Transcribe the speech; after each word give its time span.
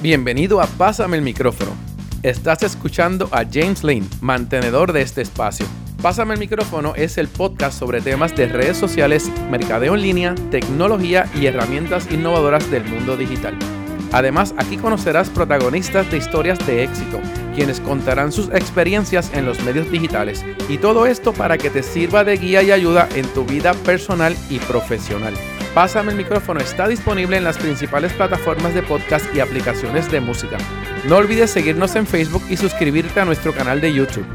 Bienvenido 0.00 0.60
a 0.60 0.66
Pásame 0.68 1.16
el 1.16 1.24
micrófono. 1.24 1.72
Estás 2.22 2.62
escuchando 2.62 3.28
a 3.32 3.44
James 3.44 3.82
Lane, 3.82 4.06
mantenedor 4.20 4.92
de 4.92 5.02
este 5.02 5.22
espacio. 5.22 5.66
Pásame 6.00 6.34
el 6.34 6.40
micrófono 6.40 6.94
es 6.94 7.18
el 7.18 7.26
podcast 7.26 7.76
sobre 7.76 8.00
temas 8.00 8.36
de 8.36 8.46
redes 8.46 8.76
sociales, 8.76 9.28
mercadeo 9.50 9.96
en 9.96 10.02
línea, 10.02 10.34
tecnología 10.52 11.28
y 11.34 11.46
herramientas 11.46 12.06
innovadoras 12.12 12.70
del 12.70 12.84
mundo 12.84 13.16
digital. 13.16 13.58
Además, 14.12 14.54
aquí 14.56 14.76
conocerás 14.76 15.30
protagonistas 15.30 16.08
de 16.12 16.18
historias 16.18 16.64
de 16.64 16.84
éxito, 16.84 17.20
quienes 17.56 17.80
contarán 17.80 18.30
sus 18.30 18.50
experiencias 18.50 19.32
en 19.34 19.46
los 19.46 19.60
medios 19.64 19.90
digitales 19.90 20.44
y 20.68 20.78
todo 20.78 21.06
esto 21.06 21.32
para 21.32 21.58
que 21.58 21.70
te 21.70 21.82
sirva 21.82 22.22
de 22.22 22.36
guía 22.36 22.62
y 22.62 22.70
ayuda 22.70 23.08
en 23.16 23.26
tu 23.34 23.44
vida 23.44 23.74
personal 23.74 24.36
y 24.48 24.60
profesional. 24.60 25.34
Pásame 25.78 26.10
el 26.10 26.18
micrófono 26.18 26.58
está 26.58 26.88
disponible 26.88 27.36
en 27.36 27.44
las 27.44 27.56
principales 27.56 28.12
plataformas 28.12 28.74
de 28.74 28.82
podcast 28.82 29.32
y 29.32 29.38
aplicaciones 29.38 30.10
de 30.10 30.20
música. 30.20 30.58
No 31.06 31.18
olvides 31.18 31.52
seguirnos 31.52 31.94
en 31.94 32.04
Facebook 32.04 32.42
y 32.50 32.56
suscribirte 32.56 33.20
a 33.20 33.24
nuestro 33.24 33.54
canal 33.54 33.80
de 33.80 33.94
YouTube. 33.94 34.26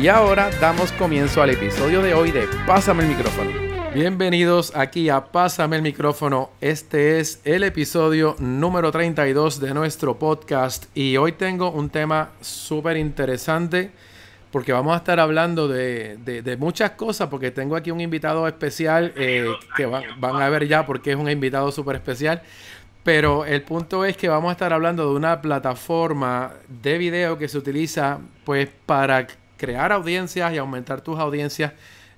Y 0.00 0.08
ahora 0.08 0.48
damos 0.58 0.92
comienzo 0.92 1.42
al 1.42 1.50
episodio 1.50 2.00
de 2.00 2.14
hoy 2.14 2.30
de 2.30 2.48
Pásame 2.66 3.02
el 3.02 3.10
micrófono. 3.10 3.50
Bienvenidos 3.92 4.74
aquí 4.74 5.10
a 5.10 5.26
Pásame 5.26 5.76
el 5.76 5.82
micrófono. 5.82 6.48
Este 6.62 7.20
es 7.20 7.42
el 7.44 7.64
episodio 7.64 8.34
número 8.38 8.90
32 8.90 9.60
de 9.60 9.74
nuestro 9.74 10.18
podcast 10.18 10.86
y 10.94 11.18
hoy 11.18 11.32
tengo 11.32 11.72
un 11.72 11.90
tema 11.90 12.30
súper 12.40 12.96
interesante 12.96 13.92
porque 14.56 14.72
vamos 14.72 14.94
a 14.94 14.96
estar 14.96 15.20
hablando 15.20 15.68
de, 15.68 16.56
muchas 16.58 16.92
cosas, 16.92 17.28
porque 17.28 17.50
tengo 17.50 17.76
aquí 17.76 17.90
un 17.90 18.00
invitado 18.00 18.48
especial 18.48 19.12
eh, 19.14 19.52
que 19.76 19.84
van 19.84 20.40
a 20.40 20.48
ver 20.48 20.66
ya 20.66 20.86
porque 20.86 21.10
es 21.10 21.16
un 21.18 21.28
invitado 21.28 21.70
súper 21.70 21.96
especial. 21.96 22.40
Pero 23.02 23.44
el 23.44 23.60
punto 23.60 24.06
es 24.06 24.16
que 24.16 24.30
vamos 24.30 24.48
a 24.48 24.52
estar 24.52 24.72
hablando 24.72 25.10
de 25.10 25.14
una 25.14 25.42
plataforma 25.42 26.54
de 26.68 26.96
video 26.96 27.36
que 27.36 27.48
se 27.48 27.58
utiliza 27.58 28.18
pues 28.44 28.70
para 28.86 29.26
crear 29.58 29.92
audiencias 29.92 30.50
y 30.54 30.56
aumentar 30.56 31.02
tus 31.02 31.18
audiencias 31.18 31.74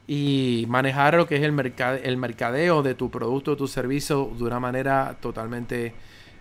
y 0.07 0.65
manejar 0.69 1.15
lo 1.15 1.27
que 1.27 1.39
es 1.39 1.43
el, 1.43 1.75
el 2.05 2.17
mercadeo 2.19 2.85
de 2.85 2.95
tu 2.95 3.11
producto 3.11 3.51
o 3.51 3.57
tu 3.57 3.67
servicio 3.67 4.31
de 4.39 4.45
una 4.45 4.61
manera 4.61 5.17
totalmente 5.21 5.93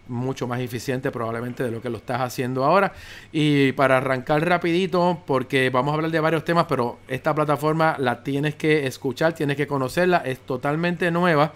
mucho 0.07 0.47
más 0.47 0.59
eficiente 0.59 1.11
probablemente 1.11 1.63
de 1.63 1.71
lo 1.71 1.81
que 1.81 1.89
lo 1.89 1.97
estás 1.97 2.21
haciendo 2.21 2.63
ahora. 2.63 2.93
Y 3.31 3.71
para 3.73 3.97
arrancar 3.97 4.47
rapidito, 4.47 5.21
porque 5.25 5.69
vamos 5.69 5.91
a 5.91 5.95
hablar 5.95 6.11
de 6.11 6.19
varios 6.19 6.45
temas, 6.45 6.65
pero 6.67 6.99
esta 7.07 7.33
plataforma 7.33 7.95
la 7.99 8.23
tienes 8.23 8.55
que 8.55 8.87
escuchar, 8.87 9.33
tienes 9.33 9.57
que 9.57 9.67
conocerla, 9.67 10.17
es 10.25 10.39
totalmente 10.39 11.11
nueva. 11.11 11.53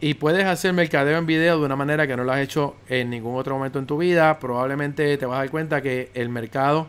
Y 0.00 0.14
puedes 0.14 0.44
hacer 0.44 0.72
mercadeo 0.72 1.18
en 1.18 1.26
video 1.26 1.58
de 1.58 1.66
una 1.66 1.74
manera 1.74 2.06
que 2.06 2.16
no 2.16 2.22
lo 2.22 2.32
has 2.32 2.40
hecho 2.40 2.76
en 2.88 3.10
ningún 3.10 3.36
otro 3.36 3.56
momento 3.56 3.80
en 3.80 3.86
tu 3.86 3.98
vida. 3.98 4.38
Probablemente 4.38 5.16
te 5.16 5.26
vas 5.26 5.36
a 5.36 5.40
dar 5.40 5.50
cuenta 5.50 5.82
que 5.82 6.10
el 6.14 6.28
mercado 6.28 6.88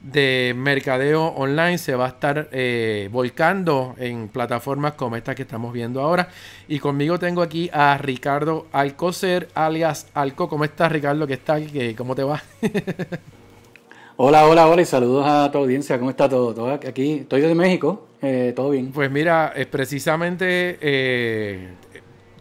de 0.00 0.54
mercadeo 0.56 1.26
online 1.26 1.76
se 1.76 1.94
va 1.94 2.06
a 2.06 2.08
estar 2.08 2.48
eh, 2.52 3.08
volcando 3.12 3.94
en 3.98 4.28
plataformas 4.28 4.94
como 4.94 5.16
esta 5.16 5.34
que 5.34 5.42
estamos 5.42 5.72
viendo 5.72 6.00
ahora. 6.00 6.28
Y 6.68 6.78
conmigo 6.78 7.18
tengo 7.18 7.42
aquí 7.42 7.68
a 7.72 7.98
Ricardo 7.98 8.66
Alcocer, 8.72 9.48
alias 9.54 10.08
Alco. 10.14 10.48
¿Cómo 10.48 10.64
estás, 10.64 10.90
Ricardo? 10.90 11.26
¿Qué 11.26 11.36
tal? 11.36 11.68
¿Cómo 11.96 12.14
te 12.14 12.22
va? 12.22 12.42
hola, 14.16 14.46
hola, 14.46 14.68
hola 14.68 14.82
y 14.82 14.86
saludos 14.86 15.26
a 15.28 15.50
tu 15.52 15.58
audiencia. 15.58 15.98
¿Cómo 15.98 16.10
está 16.10 16.28
todo? 16.28 16.54
todo 16.54 16.72
aquí 16.72 17.18
estoy 17.20 17.42
de 17.42 17.54
México, 17.54 18.08
eh, 18.22 18.54
todo 18.56 18.70
bien. 18.70 18.92
Pues 18.92 19.10
mira, 19.10 19.52
es 19.54 19.66
precisamente 19.66 20.78
eh, 20.80 21.74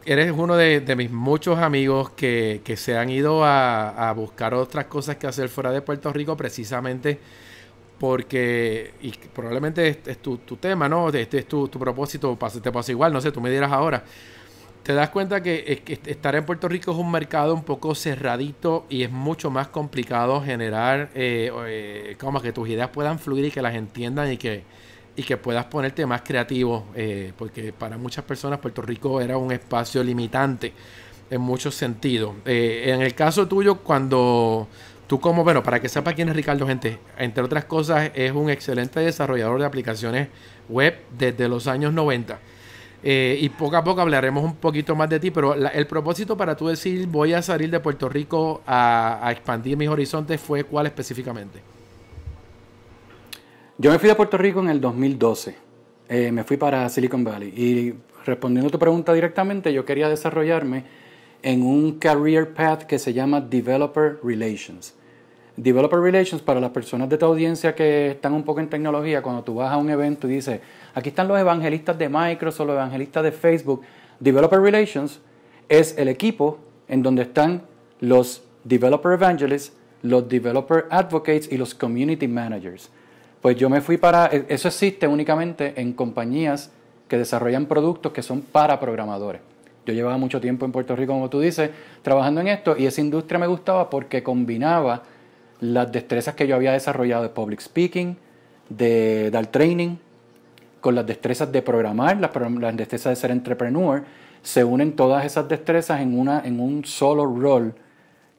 eres 0.05 0.31
uno 0.31 0.55
de, 0.55 0.95
mis 0.95 1.11
muchos 1.11 1.59
amigos 1.59 2.11
que, 2.11 2.61
se 2.77 2.97
han 2.97 3.09
ido 3.09 3.43
a, 3.43 4.09
a 4.09 4.13
buscar 4.13 4.53
otras 4.53 4.85
cosas 4.85 5.17
que 5.17 5.27
hacer 5.27 5.49
fuera 5.49 5.73
de 5.73 5.81
Puerto 5.81 6.13
Rico 6.13 6.37
precisamente 6.37 7.19
porque, 7.99 8.93
y 9.01 9.11
probablemente 9.11 9.99
es, 10.05 10.17
tu, 10.19 10.37
tema, 10.37 10.87
¿no? 10.87 11.09
Este 11.09 11.39
es 11.39 11.47
tu, 11.47 11.67
tu 11.67 11.77
propósito, 11.77 12.37
te 12.61 12.71
pasa 12.71 12.91
igual, 12.91 13.11
no 13.11 13.19
sé, 13.19 13.31
tú 13.31 13.41
me 13.41 13.49
dirás 13.49 13.71
ahora. 13.71 14.03
Te 14.83 14.93
das 14.93 15.09
cuenta 15.09 15.43
que, 15.43 15.83
estar 16.07 16.35
en 16.35 16.45
Puerto 16.45 16.67
Rico 16.69 16.91
es 16.91 16.97
un 16.97 17.11
mercado 17.11 17.53
un 17.53 17.63
poco 17.63 17.93
cerradito 17.93 18.85
y 18.89 19.03
es 19.03 19.11
mucho 19.11 19.51
más 19.51 19.67
complicado 19.67 20.41
generar, 20.41 21.11
eh, 21.13 21.51
eh, 21.67 22.15
como 22.19 22.41
que 22.41 22.53
tus 22.53 22.69
ideas 22.69 22.89
puedan 22.89 23.19
fluir 23.19 23.45
y 23.45 23.51
que 23.51 23.61
las 23.61 23.75
entiendan 23.75 24.31
y 24.31 24.37
que, 24.37 24.63
y 25.17 25.23
que 25.23 25.35
puedas 25.35 25.65
ponerte 25.65 26.05
más 26.05 26.21
creativo, 26.21 26.87
eh, 26.95 27.33
porque 27.37 27.73
para 27.73 27.97
muchas 27.97 28.23
personas 28.23 28.59
Puerto 28.59 28.81
Rico 28.81 29.19
era 29.19 29.37
un 29.37 29.51
espacio 29.51 30.01
limitante 30.03 30.73
en 31.29 31.41
muchos 31.41 31.75
sentidos. 31.75 32.33
en 32.45 33.01
el 33.01 33.13
caso 33.13 33.47
tuyo, 33.47 33.79
cuando 33.79 34.67
Tú 35.09 35.19
como, 35.19 35.43
bueno, 35.43 35.63
para 35.63 35.79
que 35.79 35.89
sepa 35.89 36.13
quién 36.13 36.29
es 36.29 36.35
Ricardo 36.35 36.67
Gente, 36.67 36.99
entre 37.17 37.43
otras 37.43 37.65
cosas 37.65 38.11
es 38.13 38.31
un 38.31 38.51
excelente 38.51 38.99
desarrollador 38.99 39.59
de 39.59 39.65
aplicaciones 39.65 40.27
web 40.69 40.99
desde 41.17 41.49
los 41.49 41.65
años 41.65 41.91
90. 41.93 42.37
Eh, 43.01 43.39
y 43.41 43.49
poco 43.49 43.75
a 43.75 43.83
poco 43.83 44.01
hablaremos 44.01 44.43
un 44.43 44.57
poquito 44.57 44.95
más 44.95 45.09
de 45.09 45.19
ti, 45.19 45.31
pero 45.31 45.55
el 45.55 45.87
propósito 45.87 46.37
para 46.37 46.55
tú 46.55 46.67
decir 46.67 47.07
voy 47.07 47.33
a 47.33 47.41
salir 47.41 47.71
de 47.71 47.79
Puerto 47.79 48.07
Rico 48.07 48.61
a, 48.67 49.27
expandir 49.31 49.75
mis 49.77 49.89
horizontes 49.89 50.39
fue 50.39 50.63
cuál 50.63 50.85
específicamente? 50.85 51.59
Yo 53.79 53.89
me 53.89 53.97
fui 53.97 54.09
de 54.09 54.13
Puerto 54.15 54.37
Rico 54.37 54.59
en 54.59 54.69
el 54.69 54.79
2012. 54.79 55.55
Eh, 56.07 56.31
me 56.31 56.43
fui 56.43 56.57
para 56.57 56.87
Silicon 56.87 57.23
Valley. 57.23 57.49
Y 57.57 57.95
respondiendo 58.27 58.67
a 58.67 58.71
tu 58.71 58.77
pregunta 58.77 59.11
directamente, 59.11 59.73
yo 59.73 59.83
quería 59.85 60.07
desarrollarme 60.07 60.83
en 61.41 61.63
un 61.63 61.97
career 61.97 62.53
path 62.53 62.83
que 62.83 62.99
se 62.99 63.11
llama 63.11 63.41
Developer 63.41 64.19
Relations. 64.23 64.98
Developer 65.61 65.99
Relations, 65.99 66.41
para 66.41 66.61
las 66.61 66.69
personas 66.69 67.09
de 67.09 67.17
tu 67.17 67.25
audiencia 67.25 67.75
que 67.75 68.11
están 68.11 68.33
un 68.33 68.43
poco 68.43 68.61
en 68.61 68.69
tecnología, 68.69 69.21
cuando 69.21 69.43
tú 69.43 69.55
vas 69.55 69.69
a 69.69 69.75
un 69.75 69.89
evento 69.89 70.25
y 70.27 70.35
dices, 70.35 70.61
aquí 70.93 71.09
están 71.09 71.27
los 71.27 71.37
evangelistas 71.37 71.97
de 71.97 72.07
Microsoft, 72.07 72.67
los 72.67 72.75
evangelistas 72.75 73.23
de 73.23 73.33
Facebook, 73.33 73.81
Developer 74.21 74.61
Relations 74.61 75.19
es 75.67 75.97
el 75.97 76.07
equipo 76.07 76.59
en 76.87 77.03
donde 77.03 77.23
están 77.23 77.63
los 77.99 78.41
Developer 78.63 79.11
Evangelists, 79.11 79.73
los 80.01 80.29
Developer 80.29 80.85
Advocates 80.89 81.51
y 81.51 81.57
los 81.57 81.75
Community 81.75 82.29
Managers. 82.29 82.89
Pues 83.41 83.57
yo 83.57 83.69
me 83.69 83.81
fui 83.81 83.97
para, 83.97 84.27
e, 84.27 84.45
eso 84.47 84.69
existe 84.69 85.07
únicamente 85.07 85.73
en 85.75 85.91
compañías 85.91 86.71
que 87.09 87.17
desarrollan 87.17 87.65
productos 87.65 88.13
que 88.13 88.21
son 88.21 88.41
para 88.41 88.79
programadores. 88.79 89.41
Yo 89.85 89.93
llevaba 89.93 90.17
mucho 90.17 90.39
tiempo 90.39 90.65
en 90.65 90.71
Puerto 90.71 90.95
Rico, 90.95 91.11
como 91.11 91.29
tú 91.29 91.41
dices, 91.41 91.69
trabajando 92.01 92.39
en 92.39 92.47
esto 92.47 92.77
y 92.77 92.85
esa 92.85 93.01
industria 93.01 93.39
me 93.39 93.47
gustaba 93.47 93.89
porque 93.89 94.23
combinaba 94.23 95.03
las 95.59 95.91
destrezas 95.91 96.35
que 96.35 96.47
yo 96.47 96.55
había 96.55 96.71
desarrollado 96.71 97.23
de 97.23 97.29
public 97.29 97.61
speaking, 97.61 98.17
de 98.69 99.29
dar 99.31 99.47
training, 99.47 99.97
con 100.81 100.95
las 100.95 101.05
destrezas 101.05 101.51
de 101.51 101.61
programar, 101.61 102.17
las, 102.17 102.77
destrezas 102.77 103.11
de 103.11 103.15
ser 103.15 103.31
entrepreneur, 103.31 104.03
se 104.41 104.63
unen 104.63 104.95
todas 104.95 105.25
esas 105.25 105.47
destrezas 105.49 105.99
en, 106.01 106.17
una, 106.17 106.41
en 106.45 106.59
un 106.59 106.85
solo 106.85 107.25
rol, 107.25 107.73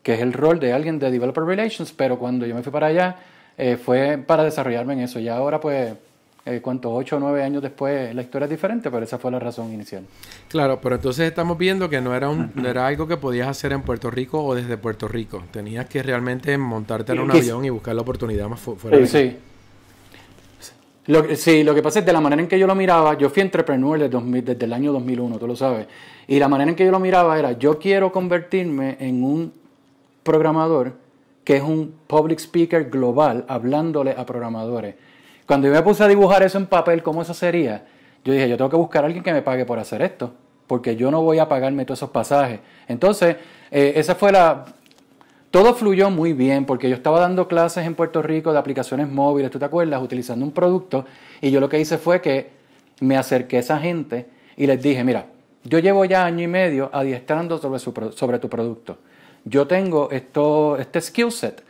que 0.03 0.15
es 0.15 0.21
el 0.21 0.33
rol 0.33 0.59
de 0.59 0.73
alguien 0.73 0.99
de 0.99 1.11
Developer 1.11 1.45
Relations, 1.45 1.93
pero 1.93 2.19
cuando 2.19 2.47
yo 2.47 2.55
me 2.55 2.63
fui 2.63 2.73
para 2.73 2.87
allá 2.87 3.17
eh, 3.59 3.77
fue 3.77 4.17
para 4.17 4.43
desarrollarme 4.45 4.95
en 4.95 5.01
eso. 5.01 5.21
Y 5.21 5.29
ahora 5.29 5.61
pues 5.61 5.93
eh. 6.45 6.61
Ocho 6.65 7.17
o 7.17 7.21
nueve 7.21 7.43
años 7.43 7.63
después 7.63 8.15
la 8.15 8.23
historia 8.23 8.45
es 8.45 8.51
diferente, 8.51 8.91
pero 8.91 9.05
esa 9.05 9.19
fue 9.19 9.31
la 9.31 9.39
razón 9.39 9.73
inicial. 9.73 10.05
Claro, 10.49 10.81
pero 10.81 10.97
entonces 10.97 11.29
estamos 11.29 11.59
viendo 11.59 11.89
que 11.89 12.01
no 12.01 12.15
era, 12.15 12.29
un, 12.29 12.51
no 12.55 12.69
era 12.69 12.87
algo 12.87 13.07
que 13.07 13.17
podías 13.17 13.49
hacer 13.49 13.73
en 13.73 13.83
Puerto 13.83 14.11
Rico 14.11 14.43
o 14.43 14.55
desde 14.55 14.77
Puerto 14.77 15.09
Rico. 15.09 15.43
Tenías 15.51 15.87
que 15.87 16.03
realmente 16.03 16.57
montarte 16.57 17.13
en 17.13 17.21
un 17.21 17.31
avión 17.31 17.65
y 17.65 17.71
buscar 17.71 17.95
la 17.95 18.03
oportunidad 18.03 18.49
más 18.49 18.61
fuera. 18.61 18.99
Sí, 18.99 19.07
sí. 19.07 19.37
Lo, 21.07 21.35
sí, 21.35 21.65
lo 21.65 21.75
que 21.75 21.83
pasa 21.83 22.01
es 22.01 22.07
de 22.07 22.13
la 22.13 22.21
manera 22.21 22.41
en 22.41 22.49
que 22.49 22.59
yo 22.59 22.67
lo 22.67 22.75
miraba, 22.75 23.17
yo 23.19 23.31
fui 23.31 23.43
entrepreneur 23.43 23.99
desde, 23.99 24.43
desde 24.43 24.65
el 24.65 24.73
año 24.73 24.93
2001, 24.93 25.39
tú 25.39 25.47
lo 25.47 25.57
sabes, 25.57 25.87
y 26.29 26.39
la 26.39 26.47
manera 26.47 26.71
en 26.71 26.77
que 26.77 26.85
yo 26.85 26.93
lo 26.93 27.01
miraba 27.01 27.39
era, 27.39 27.53
yo 27.53 27.79
quiero 27.79 28.13
convertirme 28.13 28.97
en 29.01 29.25
un 29.25 29.53
programador 30.23 30.93
que 31.43 31.57
es 31.57 31.63
un 31.63 31.95
public 32.07 32.39
speaker 32.39 32.91
global 32.91 33.45
hablándole 33.49 34.13
a 34.17 34.25
programadores. 34.25 34.95
Cuando 35.51 35.67
yo 35.67 35.75
me 35.75 35.83
puse 35.83 36.05
a 36.05 36.07
dibujar 36.07 36.45
eso 36.45 36.59
en 36.59 36.67
papel, 36.67 37.03
cómo 37.03 37.23
eso 37.23 37.35
sería, 37.35 37.85
yo 38.25 38.33
dije, 38.33 38.49
yo 38.49 38.57
tengo 38.57 38.71
que 38.71 38.77
buscar 38.77 39.03
a 39.03 39.07
alguien 39.07 39.25
que 39.25 39.33
me 39.33 39.43
pague 39.43 39.65
por 39.65 39.81
hacer 39.81 40.01
esto, 40.01 40.33
porque 40.69 40.95
yo 40.95 41.11
no 41.11 41.23
voy 41.23 41.41
a 41.41 41.49
pagarme 41.49 41.85
todos 41.85 41.99
esos 41.99 42.11
pasajes. 42.11 42.61
Entonces, 42.87 43.35
eh, 43.73 43.95
esa 43.97 44.15
fue 44.15 44.31
la... 44.31 44.67
Todo 45.51 45.75
fluyó 45.75 46.09
muy 46.09 46.35
bien, 46.35 46.67
porque 46.67 46.89
yo 46.89 46.95
estaba 46.95 47.19
dando 47.19 47.49
clases 47.49 47.85
en 47.85 47.97
Puerto 47.97 48.23
Rico 48.23 48.53
de 48.53 48.61
aplicaciones 48.61 49.09
móviles, 49.09 49.51
¿tú 49.51 49.59
te 49.59 49.65
acuerdas? 49.65 50.01
Utilizando 50.01 50.45
un 50.45 50.53
producto, 50.53 51.05
y 51.41 51.51
yo 51.51 51.59
lo 51.59 51.69
que 51.69 51.81
hice 51.81 51.99
fue 51.99 52.21
que 52.21 52.51
me 53.01 53.17
acerqué 53.17 53.57
a 53.57 53.59
esa 53.59 53.79
gente 53.81 54.29
y 54.57 54.69
les 54.69 54.81
dije, 54.81 55.03
mira, 55.03 55.27
yo 55.65 55.81
llevo 55.81 56.05
ya 56.05 56.25
año 56.25 56.45
y 56.45 56.47
medio 56.47 56.91
adiestrando 56.93 57.59
sobre, 57.59 58.13
sobre 58.13 58.39
tu 58.39 58.49
producto. 58.49 58.99
Yo 59.45 59.67
tengo 59.67 60.13
esto, 60.13 60.77
este 60.77 61.01
skill 61.01 61.33
set. 61.33 61.65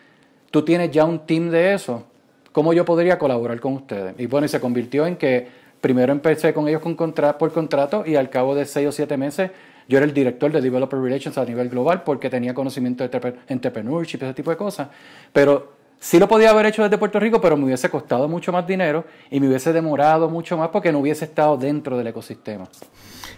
Tú 0.51 0.67
tienes 0.67 0.91
ya 0.91 1.07
un 1.07 1.21
team 1.21 1.49
de 1.49 1.73
eso 1.73 2.10
cómo 2.53 2.73
yo 2.73 2.85
podría 2.85 3.19
colaborar 3.19 3.61
con 3.61 3.75
ustedes. 3.75 4.15
Y 4.19 4.27
bueno, 4.27 4.47
y 4.47 4.49
se 4.49 4.61
convirtió 4.61 5.07
en 5.07 5.17
que 5.17 5.49
primero 5.81 6.13
empecé 6.13 6.53
con 6.53 6.69
ellos 6.69 6.83
por 7.39 7.53
contrato 7.53 8.05
y 8.07 8.17
al 8.17 8.31
cabo 8.31 8.55
de 8.55 8.67
seis 8.67 8.89
o 8.89 8.93
siete 8.93 9.17
meses 9.17 9.51
yo 9.89 9.97
era 9.97 10.07
el 10.07 10.15
director 10.15 10.53
de 10.53 10.61
Developer 10.61 11.01
Relations 11.01 11.37
a 11.37 11.45
nivel 11.45 11.69
global 11.69 12.03
porque 12.05 12.31
tenía 12.31 12.55
conocimiento 12.55 13.07
de 13.07 13.35
entrepreneurship, 13.49 14.23
ese 14.23 14.35
tipo 14.35 14.51
de 14.51 14.57
cosas. 14.57 14.87
Pero 15.33 15.73
sí 15.99 16.21
lo 16.21 16.29
podía 16.29 16.51
haber 16.51 16.67
hecho 16.67 16.85
desde 16.85 16.97
Puerto 16.97 17.19
Rico, 17.19 17.41
pero 17.41 17.57
me 17.57 17.65
hubiese 17.65 17.89
costado 17.89 18.29
mucho 18.29 18.53
más 18.53 18.65
dinero 18.67 19.05
y 19.33 19.41
me 19.41 19.49
hubiese 19.49 19.73
demorado 19.73 20.31
mucho 20.31 20.57
más 20.57 20.69
porque 20.69 20.93
no 20.93 21.01
hubiese 21.01 21.25
estado 21.25 21.57
dentro 21.57 21.99
del 21.99 22.07
ecosistema. 22.07 22.69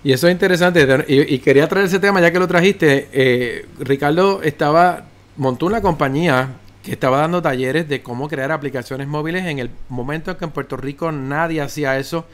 Y 0.05 0.12
eso 0.12 0.29
es 0.29 0.32
interesante. 0.32 0.87
Y, 1.08 1.38
quería 1.38 1.67
traer 1.69 1.87
ese 1.87 1.99
tema 1.99 2.20
ya 2.20 2.31
que 2.31 2.38
lo 2.38 2.47
trajiste. 2.49 3.08
Eh, 3.12 3.67
Ricardo 3.79 4.43
estaba, 4.43 5.05
montó 5.38 5.65
una 5.65 5.81
compañía 5.81 6.50
que 6.82 6.93
estaba 6.93 7.19
dando 7.19 7.40
talleres 7.43 7.88
de 7.88 8.02
cómo 8.02 8.29
crear 8.29 8.50
aplicaciones 8.50 9.06
móviles 9.06 9.46
en 9.46 9.58
el 9.58 9.70
momento 9.88 10.31
en 10.31 10.37
que 10.37 10.44
en 10.44 10.50
Puerto 10.50 10.76
Rico 10.76 11.12
nadie 11.12 11.61
hacía 11.61 11.99
eso 11.99 12.26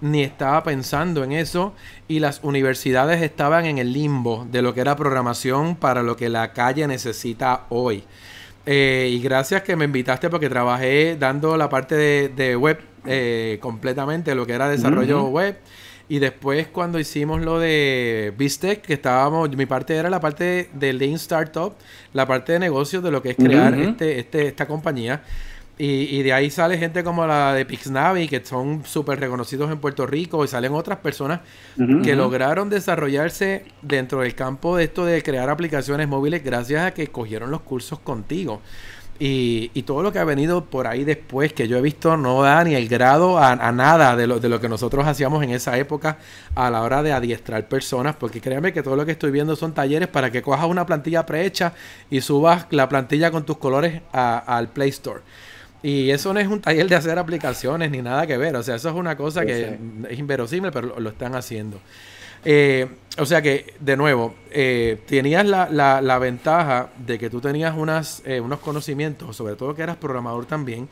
ni 0.00 0.22
estaba 0.22 0.62
pensando 0.62 1.24
en 1.24 1.32
eso 1.32 1.74
y 2.06 2.20
las 2.20 2.40
universidades 2.42 3.22
estaban 3.22 3.64
en 3.64 3.78
el 3.78 3.92
limbo 3.92 4.46
de 4.50 4.62
lo 4.62 4.74
que 4.74 4.80
era 4.80 4.94
programación 4.96 5.76
para 5.76 6.02
lo 6.02 6.16
que 6.16 6.28
la 6.28 6.52
calle 6.52 6.86
necesita 6.86 7.64
hoy. 7.70 8.04
Eh, 8.66 9.10
y 9.12 9.20
gracias 9.20 9.62
que 9.62 9.76
me 9.76 9.84
invitaste 9.84 10.28
porque 10.28 10.48
trabajé 10.48 11.16
dando 11.16 11.56
la 11.56 11.68
parte 11.68 12.28
de, 12.28 12.56
web 12.56 12.80
eh, 13.06 13.58
completamente, 13.60 14.34
lo 14.34 14.46
que 14.46 14.52
era 14.52 14.68
desarrollo 14.68 15.24
web. 15.24 15.56
Y 16.08 16.20
después 16.20 16.68
cuando 16.68 17.00
hicimos 17.00 17.40
lo 17.42 17.58
de 17.58 18.32
Bistec, 18.38 18.82
que 18.82 18.94
estábamos, 18.94 19.50
mi 19.56 19.66
parte 19.66 19.96
era 19.96 20.08
la 20.08 20.20
parte 20.20 20.70
de 20.72 20.92
Lean 20.92 21.14
Startup, 21.14 21.72
la 22.12 22.26
parte 22.26 22.52
de 22.52 22.58
negocios 22.60 23.02
de 23.02 23.10
lo 23.10 23.22
que 23.22 23.30
es 23.30 23.36
crear 23.36 23.74
este, 23.74 24.20
este, 24.20 24.46
esta 24.46 24.66
compañía. 24.66 25.22
Y, 25.78 26.22
de 26.22 26.32
ahí 26.32 26.50
sale 26.50 26.78
gente 26.78 27.04
como 27.04 27.26
la 27.26 27.52
de 27.52 27.66
Pixnavi, 27.66 28.28
que 28.28 28.42
son 28.42 28.82
súper 28.86 29.20
reconocidos 29.20 29.70
en 29.70 29.78
Puerto 29.78 30.06
Rico, 30.06 30.42
y 30.42 30.48
salen 30.48 30.72
otras 30.72 31.00
personas 31.00 31.40
que 31.76 32.16
lograron 32.16 32.70
desarrollarse 32.70 33.66
dentro 33.82 34.20
del 34.20 34.34
campo 34.34 34.78
de 34.78 34.84
esto 34.84 35.04
de 35.04 35.22
crear 35.22 35.50
aplicaciones 35.50 36.08
móviles 36.08 36.42
gracias 36.42 36.86
a 36.86 36.94
que 36.94 37.08
cogieron 37.08 37.50
los 37.50 37.60
cursos 37.60 37.98
contigo. 37.98 38.62
Y, 39.18 39.82
todo 39.82 40.02
lo 40.02 40.12
que 40.12 40.18
ha 40.18 40.24
venido 40.24 40.64
por 40.64 40.86
ahí 40.86 41.04
después, 41.04 41.52
que 41.52 41.68
yo 41.68 41.76
he 41.78 41.80
visto, 41.80 42.16
no 42.16 42.42
da 42.42 42.64
ni 42.64 42.74
el 42.74 42.88
grado 42.88 43.38
a, 43.38 43.54
nada 43.72 44.16
de 44.16 44.26
lo, 44.26 44.40
de 44.40 44.48
lo 44.48 44.60
que 44.60 44.68
nosotros 44.68 45.06
hacíamos 45.06 45.42
en 45.44 45.50
esa 45.50 45.78
época 45.78 46.18
a 46.54 46.70
la 46.70 46.82
hora 46.82 47.02
de 47.02 47.12
adiestrar 47.12 47.68
personas, 47.68 48.16
porque 48.16 48.40
créanme 48.40 48.72
que 48.72 48.82
todo 48.82 48.96
lo 48.96 49.06
que 49.06 49.12
estoy 49.12 49.30
viendo 49.30 49.54
son 49.56 49.72
talleres 49.72 50.08
para 50.08 50.30
que 50.30 50.42
cojas 50.42 50.66
una 50.66 50.84
plantilla 50.84 51.24
prehecha 51.24 51.72
y 52.10 52.20
subas 52.20 52.66
la 52.70 52.88
plantilla 52.88 53.30
con 53.30 53.46
tus 53.46 53.58
colores 53.58 54.02
al 54.12 54.68
Play 54.68 54.90
Store. 54.90 55.20
Y 55.82 56.10
eso 56.10 56.34
no 56.34 56.40
es 56.40 56.48
un 56.48 56.60
taller 56.60 56.88
de 56.88 56.96
hacer 56.96 57.18
aplicaciones 57.18 57.90
ni 57.90 58.02
nada 58.02 58.26
que 58.26 58.36
ver. 58.36 58.56
O 58.56 58.62
sea, 58.62 58.74
eso 58.74 58.88
es 58.88 58.94
una 58.94 59.16
cosa 59.16 59.46
que 59.46 59.78
es 60.08 60.18
inverosímil, 60.18 60.72
pero 60.72 60.98
lo, 60.98 61.10
están 61.10 61.34
haciendo. 61.36 61.78
Eh, 62.44 62.86
o 63.18 63.24
sea 63.24 63.40
que, 63.40 63.74
de 63.80 63.96
nuevo, 63.96 64.34
eh, 64.50 65.00
tenías 65.06 65.46
la, 65.46 65.68
la, 65.70 66.18
ventaja 66.18 66.90
de 66.98 67.18
que 67.18 67.30
tú 67.30 67.40
tenías 67.40 67.74
unas, 67.74 68.22
eh, 68.26 68.40
unos 68.40 68.60
conocimientos, 68.60 69.34
sobre 69.34 69.56
todo 69.56 69.74
que 69.74 69.82
eras 69.82 69.96
programador 69.96 70.44
también, 70.44 70.88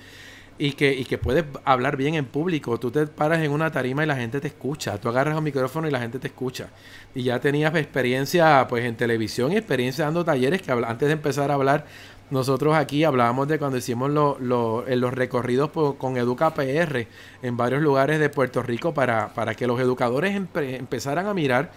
y 0.56 0.72
que, 0.72 0.92
y 0.94 1.04
que 1.04 1.18
puedes 1.18 1.44
hablar 1.64 1.96
bien 1.96 2.14
en 2.14 2.24
público. 2.24 2.78
Tú 2.78 2.90
te 2.90 3.06
paras 3.06 3.42
en 3.42 3.50
una 3.50 3.70
tarima 3.70 4.04
y 4.04 4.06
la 4.06 4.16
gente 4.16 4.40
te 4.40 4.48
escucha. 4.48 4.98
Tú 4.98 5.08
agarras 5.08 5.36
un 5.36 5.44
micrófono 5.44 5.88
y 5.88 5.90
la 5.90 6.00
gente 6.00 6.18
te 6.18 6.28
escucha. 6.28 6.68
Y 7.14 7.24
ya 7.24 7.40
tenías 7.40 7.74
experiencia 7.74 8.66
pues 8.68 8.84
en 8.84 8.96
televisión 8.96 9.52
y 9.52 9.56
experiencia 9.56 10.04
dando 10.04 10.24
talleres 10.24 10.62
que 10.62 10.70
antes 10.72 11.08
de 11.08 11.12
empezar 11.12 11.50
a 11.50 11.54
hablar 11.54 11.86
nosotros 12.34 12.74
aquí 12.74 13.04
hablábamos 13.04 13.46
de 13.46 13.60
cuando 13.60 13.78
hicimos 13.78 14.10
los 14.10 15.14
recorridos 15.14 15.70
con 15.70 16.16
Educa 16.16 16.52
PR 16.52 17.06
en 17.42 17.56
varios 17.56 17.80
lugares 17.80 18.18
de 18.18 18.28
Puerto 18.28 18.60
Rico 18.60 18.92
para, 18.92 19.32
para 19.34 19.54
que 19.54 19.68
los 19.68 19.78
educadores 19.78 20.34
empezaran 20.34 21.28
a 21.28 21.32
mirar 21.32 21.70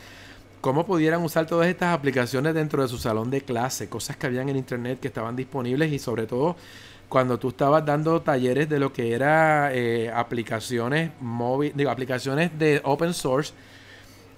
cómo 0.59 0.83
pudieran 0.83 1.21
usar 1.21 1.45
todas 1.45 1.67
estas 1.67 1.93
aplicaciones 1.93 2.55
dentro 2.55 2.81
de 2.81 2.87
su 2.87 2.97
salón 2.97 3.29
de 3.29 3.41
clase, 3.41 3.87
cosas 3.87 4.17
que 4.17 4.25
habían 4.25 4.49
en 4.49 4.55
internet 4.55 4.99
que 4.99 5.09
estaban 5.09 5.35
disponibles 5.35 5.93
y 5.93 5.99
sobre 5.99 6.25
todo 6.25 6.55
cuando 7.07 7.37
tú 7.37 7.49
estabas 7.49 7.85
dando 7.85 8.19
talleres 8.23 8.67
de 8.67 8.79
lo 8.79 8.91
que 8.91 9.13
era 9.13 9.71
eh, 9.75 10.11
aplicaciones 10.11 11.11
móviles, 11.21 11.77
digo, 11.77 11.91
aplicaciones 11.91 12.57
de 12.57 12.81
open 12.83 13.13
source 13.13 13.53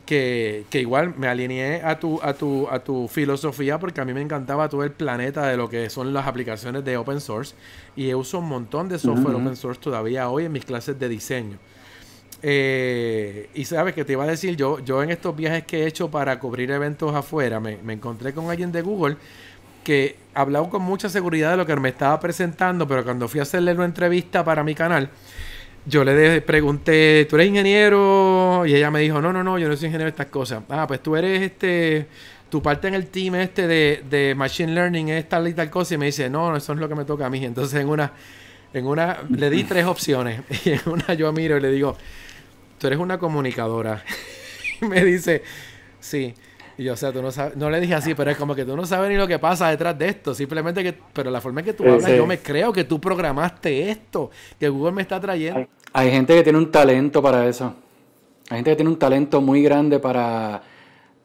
que, 0.10 0.66
igual 0.74 1.14
me 1.16 1.28
alineé 1.28 1.84
a 1.84 2.00
tu, 2.00 2.20
a, 2.24 2.34
tu, 2.34 2.68
a 2.68 2.80
tu 2.80 3.08
filosofía 3.08 3.78
porque 3.78 4.02
a 4.02 4.06
mí 4.06 4.12
me 4.12 4.24
encantaba 4.24 4.68
todo 4.68 4.84
el 4.84 4.90
planeta 4.90 5.46
de 5.46 5.56
lo 5.56 5.70
que 5.70 5.88
son 5.92 6.14
las 6.14 6.26
aplicaciones 6.26 6.84
de 6.84 6.98
open 6.98 7.22
source 7.22 7.54
y 7.96 8.12
uso 8.16 8.40
un 8.40 8.48
montón 8.50 8.90
de 8.90 8.98
software 8.98 9.36
open 9.36 9.56
source 9.56 9.80
todavía 9.80 10.28
hoy 10.32 10.46
en 10.46 10.52
mis 10.52 10.66
clases 10.66 10.98
de 10.98 11.10
diseño. 11.10 11.60
Eh, 12.42 13.52
y 13.54 13.66
sabes 13.66 13.94
que 13.94 14.04
te 14.04 14.14
iba 14.14 14.24
a 14.24 14.28
decir, 14.28 14.56
yo, 14.56 14.80
yo 14.80 15.04
en 15.04 15.12
estos 15.12 15.36
viajes 15.36 15.66
que 15.66 15.84
he 15.84 15.86
hecho 15.86 16.10
para 16.10 16.40
cubrir 16.40 16.72
eventos 16.72 17.14
afuera, 17.14 17.60
me, 17.60 17.78
me 17.84 17.94
encontré 17.94 18.34
con 18.34 18.50
alguien 18.50 18.72
de 18.72 18.82
Google 18.82 19.16
que 19.84 20.16
hablaba 20.34 20.70
con 20.70 20.82
mucha 20.82 21.08
seguridad 21.08 21.52
de 21.52 21.58
lo 21.58 21.68
que 21.68 21.76
me 21.76 21.90
estaba 21.90 22.20
presentando, 22.20 22.88
pero 22.88 23.04
cuando 23.04 23.28
fui 23.28 23.42
a 23.42 23.44
hacerle 23.44 23.74
una 23.74 23.86
entrevista 23.86 24.44
para 24.44 24.64
mi 24.64 24.74
canal, 24.74 25.12
yo 25.86 26.04
le 26.04 26.42
pregunté, 26.42 27.26
¿tú 27.30 27.36
eres 27.36 27.48
ingeniero? 27.48 28.64
Y 28.66 28.76
ella 28.76 28.92
me 28.92 29.00
dijo, 29.00 29.22
no, 29.22 29.34
no, 29.34 29.44
no, 29.44 29.58
yo 29.58 29.68
no 29.68 29.76
soy 29.76 29.88
ingeniero 29.88 30.06
de 30.06 30.12
estas 30.12 30.28
cosas. 30.28 30.64
Ah, 30.70 30.86
pues 30.88 31.02
tú 31.02 31.16
eres 31.16 31.42
este, 31.42 32.08
tu 32.50 32.62
parte 32.62 32.88
en 32.88 32.96
el 32.96 33.08
team 33.08 33.36
este 33.36 33.68
de, 33.68 34.04
de 34.10 34.36
Machine 34.36 34.74
Learning 34.74 35.10
es 35.10 35.30
tal 35.30 35.48
y 35.48 35.54
tal 35.54 35.70
cosa. 35.70 35.96
Y 35.96 35.98
me 35.98 36.08
dice, 36.08 36.30
no, 36.30 36.56
eso 36.56 36.74
es 36.74 36.80
lo 36.80 36.90
que 36.90 36.96
me 36.96 37.06
toca 37.06 37.26
a 37.26 37.30
mí. 37.30 37.44
Entonces 37.44 37.80
en 37.80 37.90
una, 37.90 38.14
en 38.74 38.86
una, 38.86 39.20
le 39.30 39.50
di 39.50 39.64
tres 39.64 39.86
opciones. 39.86 40.42
Y 40.66 40.72
en 40.72 40.82
una 40.86 41.14
yo 41.14 41.32
miro 41.32 41.58
y 41.58 41.62
le 41.62 41.72
digo, 41.72 41.98
tú 42.78 42.88
eres 42.88 43.00
una 43.00 43.18
comunicadora. 43.18 44.04
y 44.82 44.86
me 44.86 45.04
dice, 45.04 45.44
sí. 46.00 46.34
Y 46.80 46.84
yo, 46.86 46.94
o 46.94 46.96
sea, 46.96 47.12
tú 47.12 47.22
no 47.22 47.30
sabes, 47.30 47.58
no 47.58 47.70
le 47.70 47.82
dije 47.82 47.94
así, 47.94 48.16
pero 48.16 48.32
es 48.32 48.38
como 48.38 48.56
que 48.56 48.64
tú 48.64 48.74
no 48.74 48.86
sabes 48.86 49.10
ni 49.10 49.18
lo 49.18 49.28
que 49.28 49.38
pasa 49.38 49.68
detrás 49.68 50.00
de 50.00 50.08
esto. 50.08 50.34
Simplemente 50.34 50.82
que, 50.82 50.94
pero 51.12 51.30
la 51.30 51.42
forma 51.42 51.60
en 51.60 51.66
que 51.66 51.74
tú 51.74 51.84
hablas, 51.84 52.10
yo 52.10 52.26
me 52.26 52.40
creo 52.40 52.72
que 52.72 52.86
tú 52.86 53.02
programaste 53.02 53.90
esto, 53.90 54.32
que 54.58 54.70
Google 54.70 54.94
me 54.94 55.02
está 55.02 55.20
trayendo. 55.20 55.68
Hay, 55.92 56.10
gente 56.10 56.34
que 56.34 56.42
tiene 56.42 56.58
un 56.58 56.72
talento 56.72 57.22
para 57.22 57.46
eso. 57.50 57.76
Hay 58.50 58.60
gente 58.60 58.70
que 58.70 58.76
tiene 58.78 58.92
un 58.92 58.98
talento 58.98 59.42
muy 59.42 59.62
grande 59.62 60.00
para, 60.00 60.62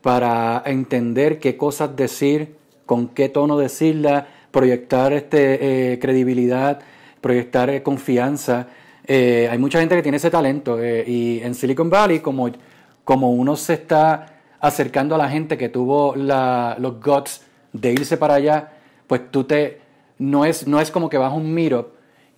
para 0.03 0.61
entender 0.67 1.39
qué 1.39 1.57
cosas 1.57 1.95
decir, 1.95 2.57
con 2.85 3.07
qué 3.07 3.29
tono 3.29 3.57
decirla, 3.57 4.27
proyectar 4.51 5.13
este, 5.13 5.93
eh, 5.93 5.99
credibilidad, 6.01 6.81
proyectar 7.21 7.71
eh, 7.71 7.81
confianza. 7.81 8.67
Eh, 9.07 9.47
hay 9.49 9.59
mucha 9.59 9.79
gente 9.79 9.95
que 9.95 10.03
tiene 10.03 10.17
ese 10.17 10.33
talento. 10.33 10.85
y 10.85 11.39
en 11.45 11.55
Silicon 11.55 11.89
Valley, 11.89 12.19
como, 12.19 12.51
como 13.05 13.31
uno 13.31 13.55
se 13.55 13.75
está 13.75 14.34
acercando 14.65 15.15
a 15.15 15.19
la 15.19 15.29
gente 15.29 15.59
que 15.59 15.69
tuvo 15.69 16.17
los 16.17 17.01
guts 17.05 17.43
de 17.75 17.93
irse 17.93 18.17
para 18.17 18.35
allá, 18.35 18.73
pues 19.07 19.31
tú 19.31 19.45
te, 19.45 19.81
no 20.19 20.47
es, 20.47 20.67
no 20.67 20.81
es 20.81 20.91
como 20.91 21.11
que 21.11 21.19
vas 21.19 21.33
a 21.33 21.35
un 21.35 21.53
meetup 21.53 21.89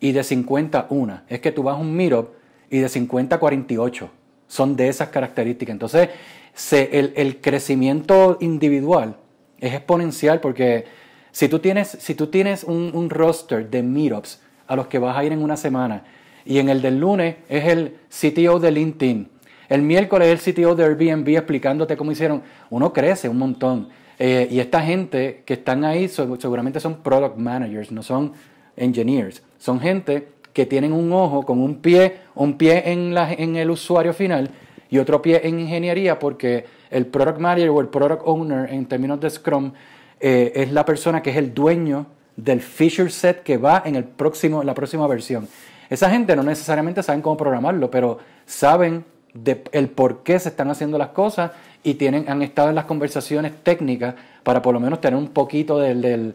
y 0.00 0.10
de 0.10 0.24
50 0.24 0.88
una, 0.90 1.24
es 1.28 1.38
que 1.40 1.52
tú 1.52 1.62
vas 1.62 1.76
a 1.76 1.78
un 1.78 1.94
meetup 1.94 2.30
y 2.68 2.80
de 2.80 2.88
50 2.88 3.38
48. 3.38 4.10
Son 4.48 4.74
de 4.74 4.88
esas 4.88 5.08
características. 5.10 5.72
Entonces, 5.72 6.08
se, 6.52 6.98
el, 6.98 7.40
crecimiento 7.40 8.38
individual 8.40 9.16
es 9.60 9.72
exponencial 9.72 10.40
porque 10.40 10.84
si 11.30 11.48
tú 11.48 11.60
tienes, 11.60 11.96
si 12.00 12.16
tú 12.16 12.26
tienes 12.26 12.64
un, 12.64 12.90
un 12.92 13.08
roster 13.08 13.70
de 13.70 13.84
meetups 13.84 14.42
a 14.66 14.74
los 14.74 14.88
que 14.88 14.98
vas 14.98 15.16
a 15.16 15.24
ir 15.24 15.30
en 15.30 15.44
una 15.44 15.56
semana 15.56 16.02
y 16.44 16.58
en 16.58 16.70
el 16.70 16.82
del 16.82 16.98
lunes 16.98 17.36
es 17.48 17.66
el 17.66 17.98
CTO 18.08 18.58
de 18.58 18.72
LinkedIn, 18.72 19.35
el 19.68 19.82
miércoles 19.82 20.28
el 20.28 20.54
CTO 20.54 20.74
de 20.74 20.84
Airbnb 20.84 21.28
explicándote 21.28 21.96
cómo 21.96 22.12
hicieron. 22.12 22.42
Uno 22.70 22.92
crece 22.92 23.28
un 23.28 23.38
montón. 23.38 23.88
Eh, 24.18 24.48
y 24.50 24.60
esta 24.60 24.80
gente 24.82 25.42
que 25.44 25.54
están 25.54 25.84
ahí 25.84 26.08
seguramente 26.08 26.80
son 26.80 27.02
product 27.02 27.36
managers, 27.36 27.92
no 27.92 28.02
son 28.02 28.32
engineers. 28.76 29.42
Son 29.58 29.80
gente 29.80 30.28
que 30.52 30.64
tienen 30.64 30.92
un 30.92 31.12
ojo 31.12 31.42
con 31.44 31.60
un 31.60 31.76
pie, 31.76 32.16
un 32.34 32.56
pie 32.56 32.90
en, 32.90 33.12
la, 33.12 33.32
en 33.32 33.56
el 33.56 33.70
usuario 33.70 34.14
final 34.14 34.50
y 34.88 34.98
otro 34.98 35.20
pie 35.20 35.42
en 35.44 35.60
ingeniería 35.60 36.18
porque 36.18 36.64
el 36.90 37.06
product 37.06 37.38
manager 37.38 37.70
o 37.70 37.80
el 37.80 37.88
product 37.88 38.22
owner 38.24 38.72
en 38.72 38.86
términos 38.86 39.20
de 39.20 39.28
Scrum 39.28 39.72
eh, 40.18 40.52
es 40.54 40.72
la 40.72 40.84
persona 40.84 41.20
que 41.22 41.30
es 41.30 41.36
el 41.36 41.52
dueño 41.52 42.06
del 42.36 42.60
feature 42.60 43.10
set 43.10 43.42
que 43.42 43.56
va 43.56 43.82
en 43.84 43.96
el 43.96 44.04
próximo, 44.04 44.62
la 44.62 44.74
próxima 44.74 45.06
versión. 45.06 45.48
Esa 45.90 46.10
gente 46.10 46.34
no 46.34 46.42
necesariamente 46.42 47.02
saben 47.02 47.22
cómo 47.22 47.36
programarlo, 47.36 47.90
pero 47.90 48.18
saben 48.44 49.04
de 49.36 49.62
el 49.72 49.88
por 49.88 50.22
qué 50.22 50.38
se 50.38 50.48
están 50.48 50.70
haciendo 50.70 50.98
las 50.98 51.08
cosas 51.08 51.52
y 51.82 51.94
tienen, 51.94 52.28
han 52.28 52.42
estado 52.42 52.68
en 52.68 52.74
las 52.74 52.84
conversaciones 52.86 53.52
técnicas 53.62 54.14
para 54.42 54.62
por 54.62 54.74
lo 54.74 54.80
menos 54.80 55.00
tener 55.00 55.18
un 55.18 55.28
poquito 55.28 55.78
de 55.78 56.34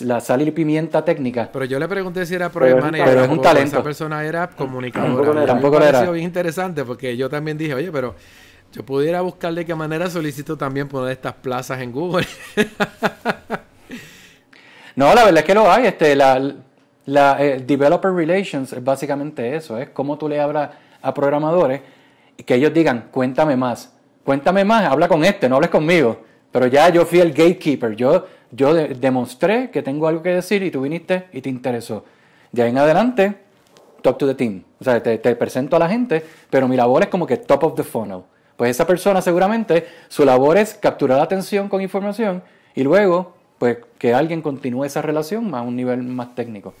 la 0.00 0.20
sal 0.20 0.42
y 0.42 0.50
pimienta 0.50 1.04
técnica. 1.04 1.48
Pero 1.52 1.64
yo 1.64 1.78
le 1.78 1.88
pregunté 1.88 2.24
si 2.26 2.34
era 2.34 2.50
project 2.50 2.80
manager. 2.80 3.06
Pero 3.06 3.24
es 3.24 3.28
un 3.30 3.40
talento. 3.40 3.76
Esa 3.76 3.82
persona 3.82 4.24
era 4.24 4.48
comunicadora. 4.48 5.46
Tampoco 5.46 5.80
era. 5.82 6.10
Me 6.10 6.20
interesante 6.20 6.84
porque 6.84 7.16
yo 7.16 7.28
también 7.28 7.58
dije, 7.58 7.74
oye, 7.74 7.90
pero 7.90 8.14
yo 8.72 8.84
pudiera 8.84 9.20
buscar 9.22 9.54
de 9.54 9.64
qué 9.64 9.74
manera 9.74 10.10
solicito 10.10 10.56
también 10.56 10.88
poner 10.88 11.12
estas 11.12 11.34
plazas 11.34 11.80
en 11.80 11.92
Google. 11.92 12.26
no, 14.96 15.14
la 15.14 15.24
verdad 15.24 15.38
es 15.38 15.44
que 15.44 15.54
lo 15.54 15.70
hay. 15.70 15.86
Este, 15.86 16.14
la, 16.14 16.54
la 17.06 17.42
eh, 17.42 17.62
Developer 17.66 18.12
Relations 18.12 18.72
es 18.72 18.84
básicamente 18.84 19.56
eso. 19.56 19.78
Es 19.78 19.90
cómo 19.90 20.18
tú 20.18 20.28
le 20.28 20.40
hablas 20.40 20.70
a 21.00 21.14
programadores 21.14 21.80
que 22.44 22.54
ellos 22.54 22.72
digan, 22.72 23.08
cuéntame 23.10 23.56
más. 23.56 23.92
cuéntame 24.24 24.64
más, 24.64 24.84
habla 24.90 25.08
con 25.08 25.24
este, 25.24 25.48
no 25.48 25.56
hables 25.56 25.70
conmigo. 25.70 26.20
Pero 26.50 26.66
ya 26.66 26.88
yo 26.88 27.04
fui 27.04 27.20
el 27.20 27.32
gatekeeper, 27.32 27.94
yo, 27.96 28.26
yo 28.50 28.74
demostré 28.74 29.70
que 29.70 29.82
tengo 29.82 30.08
algo 30.08 30.22
que 30.22 30.30
decir 30.30 30.62
y 30.62 30.70
tú 30.70 30.82
viniste 30.82 31.28
y 31.32 31.40
te 31.40 31.48
interesó. 31.48 32.04
De 32.52 32.62
ahí 32.62 32.70
en 32.70 32.78
adelante, 32.78 33.36
talk 34.02 34.18
to 34.18 34.26
the 34.26 34.34
team. 34.34 34.62
O 34.80 34.84
sea, 34.84 35.02
te, 35.02 35.18
te 35.18 35.36
presento 35.36 35.76
a 35.76 35.78
la 35.78 35.88
gente, 35.88 36.24
pero 36.50 36.66
mi 36.66 36.76
labor 36.76 37.02
es 37.02 37.08
como 37.08 37.26
que 37.26 37.36
top 37.36 37.64
of 37.64 37.74
the 37.74 37.82
funnel. 37.82 38.22
Pues 38.56 38.70
esa 38.70 38.86
persona 38.86 39.20
seguramente 39.20 39.86
su 40.08 40.24
labor 40.24 40.56
es 40.56 40.74
capturar 40.74 41.18
la 41.18 41.24
atención 41.24 41.68
con 41.68 41.82
información 41.82 42.42
y 42.74 42.82
luego 42.82 43.34
pues 43.58 43.78
que 43.98 44.14
alguien 44.14 44.42
continúe 44.42 44.84
esa 44.84 45.02
relación 45.02 45.54
a 45.54 45.62
un 45.62 45.76
nivel 45.76 46.02
más 46.02 46.34
técnico. 46.34 46.74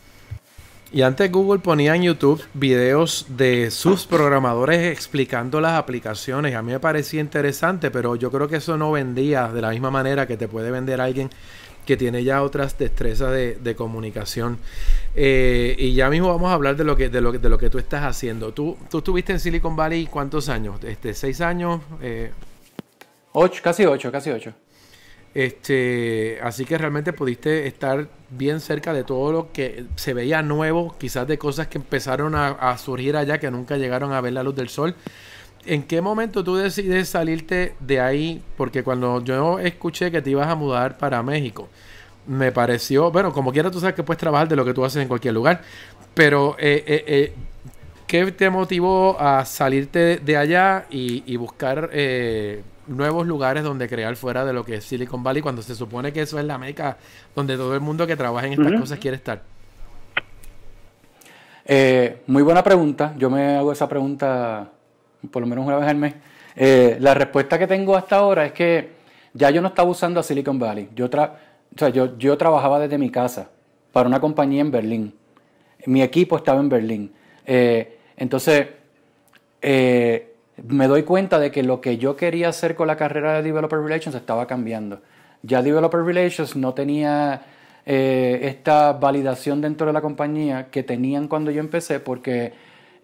Y 0.92 1.02
antes 1.02 1.30
Google 1.32 1.58
ponía 1.58 1.96
en 1.96 2.04
YouTube 2.04 2.42
videos 2.54 3.26
de 3.28 3.70
sus 3.72 4.06
programadores 4.06 4.92
explicando 4.92 5.60
las 5.60 5.72
aplicaciones. 5.72 6.54
A 6.54 6.62
mí 6.62 6.72
me 6.72 6.80
parecía 6.80 7.20
interesante, 7.20 7.90
pero 7.90 8.14
yo 8.14 8.30
creo 8.30 8.46
que 8.46 8.56
eso 8.56 8.76
no 8.76 8.92
vendía 8.92 9.48
de 9.48 9.60
la 9.62 9.70
misma 9.70 9.90
manera 9.90 10.26
que 10.26 10.36
te 10.36 10.46
puede 10.46 10.70
vender 10.70 11.00
alguien 11.00 11.30
que 11.84 11.96
tiene 11.96 12.22
ya 12.24 12.42
otras 12.42 12.78
destrezas 12.78 13.32
de, 13.32 13.74
comunicación. 13.76 14.58
Eh, 15.14 15.74
y 15.78 15.94
ya 15.94 16.08
mismo 16.08 16.28
vamos 16.28 16.50
a 16.50 16.54
hablar 16.54 16.76
de 16.76 16.84
lo 16.84 16.96
que, 16.96 17.08
de 17.08 17.20
lo, 17.20 17.32
de 17.32 17.48
lo 17.48 17.58
que 17.58 17.70
tú 17.70 17.78
estás 17.78 18.04
haciendo. 18.04 18.52
¿Tú, 18.52 18.76
tú 18.90 18.98
estuviste 18.98 19.32
en 19.32 19.40
Silicon 19.40 19.76
Valley 19.76 20.06
cuántos 20.06 20.48
años? 20.48 20.82
Este, 20.84 21.14
¿Seis 21.14 21.40
años? 21.40 21.80
Eh, 22.02 22.30
ocho, 23.32 23.60
casi 23.62 23.84
ocho, 23.86 24.10
casi 24.12 24.30
ocho. 24.30 24.52
Este, 25.36 26.38
así 26.42 26.64
que 26.64 26.78
realmente 26.78 27.12
pudiste 27.12 27.66
estar 27.66 28.08
bien 28.30 28.58
cerca 28.58 28.94
de 28.94 29.04
todo 29.04 29.32
lo 29.32 29.52
que 29.52 29.84
se 29.94 30.14
veía 30.14 30.40
nuevo, 30.40 30.96
quizás 30.98 31.28
de 31.28 31.36
cosas 31.36 31.66
que 31.66 31.76
empezaron 31.76 32.34
a, 32.34 32.78
surgir 32.78 33.18
allá 33.18 33.38
que 33.38 33.50
nunca 33.50 33.76
llegaron 33.76 34.14
a 34.14 34.22
ver 34.22 34.32
la 34.32 34.42
luz 34.42 34.56
del 34.56 34.70
sol. 34.70 34.94
¿En 35.66 35.82
qué 35.82 36.00
momento 36.00 36.42
tú 36.42 36.56
decides 36.56 37.10
salirte 37.10 37.74
de 37.80 38.00
ahí? 38.00 38.42
Porque 38.56 38.82
cuando 38.82 39.22
yo 39.22 39.58
escuché 39.58 40.10
que 40.10 40.22
te 40.22 40.30
ibas 40.30 40.48
a 40.48 40.54
mudar 40.54 40.96
para 40.96 41.22
México, 41.22 41.68
me 42.26 42.50
pareció, 42.50 43.12
bueno, 43.12 43.30
como 43.30 43.52
quiera 43.52 43.70
tú 43.70 43.78
sabes 43.78 43.94
que 43.94 44.02
puedes 44.02 44.18
trabajar 44.18 44.48
de 44.48 44.56
lo 44.56 44.64
que 44.64 44.72
tú 44.72 44.86
haces 44.86 45.02
en 45.02 45.08
cualquier 45.08 45.34
lugar, 45.34 45.60
pero 46.14 46.56
eh, 46.58 46.82
eh, 46.86 47.04
eh, 47.06 47.34
¿qué 48.06 48.32
te 48.32 48.48
motivó 48.48 49.20
a 49.20 49.44
salirte 49.44 50.16
de 50.16 50.36
allá 50.38 50.86
y, 50.88 51.24
y 51.30 51.36
buscar 51.36 51.90
nuevos 52.86 53.26
lugares 53.26 53.62
donde 53.62 53.88
crear 53.88 54.14
fuera 54.16 54.44
de 54.44 54.52
lo 54.52 54.64
que 54.64 54.76
es 54.76 54.84
Silicon 54.84 55.22
Valley 55.22 55.42
cuando 55.42 55.62
se 55.62 55.74
supone 55.74 56.12
que 56.12 56.22
eso 56.22 56.38
es 56.38 56.44
la 56.44 56.58
meca 56.58 56.96
donde 57.34 57.56
todo 57.56 57.74
el 57.74 57.80
mundo 57.80 58.06
que 58.06 58.16
trabaja 58.16 58.46
en 58.46 58.52
estas 58.54 58.80
cosas 58.80 58.98
quiere 58.98 59.16
estar? 59.16 59.42
Eh, 61.64 62.22
muy 62.28 62.42
buena 62.42 62.62
pregunta. 62.62 63.14
Yo 63.18 63.28
me 63.28 63.56
hago 63.56 63.72
esa 63.72 63.88
pregunta 63.88 64.70
por 65.30 65.42
lo 65.42 65.46
menos 65.46 65.66
una 65.66 65.76
vez 65.76 65.88
al 65.88 65.96
mes. 65.96 66.14
Eh, 66.54 66.96
la 67.00 67.14
respuesta 67.14 67.58
que 67.58 67.66
tengo 67.66 67.96
hasta 67.96 68.16
ahora 68.16 68.46
es 68.46 68.52
que 68.52 68.90
ya 69.34 69.50
yo 69.50 69.60
no 69.60 69.68
estaba 69.68 69.90
usando 69.90 70.20
a 70.20 70.22
Silicon 70.22 70.58
Valley. 70.58 70.88
Yo, 70.94 71.08
yo, 71.92 72.16
yo 72.18 72.38
trabajaba 72.38 72.78
desde 72.78 72.98
mi 72.98 73.10
casa 73.10 73.50
para 73.92 74.08
una 74.08 74.20
compañía 74.20 74.60
en 74.60 74.70
Berlín. 74.70 75.14
Mi 75.86 76.02
equipo 76.02 76.36
estaba 76.36 76.60
en 76.60 76.68
Berlín. 76.68 77.12
Eh, 77.44 77.98
entonces, 78.16 78.68
me 80.62 80.88
doy 80.88 81.02
cuenta 81.02 81.38
de 81.38 81.50
que 81.50 81.62
lo 81.62 81.80
que 81.80 81.98
yo 81.98 82.16
quería 82.16 82.48
hacer 82.48 82.74
con 82.74 82.86
la 82.86 82.96
carrera 82.96 83.34
de 83.34 83.42
Developer 83.42 83.78
Relations 83.78 84.14
estaba 84.14 84.46
cambiando. 84.46 85.00
Ya 85.42 85.62
Developer 85.62 86.00
Relations 86.00 86.56
no 86.56 86.74
tenía 86.74 87.42
eh, 87.84 88.40
esta 88.42 88.92
validación 88.94 89.60
dentro 89.60 89.86
de 89.86 89.92
la 89.92 90.00
compañía 90.00 90.68
que 90.70 90.82
tenían 90.82 91.28
cuando 91.28 91.50
yo 91.50 91.60
empecé 91.60 92.00
porque 92.00 92.52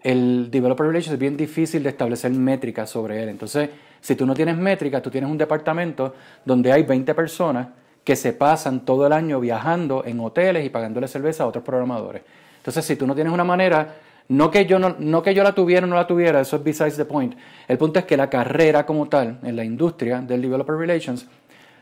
el 0.01 0.49
Developer 0.51 0.85
Relations 0.85 1.13
es 1.13 1.19
bien 1.19 1.37
difícil 1.37 1.83
de 1.83 1.89
establecer 1.89 2.31
métricas 2.31 2.89
sobre 2.89 3.23
él. 3.23 3.29
Entonces, 3.29 3.69
si 4.01 4.15
tú 4.15 4.25
no 4.25 4.33
tienes 4.33 4.57
métricas, 4.57 5.01
tú 5.01 5.09
tienes 5.09 5.29
un 5.29 5.37
departamento 5.37 6.13
donde 6.43 6.71
hay 6.73 6.83
20 6.83 7.13
personas 7.13 7.67
que 8.03 8.17
se 8.17 8.33
pasan 8.33 8.83
todo 8.83 9.07
el 9.07 9.13
año 9.13 9.39
viajando 9.39 10.03
en 10.05 10.19
hoteles 10.19 10.65
y 10.65 10.69
pagándole 10.69 11.07
cerveza 11.07 11.43
a 11.43 11.47
otros 11.47 11.63
programadores. 11.63 12.23
Entonces, 12.57 12.83
si 12.83 12.97
tú 12.97 13.07
no 13.07 13.15
tienes 13.15 13.31
una 13.31 13.45
manera 13.45 13.95
no 14.29 14.51
que 14.51 14.65
yo, 14.65 14.79
no, 14.79 14.95
no 14.99 15.21
que 15.21 15.33
yo 15.33 15.43
la 15.43 15.53
tuviera 15.53 15.85
o 15.85 15.89
no 15.89 15.95
la 15.95 16.07
tuviera, 16.07 16.41
eso 16.41 16.55
es 16.55 16.63
besides 16.63 16.97
the 16.97 17.05
point. 17.05 17.35
El 17.67 17.77
punto 17.77 17.99
es 17.99 18.05
que 18.05 18.17
la 18.17 18.29
carrera 18.29 18.85
como 18.85 19.07
tal, 19.09 19.39
en 19.43 19.55
la 19.55 19.63
industria 19.63 20.21
del 20.21 20.41
Developer 20.41 20.75
Relations, 20.75 21.27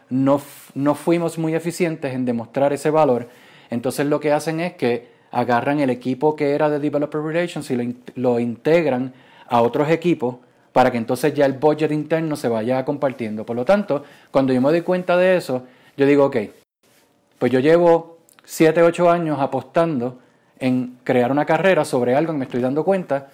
no, 0.10 0.42
no 0.76 0.96
fuimos 0.96 1.38
muy 1.38 1.56
eficientes 1.56 2.14
en 2.14 2.26
demostrar 2.26 2.74
ese 2.74 2.90
valor. 2.90 3.30
Entonces 3.70 4.06
lo 4.06 4.20
que 4.20 4.32
hacen 4.32 4.60
es 4.60 4.74
que 4.74 5.10
agarran 5.32 5.80
el 5.80 5.90
equipo 5.90 6.36
que 6.36 6.52
era 6.52 6.70
de 6.70 6.80
Developer 6.80 7.22
Relations 7.22 7.72
y 7.72 7.76
lo, 7.76 7.94
lo 8.16 8.40
integran 8.40 9.14
a 9.48 9.62
otros 9.62 9.90
equipos 9.90 10.38
para 10.74 10.92
que 10.92 10.98
entonces 10.98 11.34
ya 11.34 11.46
el 11.46 11.54
budget 11.54 11.92
interno 11.92 12.36
se 12.36 12.48
vaya 12.48 12.84
compartiendo. 12.86 13.46
Por 13.46 13.56
lo 13.56 13.66
tanto, 13.66 14.04
cuando 14.32 14.54
yo 14.54 14.62
me 14.62 14.70
doy 14.70 14.82
cuenta 14.82 15.18
de 15.18 15.38
eso, 15.38 15.66
yo 15.98 16.06
digo, 16.06 16.26
ok, 16.26 16.38
pues 17.40 17.52
yo 17.52 17.60
llevo 17.60 18.20
7, 18.44 18.82
8 18.82 19.10
años 19.10 19.40
apostando 19.40 20.20
en 20.62 21.00
crear 21.04 21.32
una 21.32 21.46
carrera 21.46 21.84
sobre 21.84 22.16
algo 22.16 22.32
que 22.32 22.40
me 22.40 22.46
estoy 22.46 22.62
dando 22.62 22.86
cuenta 22.86 23.28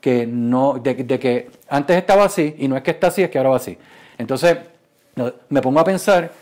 que 0.00 0.26
no, 0.26 0.78
de, 0.78 0.96
que 0.96 1.50
antes 1.68 1.96
estaba 1.96 2.24
así 2.24 2.54
y 2.58 2.68
no 2.68 2.76
es 2.76 2.82
que 2.82 2.92
está 2.92 3.08
así, 3.08 3.22
es 3.22 3.30
que 3.30 3.38
ahora 3.38 3.50
va 3.50 3.56
así. 3.56 3.76
Entonces 4.16 4.56
me 5.48 5.60
pongo 5.60 5.80
a 5.80 5.84
pensar 5.84 6.32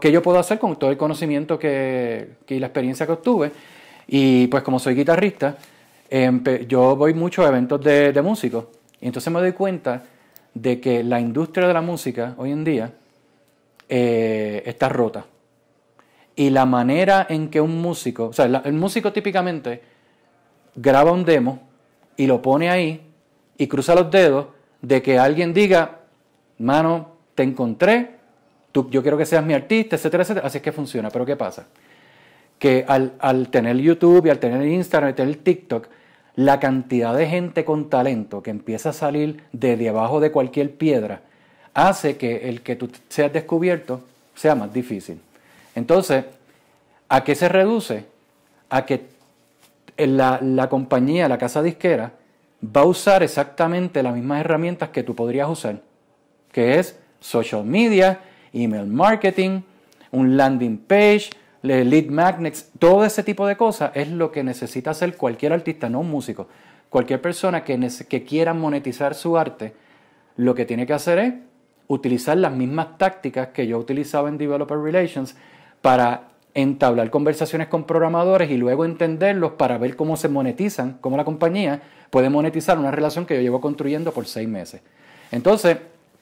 qué 0.00 0.10
yo 0.10 0.22
puedo 0.22 0.38
hacer 0.38 0.58
con 0.58 0.76
todo 0.76 0.90
el 0.90 0.96
conocimiento 0.96 1.58
que, 1.58 2.36
y 2.48 2.58
la 2.58 2.66
experiencia 2.68 3.06
que 3.06 3.12
obtuve. 3.12 3.52
Y 4.06 4.46
pues 4.46 4.62
como 4.62 4.78
soy 4.78 4.94
guitarrista, 4.94 5.56
yo 6.68 6.96
voy 6.96 7.12
mucho 7.12 7.44
a 7.44 7.48
eventos 7.48 7.82
de, 7.82 8.12
de 8.12 8.22
músicos. 8.22 8.66
Y 9.00 9.06
entonces 9.06 9.32
me 9.32 9.40
doy 9.40 9.52
cuenta 9.52 10.02
de 10.54 10.80
que 10.80 11.02
la 11.02 11.20
industria 11.20 11.66
de 11.66 11.74
la 11.74 11.80
música 11.80 12.34
hoy 12.38 12.52
en 12.52 12.64
día 12.64 12.92
eh, 13.88 14.62
está 14.64 14.88
rota. 14.88 15.26
Y 16.36 16.50
la 16.50 16.66
manera 16.66 17.26
en 17.28 17.48
que 17.48 17.60
un 17.60 17.80
músico, 17.80 18.26
o 18.26 18.32
sea, 18.32 18.46
el 18.46 18.72
músico 18.72 19.12
típicamente 19.12 19.82
graba 20.74 21.12
un 21.12 21.24
demo 21.24 21.60
y 22.16 22.26
lo 22.26 22.42
pone 22.42 22.70
ahí 22.70 23.00
y 23.56 23.66
cruza 23.66 23.94
los 23.94 24.10
dedos 24.10 24.46
de 24.82 25.02
que 25.02 25.18
alguien 25.18 25.54
diga, 25.54 26.00
mano, 26.58 27.12
te 27.34 27.42
encontré, 27.42 28.16
tú, 28.72 28.88
yo 28.90 29.02
quiero 29.02 29.16
que 29.16 29.26
seas 29.26 29.44
mi 29.44 29.54
artista, 29.54 29.96
etcétera, 29.96 30.22
etcétera. 30.22 30.46
Así 30.46 30.58
es 30.58 30.62
que 30.62 30.72
funciona. 30.72 31.10
Pero 31.10 31.24
¿qué 31.24 31.36
pasa? 31.36 31.66
Que 32.58 32.84
al, 32.86 33.12
al 33.18 33.48
tener 33.48 33.76
YouTube 33.76 34.26
y 34.26 34.30
al 34.30 34.38
tener 34.38 34.66
Instagram 34.66 35.10
y 35.10 35.14
tener 35.14 35.36
TikTok, 35.36 35.88
la 36.36 36.58
cantidad 36.58 37.16
de 37.16 37.26
gente 37.28 37.64
con 37.64 37.88
talento 37.88 38.42
que 38.42 38.50
empieza 38.50 38.90
a 38.90 38.92
salir 38.92 39.44
de 39.52 39.76
debajo 39.76 40.20
de 40.20 40.32
cualquier 40.32 40.74
piedra 40.74 41.22
hace 41.74 42.16
que 42.16 42.48
el 42.48 42.62
que 42.62 42.76
tú 42.76 42.90
seas 43.08 43.32
descubierto 43.32 44.02
sea 44.34 44.54
más 44.54 44.72
difícil. 44.72 45.20
Entonces, 45.74 46.24
¿a 47.08 47.24
qué 47.24 47.34
se 47.34 47.48
reduce? 47.48 48.06
A 48.70 48.86
que 48.86 49.06
la, 49.96 50.38
la 50.42 50.68
compañía, 50.68 51.28
la 51.28 51.38
casa 51.38 51.62
disquera, 51.62 52.12
va 52.64 52.82
a 52.82 52.86
usar 52.86 53.22
exactamente 53.22 54.02
las 54.02 54.14
mismas 54.14 54.40
herramientas 54.40 54.90
que 54.90 55.02
tú 55.02 55.14
podrías 55.14 55.48
usar, 55.48 55.80
que 56.52 56.78
es 56.78 56.98
social 57.20 57.64
media, 57.64 58.20
email 58.52 58.86
marketing, 58.86 59.62
un 60.10 60.36
landing 60.36 60.78
page, 60.78 61.30
lead 61.62 62.06
magnets, 62.06 62.70
todo 62.78 63.04
ese 63.04 63.22
tipo 63.22 63.46
de 63.46 63.56
cosas 63.56 63.90
es 63.94 64.08
lo 64.08 64.30
que 64.30 64.44
necesita 64.44 64.90
hacer 64.90 65.16
cualquier 65.16 65.52
artista, 65.52 65.88
no 65.88 66.00
un 66.00 66.10
músico. 66.10 66.46
Cualquier 66.90 67.20
persona 67.20 67.64
que, 67.64 67.90
que 68.08 68.24
quiera 68.24 68.54
monetizar 68.54 69.14
su 69.14 69.36
arte, 69.36 69.74
lo 70.36 70.54
que 70.54 70.64
tiene 70.64 70.86
que 70.86 70.92
hacer 70.92 71.18
es 71.18 71.34
utilizar 71.88 72.36
las 72.36 72.52
mismas 72.52 72.98
tácticas 72.98 73.48
que 73.48 73.66
yo 73.66 73.78
utilizaba 73.78 74.28
en 74.28 74.38
Developer 74.38 74.78
Relations 74.78 75.36
para 75.84 76.28
entablar 76.54 77.10
conversaciones 77.10 77.68
con 77.68 77.84
programadores 77.84 78.50
y 78.50 78.56
luego 78.56 78.86
entenderlos 78.86 79.52
para 79.52 79.76
ver 79.76 79.96
cómo 79.96 80.16
se 80.16 80.30
monetizan, 80.30 80.96
cómo 81.02 81.18
la 81.18 81.26
compañía 81.26 81.82
puede 82.08 82.30
monetizar 82.30 82.78
una 82.78 82.90
relación 82.90 83.26
que 83.26 83.34
yo 83.34 83.42
llevo 83.42 83.60
construyendo 83.60 84.10
por 84.10 84.24
seis 84.26 84.48
meses. 84.48 84.80
Entonces, 85.30 85.76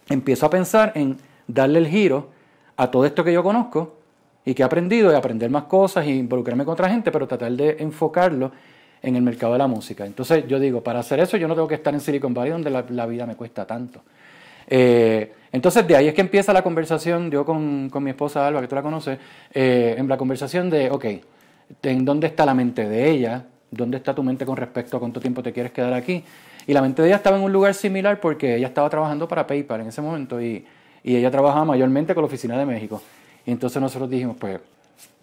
empiezo 0.08 0.46
a 0.46 0.50
pensar 0.50 0.90
en 0.96 1.16
darle 1.46 1.78
el 1.78 1.86
giro 1.86 2.30
a 2.76 2.90
todo 2.90 3.06
esto 3.06 3.22
que 3.22 3.32
yo 3.32 3.44
conozco 3.44 3.98
y 4.44 4.52
que 4.52 4.62
he 4.62 4.64
aprendido, 4.64 5.12
y 5.12 5.14
aprender 5.14 5.48
más 5.48 5.62
cosas 5.64 6.06
y 6.06 6.10
involucrarme 6.10 6.64
con 6.64 6.72
otra 6.72 6.88
gente, 6.88 7.12
pero 7.12 7.28
tratar 7.28 7.52
de 7.52 7.76
enfocarlo 7.78 8.50
en 9.00 9.14
el 9.14 9.22
mercado 9.22 9.52
de 9.52 9.60
la 9.60 9.68
música. 9.68 10.04
Entonces 10.04 10.44
yo 10.48 10.58
digo, 10.58 10.80
para 10.80 10.98
hacer 10.98 11.20
eso 11.20 11.36
yo 11.36 11.46
no 11.46 11.54
tengo 11.54 11.68
que 11.68 11.76
estar 11.76 11.94
en 11.94 12.00
Silicon 12.00 12.34
Valley 12.34 12.50
donde 12.50 12.70
la 12.70 13.06
vida 13.06 13.26
me 13.26 13.36
cuesta 13.36 13.64
tanto. 13.64 14.00
Eh, 14.66 15.32
entonces 15.52 15.86
de 15.86 15.96
ahí 15.96 16.08
es 16.08 16.14
que 16.14 16.22
empieza 16.22 16.52
la 16.52 16.62
conversación, 16.62 17.30
yo 17.30 17.44
con, 17.44 17.90
mi 18.02 18.10
esposa 18.10 18.46
Alba, 18.46 18.60
que 18.62 18.68
tú 18.68 18.74
la 18.74 18.82
conoces, 18.82 19.18
eh, 19.52 19.94
en 19.98 20.08
la 20.08 20.16
conversación 20.16 20.70
de, 20.70 20.90
ok, 20.90 21.04
¿en 21.82 22.04
dónde 22.04 22.26
está 22.26 22.46
la 22.46 22.54
mente 22.54 22.88
de 22.88 23.10
ella? 23.10 23.44
¿Dónde 23.70 23.98
está 23.98 24.14
tu 24.14 24.22
mente 24.22 24.44
con 24.44 24.56
respecto 24.56 24.96
a 24.96 25.00
cuánto 25.00 25.20
tiempo 25.20 25.42
te 25.42 25.52
quieres 25.52 25.72
quedar 25.72 25.92
aquí? 25.92 26.24
Y 26.66 26.72
la 26.72 26.82
mente 26.82 27.02
de 27.02 27.08
ella 27.08 27.16
estaba 27.16 27.36
en 27.36 27.42
un 27.42 27.52
lugar 27.52 27.74
similar 27.74 28.20
porque 28.20 28.56
ella 28.56 28.68
estaba 28.68 28.88
trabajando 28.88 29.28
para 29.28 29.46
PayPal 29.46 29.80
en 29.82 29.88
ese 29.88 30.00
momento 30.00 30.40
y, 30.40 30.64
y 31.02 31.16
ella 31.16 31.30
trabajaba 31.30 31.64
mayormente 31.64 32.14
con 32.14 32.22
la 32.22 32.26
oficina 32.26 32.58
de 32.58 32.66
México. 32.66 33.02
Y 33.44 33.50
entonces 33.50 33.80
nosotros 33.80 34.08
dijimos, 34.08 34.36
pues 34.38 34.60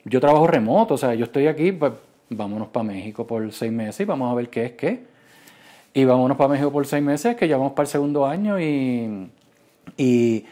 yo 0.04 0.20
trabajo 0.20 0.48
remoto, 0.48 0.96
o 0.96 0.98
sea, 0.98 1.14
yo 1.14 1.26
estoy 1.26 1.48
aquí, 1.48 1.72
pues 1.72 1.94
vámonos 2.30 2.68
para 2.70 2.84
México 2.84 3.26
por 3.26 3.52
seis 3.52 3.72
meses 3.72 4.02
y 4.02 4.06
vamos 4.06 4.32
a 4.32 4.36
ver 4.36 4.50
qué 4.50 4.66
es 4.66 4.72
qué. 4.74 5.04
Y 5.94 6.06
vámonos 6.06 6.38
para 6.38 6.50
México 6.50 6.72
por 6.72 6.86
seis 6.86 7.04
meses, 7.04 7.36
que 7.36 7.48
ya 7.48 7.58
vamos 7.58 7.74
para 7.74 7.86
el 7.86 7.90
segundo 7.90 8.26
año 8.26 8.60
y, 8.60 9.30
Y 9.98 10.46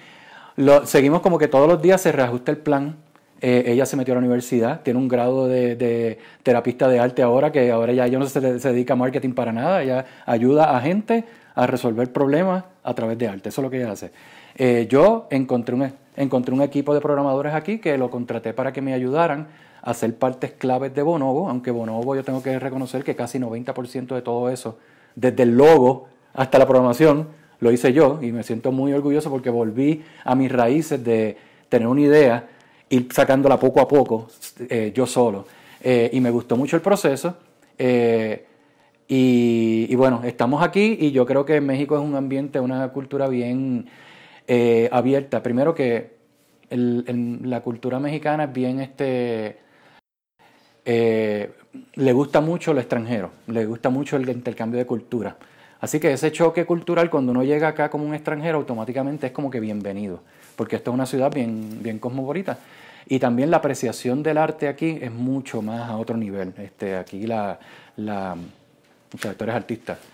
lo, 0.56 0.86
seguimos 0.86 1.22
como 1.22 1.38
que 1.38 1.48
todos 1.48 1.68
los 1.68 1.82
días 1.82 2.02
se 2.02 2.12
reajusta 2.12 2.52
el 2.52 2.58
plan. 2.58 2.98
Eh, 3.40 3.66
ella 3.68 3.86
se 3.86 3.96
metió 3.96 4.14
a 4.14 4.16
la 4.16 4.20
universidad, 4.20 4.82
tiene 4.82 5.00
un 5.00 5.08
grado 5.08 5.48
de, 5.48 6.18
terapista 6.42 6.88
de 6.88 7.00
arte 7.00 7.22
ahora, 7.22 7.52
que 7.52 7.72
ahora 7.72 7.94
ya, 7.94 8.08
no 8.08 8.26
se, 8.26 8.42
dedica 8.42 8.94
a 8.94 8.96
marketing 8.96 9.34
para 9.34 9.52
nada, 9.52 9.84
ella 9.84 10.06
ayuda 10.26 10.76
a 10.76 10.82
gente 10.82 11.24
a 11.54 11.68
resolver 11.68 12.12
problemas 12.12 12.64
a 12.84 12.96
través 12.96 13.16
de 13.20 13.28
arte, 13.28 13.50
eso 13.50 13.62
es 13.62 13.64
lo 13.64 13.70
que 13.70 13.78
ella 13.78 13.92
hace. 13.92 14.12
Eh, 14.56 14.88
yo 14.90 15.28
encontré 15.30 15.76
un, 15.76 15.92
encontré 16.16 16.54
un 16.54 16.64
equipo 16.64 16.96
de 16.96 17.00
programadores 17.00 17.54
aquí 17.54 17.78
que 17.78 17.96
lo 18.00 18.10
contraté 18.10 18.54
para 18.54 18.74
que 18.74 18.82
me 18.82 18.94
ayudaran 18.94 19.48
a 19.84 19.92
hacer 19.92 20.16
partes 20.16 20.54
claves 20.54 20.96
de 20.96 21.04
Bonobo, 21.04 21.48
aunque 21.48 21.70
Bonobo 21.70 22.16
yo 22.16 22.24
tengo 22.24 22.42
que 22.42 22.58
reconocer 22.58 23.04
que 23.04 23.16
casi 23.16 23.38
90% 23.38 24.16
de 24.16 24.22
todo 24.24 24.50
eso, 24.50 24.80
desde 25.16 25.44
el 25.44 25.56
logo 25.56 26.08
hasta 26.34 26.58
la 26.58 26.66
programación, 26.66 27.28
lo 27.60 27.72
hice 27.72 27.94
yo 27.94 28.20
y 28.22 28.32
me 28.32 28.44
siento 28.44 28.72
muy 28.72 28.94
orgulloso 28.94 29.30
porque 29.30 29.50
volví 29.50 30.04
a 30.24 30.36
mis 30.36 30.52
raíces 30.52 31.04
de 31.04 31.38
tener 31.70 31.88
una 31.88 32.02
idea, 32.02 32.48
ir 32.90 33.08
sacándola 33.12 33.60
poco 33.60 33.82
a 33.82 33.88
poco, 33.88 34.28
eh, 34.70 34.92
yo 34.94 35.06
solo. 35.06 35.46
Eh, 35.82 36.10
y 36.14 36.20
me 36.20 36.30
gustó 36.30 36.56
mucho 36.56 36.76
el 36.76 36.82
proceso. 36.82 37.36
Eh, 37.78 38.46
y, 39.10 39.96
bueno, 39.96 40.22
estamos 40.26 40.62
aquí 40.62 40.98
y 41.00 41.12
yo 41.12 41.26
creo 41.26 41.46
que 41.46 41.62
México 41.62 41.96
es 41.98 42.04
un 42.04 42.16
ambiente, 42.16 42.60
una 42.60 42.90
cultura 42.90 43.28
bien 43.30 43.88
abierta. 44.92 45.42
Primero 45.42 45.74
que 45.74 46.18
la 46.70 47.62
cultura 47.62 48.00
mexicana 48.00 48.46
es 48.46 48.54
bien, 48.54 48.82
este, 48.82 49.58
le 50.84 52.14
gusta 52.14 52.42
mucho 52.42 52.74
lo 52.74 52.82
extranjero, 52.82 53.32
le 53.48 53.66
gusta 53.66 53.90
mucho 53.90 54.18
el 54.18 54.30
intercambio 54.30 54.78
de 54.78 54.86
cultura. 54.86 55.38
Así 55.80 56.00
que 56.00 56.12
ese 56.12 56.32
choque 56.32 56.66
cultural, 56.66 57.10
cuando 57.10 57.32
uno 57.32 57.44
llega 57.44 57.68
acá 57.68 57.90
como 57.90 58.06
un 58.06 58.14
extranjero, 58.14 58.58
automáticamente 58.58 59.28
es 59.28 59.34
como 59.34 59.52
que 59.52 59.60
bienvenido, 59.60 60.22
porque 60.56 60.78
esto 60.78 60.92
es 60.92 60.96
una 60.96 61.06
ciudad 61.06 61.32
bien, 61.32 61.80
bien 61.82 62.00
cosmopolita. 62.00 62.58
Y 63.10 63.20
también 63.20 63.52
la 63.52 63.58
apreciación 63.58 64.22
del 64.22 64.38
arte 64.38 64.68
aquí 64.68 65.00
es 65.02 65.12
mucho 65.12 65.62
más 65.62 65.90
a 65.90 65.98
otro 65.98 66.18
nivel. 66.18 66.54
Este, 66.58 66.98
aquí 66.98 67.26
la, 67.26 67.58
la 67.96 68.36
o 69.14 69.18
sea, 69.18 69.34
tú 69.34 69.46
eres. 69.46 69.64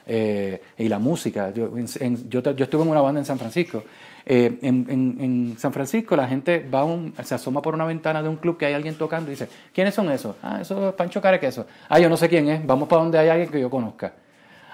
Eh, 0.06 0.62
y 0.78 0.88
la 0.88 1.00
música. 1.00 1.52
Yo, 1.52 1.76
yo, 1.76 2.40
estuve 2.40 2.84
en 2.84 2.90
una 2.90 3.02
banda 3.02 3.20
en 3.20 3.26
San 3.26 3.40
Francisco. 3.40 3.84
Eh, 4.26 4.60
en, 4.62 4.86
en, 4.90 5.56
San 5.58 5.74
Francisco 5.74 6.16
la 6.16 6.28
gente 6.28 6.66
va 6.74 6.86
un, 6.86 7.14
se 7.24 7.36
asoma 7.36 7.62
por 7.62 7.74
una 7.74 7.86
ventana 7.86 8.24
de 8.24 8.30
un 8.30 8.38
club 8.38 8.58
que 8.58 8.66
hay 8.66 8.74
alguien 8.74 8.96
tocando 8.96 9.30
y 9.30 9.32
dice, 9.32 9.50
¿quiénes 9.74 9.94
son 9.94 10.10
esos? 10.12 10.36
Ah, 10.42 10.60
eso 10.62 10.90
es 10.90 10.96
Pancho 10.96 11.20
Carequeso. 11.20 11.66
Ah, 11.90 12.00
yo 12.00 12.08
no 12.08 12.16
sé 12.16 12.30
quién 12.30 12.48
es. 12.48 12.66
Vamos 12.66 12.88
para 12.88 13.02
donde 13.02 13.18
hay 13.18 13.30
alguien 13.30 13.50
que 13.50 13.60
yo 13.60 13.70
conozca. 13.70 14.14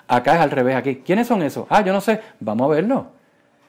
Acá 0.09 0.33
es 0.33 0.41
al 0.41 0.49
revés, 0.49 0.75
aquí. 0.75 1.03
¿Quiénes 1.05 1.27
son 1.27 1.43
esos? 1.43 1.67
Ah, 1.69 1.81
yo 1.81 1.93
no 1.93 2.01
sé, 2.01 2.19
vamos 2.39 2.65
a 2.65 2.73
verlo. 2.73 3.05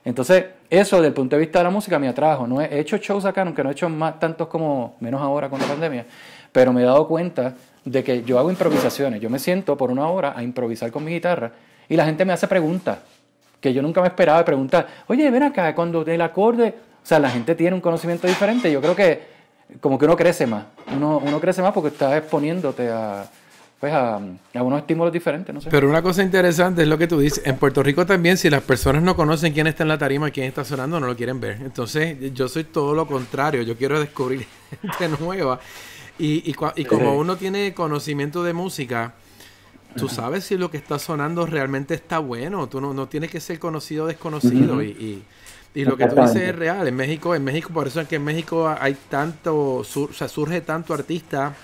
Entonces, 0.02 0.46
eso 0.70 0.96
desde 0.96 1.08
el 1.08 1.12
punto 1.12 1.36
de 1.36 1.40
vista 1.40 1.58
de 1.58 1.64
la 1.64 1.70
música 1.70 1.98
me 1.98 2.08
atrajo. 2.08 2.46
No 2.46 2.62
he 2.62 2.80
hecho 2.80 2.96
shows 2.96 3.26
acá, 3.26 3.42
aunque 3.42 3.62
no 3.62 3.68
he 3.68 3.72
hecho 3.72 3.90
más 3.90 4.18
tantos 4.18 4.48
como, 4.48 4.96
menos 5.00 5.20
ahora 5.20 5.50
con 5.50 5.60
la 5.60 5.66
pandemia, 5.66 6.06
pero 6.50 6.72
me 6.72 6.80
he 6.80 6.84
dado 6.86 7.06
cuenta 7.06 7.52
de 7.84 8.02
que 8.02 8.22
yo 8.22 8.38
hago 8.38 8.50
improvisaciones. 8.50 9.20
Yo 9.20 9.28
me 9.28 9.38
siento 9.38 9.76
por 9.76 9.90
una 9.90 10.08
hora 10.08 10.32
a 10.34 10.42
improvisar 10.42 10.90
con 10.90 11.04
mi 11.04 11.12
guitarra 11.12 11.52
y 11.90 11.94
la 11.94 12.06
gente 12.06 12.24
me 12.24 12.32
hace 12.32 12.48
preguntas 12.48 13.00
que 13.60 13.74
yo 13.74 13.82
nunca 13.82 14.00
me 14.00 14.08
esperaba 14.08 14.38
de 14.38 14.44
preguntar. 14.44 14.86
Oye, 15.08 15.30
ven 15.30 15.42
acá, 15.42 15.74
cuando 15.74 16.00
el 16.06 16.22
acorde, 16.22 16.74
o 17.02 17.06
sea, 17.06 17.18
la 17.18 17.28
gente 17.28 17.54
tiene 17.54 17.74
un 17.74 17.82
conocimiento 17.82 18.26
diferente. 18.26 18.72
Yo 18.72 18.80
creo 18.80 18.96
que 18.96 19.20
como 19.78 19.98
que 19.98 20.06
uno 20.06 20.16
crece 20.16 20.46
más. 20.46 20.64
Uno, 20.96 21.20
uno 21.22 21.38
crece 21.38 21.60
más 21.60 21.74
porque 21.74 21.88
está 21.88 22.16
exponiéndote 22.16 22.88
a, 22.88 23.26
pues 23.80 23.94
a, 23.94 24.20
unos 24.54 24.80
estímulos 24.80 25.10
diferentes, 25.10 25.54
no 25.54 25.60
sé. 25.62 25.70
Pero 25.70 25.88
una 25.88 26.02
cosa 26.02 26.22
interesante 26.22 26.82
es 26.82 26.88
lo 26.88 26.98
que 26.98 27.06
tú 27.06 27.18
dices. 27.18 27.42
En 27.46 27.56
Puerto 27.56 27.82
Rico 27.82 28.04
también, 28.04 28.36
si 28.36 28.50
las 28.50 28.62
personas 28.62 29.02
no 29.02 29.16
conocen 29.16 29.54
quién 29.54 29.66
está 29.66 29.84
en 29.84 29.88
la 29.88 29.96
tarima, 29.96 30.30
quién 30.30 30.46
está 30.46 30.64
sonando, 30.66 31.00
no 31.00 31.06
lo 31.06 31.16
quieren 31.16 31.40
ver. 31.40 31.62
Entonces, 31.62 32.18
yo 32.34 32.46
soy 32.46 32.64
todo 32.64 32.94
lo 32.94 33.06
contrario. 33.06 33.62
Yo 33.62 33.78
quiero 33.78 33.98
descubrir 33.98 34.46
gente 34.82 35.16
nueva. 35.18 35.60
Y, 36.18 36.50
y, 36.50 36.54
y 36.76 36.84
como 36.84 37.16
uno 37.16 37.36
tiene 37.36 37.72
conocimiento 37.72 38.42
de 38.44 38.52
música, 38.52 39.14
tú 39.96 40.10
sabes 40.10 40.44
si 40.44 40.58
lo 40.58 40.70
que 40.70 40.76
está 40.76 40.98
sonando 40.98 41.46
realmente 41.46 41.94
está 41.94 42.18
bueno. 42.18 42.68
Tú 42.68 42.82
no, 42.82 42.92
no 42.92 43.08
tienes 43.08 43.30
que 43.30 43.40
ser 43.40 43.58
conocido 43.58 44.04
o 44.04 44.08
desconocido. 44.08 44.82
y, 44.82 45.24
y, 45.74 45.84
lo 45.86 45.96
que 45.96 46.06
tú 46.06 46.16
dices 46.16 46.36
es 46.36 46.54
real. 46.54 46.86
En 46.86 46.96
México, 46.96 47.34
en 47.34 47.44
México, 47.44 47.70
por 47.72 47.86
eso 47.86 48.02
es 48.02 48.08
que 48.08 48.16
en 48.16 48.24
México 48.24 48.68
hay 48.78 48.94
tanto, 49.08 49.76
o 49.76 49.84
sea, 49.84 50.28
surge 50.28 50.60
tanto 50.60 50.92
artista 50.92 51.54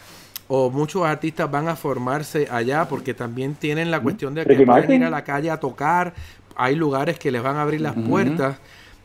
o 0.49 0.71
muchos 0.71 1.05
artistas 1.05 1.51
van 1.51 1.69
a 1.69 1.77
formarse 1.77 2.49
allá 2.51 2.89
porque 2.89 3.15
también 3.15 3.55
tienen 3.55 3.91
la 3.91 4.01
cuestión 4.01 4.35
de 4.35 4.45
que 4.45 4.65
pueden 4.65 4.93
ir 4.93 5.05
a 5.05 5.11
la 5.11 5.25
calle 5.25 5.51
a 5.51 5.59
tocar, 5.59 6.15
hay 6.57 6.75
lugares 6.75 7.19
que 7.19 7.31
les 7.31 7.43
van 7.43 7.57
a 7.57 7.63
abrir 7.63 7.81
las 7.81 7.95
puertas 7.95 8.59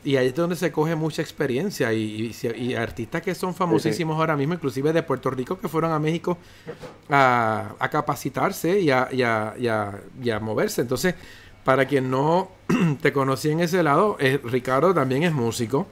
y 0.04 0.16
ahí 0.16 0.28
es 0.28 0.34
donde 0.34 0.56
se 0.56 0.72
coge 0.72 0.96
mucha 0.96 1.22
experiencia 1.22 1.92
y, 1.92 2.34
y, 2.56 2.74
artistas 2.74 3.22
que 3.22 3.34
son 3.34 3.54
famosísimos 3.54 4.18
ahora 4.18 4.36
mismo, 4.36 4.54
inclusive 4.54 4.92
de 4.92 5.02
Puerto 5.02 5.30
Rico, 5.30 5.58
que 5.58 5.68
fueron 5.68 5.92
a 5.92 5.98
México 6.00 6.38
a, 7.08 7.88
capacitarse 7.90 8.80
y 8.80 8.90
a, 8.90 9.08
y, 9.12 9.22
a, 9.22 10.40
moverse. 10.40 10.80
Entonces, 10.80 11.14
para 11.64 11.86
quien 11.86 12.10
no 12.10 12.50
te 13.00 13.12
conocía 13.12 13.52
en 13.52 13.60
ese 13.60 13.82
lado, 13.84 14.16
eh, 14.18 14.40
Ricardo 14.42 14.92
también 14.92 15.22
es 15.22 15.32
músico. 15.32 15.86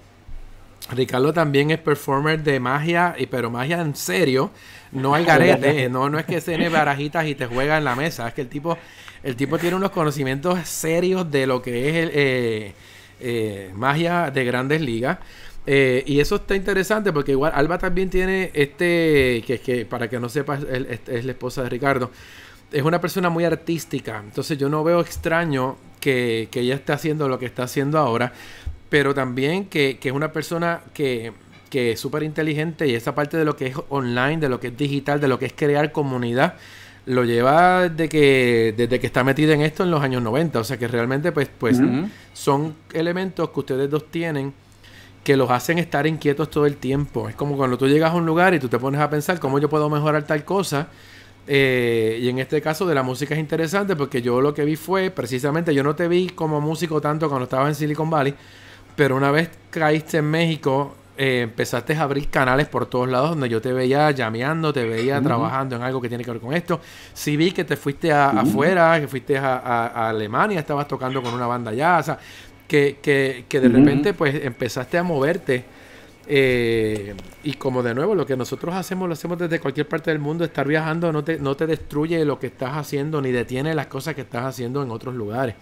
Ricardo 0.89 1.33
también 1.33 1.71
es 1.71 1.79
performer 1.79 2.43
de 2.43 2.59
magia, 2.59 3.15
y 3.19 3.27
pero 3.27 3.51
magia 3.51 3.81
en 3.81 3.95
serio. 3.95 4.51
No 4.93 5.15
hay 5.15 5.25
garete, 5.25 5.89
no, 5.91 6.09
no 6.09 6.19
es 6.19 6.27
que 6.27 6.41
tiene 6.41 6.69
barajitas 6.69 7.27
y 7.27 7.35
te 7.35 7.47
juega 7.47 7.79
en 7.79 7.85
la 7.85 7.95
mesa. 7.95 8.27
Es 8.29 8.35
que 8.35 8.43
el 8.43 8.49
tipo, 8.49 8.77
el 9.23 9.37
tipo 9.37 9.59
tiene 9.59 9.77
unos 9.77 9.91
conocimientos 9.91 10.59
serios 10.69 11.31
de 11.31 11.47
lo 11.47 11.63
que 11.63 11.89
es 11.89 12.11
eh, 12.13 12.75
eh, 13.21 13.71
magia 13.75 14.31
de 14.31 14.45
grandes 14.45 14.81
ligas. 14.81 15.19
Eh, 15.67 16.03
y 16.07 16.19
eso 16.21 16.37
está 16.37 16.57
interesante 16.57 17.13
porque 17.13 17.33
igual 17.33 17.53
Alba 17.55 17.79
también 17.79 18.09
tiene 18.09 18.51
este, 18.55 19.45
que, 19.47 19.61
que 19.63 19.85
para 19.85 20.09
que 20.09 20.19
no 20.19 20.29
sepas, 20.29 20.65
es 20.65 21.25
la 21.25 21.33
esposa 21.33 21.63
de 21.63 21.69
Ricardo. 21.69 22.11
Es 22.73 22.83
una 22.83 23.01
persona 23.01 23.29
muy 23.29 23.45
artística. 23.45 24.21
Entonces 24.25 24.59
yo 24.59 24.69
no 24.69 24.83
veo 24.83 25.01
extraño 25.01 25.77
que, 26.01 26.49
que 26.51 26.61
ella 26.61 26.77
esté 26.77 26.93
haciendo 26.93 27.29
lo 27.29 27.39
que 27.39 27.47
está 27.47 27.65
haciendo 27.65 27.99
ahora 27.99 28.33
pero 28.91 29.15
también 29.15 29.65
que, 29.65 29.99
es 30.03 30.13
una 30.13 30.33
persona 30.33 30.83
que, 30.93 31.33
que 31.71 31.93
es 31.93 32.01
súper 32.01 32.23
inteligente 32.23 32.87
y 32.87 32.95
esa 32.95 33.15
parte 33.15 33.39
de 33.39 33.47
lo 33.47 33.57
que 33.57 33.69
es 33.69 33.77
online, 33.89 34.37
de 34.37 34.51
lo 34.51 34.61
que 34.61 34.67
es 34.67 34.77
digital, 34.77 35.21
de 35.21 35.29
lo 35.29 35.39
que 35.39 35.47
es 35.47 35.55
crear 35.55 35.93
comunidad, 35.93 36.57
lo 37.07 37.25
lleva 37.25 37.89
desde 37.89 38.09
que, 38.09 38.75
desde 38.77 39.01
que 39.01 39.07
está 39.07 39.25
metido 39.25 39.53
en 39.53 39.63
esto 39.63 39.85
en 39.85 39.91
los 39.91 40.03
años 40.03 40.23
90. 40.23 40.59
O 40.61 40.65
sea 40.65 40.77
que 40.77 40.87
realmente 40.87 41.33
pues, 41.33 41.49
pues 41.57 41.81
son 42.35 42.75
elementos 42.93 43.49
que 43.51 43.61
ustedes 43.61 43.89
dos 43.89 44.11
tienen 44.11 44.53
que 45.25 45.37
los 45.37 45.51
hacen 45.51 45.79
estar 45.79 46.07
inquietos 46.07 46.51
todo 46.51 46.67
el 46.67 46.77
tiempo. 46.77 47.29
Es 47.29 47.35
como 47.35 47.57
cuando 47.57 47.77
tú 47.77 47.87
llegas 47.87 48.13
a 48.13 48.15
un 48.15 48.27
lugar 48.27 48.55
y 48.55 48.59
tú 48.59 48.69
te 48.69 48.79
pones 48.79 49.01
a 49.01 49.11
pensar 49.11 49.39
cómo 49.39 49.59
yo 49.59 49.69
puedo 49.69 49.89
mejorar 49.91 50.25
tal 50.25 50.45
cosa. 50.45 50.89
Eh, 51.47 52.19
y 52.23 52.29
en 52.29 52.39
este 52.39 52.61
caso 52.63 52.87
de 52.87 52.95
la 52.95 53.03
música 53.03 53.35
es 53.35 53.41
interesante 53.41 53.97
porque 53.97 54.23
yo 54.23 54.41
lo 54.41 54.55
que 54.55 54.65
vi 54.65 54.77
fue 54.77 55.11
precisamente, 55.11 55.75
yo 55.75 55.83
no 55.83 55.97
te 55.97 56.07
vi 56.07 56.29
como 56.29 56.61
músico 56.61 57.01
tanto 57.01 57.29
cuando 57.29 57.45
estabas 57.45 57.69
en 57.69 57.75
Silicon 57.75 58.09
Valley, 58.09 58.35
pero 59.01 59.17
una 59.17 59.31
vez 59.31 59.49
caíste 59.71 60.19
en 60.19 60.27
México, 60.27 60.95
eh, 61.17 61.41
empezaste 61.45 61.95
a 61.95 62.03
abrir 62.03 62.29
canales 62.29 62.69
por 62.69 62.85
todos 62.85 63.09
lados 63.09 63.31
donde 63.31 63.49
yo 63.49 63.59
te 63.59 63.73
veía 63.73 64.11
llameando, 64.11 64.75
te 64.75 64.85
veía 64.85 65.23
trabajando 65.23 65.77
en 65.77 65.81
algo 65.81 66.03
que 66.03 66.11
tiene 66.11 66.23
que 66.23 66.31
ver 66.33 66.39
con 66.39 66.53
esto. 66.53 66.83
Sí 67.15 67.35
vi 67.35 67.51
que 67.53 67.65
te 67.65 67.79
fuiste 67.79 68.13
afuera, 68.13 69.01
que 69.01 69.09
fuiste 69.09 69.39
a, 69.39 70.11
Alemania, 70.11 70.61
estabas 70.61 70.87
tocando 70.87 71.23
con 71.23 71.33
una 71.33 71.47
banda 71.47 71.71
allá, 71.71 71.97
o 71.97 72.03
sea, 72.03 72.19
que, 72.69 72.99
que, 73.01 73.47
que 73.49 73.61
de 73.61 73.71
repente 73.71 74.13
pues 74.13 74.35
empezaste 74.35 74.99
a 74.99 75.03
moverte. 75.03 75.65
Eh, 76.27 77.15
y 77.43 77.55
como 77.55 77.83
de 77.83 77.95
nuevo, 77.95 78.15
lo 78.15 78.27
que 78.27 78.37
nosotros 78.37 78.75
hacemos, 78.75 79.09
lo 79.09 79.15
hacemos 79.15 79.39
desde 79.39 79.61
cualquier 79.61 79.89
parte 79.89 80.11
del 80.11 80.19
mundo, 80.19 80.45
estar 80.45 80.69
viajando 80.69 81.11
no 81.11 81.25
te, 81.25 81.39
no 81.39 81.57
te 81.57 81.67
destruye 81.67 82.23
lo 82.27 82.39
que 82.39 82.49
estás 82.49 82.77
haciendo 82.77 83.23
ni 83.23 83.33
detiene 83.33 83.75
las 83.75 83.87
cosas 83.87 84.15
que 84.15 84.21
estás 84.21 84.45
haciendo 84.45 84.83
en 84.83 84.91
otros 84.91 85.15
lugares. 85.15 85.55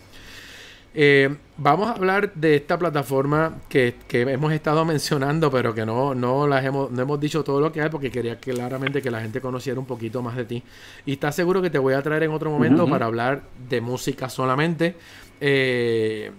Eh, 0.95 1.37
vamos 1.57 1.89
a 1.89 1.93
hablar 1.93 2.33
de 2.35 2.57
esta 2.57 2.79
plataforma 2.79 3.59
que, 3.69 3.95
hemos 4.11 4.53
estado 4.53 4.85
mencionando, 4.85 5.51
pero 5.51 5.75
que 5.75 5.85
no, 5.85 6.15
no, 6.15 6.47
las 6.47 6.65
hemos, 6.65 6.91
no 6.91 7.03
hemos 7.03 7.21
dicho 7.21 7.45
todo 7.45 7.61
lo 7.61 7.71
que 7.71 7.83
hay 7.83 7.89
porque 7.89 8.11
quería 8.11 8.39
claramente 8.39 9.03
que 9.03 9.11
la 9.11 9.21
gente 9.21 9.41
conociera 9.41 9.79
un 9.79 9.87
poquito 9.87 10.23
más 10.23 10.37
de 10.37 10.45
ti. 10.45 10.63
Y 11.07 11.13
estás 11.13 11.35
seguro 11.35 11.61
que 11.63 11.71
te 11.71 11.79
voy 11.79 11.95
a 11.95 12.03
traer 12.03 12.25
en 12.25 12.33
otro 12.33 12.51
momento 12.51 12.89
para 12.89 13.07
hablar 13.07 13.43
de 13.69 13.81
música 13.81 14.29
solamente. 14.29 14.97
Eh, 15.41 16.33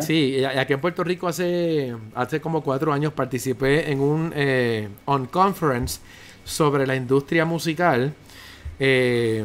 sí, 0.00 0.42
aquí 0.44 0.72
en 0.72 0.80
Puerto 0.80 1.04
Rico 1.04 1.28
hace, 1.28 1.94
hace 2.14 2.40
como 2.40 2.62
cuatro 2.62 2.92
años 2.92 3.12
participé 3.12 3.90
en 3.90 4.00
un 4.00 4.32
eh, 4.34 4.88
on 5.04 5.26
conference 5.26 6.00
sobre 6.44 6.86
la 6.86 6.96
industria 6.96 7.44
musical. 7.44 8.14
Eh, 8.78 9.44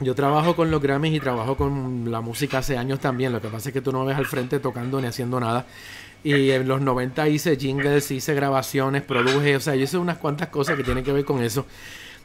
yo 0.00 0.14
trabajo 0.14 0.54
con 0.54 0.70
los 0.70 0.82
Grammys 0.82 1.14
y 1.14 1.20
trabajo 1.20 1.56
con 1.56 2.10
la 2.10 2.20
música 2.20 2.58
hace 2.58 2.76
años 2.76 3.00
también. 3.00 3.32
Lo 3.32 3.40
que 3.40 3.48
pasa 3.48 3.70
es 3.70 3.72
que 3.72 3.80
tú 3.80 3.92
no 3.92 4.04
ves 4.04 4.16
al 4.16 4.26
frente 4.26 4.60
tocando 4.60 5.00
ni 5.00 5.06
haciendo 5.06 5.40
nada. 5.40 5.64
Y 6.22 6.50
en 6.50 6.68
los 6.68 6.80
90 6.80 7.28
hice 7.28 7.56
jingles, 7.56 8.10
hice 8.10 8.34
grabaciones, 8.34 9.02
produje, 9.02 9.56
o 9.56 9.60
sea, 9.60 9.74
yo 9.74 9.84
hice 9.84 9.96
unas 9.96 10.18
cuantas 10.18 10.48
cosas 10.48 10.76
que 10.76 10.82
tienen 10.82 11.04
que 11.04 11.12
ver 11.12 11.24
con 11.24 11.42
eso. 11.42 11.66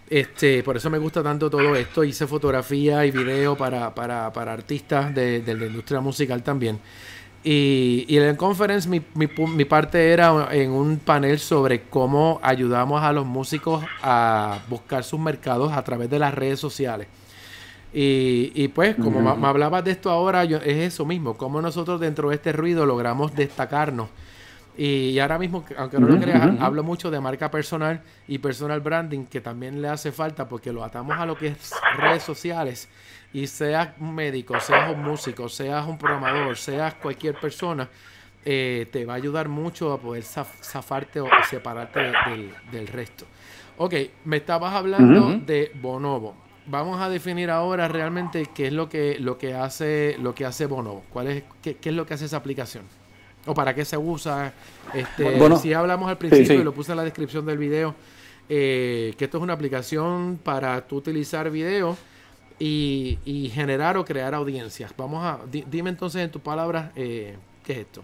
Este, 0.10 0.64
por 0.64 0.76
eso 0.76 0.90
me 0.90 0.98
gusta 0.98 1.24
tanto 1.24 1.50
todo 1.50 1.74
esto. 1.76 2.04
Hice 2.04 2.28
fotografía 2.28 3.06
y 3.06 3.12
video 3.12 3.56
para, 3.56 3.96
para, 3.96 4.34
para 4.34 4.52
artistas 4.52 5.16
de, 5.16 5.42
la 5.46 5.66
industria 5.66 6.02
musical 6.02 6.44
también. 6.44 6.80
Y, 7.44 8.06
y 8.10 8.18
en 8.18 8.24
el 8.24 8.38
conference 8.38 8.88
mi, 8.90 9.02
mi, 9.16 9.28
mi, 9.28 9.66
parte 9.66 10.12
era 10.12 10.50
en 10.52 10.72
un 10.72 11.00
panel 11.00 11.40
sobre 11.40 11.84
cómo 11.84 12.40
ayudamos 12.44 13.02
a 13.02 13.12
los 13.14 13.26
músicos 13.26 13.84
a 14.04 14.60
buscar 14.70 15.04
sus 15.04 15.20
mercados 15.20 15.72
a 15.72 15.82
través 15.84 16.10
de 16.10 16.20
las 16.20 16.34
redes 16.34 16.60
sociales. 16.60 17.08
Y, 17.94 18.52
y 18.56 18.68
pues, 18.70 18.96
como 18.96 19.36
me, 19.36 19.48
hablabas 19.48 19.84
de 19.84 19.92
esto 19.92 20.10
ahora, 20.10 20.46
yo, 20.46 20.58
es 20.58 20.94
eso 20.94 21.06
mismo, 21.06 21.36
cómo 21.36 21.62
nosotros 21.62 22.00
dentro 22.00 22.30
de 22.30 22.36
este 22.36 22.54
ruido 22.54 22.86
logramos 22.86 23.36
destacarnos. 23.36 24.10
Y, 24.78 25.20
ahora 25.20 25.38
mismo, 25.38 25.66
aunque 25.78 26.00
no 26.00 26.08
lo 26.08 26.20
creas, 26.20 26.60
hablo 26.60 26.84
mucho 26.84 27.12
de 27.12 27.20
marca 27.20 27.52
personal 27.52 28.02
y 28.28 28.38
personal 28.38 28.80
branding, 28.80 29.26
que 29.26 29.42
también 29.42 29.82
le 29.82 29.90
hace 29.90 30.12
falta 30.12 30.48
porque 30.48 30.72
lo 30.72 30.84
atamos 30.84 31.18
a 31.18 31.26
lo 31.26 31.38
que 31.38 31.48
es 31.48 31.72
redes 31.98 32.24
sociales 32.24 32.88
y 33.34 33.48
seas 33.48 33.90
un 34.00 34.16
médico, 34.16 34.60
seas 34.60 34.94
un 34.94 35.04
músico, 35.04 35.50
seas 35.50 35.86
un 35.86 35.98
programador, 35.98 36.56
seas 36.58 36.94
cualquier 36.96 37.36
persona, 37.36 37.90
eh, 38.46 38.88
te 38.92 39.06
va 39.06 39.14
a 39.14 39.16
ayudar 39.18 39.50
mucho 39.50 39.92
a 39.92 40.00
poder 40.00 40.24
zafarte 40.24 41.20
o 41.20 41.28
separarte 41.50 42.12
del, 42.72 42.88
resto. 42.88 43.26
Ok, 43.78 43.94
me 44.26 44.38
estabas 44.38 44.74
hablando 44.74 45.38
de 45.46 45.72
Bonobo. 45.76 46.51
Vamos 46.72 47.02
a 47.02 47.10
definir 47.10 47.50
ahora 47.50 47.90
realmente 47.90 48.46
qué 48.56 48.68
es 48.68 48.74
lo 48.74 48.88
que, 48.88 49.18
lo 49.20 49.38
que 49.38 49.54
hace 49.54 50.16
lo 50.20 50.34
que 50.34 50.46
hace 50.46 50.68
Bonobo. 50.68 51.04
¿Cuál 51.12 51.28
es, 51.28 51.44
qué, 51.62 51.78
es 51.84 51.94
lo 51.94 52.06
que 52.06 52.14
hace 52.14 52.24
esa 52.24 52.38
aplicación? 52.38 52.86
¿O 53.46 53.54
para 53.54 53.76
qué 53.76 53.84
se 53.84 53.98
usa? 53.98 54.54
Este, 54.94 55.58
si 55.58 55.74
hablamos 55.74 56.10
al 56.10 56.18
principio 56.18 56.54
y 56.54 56.64
lo 56.64 56.74
puse 56.74 56.94
en 56.94 56.98
la 56.98 57.04
descripción 57.04 57.46
del 57.46 57.58
video, 57.58 57.94
eh, 58.48 59.14
que 59.18 59.26
esto 59.26 59.38
es 59.38 59.44
una 59.44 59.52
aplicación 59.52 60.40
para 60.42 60.88
tú 60.88 60.96
utilizar 60.96 61.52
video 61.52 61.98
y, 62.58 63.52
generar 63.54 63.98
o 63.98 64.06
crear 64.06 64.34
audiencias. 64.34 64.94
Vamos 64.96 65.26
a, 65.26 65.40
dime 65.52 65.90
entonces 65.90 66.22
en 66.22 66.32
tus 66.32 66.42
palabras, 66.42 66.92
eh, 66.96 67.36
¿qué 67.66 67.74
es 67.74 67.80
esto? 67.80 68.02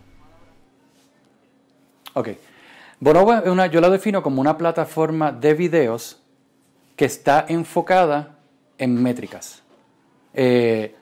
Ok. 2.15 2.31
Bonobo 2.99 3.33
es 3.33 3.47
una, 3.47 3.67
yo 3.67 3.79
la 3.79 3.89
defino 3.89 4.21
como 4.21 4.41
una 4.41 4.57
plataforma 4.57 5.31
de 5.31 5.53
videos 5.53 6.21
que 6.97 7.05
está 7.05 7.45
enfocada 7.47 8.36
en 8.77 9.01
métricas. 9.01 9.63
Eh, 10.33 10.93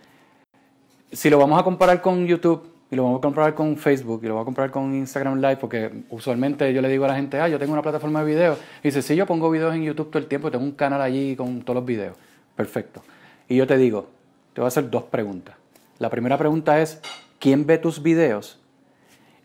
si 1.12 1.30
lo 1.30 1.38
vamos 1.38 1.60
a 1.60 1.64
comparar 1.64 2.02
con 2.02 2.26
YouTube 2.26 2.70
y 2.90 2.96
lo 2.96 3.04
vamos 3.04 3.20
a 3.20 3.22
comparar 3.22 3.54
con 3.56 3.78
Facebook 3.78 4.22
y 4.24 4.28
lo 4.28 4.36
vamos 4.36 4.44
a 4.44 4.46
comparar 4.46 4.72
con 4.72 4.94
Instagram 4.94 5.40
Live, 5.40 5.58
porque 5.58 6.04
usualmente 6.10 6.72
yo 6.74 6.82
le 6.82 6.90
digo 6.90 7.06
a 7.06 7.10
la 7.10 7.16
gente, 7.16 7.40
ah, 7.40 7.48
yo 7.48 7.58
tengo 7.58 7.74
una 7.74 7.82
plataforma 7.82 8.24
de 8.24 8.34
videos. 8.34 8.60
Y 8.84 8.90
dice, 8.90 9.02
sí, 9.02 9.16
yo 9.16 9.26
pongo 9.26 9.50
videos 9.50 9.74
en 9.74 9.84
YouTube 9.84 10.10
todo 10.10 10.20
el 10.20 10.28
tiempo, 10.28 10.52
tengo 10.52 10.64
un 10.64 10.72
canal 10.72 11.02
allí 11.02 11.36
con 11.36 11.62
todos 11.62 11.76
los 11.76 11.86
videos. 11.86 12.18
Perfecto. 12.56 13.02
Y 13.48 13.56
yo 13.56 13.68
te 13.68 13.78
digo, 13.78 14.08
te 14.54 14.62
voy 14.62 14.66
a 14.66 14.70
hacer 14.70 14.90
dos 14.90 15.04
preguntas. 15.04 15.56
La 16.00 16.10
primera 16.10 16.38
pregunta 16.38 16.82
es, 16.82 17.02
¿quién 17.40 17.66
ve 17.66 17.78
tus 17.78 18.02
videos? 18.02 18.60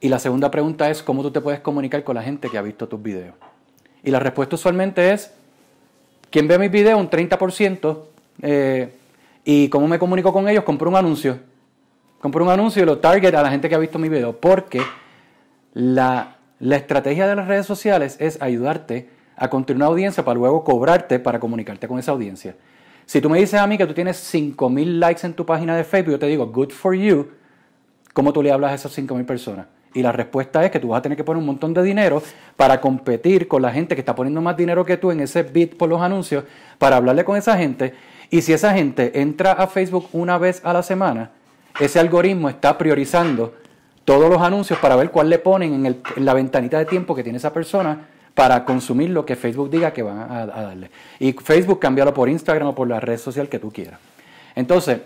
Y 0.00 0.08
la 0.08 0.18
segunda 0.18 0.50
pregunta 0.50 0.90
es, 0.90 1.02
¿cómo 1.02 1.22
tú 1.22 1.30
te 1.30 1.40
puedes 1.40 1.60
comunicar 1.60 2.04
con 2.04 2.16
la 2.16 2.22
gente 2.22 2.48
que 2.48 2.58
ha 2.58 2.62
visto 2.62 2.88
tus 2.88 3.02
videos? 3.02 3.34
Y 4.02 4.10
la 4.10 4.18
respuesta 4.18 4.56
usualmente 4.56 5.12
es, 5.12 5.32
¿quién 6.30 6.48
ve 6.48 6.58
mis 6.58 6.70
videos? 6.70 6.98
Un 6.98 7.10
30%. 7.10 8.04
Eh, 8.42 8.92
¿Y 9.44 9.68
cómo 9.68 9.88
me 9.88 9.98
comunico 9.98 10.32
con 10.32 10.48
ellos? 10.48 10.64
Compro 10.64 10.90
un 10.90 10.96
anuncio. 10.96 11.38
Compro 12.20 12.44
un 12.44 12.50
anuncio 12.50 12.82
y 12.82 12.86
lo 12.86 12.98
target 12.98 13.34
a 13.34 13.42
la 13.42 13.50
gente 13.50 13.68
que 13.68 13.74
ha 13.74 13.78
visto 13.78 13.98
mi 13.98 14.08
video. 14.08 14.38
Porque 14.38 14.82
la, 15.72 16.36
la 16.58 16.76
estrategia 16.76 17.26
de 17.26 17.36
las 17.36 17.48
redes 17.48 17.66
sociales 17.66 18.16
es 18.20 18.40
ayudarte 18.42 19.08
a 19.36 19.48
construir 19.48 19.76
una 19.76 19.86
audiencia 19.86 20.24
para 20.24 20.38
luego 20.38 20.62
cobrarte 20.62 21.18
para 21.18 21.40
comunicarte 21.40 21.88
con 21.88 21.98
esa 21.98 22.12
audiencia. 22.12 22.56
Si 23.06 23.20
tú 23.20 23.30
me 23.30 23.38
dices 23.40 23.58
a 23.58 23.66
mí 23.66 23.78
que 23.78 23.86
tú 23.86 23.94
tienes 23.94 24.32
5.000 24.32 24.98
likes 24.98 25.26
en 25.26 25.32
tu 25.32 25.44
página 25.44 25.76
de 25.76 25.82
Facebook, 25.82 26.12
yo 26.12 26.18
te 26.18 26.26
digo, 26.26 26.46
good 26.46 26.70
for 26.70 26.94
you, 26.94 27.26
¿cómo 28.12 28.32
tú 28.32 28.42
le 28.42 28.52
hablas 28.52 28.72
a 28.72 28.74
esas 28.74 28.96
5.000 28.96 29.24
personas? 29.24 29.66
Y 29.94 30.02
la 30.02 30.12
respuesta 30.12 30.64
es 30.64 30.70
que 30.70 30.78
tú 30.78 30.88
vas 30.88 31.00
a 31.00 31.02
tener 31.02 31.16
que 31.16 31.24
poner 31.24 31.40
un 31.40 31.46
montón 31.46 31.74
de 31.74 31.82
dinero 31.82 32.22
para 32.56 32.80
competir 32.80 33.48
con 33.48 33.62
la 33.62 33.72
gente 33.72 33.96
que 33.96 34.00
está 34.02 34.14
poniendo 34.14 34.40
más 34.40 34.56
dinero 34.56 34.84
que 34.84 34.96
tú 34.96 35.10
en 35.10 35.20
ese 35.20 35.42
bit 35.42 35.76
por 35.76 35.88
los 35.88 36.00
anuncios, 36.00 36.44
para 36.78 36.96
hablarle 36.96 37.24
con 37.24 37.36
esa 37.36 37.56
gente. 37.56 37.94
Y 38.30 38.42
si 38.42 38.52
esa 38.52 38.72
gente 38.72 39.20
entra 39.20 39.52
a 39.52 39.66
Facebook 39.66 40.08
una 40.12 40.38
vez 40.38 40.60
a 40.64 40.72
la 40.72 40.82
semana, 40.82 41.30
ese 41.80 41.98
algoritmo 41.98 42.48
está 42.48 42.78
priorizando 42.78 43.54
todos 44.04 44.30
los 44.30 44.40
anuncios 44.40 44.78
para 44.78 44.96
ver 44.96 45.10
cuál 45.10 45.28
le 45.28 45.38
ponen 45.38 45.86
en, 45.86 46.02
la 46.16 46.34
ventanita 46.34 46.78
de 46.78 46.84
tiempo 46.84 47.14
que 47.14 47.22
tiene 47.22 47.38
esa 47.38 47.52
persona 47.52 48.06
para 48.34 48.64
consumir 48.64 49.10
lo 49.10 49.26
que 49.26 49.36
Facebook 49.36 49.70
diga 49.70 49.92
que 49.92 50.02
van 50.02 50.30
a, 50.30 50.46
darle. 50.46 50.90
Y 51.18 51.32
Facebook 51.32 51.80
cámbialo 51.80 52.14
por 52.14 52.28
Instagram 52.28 52.68
o 52.68 52.74
por 52.74 52.88
la 52.88 53.00
red 53.00 53.18
social 53.18 53.48
que 53.48 53.58
tú 53.58 53.72
quieras. 53.72 53.98
Entonces, 54.54 55.00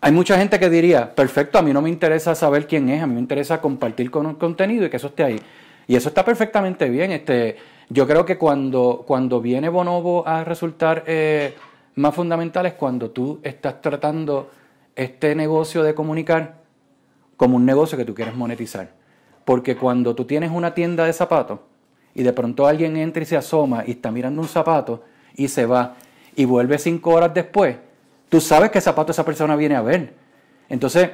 hay 0.00 0.12
mucha 0.12 0.36
gente 0.36 0.58
que 0.58 0.68
diría, 0.68 1.14
perfecto, 1.14 1.58
a 1.58 1.62
mí 1.62 1.72
no 1.72 1.80
me 1.80 1.88
interesa 1.88 2.34
saber 2.34 2.66
quién 2.66 2.88
es, 2.88 3.02
a 3.02 3.06
mí 3.06 3.14
me 3.14 3.20
interesa 3.20 3.60
compartir 3.60 4.10
con 4.10 4.34
contenido 4.34 4.86
y 4.86 4.90
que 4.90 4.96
eso 4.96 5.06
esté 5.06 5.22
ahí. 5.22 5.40
Y 5.86 5.94
eso 5.94 6.08
está 6.08 6.24
perfectamente 6.24 6.88
bien. 6.88 7.12
Este, 7.12 7.56
yo 7.88 8.06
creo 8.06 8.24
que 8.24 8.38
cuando, 8.38 9.04
cuando 9.06 9.40
viene 9.40 9.68
Bonobo 9.68 10.26
a 10.26 10.44
resultar 10.44 11.04
eh, 11.06 11.54
más 11.94 12.14
fundamental 12.14 12.66
es 12.66 12.74
cuando 12.74 13.10
tú 13.10 13.40
estás 13.42 13.80
tratando 13.80 14.50
este 14.96 15.34
negocio 15.34 15.82
de 15.82 15.94
comunicar 15.94 16.62
como 17.36 17.56
un 17.56 17.66
negocio 17.66 17.98
que 17.98 18.04
tú 18.04 18.14
quieres 18.14 18.34
monetizar. 18.34 18.90
Porque 19.44 19.76
cuando 19.76 20.14
tú 20.14 20.24
tienes 20.24 20.50
una 20.50 20.74
tienda 20.74 21.04
de 21.04 21.12
zapatos, 21.12 21.60
y 22.14 22.22
de 22.22 22.32
pronto 22.32 22.66
alguien 22.66 22.96
entra 22.96 23.22
y 23.22 23.26
se 23.26 23.36
asoma 23.36 23.84
y 23.86 23.92
está 23.92 24.10
mirando 24.10 24.42
un 24.42 24.48
zapato 24.48 25.02
y 25.34 25.48
se 25.48 25.66
va 25.66 25.96
y 26.36 26.44
vuelve 26.44 26.78
cinco 26.78 27.10
horas 27.10 27.32
después, 27.34 27.76
tú 28.28 28.40
sabes 28.40 28.70
qué 28.70 28.80
zapato 28.80 29.12
esa 29.12 29.24
persona 29.24 29.56
viene 29.56 29.76
a 29.76 29.82
ver. 29.82 30.14
Entonces, 30.68 31.10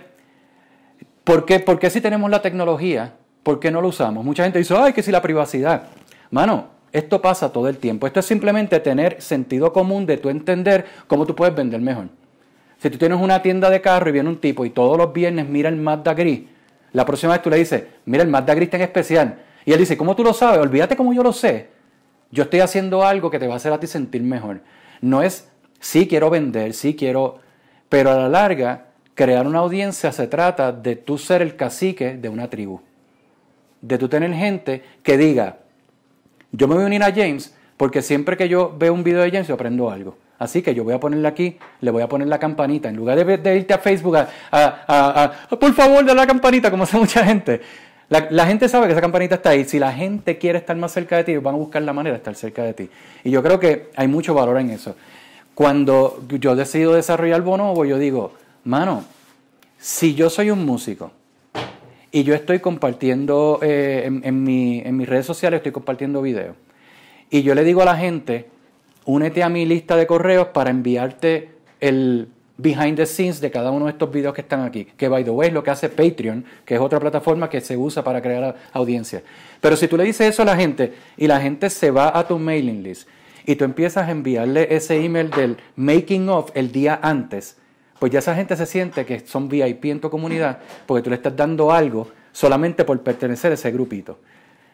¿por 1.24 1.44
qué, 1.44 1.60
¿por 1.60 1.78
qué 1.78 1.90
si 1.90 2.00
tenemos 2.00 2.30
la 2.30 2.42
tecnología, 2.42 3.14
por 3.42 3.58
qué 3.60 3.70
no 3.70 3.80
lo 3.80 3.88
usamos? 3.88 4.24
Mucha 4.24 4.44
gente 4.44 4.58
dice, 4.58 4.74
ay, 4.76 4.92
que 4.92 5.02
si 5.02 5.10
la 5.10 5.22
privacidad. 5.22 5.88
Mano, 6.30 6.68
esto 6.92 7.20
pasa 7.20 7.52
todo 7.52 7.68
el 7.68 7.78
tiempo. 7.78 8.06
Esto 8.06 8.20
es 8.20 8.26
simplemente 8.26 8.80
tener 8.80 9.20
sentido 9.20 9.72
común 9.72 10.06
de 10.06 10.16
tú 10.16 10.28
entender 10.28 10.86
cómo 11.06 11.26
tú 11.26 11.34
puedes 11.34 11.54
vender 11.54 11.80
mejor. 11.80 12.08
Si 12.78 12.90
tú 12.90 12.98
tienes 12.98 13.20
una 13.20 13.42
tienda 13.42 13.70
de 13.70 13.80
carro 13.80 14.08
y 14.08 14.12
viene 14.12 14.28
un 14.28 14.38
tipo 14.38 14.64
y 14.64 14.70
todos 14.70 14.96
los 14.96 15.12
viernes 15.12 15.48
mira 15.48 15.68
el 15.68 15.76
Mazda 15.76 16.14
gris, 16.14 16.42
la 16.92 17.04
próxima 17.04 17.32
vez 17.32 17.42
tú 17.42 17.50
le 17.50 17.56
dices, 17.56 17.84
mira 18.06 18.22
el 18.22 18.28
Mazda 18.28 18.54
gris 18.54 18.66
está 18.66 18.76
en 18.76 18.84
especial, 18.84 19.38
y 19.64 19.72
él 19.72 19.78
dice, 19.78 19.96
¿cómo 19.96 20.16
tú 20.16 20.24
lo 20.24 20.32
sabes? 20.32 20.60
Olvídate 20.60 20.96
como 20.96 21.12
yo 21.12 21.22
lo 21.22 21.32
sé. 21.32 21.68
Yo 22.30 22.44
estoy 22.44 22.60
haciendo 22.60 23.04
algo 23.04 23.30
que 23.30 23.38
te 23.38 23.46
va 23.46 23.54
a 23.54 23.56
hacer 23.56 23.72
a 23.72 23.80
ti 23.80 23.86
sentir 23.86 24.22
mejor. 24.22 24.60
No 25.00 25.22
es, 25.22 25.50
sí 25.80 26.06
quiero 26.06 26.30
vender, 26.30 26.72
sí 26.72 26.94
quiero, 26.94 27.38
pero 27.88 28.10
a 28.10 28.14
la 28.14 28.28
larga, 28.28 28.86
crear 29.14 29.46
una 29.46 29.58
audiencia 29.58 30.12
se 30.12 30.26
trata 30.26 30.72
de 30.72 30.96
tú 30.96 31.18
ser 31.18 31.42
el 31.42 31.56
cacique 31.56 32.16
de 32.16 32.28
una 32.28 32.48
tribu. 32.48 32.80
De 33.80 33.98
tú 33.98 34.08
tener 34.08 34.32
gente 34.32 34.82
que 35.02 35.18
diga, 35.18 35.58
yo 36.52 36.68
me 36.68 36.74
voy 36.74 36.84
a 36.84 36.86
unir 36.86 37.02
a 37.02 37.12
James 37.12 37.54
porque 37.76 38.02
siempre 38.02 38.36
que 38.36 38.48
yo 38.48 38.74
veo 38.76 38.92
un 38.92 39.04
video 39.04 39.22
de 39.22 39.30
James 39.30 39.46
yo 39.46 39.54
aprendo 39.54 39.90
algo. 39.90 40.16
Así 40.38 40.62
que 40.62 40.74
yo 40.74 40.84
voy 40.84 40.94
a 40.94 41.00
ponerle 41.00 41.26
aquí, 41.26 41.58
le 41.80 41.90
voy 41.90 42.02
a 42.02 42.08
poner 42.08 42.28
la 42.28 42.38
campanita. 42.38 42.88
En 42.88 42.96
lugar 42.96 43.24
de, 43.24 43.56
irte 43.56 43.74
a 43.74 43.78
Facebook 43.78 44.16
a, 44.16 44.28
a, 44.52 45.56
por 45.56 45.72
favor, 45.74 46.04
dale 46.04 46.20
la 46.20 46.26
campanita, 46.26 46.70
como 46.70 46.82
hace 46.84 46.96
mucha 46.96 47.24
gente. 47.24 47.60
La, 48.08 48.46
gente 48.46 48.68
sabe 48.68 48.86
que 48.86 48.92
esa 48.92 49.00
campanita 49.00 49.34
está 49.34 49.50
ahí. 49.50 49.64
Si 49.64 49.78
la 49.78 49.92
gente 49.92 50.38
quiere 50.38 50.58
estar 50.58 50.76
más 50.76 50.92
cerca 50.92 51.16
de 51.16 51.24
ti, 51.24 51.36
van 51.36 51.56
a 51.56 51.58
buscar 51.58 51.82
la 51.82 51.92
manera 51.92 52.14
de 52.14 52.18
estar 52.18 52.34
cerca 52.34 52.62
de 52.62 52.72
ti. 52.72 52.90
Y 53.24 53.30
yo 53.30 53.42
creo 53.42 53.60
que 53.60 53.90
hay 53.96 54.08
mucho 54.08 54.32
valor 54.32 54.58
en 54.58 54.70
eso. 54.70 54.96
Cuando 55.54 56.22
yo 56.28 56.56
decido 56.56 56.94
desarrollar 56.94 57.42
Bonobo, 57.42 57.84
yo 57.84 57.98
digo, 57.98 58.32
mano, 58.64 59.04
si 59.78 60.14
yo 60.14 60.30
soy 60.30 60.50
un 60.50 60.64
músico 60.64 61.10
y 62.10 62.22
yo 62.22 62.34
estoy 62.34 62.60
compartiendo 62.60 63.58
eh, 63.62 64.02
en, 64.04 64.22
en 64.24 64.96
mis 64.96 65.08
redes 65.08 65.26
sociales, 65.26 65.58
estoy 65.58 65.72
compartiendo 65.72 66.22
videos, 66.22 66.56
y 67.30 67.42
yo 67.42 67.54
le 67.54 67.64
digo 67.64 67.82
a 67.82 67.84
la 67.84 67.96
gente, 67.96 68.46
únete 69.04 69.42
a 69.42 69.48
mi 69.48 69.66
lista 69.66 69.96
de 69.96 70.06
correos 70.06 70.48
para 70.48 70.70
enviarte 70.70 71.50
el 71.80 72.28
behind 72.58 72.96
the 72.96 73.06
scenes 73.06 73.40
de 73.40 73.50
cada 73.50 73.70
uno 73.70 73.86
de 73.86 73.92
estos 73.92 74.10
videos 74.12 74.34
que 74.34 74.42
están 74.42 74.62
aquí. 74.62 74.84
Que 74.96 75.08
by 75.08 75.24
the 75.24 75.30
way 75.30 75.48
es 75.48 75.54
lo 75.54 75.62
que 75.62 75.70
hace 75.70 75.88
Patreon, 75.88 76.44
que 76.64 76.74
es 76.74 76.80
otra 76.80 77.00
plataforma 77.00 77.48
que 77.48 77.60
se 77.60 77.76
usa 77.76 78.04
para 78.04 78.20
crear 78.20 78.56
audiencia. 78.72 79.22
Pero 79.60 79.76
si 79.76 79.88
tú 79.88 79.96
le 79.96 80.04
dices 80.04 80.28
eso 80.28 80.42
a 80.42 80.44
la 80.44 80.56
gente 80.56 80.92
y 81.16 81.26
la 81.26 81.40
gente 81.40 81.70
se 81.70 81.90
va 81.90 82.16
a 82.18 82.26
tu 82.26 82.38
mailing 82.38 82.82
list 82.82 83.08
y 83.46 83.56
tú 83.56 83.64
empiezas 83.64 84.08
a 84.08 84.10
enviarle 84.10 84.66
ese 84.74 85.02
email 85.02 85.30
del 85.30 85.56
making 85.76 86.28
of 86.28 86.50
el 86.54 86.70
día 86.70 86.98
antes, 87.00 87.56
pues 87.98 88.12
ya 88.12 88.20
esa 88.20 88.34
gente 88.34 88.56
se 88.56 88.66
siente 88.66 89.04
que 89.04 89.20
son 89.20 89.48
VIP 89.48 89.86
en 89.86 90.00
tu 90.00 90.10
comunidad 90.10 90.58
porque 90.86 91.02
tú 91.02 91.10
le 91.10 91.16
estás 91.16 91.36
dando 91.36 91.72
algo 91.72 92.08
solamente 92.32 92.84
por 92.84 93.00
pertenecer 93.00 93.50
a 93.50 93.54
ese 93.54 93.70
grupito. 93.70 94.18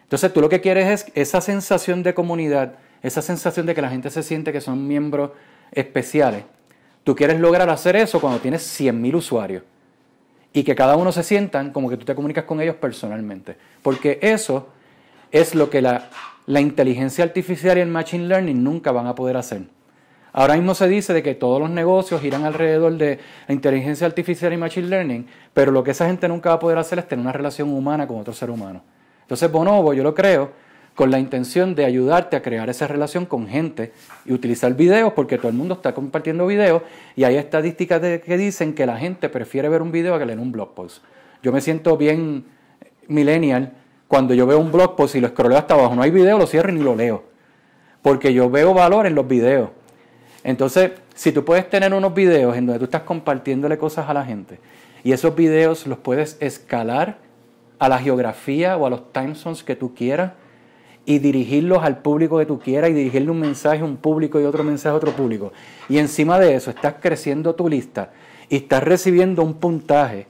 Entonces 0.03 0.31
tú 0.31 0.41
lo 0.41 0.49
que 0.49 0.61
quieres 0.61 1.05
es 1.05 1.11
esa 1.15 1.41
sensación 1.41 2.03
de 2.03 2.13
comunidad, 2.13 2.75
esa 3.01 3.21
sensación 3.21 3.65
de 3.65 3.73
que 3.73 3.81
la 3.81 3.89
gente 3.89 4.09
se 4.09 4.23
siente 4.23 4.51
que 4.51 4.61
son 4.61 4.87
miembros 4.87 5.31
especiales 5.71 6.43
Tú 7.05 7.15
quieres 7.15 7.39
lograr 7.39 7.69
hacer 7.69 7.95
eso 7.95 8.19
cuando 8.19 8.39
tienes 8.39 8.63
100.000 8.81 9.13
usuarios 9.13 9.61
y 10.51 10.63
que 10.63 10.73
cada 10.73 10.97
uno 10.97 11.11
se 11.11 11.21
sientan 11.21 11.71
como 11.71 11.87
que 11.87 11.97
tú 11.97 12.03
te 12.03 12.15
comunicas 12.15 12.45
con 12.45 12.59
ellos 12.59 12.77
personalmente. 12.77 13.55
Porque 13.83 14.17
eso 14.23 14.69
es 15.31 15.53
lo 15.53 15.69
que 15.69 15.83
la, 15.83 16.09
inteligencia 16.47 17.23
artificial 17.23 17.77
y 17.77 17.81
el 17.81 17.89
machine 17.89 18.27
learning 18.27 18.63
nunca 18.63 18.91
van 18.91 19.05
a 19.05 19.13
poder 19.13 19.37
hacer. 19.37 19.61
Ahora 20.37 20.55
mismo 20.55 20.75
se 20.75 20.89
dice 20.89 21.13
de 21.13 21.23
que 21.23 21.33
todos 21.33 21.61
los 21.61 21.69
negocios 21.69 22.19
giran 22.19 22.43
alrededor 22.43 22.97
de 22.97 23.19
la 23.47 23.53
inteligencia 23.53 24.05
artificial 24.05 24.51
y 24.51 24.57
machine 24.57 24.89
learning, 24.89 25.25
pero 25.53 25.71
lo 25.71 25.81
que 25.81 25.91
esa 25.91 26.07
gente 26.07 26.27
nunca 26.27 26.49
va 26.49 26.55
a 26.55 26.59
poder 26.59 26.77
hacer 26.77 26.99
es 26.99 27.07
tener 27.07 27.23
una 27.23 27.31
relación 27.31 27.71
humana 27.73 28.05
con 28.05 28.19
otro 28.19 28.33
ser 28.33 28.49
humano. 28.49 28.81
Entonces 29.21 29.49
Bonobo, 29.49 29.93
yo 29.93 30.03
lo 30.03 30.13
creo, 30.13 30.51
con 30.93 31.09
la 31.09 31.19
intención 31.19 31.73
de 31.73 31.85
ayudarte 31.85 32.35
a 32.35 32.41
crear 32.41 32.69
esa 32.69 32.85
relación 32.85 33.25
con 33.25 33.47
gente 33.47 33.93
y 34.25 34.33
utilizar 34.33 34.73
videos, 34.73 35.13
porque 35.13 35.37
todo 35.37 35.47
el 35.47 35.53
mundo 35.53 35.75
está 35.75 35.93
compartiendo 35.93 36.45
videos 36.45 36.81
y 37.15 37.23
hay 37.23 37.37
estadísticas 37.37 38.01
que 38.01 38.37
dicen 38.37 38.73
que 38.73 38.85
la 38.85 38.97
gente 38.97 39.29
prefiere 39.29 39.69
ver 39.69 39.81
un 39.81 39.93
video 39.93 40.19
que 40.19 40.25
leer 40.25 40.39
un 40.39 40.51
blog 40.51 40.73
post. 40.73 41.01
Yo 41.43 41.53
me 41.53 41.61
siento 41.61 41.95
bien 41.95 42.43
millennial 43.07 43.71
cuando 44.09 44.33
yo 44.33 44.45
veo 44.45 44.59
un 44.59 44.73
blog 44.73 44.97
post 44.97 45.15
y 45.15 45.21
lo 45.21 45.27
escroleo 45.27 45.57
hasta 45.57 45.75
abajo, 45.75 45.95
no 45.95 46.01
hay 46.01 46.11
video, 46.11 46.37
lo 46.37 46.45
cierro 46.45 46.73
y 46.73 46.75
ni 46.75 46.83
lo 46.83 46.93
leo, 46.93 47.23
porque 48.01 48.33
yo 48.33 48.49
veo 48.49 48.73
valor 48.73 49.05
en 49.07 49.15
los 49.15 49.25
videos. 49.25 49.69
Entonces, 50.45 50.91
si 51.15 51.31
tú 51.31 51.43
puedes 51.43 51.67
tener 51.71 51.91
unos 51.91 52.13
videos 52.13 52.55
en 52.55 52.67
donde 52.67 52.77
tú 52.77 52.85
estás 52.85 53.01
compartiéndole 53.01 53.79
cosas 53.79 54.07
a 54.07 54.13
la 54.13 54.23
gente 54.23 54.59
y 55.03 55.11
esos 55.11 55.35
videos 55.35 55.87
los 55.87 55.97
puedes 55.97 56.37
escalar 56.39 57.17
a 57.79 57.89
la 57.89 57.97
geografía 57.97 58.77
o 58.77 58.85
a 58.85 58.91
los 58.91 59.11
time 59.11 59.33
zones 59.33 59.63
que 59.63 59.75
tú 59.75 59.95
quieras 59.95 60.33
y 61.03 61.17
dirigirlos 61.17 61.83
al 61.83 61.97
público 61.97 62.37
que 62.37 62.45
tú 62.45 62.59
quieras 62.59 62.91
y 62.91 62.93
dirigirle 62.93 63.31
un 63.31 63.39
mensaje 63.39 63.81
a 63.81 63.85
un 63.85 63.97
público 63.97 64.39
y 64.39 64.43
otro 64.43 64.63
mensaje 64.63 64.93
a 64.93 64.97
otro 64.97 65.13
público. 65.13 65.51
Y 65.89 65.97
encima 65.97 66.37
de 66.39 66.53
eso 66.53 66.69
estás 66.69 66.93
creciendo 67.01 67.55
tu 67.55 67.67
lista 67.67 68.11
y 68.47 68.57
estás 68.57 68.83
recibiendo 68.83 69.41
un 69.41 69.55
puntaje 69.55 70.27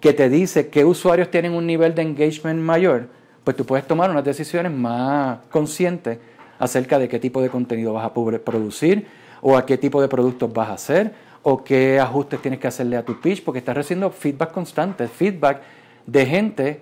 que 0.00 0.14
te 0.14 0.30
dice 0.30 0.68
qué 0.68 0.86
usuarios 0.86 1.30
tienen 1.30 1.52
un 1.52 1.66
nivel 1.66 1.94
de 1.94 2.00
engagement 2.00 2.62
mayor, 2.62 3.08
pues 3.44 3.58
tú 3.58 3.66
puedes 3.66 3.86
tomar 3.86 4.10
unas 4.10 4.24
decisiones 4.24 4.72
más 4.72 5.40
conscientes 5.50 6.16
acerca 6.58 6.98
de 6.98 7.10
qué 7.10 7.18
tipo 7.18 7.42
de 7.42 7.50
contenido 7.50 7.92
vas 7.92 8.06
a 8.06 8.14
producir 8.14 9.19
o 9.42 9.56
a 9.56 9.66
qué 9.66 9.78
tipo 9.78 10.00
de 10.00 10.08
productos 10.08 10.52
vas 10.52 10.68
a 10.68 10.72
hacer 10.74 11.30
o 11.42 11.64
qué 11.64 11.98
ajustes 11.98 12.40
tienes 12.40 12.60
que 12.60 12.68
hacerle 12.68 12.96
a 12.96 13.04
tu 13.04 13.20
pitch, 13.20 13.42
porque 13.42 13.58
estás 13.58 13.74
recibiendo 13.74 14.10
feedback 14.10 14.52
constante, 14.52 15.08
feedback 15.08 15.62
de 16.06 16.26
gente 16.26 16.80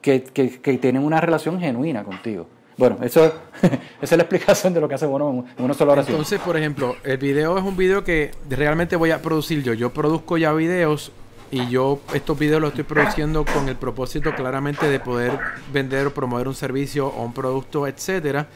que, 0.00 0.22
que, 0.22 0.78
tienen 0.78 1.04
una 1.04 1.20
relación 1.20 1.60
genuina 1.60 2.02
contigo. 2.02 2.46
Bueno, 2.78 2.96
eso 3.02 3.26
esa 3.62 3.74
es 4.00 4.12
la 4.12 4.22
explicación 4.22 4.72
de 4.72 4.80
lo 4.80 4.88
que 4.88 4.94
hace 4.94 5.04
Bono 5.04 5.44
en 5.56 5.64
una 5.64 5.74
sola 5.74 5.92
oración. 5.92 6.14
Entonces, 6.14 6.40
por 6.40 6.56
ejemplo, 6.56 6.96
el 7.04 7.18
video 7.18 7.58
es 7.58 7.64
un 7.64 7.76
video 7.76 8.02
que 8.02 8.30
realmente 8.48 8.96
voy 8.96 9.10
a 9.10 9.20
producir 9.20 9.62
yo. 9.62 9.74
Yo 9.74 9.90
produzco 9.90 10.38
ya 10.38 10.52
videos 10.52 11.12
y 11.50 11.68
yo 11.68 12.00
estos 12.14 12.38
videos 12.38 12.62
los 12.62 12.70
estoy 12.70 12.84
produciendo 12.84 13.44
con 13.44 13.68
el 13.68 13.76
propósito 13.76 14.34
claramente 14.34 14.88
de 14.88 15.00
poder 15.00 15.38
vender 15.72 16.06
o 16.06 16.14
promover 16.14 16.48
un 16.48 16.54
servicio 16.54 17.08
o 17.08 17.22
un 17.22 17.34
producto, 17.34 17.86
etcétera. 17.86 18.46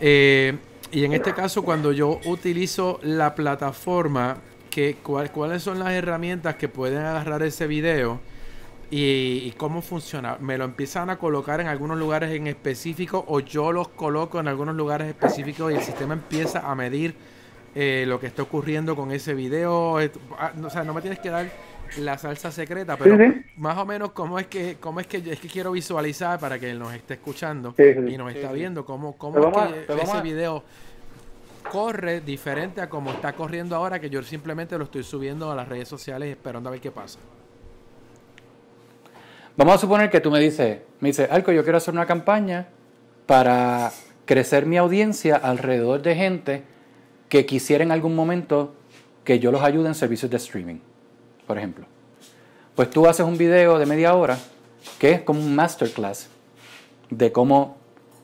Eh, 0.00 0.56
y 0.94 1.04
en 1.04 1.12
este 1.12 1.34
caso, 1.34 1.64
cuando 1.64 1.90
yo 1.90 2.20
utilizo 2.24 3.00
la 3.02 3.34
plataforma, 3.34 4.36
que, 4.70 4.94
¿cuáles 5.02 5.60
son 5.60 5.80
las 5.80 5.90
herramientas 5.90 6.54
que 6.54 6.68
pueden 6.68 6.98
agarrar 6.98 7.42
ese 7.42 7.66
video? 7.66 8.20
Y, 8.92 9.50
cómo 9.56 9.82
funciona. 9.82 10.36
¿Me 10.38 10.56
lo 10.56 10.64
empiezan 10.64 11.10
a 11.10 11.18
colocar 11.18 11.60
en 11.60 11.66
algunos 11.66 11.98
lugares 11.98 12.30
en 12.30 12.46
específico 12.46 13.24
o 13.26 13.40
yo 13.40 13.72
los 13.72 13.88
coloco 13.88 14.38
en 14.38 14.46
algunos 14.46 14.76
lugares 14.76 15.08
específicos 15.08 15.72
y 15.72 15.74
el 15.74 15.82
sistema 15.82 16.14
empieza 16.14 16.60
a 16.60 16.76
medir 16.76 17.16
eh, 17.74 18.04
lo 18.06 18.20
que 18.20 18.28
está 18.28 18.42
ocurriendo 18.42 18.94
con 18.94 19.10
ese 19.10 19.34
video? 19.34 19.98
Ah, 20.38 20.52
o 20.62 20.70
sea, 20.70 20.84
no 20.84 20.94
me 20.94 21.00
tienes 21.00 21.18
que 21.18 21.30
dar 21.30 21.50
la 21.98 22.18
salsa 22.18 22.50
secreta, 22.50 22.96
pero 22.96 23.16
más 23.56 23.78
o 23.78 23.86
menos 23.86 24.12
cómo 24.12 24.38
es 24.38 24.46
que 24.46 24.76
cómo 24.80 25.00
es 25.00 25.06
que 25.06 25.18
es 25.18 25.38
que 25.38 25.48
quiero 25.48 25.72
visualizar 25.72 26.38
para 26.38 26.58
que 26.58 26.70
él 26.70 26.78
nos 26.78 26.94
esté 26.94 27.14
escuchando 27.14 27.74
y 27.78 28.16
nos 28.16 28.34
está 28.34 28.52
viendo 28.52 28.84
cómo, 28.84 29.16
cómo 29.16 29.38
es 29.48 29.86
que 29.86 30.02
ese 30.02 30.20
video 30.20 30.62
corre 31.70 32.20
diferente 32.20 32.80
a 32.80 32.88
como 32.88 33.10
está 33.10 33.32
corriendo 33.32 33.76
ahora 33.76 33.98
que 33.98 34.10
yo 34.10 34.22
simplemente 34.22 34.76
lo 34.76 34.84
estoy 34.84 35.02
subiendo 35.02 35.50
a 35.50 35.54
las 35.54 35.68
redes 35.68 35.88
sociales 35.88 36.30
esperando 36.30 36.68
a 36.68 36.72
ver 36.72 36.80
qué 36.80 36.90
pasa. 36.90 37.18
Vamos 39.56 39.76
a 39.76 39.78
suponer 39.78 40.10
que 40.10 40.20
tú 40.20 40.32
me 40.32 40.40
dices, 40.40 40.80
me 40.98 41.10
dices, 41.10 41.30
Alco, 41.30 41.52
yo 41.52 41.62
quiero 41.62 41.78
hacer 41.78 41.94
una 41.94 42.06
campaña 42.06 42.66
para 43.26 43.92
crecer 44.24 44.66
mi 44.66 44.76
audiencia 44.76 45.36
alrededor 45.36 46.02
de 46.02 46.16
gente 46.16 46.62
que 47.28 47.46
quisiera 47.46 47.84
en 47.84 47.92
algún 47.92 48.16
momento 48.16 48.74
que 49.22 49.38
yo 49.38 49.52
los 49.52 49.62
ayude 49.62 49.88
en 49.88 49.94
servicios 49.94 50.30
de 50.30 50.38
streaming 50.38 50.80
por 51.46 51.58
ejemplo. 51.58 51.86
Pues 52.74 52.90
tú 52.90 53.06
haces 53.06 53.24
un 53.24 53.38
video 53.38 53.78
de 53.78 53.86
media 53.86 54.14
hora 54.14 54.38
que 54.98 55.12
es 55.12 55.22
como 55.22 55.40
un 55.40 55.54
masterclass 55.54 56.28
de 57.10 57.32
cómo 57.32 57.76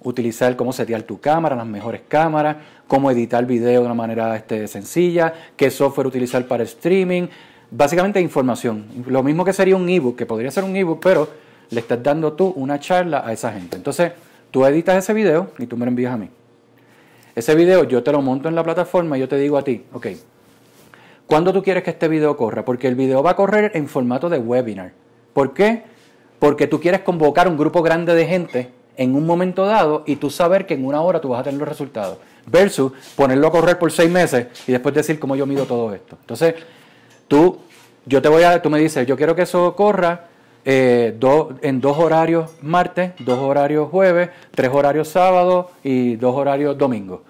utilizar, 0.02 0.56
cómo 0.56 0.72
setear 0.72 1.02
tu 1.02 1.20
cámara, 1.20 1.54
las 1.54 1.66
mejores 1.66 2.02
cámaras, 2.08 2.56
cómo 2.88 3.10
editar 3.10 3.44
video 3.46 3.80
de 3.80 3.86
una 3.86 3.94
manera 3.94 4.34
este, 4.36 4.66
sencilla, 4.66 5.32
qué 5.56 5.70
software 5.70 6.06
utilizar 6.06 6.46
para 6.46 6.64
streaming, 6.64 7.28
básicamente 7.70 8.20
información. 8.20 8.86
Lo 9.06 9.22
mismo 9.22 9.44
que 9.44 9.52
sería 9.52 9.76
un 9.76 9.88
ebook, 9.88 10.16
que 10.16 10.26
podría 10.26 10.50
ser 10.50 10.64
un 10.64 10.74
ebook, 10.74 11.00
pero 11.00 11.28
le 11.70 11.80
estás 11.80 12.02
dando 12.02 12.32
tú 12.32 12.52
una 12.56 12.80
charla 12.80 13.22
a 13.24 13.32
esa 13.32 13.52
gente. 13.52 13.76
Entonces, 13.76 14.12
tú 14.50 14.64
editas 14.64 14.96
ese 14.96 15.12
video 15.12 15.52
y 15.58 15.66
tú 15.66 15.76
me 15.76 15.84
lo 15.84 15.90
envías 15.90 16.14
a 16.14 16.16
mí. 16.16 16.28
Ese 17.34 17.54
video 17.54 17.84
yo 17.84 18.02
te 18.02 18.10
lo 18.10 18.22
monto 18.22 18.48
en 18.48 18.54
la 18.54 18.64
plataforma 18.64 19.16
y 19.16 19.20
yo 19.20 19.28
te 19.28 19.36
digo 19.36 19.56
a 19.56 19.62
ti, 19.62 19.84
ok, 19.92 20.06
¿Cuándo 21.30 21.52
tú 21.52 21.62
quieres 21.62 21.84
que 21.84 21.90
este 21.90 22.08
video 22.08 22.36
corra? 22.36 22.64
Porque 22.64 22.88
el 22.88 22.96
video 22.96 23.22
va 23.22 23.30
a 23.30 23.36
correr 23.36 23.70
en 23.74 23.86
formato 23.86 24.28
de 24.28 24.38
webinar. 24.38 24.90
¿Por 25.32 25.54
qué? 25.54 25.84
Porque 26.40 26.66
tú 26.66 26.80
quieres 26.80 27.02
convocar 27.02 27.46
un 27.46 27.56
grupo 27.56 27.84
grande 27.84 28.16
de 28.16 28.26
gente 28.26 28.72
en 28.96 29.14
un 29.14 29.26
momento 29.26 29.64
dado 29.64 30.02
y 30.08 30.16
tú 30.16 30.28
saber 30.28 30.66
que 30.66 30.74
en 30.74 30.84
una 30.84 31.02
hora 31.02 31.20
tú 31.20 31.28
vas 31.28 31.42
a 31.42 31.44
tener 31.44 31.60
los 31.60 31.68
resultados. 31.68 32.18
Versus 32.46 32.90
ponerlo 33.14 33.46
a 33.46 33.52
correr 33.52 33.78
por 33.78 33.92
seis 33.92 34.10
meses 34.10 34.48
y 34.66 34.72
después 34.72 34.92
decir 34.92 35.20
cómo 35.20 35.36
yo 35.36 35.46
mido 35.46 35.66
todo 35.66 35.94
esto. 35.94 36.16
Entonces, 36.20 36.56
tú, 37.28 37.58
yo 38.06 38.20
te 38.20 38.28
voy 38.28 38.42
a, 38.42 38.60
tú 38.60 38.68
me 38.68 38.80
dices, 38.80 39.06
yo 39.06 39.16
quiero 39.16 39.36
que 39.36 39.42
eso 39.42 39.76
corra 39.76 40.26
eh, 40.64 41.16
en 41.62 41.80
dos 41.80 41.96
horarios 41.96 42.50
martes, 42.60 43.12
dos 43.20 43.38
horarios 43.38 43.88
jueves, 43.88 44.30
tres 44.50 44.70
horarios 44.72 45.06
sábado 45.06 45.70
y 45.84 46.16
dos 46.16 46.34
horarios 46.34 46.76
domingo. 46.76 47.22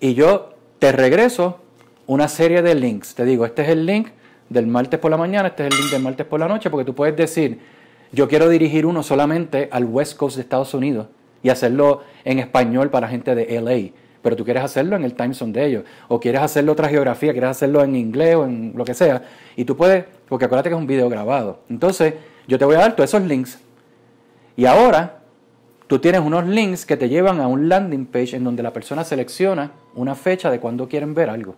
Y 0.00 0.14
yo 0.14 0.54
te 0.78 0.90
regreso 0.90 1.65
una 2.06 2.28
serie 2.28 2.62
de 2.62 2.74
links. 2.74 3.14
Te 3.14 3.24
digo, 3.24 3.44
este 3.44 3.62
es 3.62 3.68
el 3.68 3.86
link 3.86 4.08
del 4.48 4.66
martes 4.66 5.00
por 5.00 5.10
la 5.10 5.16
mañana, 5.16 5.48
este 5.48 5.66
es 5.66 5.74
el 5.74 5.80
link 5.80 5.92
del 5.92 6.02
martes 6.02 6.26
por 6.26 6.40
la 6.40 6.48
noche, 6.48 6.70
porque 6.70 6.84
tú 6.84 6.94
puedes 6.94 7.16
decir, 7.16 7.58
yo 8.12 8.28
quiero 8.28 8.48
dirigir 8.48 8.86
uno 8.86 9.02
solamente 9.02 9.68
al 9.72 9.84
West 9.84 10.16
Coast 10.16 10.36
de 10.36 10.42
Estados 10.42 10.72
Unidos 10.74 11.08
y 11.42 11.48
hacerlo 11.48 12.02
en 12.24 12.38
español 12.38 12.90
para 12.90 13.08
gente 13.08 13.34
de 13.34 13.60
LA, 13.60 13.92
pero 14.22 14.36
tú 14.36 14.44
quieres 14.44 14.62
hacerlo 14.62 14.96
en 14.96 15.04
el 15.04 15.14
time 15.14 15.34
zone 15.34 15.52
de 15.52 15.66
ellos, 15.66 15.84
o 16.08 16.20
quieres 16.20 16.42
hacerlo 16.42 16.72
otra 16.72 16.88
geografía, 16.88 17.32
quieres 17.32 17.50
hacerlo 17.50 17.82
en 17.82 17.96
inglés 17.96 18.36
o 18.36 18.44
en 18.44 18.72
lo 18.76 18.84
que 18.84 18.94
sea, 18.94 19.22
y 19.56 19.64
tú 19.64 19.76
puedes, 19.76 20.04
porque 20.28 20.44
acuérdate 20.44 20.70
que 20.70 20.74
es 20.74 20.80
un 20.80 20.86
video 20.86 21.08
grabado. 21.08 21.60
Entonces, 21.68 22.14
yo 22.46 22.58
te 22.58 22.64
voy 22.64 22.76
a 22.76 22.80
dar 22.80 22.94
todos 22.94 23.10
esos 23.10 23.22
links. 23.22 23.58
Y 24.56 24.66
ahora, 24.66 25.18
tú 25.88 25.98
tienes 25.98 26.20
unos 26.20 26.46
links 26.46 26.86
que 26.86 26.96
te 26.96 27.08
llevan 27.08 27.40
a 27.40 27.48
un 27.48 27.68
landing 27.68 28.06
page 28.06 28.36
en 28.36 28.44
donde 28.44 28.62
la 28.62 28.72
persona 28.72 29.04
selecciona 29.04 29.72
una 29.94 30.14
fecha 30.14 30.50
de 30.50 30.60
cuando 30.60 30.88
quieren 30.88 31.14
ver 31.14 31.28
algo. 31.28 31.56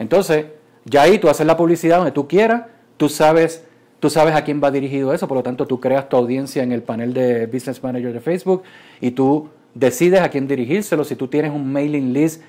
Entonces, 0.00 0.46
ya 0.86 1.02
ahí 1.02 1.18
tú 1.18 1.28
haces 1.28 1.46
la 1.46 1.58
publicidad 1.58 1.98
donde 1.98 2.10
tú 2.10 2.26
quieras, 2.26 2.62
tú 2.96 3.10
sabes, 3.10 3.64
tú 4.00 4.08
sabes 4.08 4.34
a 4.34 4.42
quién 4.42 4.60
va 4.64 4.70
dirigido 4.70 5.12
eso, 5.12 5.28
por 5.28 5.36
lo 5.36 5.42
tanto 5.42 5.66
tú 5.66 5.78
creas 5.78 6.08
tu 6.08 6.16
audiencia 6.16 6.62
en 6.62 6.72
el 6.72 6.82
panel 6.82 7.12
de 7.12 7.46
Business 7.46 7.82
Manager 7.82 8.12
de 8.14 8.20
Facebook 8.20 8.62
y 8.98 9.10
tú 9.10 9.50
decides 9.74 10.22
a 10.22 10.30
quién 10.30 10.48
dirigírselo. 10.48 11.04
Si 11.04 11.16
tú 11.16 11.28
tienes 11.28 11.52
un 11.52 11.70
mailing 11.70 12.14
list 12.14 12.42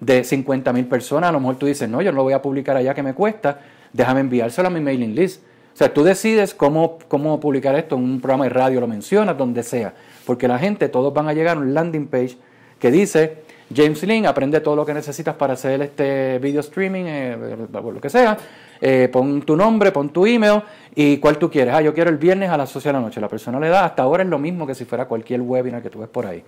de 0.00 0.22
50 0.22 0.70
mil 0.74 0.84
personas, 0.84 1.30
a 1.30 1.32
lo 1.32 1.40
mejor 1.40 1.56
tú 1.56 1.64
dices, 1.64 1.88
no, 1.88 2.02
yo 2.02 2.12
no 2.12 2.16
lo 2.16 2.24
voy 2.24 2.34
a 2.34 2.42
publicar 2.42 2.76
allá 2.76 2.92
que 2.92 3.02
me 3.02 3.14
cuesta, 3.14 3.58
déjame 3.94 4.20
enviárselo 4.20 4.68
a 4.68 4.70
mi 4.70 4.80
mailing 4.80 5.14
list. 5.14 5.42
O 5.72 5.78
sea, 5.78 5.94
tú 5.94 6.04
decides 6.04 6.52
cómo, 6.52 6.98
cómo 7.08 7.40
publicar 7.40 7.74
esto 7.74 7.96
en 7.96 8.02
un 8.02 8.20
programa 8.20 8.44
de 8.44 8.50
radio, 8.50 8.80
lo 8.80 8.86
mencionas, 8.86 9.38
donde 9.38 9.62
sea, 9.62 9.94
porque 10.26 10.46
la 10.46 10.58
gente, 10.58 10.90
todos 10.90 11.14
van 11.14 11.26
a 11.26 11.32
llegar 11.32 11.56
a 11.56 11.60
un 11.60 11.72
landing 11.72 12.06
page 12.06 12.36
que 12.78 12.90
dice, 12.90 13.38
James 13.74 14.02
Link, 14.04 14.26
aprende 14.26 14.60
todo 14.60 14.76
lo 14.76 14.86
que 14.86 14.94
necesitas 14.94 15.34
para 15.34 15.52
hacer 15.52 15.82
este 15.82 16.38
video 16.38 16.60
streaming, 16.60 17.04
eh, 17.06 17.36
lo 17.70 18.00
que 18.00 18.08
sea. 18.08 18.36
Eh, 18.80 19.08
pon 19.12 19.42
tu 19.42 19.56
nombre, 19.56 19.92
pon 19.92 20.08
tu 20.10 20.24
email 20.24 20.62
y 20.94 21.18
cuál 21.18 21.36
tú 21.36 21.50
quieres. 21.50 21.74
Ah, 21.74 21.82
yo 21.82 21.92
quiero 21.92 22.08
el 22.08 22.16
viernes 22.16 22.48
a 22.48 22.56
las 22.56 22.74
8 22.74 22.88
de 22.88 22.92
la 22.94 23.00
noche. 23.00 23.20
La 23.20 23.28
persona 23.28 23.60
le 23.60 23.68
da, 23.68 23.84
hasta 23.84 24.02
ahora 24.02 24.22
es 24.22 24.28
lo 24.28 24.38
mismo 24.38 24.66
que 24.66 24.74
si 24.74 24.84
fuera 24.84 25.04
cualquier 25.06 25.42
webinar 25.42 25.82
que 25.82 25.90
tú 25.90 25.98
ves 25.98 26.08
por 26.08 26.26
ahí. 26.26 26.42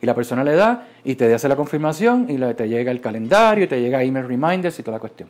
Y 0.00 0.06
la 0.06 0.14
persona 0.14 0.44
le 0.44 0.54
da 0.54 0.86
y 1.04 1.16
te 1.16 1.32
hace 1.34 1.48
la 1.48 1.56
confirmación 1.56 2.26
y 2.28 2.38
te 2.54 2.68
llega 2.68 2.90
el 2.90 3.00
calendario 3.00 3.64
y 3.64 3.66
te 3.66 3.80
llega 3.80 4.02
email 4.02 4.26
reminders 4.26 4.78
y 4.78 4.82
toda 4.82 4.96
la 4.96 5.00
cuestión. 5.00 5.28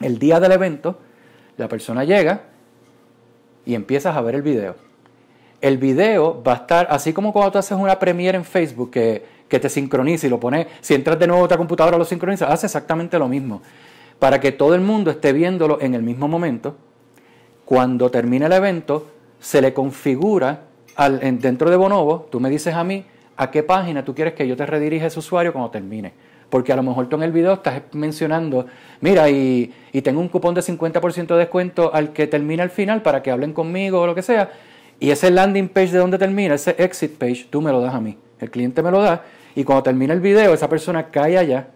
El 0.00 0.18
día 0.18 0.40
del 0.40 0.52
evento, 0.52 0.98
la 1.56 1.68
persona 1.68 2.04
llega 2.04 2.42
y 3.64 3.74
empiezas 3.74 4.16
a 4.16 4.20
ver 4.20 4.34
el 4.34 4.42
video. 4.42 4.74
El 5.60 5.78
video 5.78 6.42
va 6.42 6.52
a 6.52 6.56
estar, 6.56 6.86
así 6.90 7.12
como 7.14 7.32
cuando 7.32 7.52
tú 7.52 7.58
haces 7.58 7.78
una 7.78 7.98
premiere 7.98 8.36
en 8.36 8.44
Facebook, 8.44 8.90
que 8.90 9.33
que 9.54 9.60
te 9.60 9.68
sincronice 9.68 10.26
y 10.26 10.30
lo 10.30 10.40
pones, 10.40 10.66
si 10.80 10.94
entras 10.94 11.16
de 11.16 11.28
nuevo 11.28 11.42
a 11.42 11.44
otra 11.44 11.56
computadora 11.56 11.96
lo 11.96 12.04
sincroniza, 12.04 12.52
hace 12.52 12.66
exactamente 12.66 13.20
lo 13.20 13.28
mismo. 13.28 13.62
Para 14.18 14.40
que 14.40 14.50
todo 14.50 14.74
el 14.74 14.80
mundo 14.80 15.12
esté 15.12 15.32
viéndolo 15.32 15.78
en 15.80 15.94
el 15.94 16.02
mismo 16.02 16.26
momento, 16.26 16.74
cuando 17.64 18.10
termine 18.10 18.46
el 18.46 18.52
evento, 18.52 19.06
se 19.38 19.62
le 19.62 19.72
configura 19.72 20.62
al, 20.96 21.20
dentro 21.40 21.70
de 21.70 21.76
Bonobo, 21.76 22.26
tú 22.32 22.40
me 22.40 22.50
dices 22.50 22.74
a 22.74 22.82
mí 22.82 23.04
a 23.36 23.52
qué 23.52 23.62
página 23.62 24.04
tú 24.04 24.12
quieres 24.12 24.34
que 24.34 24.48
yo 24.48 24.56
te 24.56 24.66
redirija 24.66 25.06
ese 25.06 25.20
usuario 25.20 25.52
cuando 25.52 25.70
termine. 25.70 26.12
porque 26.50 26.72
a 26.72 26.76
lo 26.76 26.82
mejor 26.82 27.08
tú 27.08 27.14
en 27.14 27.22
el 27.22 27.30
video 27.30 27.52
estás 27.52 27.80
mencionando, 27.92 28.66
mira, 29.00 29.30
y, 29.30 29.72
y 29.92 30.02
tengo 30.02 30.20
un 30.20 30.28
cupón 30.28 30.56
de 30.56 30.62
50% 30.62 31.26
de 31.26 31.36
descuento 31.36 31.94
al 31.94 32.12
que 32.12 32.26
termina 32.26 32.64
al 32.64 32.70
final 32.70 33.02
para 33.02 33.22
que 33.22 33.30
hablen 33.30 33.52
conmigo 33.52 34.00
o 34.00 34.06
lo 34.06 34.16
que 34.16 34.22
sea, 34.22 34.50
y 34.98 35.10
ese 35.10 35.30
landing 35.30 35.68
page 35.68 35.92
de 35.92 35.98
donde 35.98 36.18
termina, 36.18 36.54
ese 36.54 36.74
exit 36.78 37.16
page, 37.18 37.46
tú 37.50 37.62
me 37.62 37.70
lo 37.70 37.80
das 37.80 37.94
a 37.94 38.00
mí, 38.00 38.16
el 38.40 38.50
cliente 38.50 38.82
me 38.82 38.90
lo 38.90 39.00
da, 39.00 39.22
y 39.54 39.64
cuando 39.64 39.82
termina 39.82 40.12
el 40.12 40.20
video, 40.20 40.52
esa 40.52 40.68
persona 40.68 41.10
cae 41.10 41.38
allá, 41.38 41.68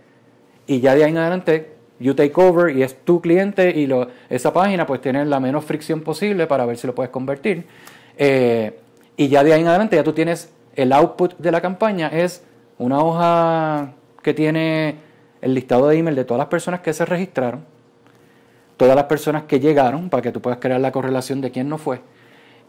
y 0.67 0.81
ya 0.81 0.95
de 0.95 1.05
ahí 1.05 1.11
en 1.11 1.19
adelante 1.19 1.79
you 2.01 2.15
take 2.15 2.33
over 2.37 2.77
y 2.77 2.83
es 2.83 3.05
tu 3.05 3.21
cliente 3.21 3.71
y 3.71 3.87
lo, 3.87 4.09
esa 4.29 4.53
página 4.53 4.87
pues 4.87 5.01
tiene 5.01 5.25
la 5.25 5.41
menos 5.41 5.65
fricción 5.65 6.03
posible 6.03 6.47
para 6.47 6.65
ver 6.67 6.77
si 6.77 6.87
lo 6.87 6.95
puedes 6.95 7.11
convertir. 7.11 7.67
Eh, 8.17 8.79
y 9.17 9.29
ya 9.29 9.43
de 9.43 9.53
ahí 9.53 9.61
en 9.61 9.67
adelante 9.67 9.97
ya 9.97 10.05
tú 10.05 10.13
tienes 10.13 10.53
el 10.77 10.93
output 10.93 11.37
de 11.39 11.51
la 11.51 11.61
campaña, 11.61 12.09
es 12.09 12.45
una 12.79 13.01
hoja 13.01 13.93
que 14.23 14.33
tiene 14.35 14.97
el 15.41 15.55
listado 15.55 15.89
de 15.89 15.99
email 15.99 16.15
de 16.15 16.25
todas 16.25 16.39
las 16.39 16.49
personas 16.49 16.81
que 16.81 16.93
se 16.93 17.05
registraron, 17.05 17.65
todas 18.77 18.95
las 18.95 19.07
personas 19.07 19.45
que 19.45 19.59
llegaron, 19.59 20.09
para 20.09 20.23
que 20.23 20.31
tú 20.31 20.41
puedas 20.41 20.61
crear 20.61 20.81
la 20.81 20.93
correlación 20.93 21.41
de 21.41 21.51
quién 21.51 21.69
no 21.69 21.79
fue. 21.79 22.01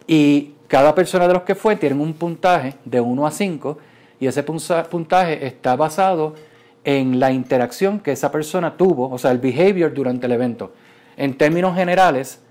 Y 0.07 0.53
cada 0.67 0.95
persona 0.95 1.27
de 1.27 1.33
los 1.33 1.43
que 1.43 1.53
fue 1.53 1.75
tiene 1.75 2.01
un 2.01 2.13
puntaje 2.13 2.75
de 2.83 2.99
1 2.99 3.27
a 3.27 3.31
5 3.31 3.77
y 4.19 4.27
ese 4.27 4.43
puntaje 4.43 5.45
está 5.45 5.75
basado 5.75 6.35
en 6.83 7.19
la 7.19 7.31
interacción 7.31 7.99
que 7.99 8.11
esa 8.11 8.31
persona 8.31 8.75
tuvo, 8.77 9.09
o 9.09 9.17
sea, 9.17 9.31
el 9.31 9.37
behavior 9.37 9.93
durante 9.93 10.25
el 10.25 10.33
evento. 10.33 10.73
En 11.17 11.37
términos 11.37 11.75
generales, 11.75 12.41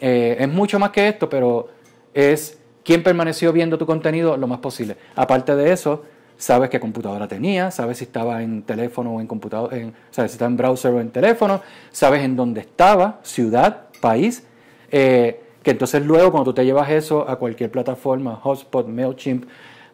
eh, 0.00 0.36
es 0.38 0.48
mucho 0.48 0.78
más 0.78 0.90
que 0.90 1.08
esto, 1.08 1.28
pero 1.28 1.68
es 2.14 2.58
quién 2.84 3.02
permaneció 3.02 3.52
viendo 3.52 3.78
tu 3.78 3.86
contenido 3.86 4.36
lo 4.36 4.46
más 4.46 4.58
posible. 4.60 4.96
Aparte 5.14 5.54
de 5.54 5.72
eso, 5.72 6.04
sabes 6.36 6.70
qué 6.70 6.80
computadora 6.80 7.28
tenía, 7.28 7.70
sabes 7.70 7.98
si 7.98 8.04
estaba 8.04 8.42
en 8.42 8.62
teléfono 8.62 9.16
o 9.16 9.20
en 9.20 9.26
computador, 9.26 9.70
sabes 10.10 10.30
si 10.30 10.36
estaba 10.36 10.50
en 10.50 10.56
browser 10.56 10.92
o 10.92 11.00
en 11.00 11.10
teléfono, 11.10 11.60
sabes 11.90 12.22
en 12.22 12.36
dónde 12.36 12.60
estaba, 12.60 13.20
ciudad, 13.22 13.86
país, 14.00 14.46
eh, 14.90 15.42
que 15.62 15.72
entonces 15.72 16.02
luego 16.02 16.30
cuando 16.30 16.50
tú 16.50 16.54
te 16.54 16.64
llevas 16.64 16.88
eso 16.90 17.28
a 17.28 17.36
cualquier 17.36 17.70
plataforma, 17.70 18.36
Hotspot, 18.36 18.86
MailChimp, 18.86 19.44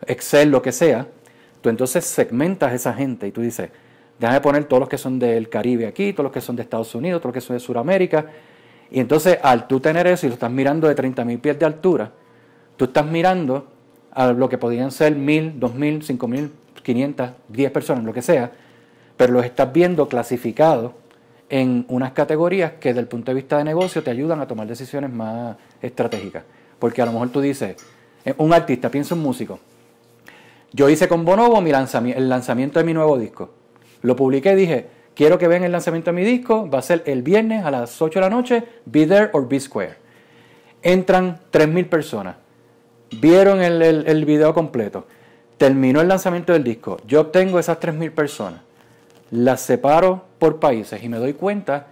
Excel, 0.07 0.51
lo 0.51 0.63
que 0.63 0.73
sea, 0.73 1.07
Tú 1.65 1.71
entonces 1.71 2.05
segmentas 2.05 2.73
a 2.73 2.75
esa 2.75 2.93
gente 2.93 3.27
y 3.27 3.33
tú 3.33 3.41
dices, 3.41 3.71
déjame 4.19 4.43
poner 4.43 4.65
todos 4.65 4.81
los 4.81 4.89
que 4.91 4.99
son 4.99 5.19
del 5.19 5.49
Caribe 5.49 5.87
aquí, 5.87 6.13
todos 6.13 6.25
los 6.25 6.33
que 6.33 6.43
son 6.43 6.57
de 6.57 6.63
Estados 6.63 6.95
Unidos, 6.95 7.23
todos 7.23 7.35
los 7.35 7.43
que 7.43 7.47
son 7.47 7.57
de 7.57 7.61
Sudamérica. 7.61 8.27
Y 8.91 9.01
entonces 9.01 9.39
al 9.43 9.67
tú 9.67 9.81
tener 9.81 10.07
eso 10.07 10.27
y 10.27 10.29
lo 10.29 10.35
estás 10.35 10.51
mirando 10.51 10.89
de 10.89 10.95
30.000 10.95 11.41
pies 11.41 11.59
de 11.59 11.65
altura, 11.65 12.13
tú 12.77 12.85
estás 12.85 13.07
mirando 13.07 13.67
a 14.13 14.31
lo 14.35 14.47
que 14.47 14.59
podrían 14.59 14.91
ser 14.91 15.17
1.000, 15.17 15.59
2.000, 15.59 16.19
5.000, 16.19 16.51
500, 16.83 17.31
10 17.49 17.71
personas, 17.71 18.05
lo 18.05 18.13
que 18.13 18.21
sea, 18.21 18.53
pero 19.17 19.33
los 19.33 19.47
estás 19.47 19.73
viendo 19.73 20.07
clasificados 20.07 20.93
en 21.49 21.87
unas 21.89 22.13
categorías 22.13 22.73
que 22.73 22.91
desde 22.91 23.01
el 23.01 23.09
punto 23.09 23.31
de 23.31 23.37
vista 23.37 23.57
de 23.57 23.65
negocio 23.65 24.03
te 24.03 24.11
ayudan 24.11 24.39
a 24.43 24.47
tomar 24.47 24.67
decisiones 24.67 25.11
más 25.11 25.57
estratégicas. 25.81 26.45
Porque 26.79 27.01
a 27.01 27.07
lo 27.07 27.13
mejor 27.13 27.31
tú 27.31 27.41
dices, 27.41 27.77
eh, 28.23 28.35
un 28.37 28.53
artista, 28.53 28.91
piensa 28.91 29.15
en 29.15 29.21
un 29.21 29.25
músico, 29.25 29.61
yo 30.75 30.91
hice 30.91 31.07
con 31.07 31.25
Bonobo 31.25 31.61
el 31.61 32.29
lanzamiento 32.29 32.81
de 32.81 32.85
mi 32.85 32.93
nuevo 32.93 33.17
disco. 33.17 33.51
Lo 34.03 34.17
publiqué 34.17 34.53
y 34.53 34.57
dije, 34.57 34.89
quiero 35.15 35.39
que 35.39 35.47
vean 35.47 35.63
el 35.63 35.71
lanzamiento 35.71 36.11
de 36.11 36.17
mi 36.17 36.25
disco, 36.25 36.69
va 36.69 36.81
a 36.81 36.83
ser 36.83 37.05
el 37.07 37.23
viernes 37.23 37.65
a 37.65 37.71
las 37.71 38.03
8 38.03 38.19
de 38.19 38.21
la 38.21 38.29
noche, 38.29 38.65
be 38.85 39.07
there 39.07 39.31
or 39.33 39.49
be 39.49 39.61
square. 39.61 39.95
Entran 40.83 41.39
3.000 41.53 41.89
personas, 41.89 42.37
vieron 43.21 43.63
el, 43.63 43.81
el, 43.83 44.25
video 44.25 44.53
completo, 44.53 45.07
terminó 45.57 46.01
el 46.01 46.09
lanzamiento 46.09 46.53
del 46.53 46.65
disco, 46.65 46.99
yo 47.07 47.21
obtengo 47.21 47.61
esas 47.61 47.79
3.000 47.79 48.11
personas, 48.11 48.61
las 49.31 49.61
separo 49.61 50.25
por 50.41 50.59
países 50.59 51.03
y 51.03 51.09
me 51.09 51.19
doy 51.19 51.35
cuenta 51.35 51.87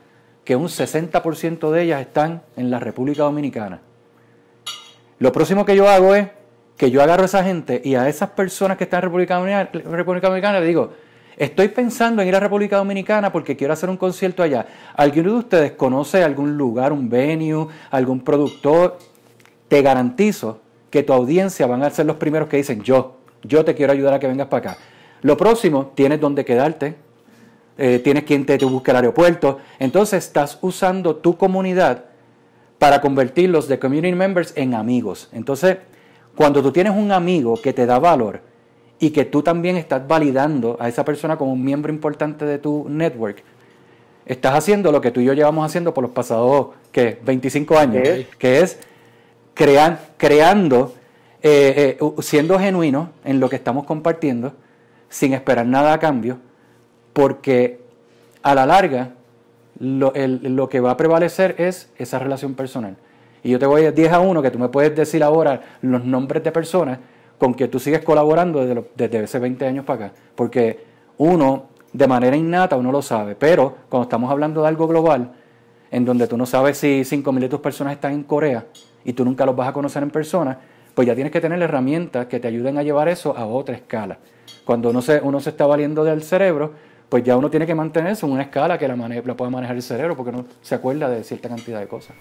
que 0.45 0.57
un 0.57 0.67
60% 0.67 1.71
de 1.71 1.83
ellas 1.83 2.01
están 2.01 2.43
en 2.57 2.71
la 2.71 2.81
República 2.81 3.23
Dominicana. 3.23 3.81
Lo 5.21 5.31
próximo 5.31 5.65
que 5.65 5.77
yo 5.77 5.89
hago 5.89 6.17
es 6.17 6.27
que 6.77 6.91
yo 6.91 7.03
agarro 7.03 7.23
a 7.23 7.27
esa 7.27 7.45
gente 7.45 7.81
y 7.85 7.95
a 7.95 8.09
esas 8.09 8.31
personas 8.31 8.77
que 8.77 8.85
están 8.85 8.99
en 8.99 9.03
República 9.05 9.37
Dominicana, 9.37 9.71
República 9.97 10.29
Dominicana 10.29 10.61
le 10.61 10.67
digo, 10.67 10.91
estoy 11.37 11.69
pensando 11.69 12.23
en 12.23 12.29
ir 12.29 12.37
a 12.37 12.41
República 12.41 12.77
Dominicana 12.77 13.31
porque 13.33 13.57
quiero 13.57 13.73
hacer 13.73 13.89
un 13.89 13.97
concierto 13.97 14.43
allá. 14.43 14.67
¿Alguien 14.95 15.27
de 15.27 15.33
ustedes 15.33 15.73
conoce 15.73 16.25
algún 16.25 16.57
lugar, 16.57 16.93
un 16.93 17.09
venue, 17.09 17.69
algún 17.91 18.21
productor? 18.21 18.99
Te 19.69 19.83
garantizo 19.83 20.61
que 20.91 21.03
tu 21.03 21.13
audiencia 21.13 21.67
van 21.67 21.83
a 21.83 21.91
ser 21.91 22.07
los 22.07 22.17
primeros 22.17 22.49
que 22.49 22.59
dicen, 22.59 22.83
yo, 22.83 23.17
yo 23.43 23.65
te 23.65 23.75
quiero 23.75 23.93
ayudar 23.93 24.15
a 24.15 24.19
que 24.19 24.27
vengas 24.27 24.49
para 24.49 24.73
acá. 24.73 24.83
Lo 25.23 25.37
próximo, 25.37 25.93
tienes 25.95 26.21
donde 26.21 26.45
quedarte, 26.45 26.97
eh, 27.79 28.01
tienes 28.03 28.25
quien 28.25 28.45
te, 28.45 28.59
te 28.59 28.65
busque 28.65 28.91
el 28.91 28.99
aeropuerto. 28.99 29.59
Entonces 29.79 30.25
estás 30.25 30.59
usando 30.61 31.17
tu 31.17 31.37
comunidad 31.37 32.05
para 32.79 33.01
convertirlos 33.01 33.69
de 33.69 33.79
community 33.79 34.15
members 34.15 34.53
en 34.57 34.75
amigos. 34.75 35.29
Entonces, 35.33 35.79
cuando 36.35 36.63
tú 36.63 36.73
tienes 36.73 36.95
un 36.95 37.13
amigo 37.13 37.61
que 37.61 37.73
te 37.73 37.87
da 37.87 37.99
valor 37.99 38.41
y 38.99 39.11
que 39.11 39.25
tú 39.25 39.43
también 39.43 39.77
estás 39.77 40.07
validando 40.07 40.77
a 40.81 40.89
esa 40.89 41.05
persona 41.05 41.37
como 41.37 41.53
un 41.53 41.65
miembro 41.65 41.93
importante 41.93 42.45
de 42.45 42.59
tu 42.59 42.87
network, 42.89 43.43
estás 44.25 44.55
haciendo 44.55 44.93
lo 44.93 45.01
que 45.01 45.11
tú 45.11 45.21
y 45.21 45.25
yo 45.25 45.33
llevamos 45.33 45.67
haciendo 45.67 45.93
por 45.93 46.03
los 46.03 46.13
pasados 46.13 46.69
¿qué? 46.93 47.19
25 47.25 47.79
años, 47.79 48.09
que 48.39 48.61
es 48.61 48.79
creando, 49.55 50.95
eh, 51.43 51.99
eh, 52.01 52.23
siendo 52.23 52.59
genuino 52.59 53.11
en 53.25 53.41
lo 53.41 53.49
que 53.49 53.57
estamos 53.57 53.85
compartiendo, 53.87 54.55
sin 55.09 55.35
esperar 55.35 55.67
nada 55.67 55.93
a 55.93 55.99
cambio, 55.99 56.39
porque 57.13 57.81
a 58.43 58.55
la 58.55 58.67
larga 58.67 59.11
lo, 59.79 60.13
lo 60.15 60.69
que 60.69 60.81
va 60.81 60.93
a 60.93 60.97
prevalecer 60.97 61.57
es 61.59 61.91
esa 61.99 62.19
relación 62.19 62.55
personal. 62.55 62.97
Y 63.43 63.51
yo 63.51 63.59
te 63.59 63.67
voy 63.67 63.85
a 63.85 63.93
10 63.93 64.13
a 64.13 64.21
1 64.21 64.43
que 64.43 64.51
tú 64.51 64.59
me 64.59 64.69
puedes 64.69 64.95
decir 64.95 65.23
ahora 65.23 65.61
los 65.83 66.05
nombres 66.05 66.45
de 66.45 66.53
personas 66.53 66.99
con 67.39 67.55
que 67.55 67.69
tú 67.69 67.81
sigues 67.81 68.03
colaborando 68.05 68.65
desde, 68.65 68.85
desde 68.95 69.19
hace 69.19 69.39
20 69.39 69.67
años 69.67 69.85
para 69.85 70.07
acá. 70.07 70.15
Porque 70.35 70.85
uno, 71.19 71.71
de 71.93 72.07
manera 72.07 72.37
innata, 72.37 72.77
uno 72.77 72.93
lo 72.93 73.03
sabe. 73.03 73.35
Pero 73.35 73.77
cuando 73.89 74.05
estamos 74.05 74.31
hablando 74.31 74.63
de 74.63 74.69
algo 74.69 74.87
global, 74.87 75.33
en 75.91 76.05
donde 76.05 76.27
tú 76.27 76.37
no 76.37 76.47
sabes 76.47 76.79
si 76.79 77.03
5.000 77.03 77.41
de 77.41 77.49
tus 77.49 77.61
personas 77.61 77.95
están 77.95 78.13
en 78.13 78.23
Corea 78.23 78.67
y 79.05 79.13
tú 79.13 79.25
nunca 79.25 79.45
los 79.45 79.55
vas 79.55 79.69
a 79.69 79.73
conocer 79.73 80.03
en 80.03 80.11
persona, 80.11 80.59
pues 80.95 81.07
ya 81.07 81.15
tienes 81.15 81.33
que 81.33 81.41
tener 81.41 81.61
herramientas 81.61 82.27
que 82.27 82.41
te 82.41 82.49
ayuden 82.49 82.79
a 82.79 82.83
llevar 82.83 83.09
eso 83.09 83.37
a 83.37 83.47
otra 83.47 83.75
escala. 83.75 84.19
Cuando 84.65 84.91
uno 84.91 85.03
se, 85.03 85.21
uno 85.21 85.41
se 85.41 85.51
está 85.51 85.67
valiendo 85.67 86.05
del 86.05 86.23
cerebro, 86.23 86.73
pues 87.09 87.25
ya 87.25 87.37
uno 87.37 87.51
tiene 87.51 87.67
que 87.67 87.75
mantenerse 87.75 88.25
en 88.25 88.33
una 88.33 88.43
escala 88.43 88.79
que 88.79 88.89
la, 88.89 88.97
la 88.97 89.37
pueda 89.37 89.51
manejar 89.51 89.77
el 89.77 89.83
cerebro 89.83 90.17
porque 90.17 90.33
no 90.33 90.47
se 90.63 90.75
acuerda 90.75 91.11
de 91.11 91.23
cierta 91.25 91.49
cantidad 91.49 91.81
de 91.81 91.89
cosas. 91.89 92.17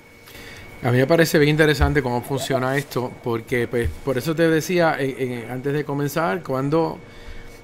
A 0.83 0.89
mí 0.91 0.97
me 0.97 1.05
parece 1.05 1.37
bien 1.37 1.51
interesante 1.51 2.01
cómo 2.01 2.23
funciona 2.23 2.75
esto, 2.75 3.11
porque 3.23 3.67
pues 3.67 3.87
por 4.03 4.17
eso 4.17 4.35
te 4.35 4.49
decía 4.49 4.95
eh, 4.99 5.15
eh, 5.15 5.47
antes 5.47 5.73
de 5.73 5.85
comenzar, 5.85 6.41
cuando 6.41 6.97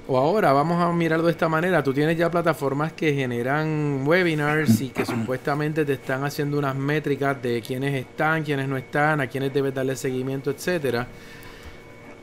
o 0.06 0.16
ahora 0.16 0.52
vamos 0.52 0.80
a 0.80 0.92
mirarlo 0.92 1.26
de 1.26 1.32
esta 1.32 1.48
manera, 1.48 1.82
tú 1.82 1.92
tienes 1.92 2.16
ya 2.16 2.30
plataformas 2.30 2.92
que 2.92 3.12
generan 3.12 4.06
webinars 4.06 4.80
y 4.80 4.90
que 4.90 5.04
supuestamente 5.04 5.84
te 5.84 5.94
están 5.94 6.22
haciendo 6.22 6.58
unas 6.58 6.76
métricas 6.76 7.42
de 7.42 7.60
quiénes 7.60 7.92
están, 7.94 8.44
quiénes 8.44 8.68
no 8.68 8.76
están, 8.76 9.20
a 9.20 9.26
quiénes 9.26 9.52
debes 9.52 9.74
darle 9.74 9.96
seguimiento, 9.96 10.52
etcétera. 10.52 11.06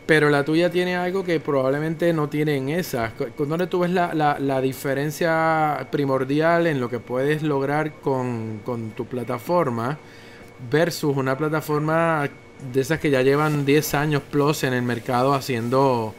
Pero 0.06 0.30
la 0.30 0.46
tuya 0.46 0.70
tiene 0.70 0.96
algo 0.96 1.26
que 1.26 1.42
probablemente 1.42 2.14
no 2.14 2.30
tiene 2.30 2.56
en 2.56 2.70
esas. 2.70 3.12
¿Dónde 3.38 3.68
tú 3.68 3.80
ves 3.80 3.92
la, 3.92 4.14
la, 4.14 4.40
la, 4.40 4.62
diferencia 4.62 5.88
primordial 5.92 6.68
en 6.68 6.80
lo 6.80 6.90
que 6.90 7.00
puedes 7.00 7.44
lograr 7.44 7.96
con, 8.00 8.62
con 8.64 8.92
tu 8.92 9.06
plataforma? 9.06 10.00
Versus 10.70 11.16
una 11.16 11.38
plataforma 11.38 12.30
de 12.74 12.82
esas 12.82 13.00
que 13.00 13.10
ya 13.10 13.22
llevan 13.22 13.66
10 13.66 13.94
años 13.94 14.22
plus 14.30 14.64
en 14.64 14.74
el 14.74 14.82
mercado 14.82 15.34
haciendo 15.34 16.14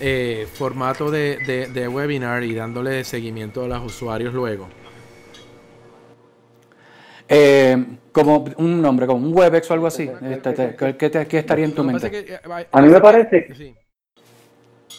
eh, 0.00 0.48
formato 0.52 1.10
de, 1.10 1.88
webinar 1.92 2.42
y 2.42 2.54
dándole 2.54 3.04
seguimiento 3.04 3.64
a 3.64 3.68
los 3.68 3.84
usuarios 3.84 4.34
luego? 4.34 4.68
Eh, 7.28 7.84
como 8.10 8.44
un 8.56 8.82
nombre, 8.82 9.06
como 9.06 9.26
un 9.26 9.36
WebEx 9.36 9.70
o 9.70 9.74
algo 9.74 9.86
así. 9.86 10.10
Este, 10.22 10.76
¿Qué, 10.96 11.38
estaría 11.38 11.64
en 11.64 11.74
tu 11.74 11.84
mente? 11.84 12.10
Eh, 12.12 12.40
a 12.70 12.82
mí 12.82 12.88
me 12.88 13.00
parece. 13.00 13.74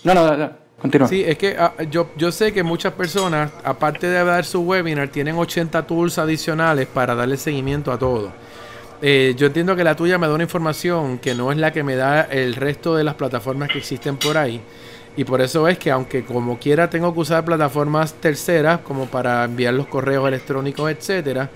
No, 0.03 0.13
no, 0.13 0.35
no. 0.35 0.63
Continúa. 0.81 1.07
Sí, 1.07 1.23
es 1.25 1.37
que 1.37 1.55
ah, 1.57 1.73
yo, 1.89 2.09
yo 2.17 2.31
sé 2.31 2.51
que 2.51 2.63
muchas 2.63 2.93
personas, 2.93 3.51
aparte 3.63 4.07
de 4.07 4.23
dar 4.23 4.43
su 4.43 4.61
webinar, 4.61 5.07
tienen 5.09 5.37
80 5.37 5.85
tools 5.85 6.17
adicionales 6.17 6.87
para 6.87 7.13
darle 7.13 7.37
seguimiento 7.37 7.91
a 7.91 7.99
todo. 7.99 8.31
Eh, 9.05 9.35
yo 9.35 9.47
entiendo 9.47 9.75
que 9.75 9.83
la 9.83 9.97
tuya 9.97 10.17
me 10.17 10.27
da 10.27 10.33
una 10.33 10.43
información 10.43 11.17
que 11.17 11.35
no 11.35 11.51
es 11.51 11.57
la 11.57 11.73
que 11.73 11.83
me 11.83 11.97
da 11.97 12.21
el 12.21 12.55
resto 12.55 12.95
de 12.95 13.03
las 13.03 13.15
plataformas 13.15 13.67
que 13.67 13.79
existen 13.79 14.15
por 14.15 14.37
ahí. 14.37 14.61
Y 15.17 15.25
por 15.25 15.41
eso 15.41 15.67
es 15.67 15.77
que 15.77 15.91
aunque 15.91 16.23
como 16.23 16.57
quiera 16.57 16.89
tengo 16.89 17.13
que 17.13 17.19
usar 17.19 17.43
plataformas 17.43 18.13
terceras 18.13 18.79
como 18.79 19.07
para 19.07 19.43
enviar 19.43 19.73
los 19.73 19.87
correos 19.87 20.25
electrónicos, 20.25 20.89
etcétera, 20.89 21.49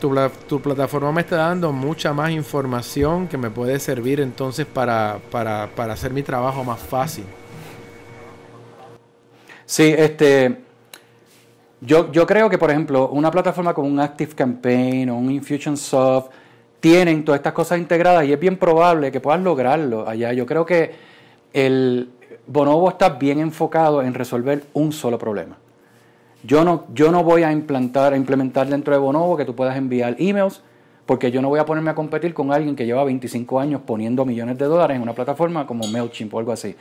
tu, 0.00 0.16
tu 0.48 0.62
plataforma 0.62 1.12
me 1.12 1.20
está 1.20 1.36
dando 1.36 1.72
mucha 1.72 2.14
más 2.14 2.30
información 2.30 3.28
que 3.28 3.36
me 3.36 3.50
puede 3.50 3.78
servir 3.80 4.20
entonces 4.20 4.64
para, 4.64 5.18
para, 5.30 5.68
para 5.76 5.92
hacer 5.92 6.14
mi 6.14 6.22
trabajo 6.22 6.64
más 6.64 6.80
fácil. 6.80 7.24
Sí, 9.66 9.94
este 9.94 10.62
yo, 11.82 12.10
yo 12.12 12.26
creo 12.26 12.48
que, 12.48 12.56
por 12.56 12.70
ejemplo, 12.70 13.10
una 13.10 13.30
plataforma 13.30 13.74
como 13.74 13.88
un 13.88 14.00
Active 14.00 14.34
Campaign 14.34 15.10
o 15.10 15.18
un 15.18 15.30
Infusionsoft 15.30 16.30
tienen 16.80 17.24
todas 17.24 17.38
estas 17.38 17.52
cosas 17.52 17.78
integradas 17.78 18.24
y 18.24 18.32
es 18.32 18.40
bien 18.40 18.56
probable 18.56 19.10
que 19.10 19.20
puedas 19.20 19.40
lograrlo 19.40 20.08
allá. 20.08 20.32
Yo 20.32 20.46
creo 20.46 20.64
que 20.64 20.92
el 21.52 22.10
Bonobo 22.46 22.88
está 22.88 23.10
bien 23.10 23.40
enfocado 23.40 24.02
en 24.02 24.14
resolver 24.14 24.64
un 24.72 24.92
solo 24.92 25.18
problema. 25.18 25.56
Yo 26.44 26.64
no, 26.64 26.84
yo 26.94 27.10
no 27.10 27.24
voy 27.24 27.42
a 27.42 27.52
implantar, 27.52 28.12
a 28.12 28.16
implementar 28.16 28.68
dentro 28.68 28.94
de 28.94 29.00
Bonobo 29.00 29.36
que 29.36 29.44
tú 29.44 29.54
puedas 29.54 29.76
enviar 29.76 30.16
emails, 30.18 30.62
porque 31.04 31.30
yo 31.30 31.42
no 31.42 31.48
voy 31.48 31.58
a 31.58 31.64
ponerme 31.64 31.90
a 31.90 31.94
competir 31.94 32.32
con 32.32 32.52
alguien 32.52 32.76
que 32.76 32.86
lleva 32.86 33.02
25 33.04 33.58
años 33.58 33.80
poniendo 33.84 34.24
millones 34.24 34.56
de 34.58 34.66
dólares 34.66 34.96
en 34.96 35.02
una 35.02 35.14
plataforma 35.14 35.66
como 35.66 35.86
MailChimp 35.88 36.32
o 36.34 36.38
algo 36.38 36.52
así. 36.52 36.76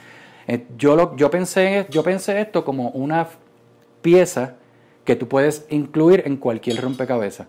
Eh, 0.48 0.66
yo, 0.78 0.96
lo, 0.96 1.16
yo, 1.16 1.32
pensé, 1.32 1.88
yo 1.90 2.04
pensé 2.04 2.40
esto 2.40 2.64
como 2.64 2.90
una 2.90 3.28
pieza 4.02 4.56
que 5.04 5.16
tú 5.16 5.28
puedes 5.28 5.66
incluir 5.70 6.24
en 6.26 6.38
cualquier 6.38 6.82
rompecabezas. 6.82 7.48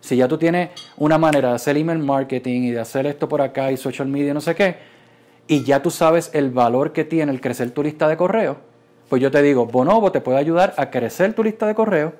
Si 0.00 0.16
ya 0.16 0.28
tú 0.28 0.38
tienes 0.38 0.70
una 0.96 1.18
manera 1.18 1.50
de 1.50 1.54
hacer 1.54 1.76
email 1.76 1.98
marketing 1.98 2.62
y 2.62 2.70
de 2.70 2.80
hacer 2.80 3.06
esto 3.06 3.28
por 3.28 3.42
acá 3.42 3.70
y 3.70 3.76
social 3.76 4.08
media, 4.08 4.34
no 4.34 4.40
sé 4.40 4.54
qué, 4.54 4.76
y 5.46 5.64
ya 5.64 5.82
tú 5.82 5.90
sabes 5.90 6.30
el 6.32 6.50
valor 6.50 6.92
que 6.92 7.04
tiene 7.04 7.32
el 7.32 7.40
crecer 7.40 7.70
tu 7.72 7.82
lista 7.82 8.08
de 8.08 8.16
correo, 8.16 8.58
pues 9.08 9.20
yo 9.20 9.30
te 9.30 9.42
digo, 9.42 9.66
Bonobo 9.66 10.12
te 10.12 10.20
puede 10.20 10.38
ayudar 10.38 10.74
a 10.76 10.90
crecer 10.90 11.34
tu 11.34 11.42
lista 11.42 11.66
de 11.66 11.74
correo 11.74 12.14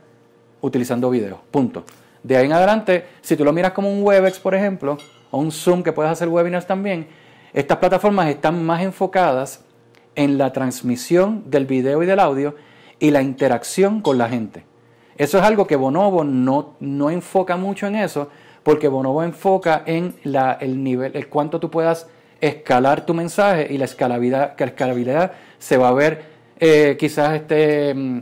utilizando 0.61 1.09
videos. 1.11 1.39
Punto. 1.51 1.85
De 2.22 2.37
ahí 2.37 2.47
en 2.47 2.53
adelante, 2.53 3.07
si 3.22 3.37
tú 3.37 3.45
lo 3.45 3.53
miras 3.53 3.72
como 3.72 3.91
un 3.91 4.03
Webex, 4.03 4.41
por 4.41 4.55
ejemplo, 4.55 4.99
o 5.31 5.39
un 5.39 5.53
Zoom 5.53 5.83
que 5.83 5.93
puedes 5.93 6.11
hacer 6.11 6.28
webinars 6.28 6.66
también, 6.66 7.07
estas 7.53 7.78
plataformas 7.78 8.28
están 8.28 8.64
más 8.64 8.83
enfocadas 8.83 9.64
en 10.16 10.37
la 10.37 10.53
transmisión 10.53 11.45
del 11.47 11.66
video 11.66 12.03
y 12.03 12.07
del 12.07 12.20
audio 12.20 12.55
y 12.99 13.11
la 13.11 13.22
interacción 13.22 14.03
con 14.03 14.18
la 14.18 14.28
gente. 14.28 14.64
Eso 15.20 15.36
es 15.36 15.44
algo 15.44 15.66
que 15.66 15.76
Bonobo 15.76 16.24
no, 16.24 16.76
no 16.80 17.10
enfoca 17.10 17.58
mucho 17.58 17.86
en 17.86 17.94
eso, 17.94 18.30
porque 18.62 18.88
Bonobo 18.88 19.22
enfoca 19.22 19.82
en 19.84 20.14
la, 20.24 20.54
el 20.54 20.82
nivel, 20.82 21.14
el 21.14 21.28
cuánto 21.28 21.60
tú 21.60 21.70
puedas 21.70 22.06
escalar 22.40 23.04
tu 23.04 23.12
mensaje 23.12 23.66
y 23.68 23.76
la 23.76 23.84
escalabilidad, 23.84 24.54
que 24.54 24.64
la 24.64 24.70
escalabilidad 24.70 25.32
se 25.58 25.76
va 25.76 25.88
a 25.88 25.92
ver 25.92 26.22
eh, 26.58 26.96
quizás 26.98 27.34
este, 27.34 27.92
mm, 27.92 28.20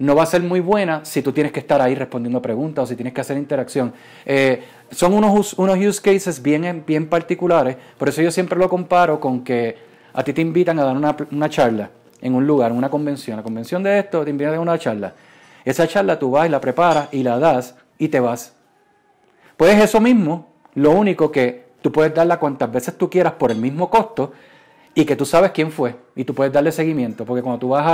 no 0.00 0.14
va 0.14 0.24
a 0.24 0.26
ser 0.26 0.42
muy 0.42 0.60
buena 0.60 1.06
si 1.06 1.22
tú 1.22 1.32
tienes 1.32 1.52
que 1.52 1.60
estar 1.60 1.80
ahí 1.80 1.94
respondiendo 1.94 2.42
preguntas 2.42 2.82
o 2.82 2.86
si 2.86 2.96
tienes 2.96 3.14
que 3.14 3.22
hacer 3.22 3.38
interacción. 3.38 3.94
Eh, 4.26 4.62
son 4.90 5.14
unos, 5.14 5.54
unos 5.54 5.78
use 5.78 6.02
cases 6.02 6.42
bien, 6.42 6.84
bien 6.86 7.06
particulares, 7.08 7.78
por 7.96 8.10
eso 8.10 8.20
yo 8.20 8.30
siempre 8.30 8.58
lo 8.58 8.68
comparo 8.68 9.18
con 9.20 9.42
que 9.42 9.74
a 10.12 10.22
ti 10.22 10.34
te 10.34 10.42
invitan 10.42 10.78
a 10.80 10.84
dar 10.84 10.98
una, 10.98 11.16
una 11.30 11.48
charla 11.48 11.88
en 12.20 12.34
un 12.34 12.46
lugar, 12.46 12.72
en 12.72 12.76
una 12.76 12.90
convención. 12.90 13.38
La 13.38 13.42
convención 13.42 13.82
de 13.82 14.00
esto 14.00 14.22
te 14.22 14.28
invitan 14.28 14.54
a 14.56 14.60
una 14.60 14.78
charla. 14.78 15.14
Esa 15.66 15.88
charla 15.88 16.18
tú 16.18 16.30
vas 16.30 16.46
y 16.46 16.48
la 16.48 16.60
preparas 16.60 17.08
y 17.12 17.24
la 17.24 17.38
das 17.40 17.74
y 17.98 18.08
te 18.08 18.20
vas. 18.20 18.54
Pues 19.56 19.76
eso 19.82 20.00
mismo, 20.00 20.46
lo 20.74 20.92
único 20.92 21.32
que 21.32 21.66
tú 21.82 21.90
puedes 21.90 22.14
darla 22.14 22.38
cuantas 22.38 22.70
veces 22.70 22.96
tú 22.96 23.10
quieras 23.10 23.32
por 23.32 23.50
el 23.50 23.58
mismo 23.58 23.90
costo 23.90 24.32
y 24.94 25.04
que 25.04 25.16
tú 25.16 25.26
sabes 25.26 25.50
quién 25.50 25.72
fue 25.72 25.96
y 26.14 26.22
tú 26.22 26.36
puedes 26.36 26.52
darle 26.52 26.70
seguimiento. 26.70 27.24
Porque 27.24 27.42
cuando 27.42 27.58
tú 27.58 27.68
vas 27.70 27.84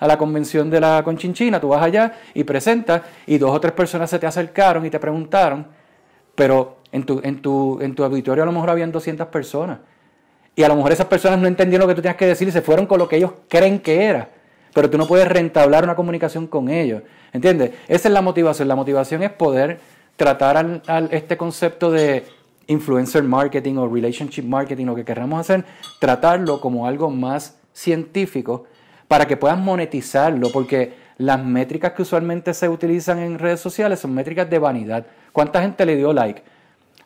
a, 0.00 0.06
la 0.06 0.16
convención 0.16 0.70
de 0.70 0.80
la 0.80 1.02
Conchinchina, 1.04 1.60
tú 1.60 1.68
vas 1.68 1.82
allá 1.82 2.14
y 2.32 2.44
presentas 2.44 3.02
y 3.26 3.36
dos 3.36 3.54
o 3.54 3.60
tres 3.60 3.74
personas 3.74 4.08
se 4.08 4.18
te 4.18 4.26
acercaron 4.26 4.86
y 4.86 4.90
te 4.90 4.98
preguntaron, 4.98 5.66
pero 6.34 6.78
en 6.92 7.04
tu, 7.04 7.20
en 7.22 7.42
tu, 7.42 7.78
en 7.82 7.94
tu 7.94 8.04
auditorio 8.04 8.42
a 8.42 8.46
lo 8.46 8.52
mejor 8.52 8.70
habían 8.70 8.90
200 8.90 9.26
personas. 9.26 9.80
Y 10.56 10.62
a 10.62 10.68
lo 10.68 10.76
mejor 10.76 10.92
esas 10.92 11.06
personas 11.06 11.38
no 11.38 11.46
entendieron 11.46 11.86
lo 11.86 11.88
que 11.88 11.94
tú 11.94 12.00
tenías 12.00 12.16
que 12.16 12.26
decir 12.26 12.48
y 12.48 12.52
se 12.52 12.62
fueron 12.62 12.86
con 12.86 12.98
lo 12.98 13.06
que 13.06 13.16
ellos 13.16 13.32
creen 13.48 13.80
que 13.80 14.04
era. 14.06 14.37
Pero 14.74 14.90
tú 14.90 14.98
no 14.98 15.06
puedes 15.06 15.26
rentablar 15.28 15.84
una 15.84 15.94
comunicación 15.94 16.46
con 16.46 16.68
ellos. 16.68 17.02
¿Entiendes? 17.32 17.72
Esa 17.88 18.08
es 18.08 18.14
la 18.14 18.22
motivación. 18.22 18.68
La 18.68 18.76
motivación 18.76 19.22
es 19.22 19.30
poder 19.30 19.80
tratar 20.16 20.56
al, 20.56 21.08
este 21.12 21.36
concepto 21.36 21.90
de 21.90 22.24
influencer 22.66 23.22
marketing 23.22 23.76
o 23.76 23.88
relationship 23.88 24.42
marketing, 24.42 24.86
lo 24.86 24.94
que 24.94 25.04
queramos 25.04 25.40
hacer, 25.40 25.64
tratarlo 26.00 26.60
como 26.60 26.86
algo 26.86 27.08
más 27.08 27.56
científico 27.72 28.66
para 29.06 29.26
que 29.26 29.36
puedas 29.36 29.58
monetizarlo, 29.58 30.50
porque 30.52 30.92
las 31.16 31.42
métricas 31.42 31.92
que 31.92 32.02
usualmente 32.02 32.52
se 32.52 32.68
utilizan 32.68 33.20
en 33.20 33.38
redes 33.38 33.60
sociales 33.60 34.00
son 34.00 34.12
métricas 34.14 34.50
de 34.50 34.58
vanidad. 34.58 35.06
¿Cuánta 35.32 35.62
gente 35.62 35.86
le 35.86 35.96
dio 35.96 36.12
like? 36.12 36.42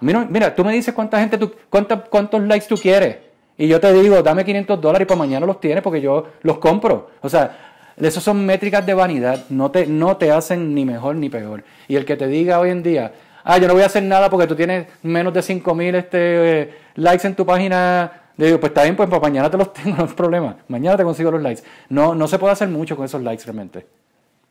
Mira, 0.01 0.55
tú 0.55 0.65
me 0.65 0.73
dices 0.73 0.93
cuánta 0.95 1.21
gente 1.21 1.39
tú, 1.39 1.53
cuántos 1.71 2.43
likes 2.43 2.67
tú 2.67 2.77
quieres. 2.77 3.19
Y 3.59 3.69
yo 3.69 3.81
te 3.81 3.93
digo, 3.93 4.23
dame 4.23 4.45
500 4.45 4.81
dólares 4.81 5.05
y 5.05 5.09
para 5.09 5.19
mañana 5.19 5.47
los 5.47 5.61
tienes 5.61 5.83
porque 5.83 6.01
yo 6.01 6.27
los 6.43 6.59
compro. 6.59 7.11
O 7.21 7.29
sea, 7.29 7.73
esas 7.97 8.23
son 8.23 8.45
métricas 8.45 8.85
de 8.85 8.95
vanidad, 8.95 9.45
no 9.51 9.71
te, 9.71 9.87
no 9.87 10.17
te 10.17 10.31
hacen 10.31 10.75
ni 10.75 10.85
mejor 10.85 11.17
ni 11.17 11.29
peor. 11.29 11.65
Y 11.89 11.97
el 11.97 12.05
que 12.05 12.17
te 12.17 12.27
diga 12.27 12.59
hoy 12.59 12.71
en 12.71 12.83
día, 12.83 13.13
ah, 13.45 13.59
yo 13.59 13.69
no 13.69 13.75
voy 13.75 13.83
a 13.83 13.87
hacer 13.87 14.03
nada 14.03 14.31
porque 14.31 14.47
tú 14.47 14.55
tienes 14.55 14.87
menos 15.03 15.35
de 15.35 15.41
5.000 15.41 15.95
este, 15.97 16.75
likes 16.95 17.27
en 17.27 17.35
tu 17.35 17.45
página, 17.45 18.23
le 18.37 18.47
digo, 18.47 18.61
pues 18.61 18.71
está 18.71 18.85
bien, 18.85 18.97
pues 18.97 19.09
para 19.09 19.21
mañana 19.21 19.51
te 19.51 19.59
los 19.59 19.73
tengo, 19.75 19.97
no 19.97 20.05
hay 20.05 20.09
problema. 20.09 20.57
Mañana 20.69 20.97
te 20.97 21.05
consigo 21.05 21.31
los 21.31 21.43
likes. 21.43 21.63
No, 21.89 22.15
no 22.15 22.27
se 22.29 22.39
puede 22.39 22.53
hacer 22.53 22.69
mucho 22.69 22.97
con 22.97 23.05
esos 23.05 23.23
likes 23.23 23.45
realmente. 23.45 23.87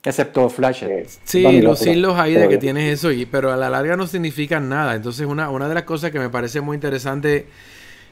Excepto 0.03 0.49
flash. 0.49 0.83
Sí, 1.23 1.61
los 1.61 1.85
hilos 1.85 2.17
ahí 2.17 2.33
de 2.33 2.49
que 2.49 2.57
tienes 2.57 2.91
eso, 2.91 3.11
y, 3.11 3.27
pero 3.27 3.51
a 3.51 3.55
la 3.55 3.69
larga 3.69 3.95
no 3.95 4.07
significan 4.07 4.67
nada. 4.67 4.95
Entonces, 4.95 5.27
una, 5.27 5.51
una 5.51 5.67
de 5.67 5.75
las 5.75 5.83
cosas 5.83 6.09
que 6.09 6.17
me 6.17 6.29
parece 6.29 6.59
muy 6.59 6.75
interesante 6.75 7.47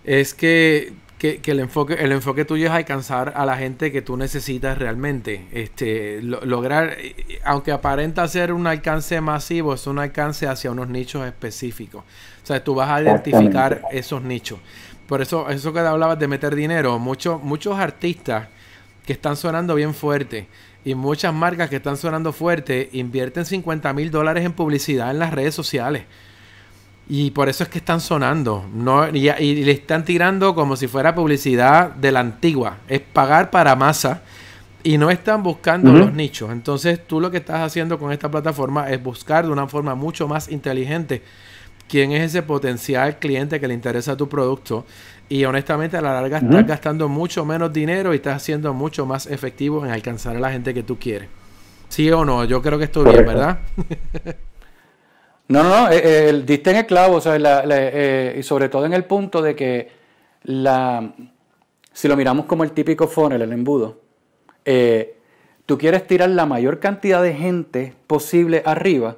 es 0.10 0.34
que 0.34 0.92
que, 1.20 1.40
el 1.46 1.60
enfoque 1.60 1.96
el 1.96 2.12
enfoque 2.14 2.46
tuyo 2.46 2.66
es 2.68 2.72
alcanzar 2.72 3.34
a 3.36 3.46
la 3.46 3.58
gente 3.58 3.92
que 3.92 4.02
tú 4.02 4.18
necesitas 4.18 4.78
realmente. 4.78 5.46
Este 5.52 6.22
lograr 6.24 6.98
aunque 7.44 7.72
aparenta 7.72 8.28
ser 8.28 8.52
un 8.54 8.66
alcance 8.66 9.22
masivo 9.22 9.76
es 9.76 9.86
un 9.86 10.00
alcance 10.00 10.48
hacia 10.48 10.72
unos 10.72 10.90
nichos 10.90 11.28
específicos. 11.28 12.04
O 12.42 12.46
sea 12.46 12.64
tú 12.64 12.74
vas 12.74 12.90
a 12.90 13.04
identificar 13.04 13.84
esos 13.92 14.24
nichos. 14.24 14.60
Por 15.08 15.22
eso 15.22 15.48
eso 15.50 15.74
que 15.74 15.80
hablabas 15.80 16.18
de 16.18 16.28
meter 16.28 16.56
dinero 16.56 16.98
muchos 16.98 17.44
muchos 17.44 17.78
artistas 17.78 18.48
que 19.06 19.14
están 19.14 19.36
sonando 19.36 19.76
bien 19.76 19.94
fuerte 19.94 20.48
y 20.86 20.96
muchas 20.96 21.34
marcas 21.34 21.70
que 21.70 21.76
están 21.76 21.98
sonando 21.98 22.34
fuerte 22.34 22.90
invierten 22.94 23.46
50 23.46 23.94
mil 23.94 24.10
dólares 24.10 24.44
en 24.44 24.54
publicidad 24.54 25.12
en 25.12 25.20
las 25.20 25.34
redes 25.34 25.54
sociales 25.54 26.04
y 27.12 27.32
por 27.32 27.50
eso 27.50 27.64
es 27.64 27.70
que 27.70 27.80
están 27.80 28.00
sonando. 28.00 28.64
No, 28.72 29.10
y, 29.10 29.32
le 29.32 29.72
están 29.72 30.06
tirando 30.06 30.54
como 30.54 30.76
si 30.76 30.88
fuera 30.88 31.16
publicidad 31.16 31.90
de 31.90 32.12
la 32.12 32.20
antigua. 32.20 32.78
Es 32.88 33.02
pagar 33.02 33.50
para 33.50 33.76
masa. 33.76 34.22
Y 34.82 34.98
no 34.98 35.10
están 35.10 35.44
buscando 35.44 35.92
los 35.92 36.14
nichos. 36.14 36.52
Entonces 36.52 37.06
tú 37.06 37.20
lo 37.20 37.30
que 37.30 37.38
estás 37.38 37.62
haciendo 37.62 38.00
con 38.00 38.14
esta 38.14 38.32
plataforma 38.32 38.90
es 38.90 39.04
buscar 39.04 39.46
de 39.46 39.52
una 39.52 39.68
forma 39.68 39.94
mucho 39.94 40.26
más 40.28 40.50
inteligente 40.50 41.22
quién 41.90 42.12
es 42.14 42.22
ese 42.22 42.44
potencial 42.44 43.18
cliente 43.20 43.60
que 43.60 43.68
le 43.68 43.74
interesa 43.74 44.16
tu 44.16 44.30
producto. 44.30 44.86
Y 45.28 45.44
honestamente 45.44 45.98
a 45.98 46.02
la 46.02 46.14
larga 46.14 46.38
estás 46.38 46.66
gastando 46.66 47.10
mucho 47.10 47.44
menos 47.44 47.74
dinero 47.74 48.14
y 48.14 48.18
estás 48.18 48.42
siendo 48.42 48.74
mucho 48.74 49.06
más 49.06 49.28
efectivo 49.28 49.84
en 49.86 49.92
alcanzar 49.92 50.38
a 50.38 50.40
la 50.40 50.52
gente 50.52 50.74
que 50.74 50.84
tú 50.84 50.98
quieres. 50.98 51.28
¿Sí 51.90 52.10
o 52.12 52.24
no? 52.24 52.46
Yo 52.46 52.62
creo 52.62 52.78
que 52.78 52.86
estoy 52.86 53.12
bien, 53.12 53.26
¿verdad? 53.26 53.60
No, 55.50 55.64
no, 55.64 55.70
no, 55.70 55.92
eh, 55.92 56.02
eh 56.30 56.44
diste 56.46 56.70
en 56.70 56.78
el 56.78 56.86
clavo, 56.86 57.16
o 57.16 57.22
sea, 57.22 57.36
eh, 57.36 58.36
y 58.38 58.44
sobre 58.44 58.70
todo 58.70 58.86
en 58.86 58.94
el 58.94 59.04
punto 59.06 59.42
de 59.42 59.56
que 59.56 59.90
la, 60.44 61.12
si 61.92 62.08
lo 62.08 62.16
miramos 62.16 62.46
como 62.46 62.64
el 62.64 62.72
típico 62.72 63.08
funnel, 63.08 63.42
el 63.42 63.52
embudo, 63.52 64.00
eh, 64.64 65.18
tú 65.66 65.76
quieres 65.78 66.06
tirar 66.06 66.30
la 66.30 66.46
mayor 66.46 66.80
cantidad 66.80 67.24
de 67.24 67.34
gente 67.34 67.96
posible 68.06 68.62
arriba 68.64 69.18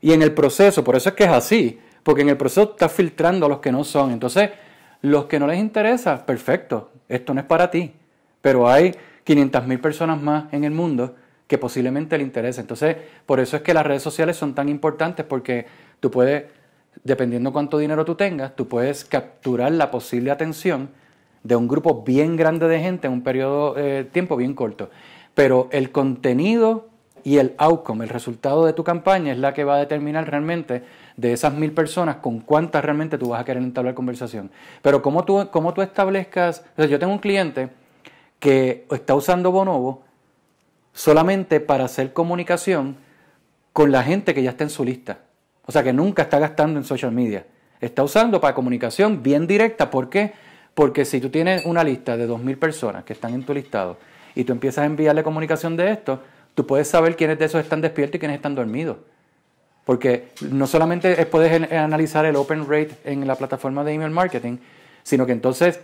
y 0.00 0.12
en 0.12 0.22
el 0.22 0.32
proceso, 0.32 0.82
por 0.82 0.96
eso 0.96 1.10
es 1.10 1.14
que 1.14 1.24
es 1.24 1.30
así, 1.30 1.78
porque 2.02 2.22
en 2.22 2.30
el 2.30 2.36
proceso 2.36 2.70
estás 2.72 2.90
filtrando 2.90 3.46
a 3.46 3.48
los 3.48 3.58
que 3.60 3.70
no 3.70 3.84
son. 3.84 4.10
Entonces, 4.10 4.50
los 5.02 5.26
que 5.26 5.38
no 5.38 5.46
les 5.46 5.60
interesa, 5.60 6.26
perfecto, 6.26 6.90
esto 7.08 7.34
no 7.34 7.40
es 7.40 7.46
para 7.46 7.70
ti, 7.70 7.92
pero 8.40 8.68
hay 8.68 8.96
500 9.22 9.66
mil 9.66 9.78
personas 9.78 10.20
más 10.20 10.52
en 10.52 10.64
el 10.64 10.72
mundo 10.72 11.14
que 11.48 11.58
posiblemente 11.58 12.16
le 12.16 12.22
interese. 12.22 12.60
Entonces, 12.60 12.96
por 13.26 13.40
eso 13.40 13.56
es 13.56 13.62
que 13.62 13.74
las 13.74 13.84
redes 13.84 14.02
sociales 14.02 14.36
son 14.36 14.54
tan 14.54 14.68
importantes 14.68 15.26
porque 15.26 15.66
tú 15.98 16.10
puedes, 16.10 16.44
dependiendo 17.02 17.52
cuánto 17.52 17.78
dinero 17.78 18.04
tú 18.04 18.14
tengas, 18.14 18.54
tú 18.54 18.68
puedes 18.68 19.04
capturar 19.04 19.72
la 19.72 19.90
posible 19.90 20.30
atención 20.30 20.90
de 21.42 21.56
un 21.56 21.66
grupo 21.66 22.02
bien 22.02 22.36
grande 22.36 22.68
de 22.68 22.80
gente 22.80 23.06
en 23.06 23.14
un 23.14 23.22
periodo 23.22 23.74
de 23.74 24.04
tiempo 24.04 24.36
bien 24.36 24.54
corto. 24.54 24.90
Pero 25.34 25.68
el 25.72 25.90
contenido 25.90 26.88
y 27.24 27.38
el 27.38 27.54
outcome, 27.58 28.04
el 28.04 28.10
resultado 28.10 28.66
de 28.66 28.74
tu 28.74 28.84
campaña 28.84 29.32
es 29.32 29.38
la 29.38 29.54
que 29.54 29.64
va 29.64 29.76
a 29.76 29.78
determinar 29.78 30.28
realmente 30.30 30.82
de 31.16 31.32
esas 31.32 31.54
mil 31.54 31.72
personas 31.72 32.16
con 32.16 32.40
cuántas 32.40 32.84
realmente 32.84 33.18
tú 33.18 33.30
vas 33.30 33.40
a 33.40 33.44
querer 33.44 33.62
entablar 33.62 33.94
conversación. 33.94 34.50
Pero 34.82 35.00
cómo 35.00 35.24
tú, 35.24 35.48
cómo 35.50 35.72
tú 35.72 35.80
establezcas, 35.80 36.64
yo 36.76 36.98
tengo 36.98 37.12
un 37.12 37.18
cliente 37.18 37.70
que 38.38 38.86
está 38.90 39.14
usando 39.14 39.50
Bonobo 39.50 40.07
solamente 40.92 41.60
para 41.60 41.84
hacer 41.84 42.12
comunicación 42.12 42.96
con 43.72 43.92
la 43.92 44.02
gente 44.02 44.34
que 44.34 44.42
ya 44.42 44.50
está 44.50 44.64
en 44.64 44.70
su 44.70 44.84
lista. 44.84 45.18
O 45.66 45.72
sea, 45.72 45.82
que 45.82 45.92
nunca 45.92 46.22
está 46.22 46.38
gastando 46.38 46.78
en 46.78 46.84
social 46.84 47.12
media. 47.12 47.46
Está 47.80 48.02
usando 48.02 48.40
para 48.40 48.54
comunicación 48.54 49.22
bien 49.22 49.46
directa. 49.46 49.90
¿Por 49.90 50.08
qué? 50.08 50.32
Porque 50.74 51.04
si 51.04 51.20
tú 51.20 51.30
tienes 51.30 51.64
una 51.64 51.84
lista 51.84 52.16
de 52.16 52.28
2.000 52.28 52.58
personas 52.58 53.04
que 53.04 53.12
están 53.12 53.34
en 53.34 53.44
tu 53.44 53.54
listado 53.54 53.98
y 54.34 54.44
tú 54.44 54.52
empiezas 54.52 54.82
a 54.82 54.86
enviarle 54.86 55.22
comunicación 55.22 55.76
de 55.76 55.90
esto, 55.90 56.22
tú 56.54 56.66
puedes 56.66 56.88
saber 56.88 57.16
quiénes 57.16 57.38
de 57.38 57.44
esos 57.44 57.60
están 57.60 57.80
despiertos 57.80 58.16
y 58.16 58.18
quiénes 58.18 58.36
están 58.36 58.54
dormidos. 58.54 58.96
Porque 59.84 60.28
no 60.50 60.66
solamente 60.66 61.24
puedes 61.26 61.70
analizar 61.72 62.24
el 62.26 62.36
open 62.36 62.68
rate 62.68 62.90
en 63.04 63.26
la 63.26 63.36
plataforma 63.36 63.84
de 63.84 63.92
email 63.92 64.10
marketing, 64.10 64.58
sino 65.02 65.24
que 65.24 65.32
entonces 65.32 65.80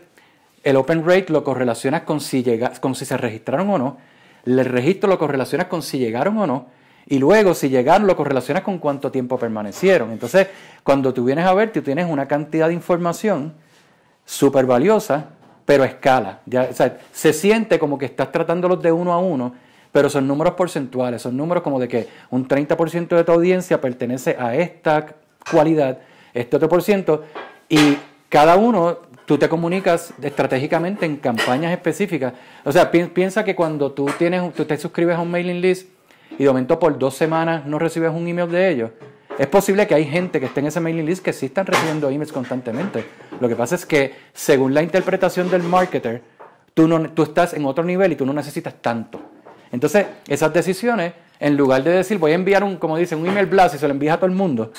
el 0.62 0.76
open 0.76 1.06
rate 1.06 1.26
lo 1.28 1.44
correlacionas 1.44 2.02
con 2.02 2.20
si, 2.20 2.42
llega, 2.42 2.70
con 2.80 2.94
si 2.94 3.04
se 3.04 3.16
registraron 3.16 3.70
o 3.70 3.78
no, 3.78 3.98
el 4.44 4.64
registro 4.64 5.08
lo 5.08 5.18
correlacionas 5.18 5.68
con 5.68 5.82
si 5.82 5.98
llegaron 5.98 6.38
o 6.38 6.46
no, 6.46 6.66
y 7.06 7.18
luego 7.18 7.54
si 7.54 7.68
llegaron 7.68 8.06
lo 8.06 8.16
correlacionas 8.16 8.62
con 8.62 8.78
cuánto 8.78 9.10
tiempo 9.10 9.38
permanecieron. 9.38 10.10
Entonces, 10.10 10.48
cuando 10.82 11.12
tú 11.12 11.24
vienes 11.24 11.46
a 11.46 11.54
ver, 11.54 11.72
tú 11.72 11.82
tienes 11.82 12.08
una 12.08 12.26
cantidad 12.26 12.68
de 12.68 12.74
información 12.74 13.54
súper 14.24 14.64
valiosa, 14.66 15.26
pero 15.64 15.82
a 15.82 15.86
escala. 15.86 16.40
Ya, 16.46 16.70
se 17.12 17.32
siente 17.32 17.78
como 17.78 17.98
que 17.98 18.06
estás 18.06 18.32
tratándolos 18.32 18.82
de 18.82 18.92
uno 18.92 19.12
a 19.12 19.18
uno, 19.18 19.54
pero 19.92 20.08
son 20.08 20.26
números 20.26 20.54
porcentuales, 20.54 21.22
son 21.22 21.36
números 21.36 21.62
como 21.62 21.78
de 21.78 21.88
que 21.88 22.08
un 22.30 22.48
30% 22.48 23.08
de 23.08 23.24
tu 23.24 23.32
audiencia 23.32 23.80
pertenece 23.80 24.36
a 24.38 24.56
esta 24.56 25.06
cualidad, 25.50 25.98
este 26.32 26.56
otro 26.56 26.68
por 26.68 26.82
ciento, 26.82 27.24
y 27.68 27.96
cada 28.28 28.56
uno 28.56 28.98
tú 29.26 29.38
te 29.38 29.48
comunicas 29.48 30.12
estratégicamente 30.22 31.06
en 31.06 31.16
campañas 31.16 31.72
específicas. 31.72 32.34
O 32.64 32.72
sea, 32.72 32.90
piensa 32.90 33.44
que 33.44 33.54
cuando 33.54 33.92
tú 33.92 34.06
tienes, 34.18 34.52
tú 34.54 34.64
te 34.64 34.76
suscribes 34.76 35.16
a 35.16 35.20
un 35.20 35.30
mailing 35.30 35.60
list 35.60 35.88
y 36.38 36.44
de 36.44 36.48
momento 36.48 36.78
por 36.78 36.98
dos 36.98 37.14
semanas 37.14 37.64
no 37.66 37.78
recibes 37.78 38.10
un 38.12 38.26
email 38.26 38.50
de 38.50 38.70
ellos, 38.70 38.90
es 39.38 39.46
posible 39.48 39.86
que 39.86 39.94
hay 39.94 40.04
gente 40.04 40.38
que 40.38 40.46
esté 40.46 40.60
en 40.60 40.66
ese 40.66 40.80
mailing 40.80 41.06
list 41.06 41.24
que 41.24 41.32
sí 41.32 41.46
están 41.46 41.66
recibiendo 41.66 42.08
emails 42.08 42.32
constantemente. 42.32 43.04
Lo 43.40 43.48
que 43.48 43.56
pasa 43.56 43.74
es 43.74 43.84
que 43.84 44.14
según 44.32 44.74
la 44.74 44.82
interpretación 44.82 45.50
del 45.50 45.62
marketer, 45.62 46.22
tú, 46.72 46.86
no, 46.86 47.10
tú 47.10 47.24
estás 47.24 47.54
en 47.54 47.64
otro 47.64 47.82
nivel 47.82 48.12
y 48.12 48.16
tú 48.16 48.24
no 48.24 48.32
necesitas 48.32 48.74
tanto. 48.80 49.20
Entonces, 49.72 50.06
esas 50.28 50.52
decisiones, 50.52 51.14
en 51.40 51.56
lugar 51.56 51.82
de 51.82 51.90
decir, 51.90 52.18
voy 52.18 52.30
a 52.30 52.36
enviar 52.36 52.62
un, 52.62 52.76
como 52.76 52.96
dicen, 52.96 53.18
un 53.18 53.26
email 53.26 53.46
blast 53.46 53.74
y 53.74 53.78
se 53.78 53.88
lo 53.88 53.94
envías 53.94 54.14
a 54.14 54.18
todo 54.18 54.26
el 54.26 54.36
mundo, 54.36 54.70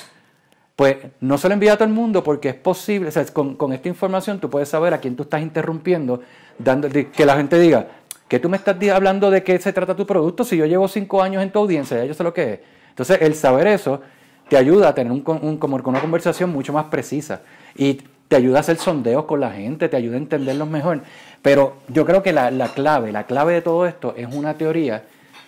pues 0.76 0.97
no 1.21 1.38
se 1.38 1.47
lo 1.47 1.53
envía 1.53 1.73
a 1.73 1.76
todo 1.78 1.88
el 1.88 1.93
mundo 1.93 2.23
porque 2.23 2.49
es 2.49 2.55
posible, 2.55 3.09
o 3.09 3.11
sea, 3.11 3.26
con, 3.28 3.73
esta 3.73 3.88
información 3.88 4.39
tú 4.39 4.49
puedes 4.49 4.69
saber 4.69 4.93
a 4.93 4.99
quién 4.99 5.15
tú 5.15 5.23
estás 5.23 5.41
interrumpiendo, 5.41 6.21
dando, 6.57 6.89
que 6.89 7.26
la 7.26 7.38
gente 7.38 7.57
diga, 7.59 7.88
que 8.28 8.39
tú 8.39 8.49
me 8.49 8.57
estás 8.57 8.76
hablando 8.89 9.32
de 9.32 9.43
qué 9.43 9.57
se 9.59 9.71
trata 9.71 9.95
tu 9.95 10.05
producto 10.05 10.43
si 10.43 10.57
yo 10.57 10.65
llevo 10.65 10.88
cinco 10.88 11.21
años 11.21 11.43
en 11.43 11.51
tu 11.51 11.59
audiencia, 11.59 11.97
ya 11.97 12.05
yo 12.05 12.13
sé 12.13 12.23
lo 12.23 12.34
que 12.34 12.53
es. 12.53 12.59
Entonces, 12.89 13.19
el 13.21 13.36
saber 13.36 13.67
eso 13.67 14.01
te 14.49 14.57
ayuda 14.57 14.89
a 14.89 14.95
tener 14.95 15.11
un, 15.11 15.21
como 15.21 15.76
una 15.78 16.01
conversación 16.01 16.49
mucho 16.49 16.73
más 16.73 16.86
precisa 16.86 17.41
y 17.76 18.01
te 18.28 18.36
ayuda 18.36 18.57
a 18.57 18.61
hacer 18.61 18.78
sondeos 18.78 19.26
con 19.26 19.39
la 19.39 19.51
gente, 19.51 19.89
te 19.89 19.97
ayuda 19.97 20.15
a 20.15 20.19
entenderlos 20.19 20.67
mejor. 20.67 21.01
Pero 21.41 21.78
yo 21.88 22.05
creo 22.05 22.23
que 22.23 22.34
la, 22.34 22.49
clave, 22.73 23.11
la 23.11 23.26
clave 23.26 23.53
de 23.53 23.61
todo 23.61 23.86
esto 23.86 24.13
es 24.17 24.28
una 24.34 24.55
teoría 24.55 25.03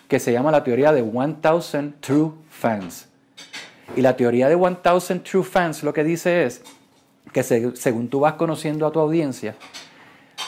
que 0.08 0.20
se 0.20 0.32
llama 0.32 0.52
la 0.52 0.64
teoría 0.64 0.92
de 0.92 1.04
1000 1.04 1.94
True 2.00 2.32
Fans. 2.50 3.08
Y 3.96 4.02
la 4.02 4.16
teoría 4.16 4.50
de 4.50 4.56
1000 4.56 5.22
True 5.22 5.44
Fans 5.44 5.84
lo 5.84 5.94
que 5.94 6.04
dice 6.04 6.46
es 6.46 6.62
que 7.32 7.44
según 7.44 8.10
tú 8.10 8.20
vas 8.20 8.34
conociendo 8.34 8.86
a 8.86 8.92
tu 8.92 9.00
audiencia, 9.00 9.56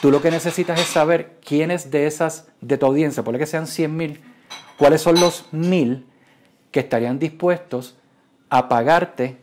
tú 0.01 0.11
lo 0.11 0.21
que 0.21 0.31
necesitas 0.31 0.79
es 0.79 0.87
saber 0.87 1.37
quiénes 1.45 1.91
de 1.91 2.07
esas, 2.07 2.47
de 2.61 2.77
tu 2.77 2.85
audiencia, 2.85 3.23
por 3.23 3.37
que 3.37 3.45
sean 3.45 3.67
100 3.67 3.95
mil, 3.95 4.21
cuáles 4.77 5.01
son 5.01 5.19
los 5.19 5.45
mil 5.51 6.05
que 6.71 6.79
estarían 6.79 7.19
dispuestos 7.19 7.97
a 8.49 8.69
pagarte 8.69 9.37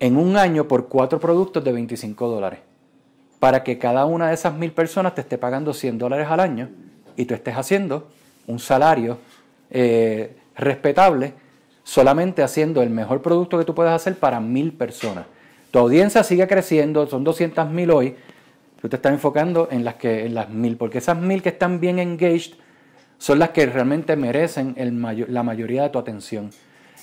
en 0.00 0.16
un 0.16 0.36
año 0.36 0.68
por 0.68 0.88
cuatro 0.88 1.20
productos 1.20 1.62
de 1.64 1.72
25 1.72 2.28
dólares 2.28 2.60
para 3.44 3.62
que 3.62 3.78
cada 3.78 4.06
una 4.06 4.28
de 4.28 4.34
esas 4.34 4.54
mil 4.54 4.72
personas 4.72 5.14
te 5.14 5.20
esté 5.20 5.36
pagando 5.36 5.74
100 5.74 5.98
dólares 5.98 6.28
al 6.30 6.40
año 6.40 6.70
y 7.14 7.26
tú 7.26 7.34
estés 7.34 7.54
haciendo 7.54 8.08
un 8.46 8.58
salario 8.58 9.18
eh, 9.70 10.36
respetable 10.56 11.34
solamente 11.84 12.42
haciendo 12.42 12.82
el 12.82 12.90
mejor 12.90 13.22
producto 13.22 13.58
que 13.58 13.64
tú 13.64 13.74
puedas 13.74 13.94
hacer 13.94 14.16
para 14.16 14.40
mil 14.40 14.72
personas. 14.72 15.26
Tu 15.70 15.78
audiencia 15.78 16.24
sigue 16.24 16.48
creciendo, 16.48 17.06
son 17.06 17.22
200 17.22 17.70
mil 17.70 17.90
hoy, 17.90 18.16
tú 18.80 18.88
te 18.88 18.96
estás 18.96 19.12
enfocando 19.12 19.68
en 19.70 19.84
las, 19.84 19.94
que, 19.94 20.26
en 20.26 20.34
las 20.34 20.48
mil, 20.48 20.76
porque 20.76 20.98
esas 20.98 21.18
mil 21.18 21.42
que 21.42 21.50
están 21.50 21.78
bien 21.78 21.98
engaged 21.98 22.54
son 23.18 23.38
las 23.38 23.50
que 23.50 23.66
realmente 23.66 24.16
merecen 24.16 24.74
el 24.76 25.00
la 25.28 25.42
mayoría 25.42 25.84
de 25.84 25.90
tu 25.90 25.98
atención. 25.98 26.50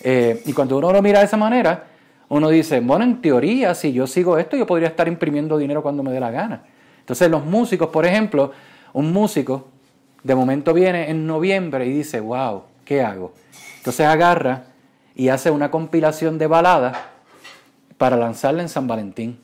Eh, 0.04 0.42
y 0.46 0.54
cuando 0.54 0.78
uno 0.78 0.92
lo 0.92 1.02
mira 1.02 1.20
de 1.20 1.26
esa 1.26 1.38
manera, 1.38 1.86
uno 2.30 2.50
dice, 2.50 2.80
bueno, 2.80 3.04
en 3.04 3.22
teoría, 3.22 3.76
si 3.76 3.94
yo 3.94 4.08
sigo 4.08 4.38
esto, 4.38 4.56
yo 4.56 4.66
podría 4.66 4.88
estar 4.88 5.08
imprimiendo 5.08 5.58
dinero 5.58 5.82
cuando 5.84 6.02
me 6.02 6.12
dé 6.12 6.20
la 6.20 6.32
gana. 6.32 6.64
Entonces 7.00 7.30
los 7.30 7.46
músicos, 7.46 7.90
por 7.90 8.06
ejemplo, 8.06 8.52
un 8.94 9.12
músico 9.12 9.68
de 10.24 10.34
momento 10.36 10.74
viene 10.74 11.10
en 11.10 11.28
noviembre 11.28 11.86
y 11.86 11.92
dice, 11.92 12.20
wow, 12.20 12.64
¿qué 12.86 13.02
hago? 13.02 13.34
Entonces 13.78 14.06
agarra 14.06 14.64
y 15.16 15.30
hace 15.30 15.52
una 15.52 15.72
compilación 15.72 16.38
de 16.38 16.48
baladas 16.48 16.98
para 17.98 18.18
lanzarla 18.18 18.62
en 18.62 18.70
San 18.70 18.88
Valentín. 18.88 19.40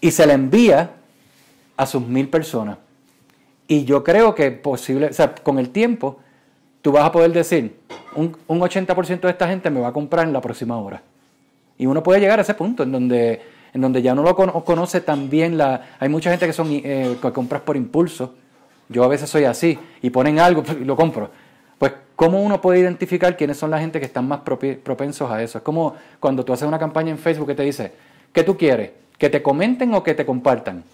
Y 0.00 0.10
se 0.10 0.26
la 0.26 0.34
envía 0.34 0.90
a 1.76 1.86
sus 1.86 2.06
mil 2.06 2.28
personas. 2.28 2.78
Y 3.68 3.84
yo 3.84 4.04
creo 4.04 4.34
que 4.34 4.50
posible, 4.50 5.06
o 5.06 5.12
sea, 5.12 5.34
con 5.34 5.58
el 5.58 5.70
tiempo, 5.70 6.18
tú 6.82 6.92
vas 6.92 7.04
a 7.04 7.12
poder 7.12 7.32
decir, 7.32 7.78
un, 8.14 8.36
un 8.48 8.60
80% 8.60 9.20
de 9.20 9.30
esta 9.30 9.48
gente 9.48 9.70
me 9.70 9.80
va 9.80 9.88
a 9.88 9.92
comprar 9.92 10.26
en 10.26 10.32
la 10.32 10.40
próxima 10.40 10.76
hora. 10.76 11.02
Y 11.78 11.86
uno 11.86 12.02
puede 12.02 12.20
llegar 12.20 12.38
a 12.38 12.42
ese 12.42 12.54
punto 12.54 12.82
en 12.82 12.92
donde, 12.92 13.42
en 13.72 13.80
donde 13.80 14.02
ya 14.02 14.14
no 14.14 14.22
lo 14.22 14.36
conoce 14.36 15.00
tan 15.00 15.30
bien. 15.30 15.56
La, 15.56 15.96
hay 15.98 16.08
mucha 16.08 16.30
gente 16.30 16.46
que 16.46 16.52
son 16.52 16.68
eh, 16.70 17.16
que 17.20 17.32
compras 17.32 17.62
por 17.62 17.76
impulso. 17.76 18.34
Yo 18.88 19.04
a 19.04 19.08
veces 19.08 19.30
soy 19.30 19.44
así 19.44 19.78
y 20.02 20.10
ponen 20.10 20.38
algo 20.38 20.62
y 20.80 20.84
lo 20.84 20.96
compro. 20.96 21.30
Pues, 21.78 21.92
¿cómo 22.16 22.42
uno 22.42 22.60
puede 22.60 22.80
identificar 22.80 23.36
quiénes 23.36 23.58
son 23.58 23.70
la 23.70 23.78
gente 23.78 23.98
que 23.98 24.06
están 24.06 24.28
más 24.28 24.40
propensos 24.40 25.30
a 25.30 25.42
eso? 25.42 25.58
Es 25.58 25.64
como 25.64 25.94
cuando 26.20 26.44
tú 26.44 26.52
haces 26.52 26.66
una 26.66 26.78
campaña 26.78 27.10
en 27.10 27.18
Facebook 27.18 27.48
que 27.48 27.54
te 27.54 27.62
dice, 27.62 27.92
¿qué 28.32 28.42
tú 28.42 28.56
quieres? 28.56 28.90
¿Que 29.18 29.30
te 29.30 29.42
comenten 29.42 29.92
o 29.94 30.02
que 30.02 30.14
te 30.14 30.24
compartan? 30.26 30.84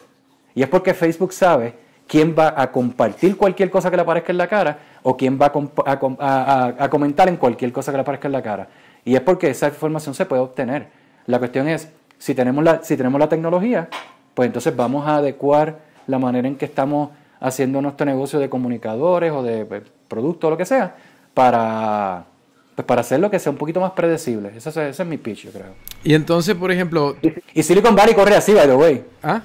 Y 0.54 0.62
es 0.62 0.68
porque 0.68 0.94
Facebook 0.94 1.32
sabe 1.32 1.74
quién 2.06 2.34
va 2.36 2.54
a 2.56 2.72
compartir 2.72 3.36
cualquier 3.36 3.70
cosa 3.70 3.90
que 3.90 3.96
le 3.96 4.02
aparezca 4.02 4.32
en 4.32 4.38
la 4.38 4.48
cara 4.48 4.78
o 5.02 5.16
quién 5.16 5.38
va 5.40 5.52
a 5.52 6.88
comentar 6.90 7.28
en 7.28 7.36
cualquier 7.36 7.70
cosa 7.70 7.92
que 7.92 7.98
le 7.98 8.02
aparezca 8.02 8.26
en 8.26 8.32
la 8.32 8.42
cara. 8.42 8.68
Y 9.04 9.14
es 9.14 9.20
porque 9.20 9.50
esa 9.50 9.68
información 9.68 10.14
se 10.14 10.26
puede 10.26 10.42
obtener. 10.42 10.88
La 11.26 11.38
cuestión 11.38 11.68
es, 11.68 11.90
si 12.18 12.34
tenemos 12.34 12.64
la, 12.64 12.82
si 12.82 12.96
tenemos 12.96 13.20
la 13.20 13.28
tecnología, 13.28 13.88
pues 14.34 14.46
entonces 14.46 14.74
vamos 14.74 15.06
a 15.06 15.16
adecuar 15.16 15.78
la 16.06 16.18
manera 16.18 16.48
en 16.48 16.56
que 16.56 16.64
estamos 16.64 17.10
haciendo 17.40 17.80
nuestro 17.80 18.06
negocio 18.06 18.38
de 18.38 18.48
comunicadores 18.48 19.32
o 19.32 19.42
de 19.42 19.64
pues, 19.64 19.82
productos 20.08 20.48
o 20.48 20.50
lo 20.50 20.56
que 20.56 20.64
sea, 20.64 20.96
para, 21.34 22.24
pues 22.74 22.86
para 22.86 23.00
hacerlo 23.00 23.30
que 23.30 23.38
sea 23.38 23.52
un 23.52 23.58
poquito 23.58 23.80
más 23.80 23.92
predecible. 23.92 24.52
Ese, 24.56 24.88
es 24.88 25.06
mi 25.06 25.18
pitch, 25.18 25.44
yo 25.44 25.50
creo. 25.50 25.74
Y 26.04 26.14
entonces, 26.14 26.54
por 26.54 26.70
ejemplo... 26.70 27.16
Y, 27.54 27.62
Silicon 27.62 27.94
Valley 27.94 28.14
corre 28.14 28.34
así, 28.34 28.54
by 28.54 28.66
the 28.66 28.74
way. 28.74 29.04
¿Ah? 29.22 29.42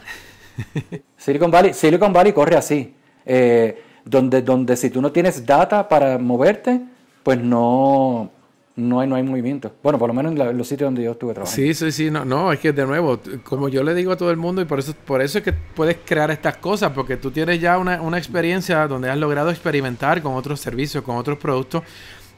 Silicon, 1.18 1.52
Valley, 1.52 1.74
Silicon 1.74 2.14
Valley 2.14 2.34
corre 2.34 2.56
así. 2.56 2.94
Eh, 3.26 3.82
donde, 4.06 4.42
donde 4.42 4.76
si 4.76 4.90
tú 4.90 5.02
no 5.02 5.12
tienes 5.12 5.46
data 5.46 5.88
para 5.88 6.18
moverte, 6.18 6.82
pues 7.24 7.40
no 7.40 8.32
no 8.76 9.00
hay, 9.00 9.08
no 9.08 9.16
hay 9.16 9.24
movimiento. 9.24 9.72
Bueno, 9.84 10.00
por 10.00 10.08
lo 10.08 10.14
menos 10.14 10.32
en, 10.32 10.58
los 10.58 10.68
sitios 10.68 10.88
donde 10.88 11.04
yo 11.04 11.12
estuve 11.12 11.34
trabajando. 11.34 11.56
Sí, 11.56 11.74
sí, 11.74 11.92
sí. 11.92 12.10
No, 12.10 12.26
no, 12.26 12.52
es 12.52 12.60
que 12.60 12.72
de 12.72 12.86
nuevo, 12.86 13.20
como 13.44 13.70
yo 13.70 13.84
le 13.84 13.94
digo 13.94 14.12
a 14.12 14.18
todo 14.18 14.32
el 14.32 14.38
mundo, 14.38 14.62
y 14.62 14.66
por 14.66 14.80
eso, 14.80 14.96
por 15.06 15.22
eso 15.22 15.38
es 15.38 15.44
que 15.44 15.54
puedes 15.54 15.98
crear 16.04 16.32
estas 16.32 16.58
cosas, 16.58 16.92
porque 16.92 17.18
tú 17.18 17.30
tienes 17.30 17.60
ya 17.62 17.78
una, 17.78 18.02
una 18.02 18.18
experiencia 18.18 18.88
donde 18.88 19.10
has 19.10 19.18
logrado 19.18 19.52
experimentar 19.52 20.22
con 20.24 20.34
otros 20.34 20.60
servicios, 20.60 21.04
con 21.04 21.18
otros 21.18 21.38
productos. 21.38 21.84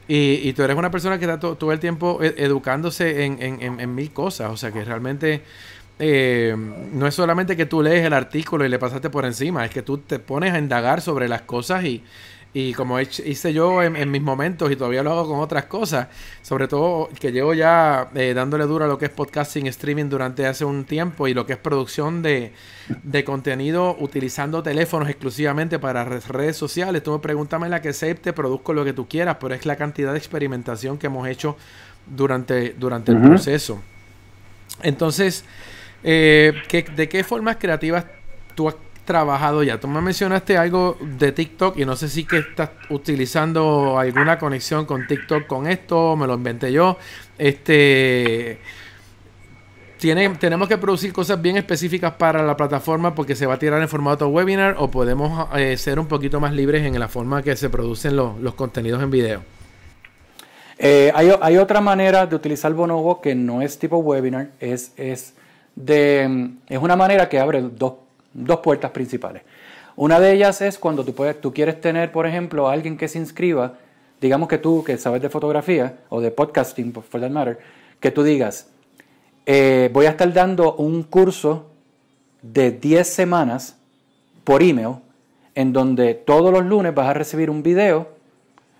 Y, 0.08 0.48
y 0.48 0.52
tú 0.52 0.62
eres 0.62 0.76
una 0.76 0.90
persona 0.90 1.18
que 1.18 1.24
está 1.24 1.40
todo 1.40 1.72
el 1.72 1.80
tiempo 1.80 2.18
e, 2.22 2.34
educándose 2.36 3.24
en, 3.24 3.42
en, 3.42 3.80
en, 3.80 3.94
mil 3.94 4.12
cosas. 4.12 4.50
O 4.52 4.56
sea 4.56 4.70
que 4.70 4.84
realmente 4.84 5.42
eh, 5.98 6.54
no 6.92 7.06
es 7.06 7.14
solamente 7.14 7.56
que 7.56 7.66
tú 7.66 7.82
lees 7.82 8.04
el 8.04 8.12
artículo 8.12 8.64
y 8.64 8.68
le 8.68 8.78
pasaste 8.78 9.08
por 9.08 9.24
encima, 9.24 9.64
es 9.64 9.70
que 9.70 9.82
tú 9.82 9.98
te 9.98 10.18
pones 10.18 10.52
a 10.52 10.58
indagar 10.58 11.00
sobre 11.00 11.28
las 11.28 11.42
cosas 11.42 11.84
y, 11.84 12.04
y 12.58 12.72
como 12.72 12.98
hice 12.98 13.52
yo 13.52 13.82
en, 13.82 14.10
mis 14.10 14.22
momentos 14.22 14.72
y 14.72 14.76
todavía 14.76 15.02
lo 15.02 15.10
hago 15.10 15.28
con 15.28 15.40
otras 15.40 15.66
cosas, 15.66 16.08
sobre 16.40 16.66
todo 16.66 17.10
que 17.20 17.30
llevo 17.30 17.52
ya 17.52 18.08
eh, 18.14 18.32
dándole 18.32 18.64
duro 18.64 18.86
a 18.86 18.88
lo 18.88 18.96
que 18.96 19.04
es 19.04 19.10
podcasting, 19.10 19.66
streaming 19.66 20.06
durante 20.06 20.46
hace 20.46 20.64
un 20.64 20.86
tiempo 20.86 21.28
y 21.28 21.34
lo 21.34 21.44
que 21.44 21.52
es 21.52 21.58
producción 21.58 22.22
de, 22.22 22.54
contenido 23.26 23.94
utilizando 24.00 24.62
teléfonos 24.62 25.10
exclusivamente 25.10 25.78
para 25.78 26.02
redes 26.06 26.56
sociales. 26.56 27.02
Tú 27.02 27.12
me 27.12 27.18
pregúntame 27.18 27.68
la 27.68 27.82
que 27.82 27.92
te 27.92 28.32
produzco 28.32 28.72
lo 28.72 28.86
que 28.86 28.94
tú 28.94 29.06
quieras, 29.06 29.36
pero 29.38 29.54
es 29.54 29.66
la 29.66 29.76
cantidad 29.76 30.12
de 30.12 30.18
experimentación 30.18 30.96
que 30.96 31.08
hemos 31.08 31.28
hecho 31.28 31.58
durante, 32.06 32.70
durante 32.70 33.12
el 33.12 33.20
proceso. 33.20 33.82
Entonces, 34.82 35.44
eh, 36.02 36.54
¿de 36.96 37.08
qué 37.10 37.22
formas 37.22 37.58
creativas 37.58 38.06
tú 38.54 38.72
trabajado 39.06 39.62
ya. 39.62 39.80
Tú 39.80 39.88
me 39.88 40.02
mencionaste 40.02 40.58
algo 40.58 40.98
de 41.00 41.32
TikTok 41.32 41.78
y 41.78 41.86
no 41.86 41.96
sé 41.96 42.08
si 42.08 42.24
que 42.24 42.38
estás 42.38 42.70
utilizando 42.90 43.98
alguna 43.98 44.38
conexión 44.38 44.84
con 44.84 45.06
TikTok 45.06 45.46
con 45.46 45.66
esto, 45.66 46.16
me 46.16 46.26
lo 46.26 46.34
inventé 46.34 46.70
yo. 46.72 46.98
Este 47.38 48.60
tiene, 49.98 50.28
tenemos 50.36 50.68
que 50.68 50.76
producir 50.76 51.12
cosas 51.12 51.40
bien 51.40 51.56
específicas 51.56 52.12
para 52.12 52.42
la 52.42 52.56
plataforma 52.56 53.14
porque 53.14 53.34
se 53.34 53.46
va 53.46 53.54
a 53.54 53.58
tirar 53.58 53.80
en 53.80 53.88
formato 53.88 54.28
webinar 54.28 54.76
o 54.78 54.90
podemos 54.90 55.48
eh, 55.56 55.76
ser 55.76 55.98
un 55.98 56.06
poquito 56.06 56.38
más 56.38 56.52
libres 56.52 56.84
en 56.84 56.98
la 56.98 57.08
forma 57.08 57.42
que 57.42 57.56
se 57.56 57.70
producen 57.70 58.14
los, 58.16 58.54
contenidos 58.54 59.02
en 59.02 59.10
video. 59.10 59.42
Eh, 60.78 61.10
hay, 61.14 61.56
otra 61.56 61.80
manera 61.80 62.26
de 62.26 62.36
utilizar 62.36 62.72
Bonobo 62.74 63.22
que 63.22 63.34
no 63.34 63.62
es 63.62 63.78
tipo 63.78 63.96
webinar, 63.96 64.50
es, 64.60 64.92
es, 64.98 65.32
de, 65.74 66.50
es 66.68 66.78
una 66.78 66.96
manera 66.96 67.30
que 67.30 67.40
abre 67.40 67.62
dos, 67.62 67.94
dos 68.36 68.60
puertas 68.60 68.90
principales. 68.90 69.42
Una 69.96 70.20
de 70.20 70.32
ellas 70.32 70.60
es 70.60 70.78
cuando 70.78 71.04
tú, 71.04 71.14
puedes, 71.14 71.40
tú 71.40 71.52
quieres 71.52 71.80
tener, 71.80 72.12
por 72.12 72.26
ejemplo, 72.26 72.68
a 72.68 72.72
alguien 72.72 72.96
que 72.96 73.08
se 73.08 73.18
inscriba, 73.18 73.78
digamos 74.20 74.48
que 74.48 74.58
tú, 74.58 74.84
que 74.84 74.98
sabes 74.98 75.22
de 75.22 75.30
fotografía 75.30 75.98
o 76.10 76.20
de 76.20 76.30
podcasting, 76.30 76.92
for 76.92 77.20
that 77.20 77.30
matter, 77.30 77.58
que 77.98 78.10
tú 78.10 78.22
digas, 78.22 78.68
eh, 79.46 79.90
voy 79.92 80.06
a 80.06 80.10
estar 80.10 80.30
dando 80.32 80.74
un 80.74 81.02
curso 81.02 81.70
de 82.42 82.72
10 82.72 83.08
semanas 83.08 83.78
por 84.44 84.62
email, 84.62 84.96
en 85.54 85.72
donde 85.72 86.14
todos 86.14 86.52
los 86.52 86.64
lunes 86.64 86.94
vas 86.94 87.08
a 87.08 87.14
recibir 87.14 87.48
un 87.48 87.62
video 87.62 88.08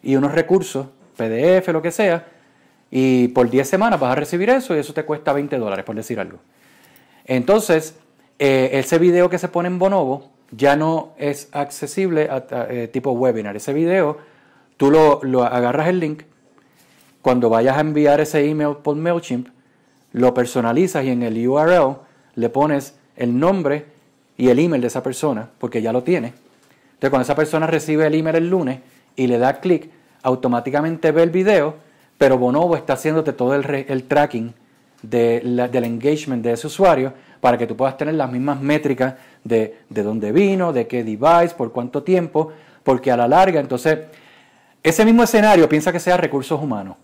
y 0.02 0.16
unos 0.16 0.32
recursos, 0.32 0.86
PDF, 1.16 1.68
lo 1.68 1.80
que 1.80 1.90
sea, 1.90 2.26
y 2.90 3.28
por 3.28 3.48
10 3.48 3.66
semanas 3.66 3.98
vas 3.98 4.12
a 4.12 4.16
recibir 4.16 4.50
eso 4.50 4.76
y 4.76 4.80
eso 4.80 4.92
te 4.92 5.04
cuesta 5.04 5.32
20 5.32 5.56
dólares, 5.56 5.84
por 5.84 5.96
decir 5.96 6.20
algo. 6.20 6.38
Entonces, 7.24 7.96
eh, 8.38 8.70
ese 8.72 8.98
video 8.98 9.30
que 9.30 9.38
se 9.38 9.48
pone 9.48 9.68
en 9.68 9.78
Bonobo 9.78 10.30
ya 10.50 10.76
no 10.76 11.12
es 11.18 11.48
accesible 11.52 12.28
a, 12.30 12.44
eh, 12.70 12.88
tipo 12.88 13.12
webinar. 13.12 13.56
Ese 13.56 13.72
video, 13.72 14.18
tú 14.76 14.90
lo, 14.90 15.44
agarras 15.44 15.88
el 15.88 16.00
link, 16.00 16.22
cuando 17.22 17.50
vayas 17.50 17.76
a 17.76 17.80
enviar 17.80 18.20
ese 18.20 18.48
email 18.48 18.76
por 18.82 18.96
MailChimp, 18.96 19.48
lo 20.12 20.32
personalizas 20.34 21.04
y 21.04 21.10
en 21.10 21.22
el 21.22 21.46
URL 21.46 21.96
le 22.36 22.48
pones 22.48 22.94
el 23.16 23.38
nombre 23.38 23.86
y 24.36 24.48
el 24.48 24.58
email 24.58 24.80
de 24.80 24.88
esa 24.88 25.02
persona, 25.02 25.50
porque 25.58 25.82
ya 25.82 25.92
lo 25.92 26.02
tiene. 26.02 26.28
Entonces, 26.28 27.10
cuando 27.10 27.22
esa 27.22 27.34
persona 27.34 27.66
recibe 27.66 28.06
el 28.06 28.14
email 28.14 28.36
el 28.36 28.48
lunes 28.48 28.80
y 29.16 29.26
le 29.26 29.38
da 29.38 29.60
clic, 29.60 29.90
automáticamente 30.22 31.10
ve 31.10 31.22
el 31.22 31.30
video, 31.30 31.74
pero 32.18 32.38
Bonobo 32.38 32.76
está 32.76 32.94
haciéndote 32.94 33.32
todo 33.32 33.54
el, 33.54 33.86
el 33.88 34.04
tracking 34.04 34.54
de 35.02 35.68
del 35.70 35.84
engagement 35.84 36.42
de 36.42 36.52
ese 36.52 36.66
usuario 36.66 37.12
para 37.46 37.58
que 37.58 37.68
tú 37.68 37.76
puedas 37.76 37.96
tener 37.96 38.14
las 38.14 38.28
mismas 38.28 38.60
métricas 38.60 39.14
de, 39.44 39.78
de 39.88 40.02
dónde 40.02 40.32
vino, 40.32 40.72
de 40.72 40.88
qué 40.88 41.04
device, 41.04 41.54
por 41.56 41.70
cuánto 41.70 42.02
tiempo, 42.02 42.50
porque 42.82 43.12
a 43.12 43.16
la 43.16 43.28
larga, 43.28 43.60
entonces, 43.60 44.00
ese 44.82 45.04
mismo 45.04 45.22
escenario 45.22 45.68
piensa 45.68 45.92
que 45.92 46.00
sea 46.00 46.16
recursos 46.16 46.60
humanos. 46.60 46.96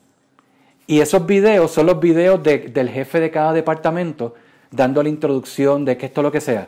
Y 0.89 0.99
esos 0.99 1.25
videos 1.27 1.71
son 1.71 1.87
los 1.87 2.01
videos 2.01 2.43
del 2.43 2.91
jefe 2.91 3.21
de 3.21 3.31
cada 3.31 3.53
departamento 3.53 4.35
dando 4.73 5.01
la 5.05 5.11
introducción 5.11 5.85
de 5.85 5.97
que 5.97 6.07
esto 6.07 6.23
lo 6.23 6.33
que 6.33 6.41
sea. 6.41 6.67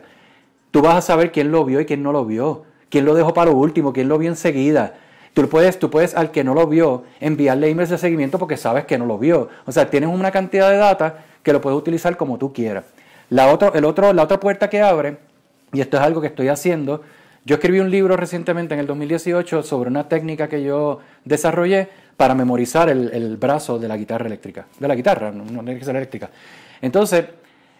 Tú 0.71 0.81
vas 0.81 0.95
a 0.95 1.01
saber 1.01 1.33
quién 1.33 1.51
lo 1.51 1.65
vio 1.65 1.81
y 1.81 1.85
quién 1.85 2.01
no 2.01 2.13
lo 2.13 2.23
vio, 2.23 2.63
quién 2.87 3.03
lo 3.03 3.13
dejó 3.13 3.33
para 3.33 3.51
lo 3.51 3.57
último, 3.57 3.91
quién 3.91 4.07
lo 4.07 4.17
vio 4.17 4.29
enseguida. 4.29 4.93
Tú 5.33 5.49
puedes, 5.49 5.79
tú 5.79 5.89
puedes 5.89 6.15
al 6.15 6.31
que 6.31 6.45
no 6.45 6.53
lo 6.53 6.65
vio 6.65 7.03
enviarle 7.19 7.69
emails 7.69 7.89
de 7.89 7.97
seguimiento 7.97 8.39
porque 8.39 8.55
sabes 8.55 8.85
que 8.85 8.97
no 8.97 9.05
lo 9.05 9.17
vio. 9.17 9.49
O 9.65 9.73
sea, 9.73 9.89
tienes 9.89 10.07
una 10.07 10.31
cantidad 10.31 10.69
de 10.69 10.77
data 10.77 11.25
que 11.43 11.51
lo 11.51 11.59
puedes 11.59 11.77
utilizar 11.77 12.15
como 12.15 12.37
tú 12.37 12.53
quieras. 12.53 12.85
La, 13.29 13.47
otro, 13.47 13.73
el 13.73 13.85
otro, 13.85 14.13
la 14.13 14.23
otra 14.23 14.39
puerta 14.39 14.69
que 14.69 14.81
abre, 14.81 15.17
y 15.73 15.81
esto 15.81 15.97
es 15.97 16.03
algo 16.03 16.21
que 16.21 16.27
estoy 16.27 16.47
haciendo, 16.47 17.01
yo 17.45 17.55
escribí 17.55 17.79
un 17.79 17.91
libro 17.91 18.17
recientemente 18.17 18.73
en 18.73 18.79
el 18.79 18.87
2018 18.87 19.61
sobre 19.61 19.89
una 19.89 20.09
técnica 20.09 20.49
que 20.49 20.63
yo 20.63 20.99
desarrollé 21.25 21.89
para 22.17 22.33
memorizar 22.33 22.89
el, 22.89 23.37
brazo 23.37 23.77
de 23.77 23.87
la 23.87 23.97
guitarra 23.97 24.25
eléctrica, 24.25 24.65
de 24.79 24.87
la 24.87 24.95
guitarra, 24.95 25.31
no, 25.31 25.45
tiene 25.63 25.79
que 25.79 25.89
eléctrica. 25.89 26.29
Entonces, 26.81 27.25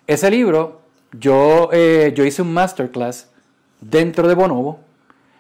ese 0.06 0.30
libro, 0.30 0.82
yo, 1.12 1.70
eh, 1.72 2.14
yo 2.16 2.26
hice 2.26 2.42
un 2.42 2.54
masterclass 2.54 3.32
dentro 3.82 4.28
de 4.28 4.36
Bonobo, 4.36 4.82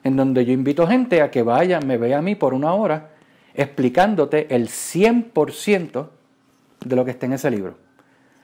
en 0.03 0.15
donde 0.15 0.45
yo 0.45 0.53
invito 0.53 0.87
gente 0.87 1.21
a 1.21 1.29
que 1.29 1.43
vaya, 1.43 1.79
me 1.79 1.97
vea 1.97 2.19
a 2.19 2.21
mí 2.21 2.35
por 2.35 2.53
una 2.53 2.73
hora, 2.73 3.09
explicándote 3.53 4.53
el 4.55 4.69
100% 4.69 6.09
de 6.83 6.95
lo 6.95 7.05
que 7.05 7.11
está 7.11 7.25
en 7.25 7.33
ese 7.33 7.51
libro. 7.51 7.75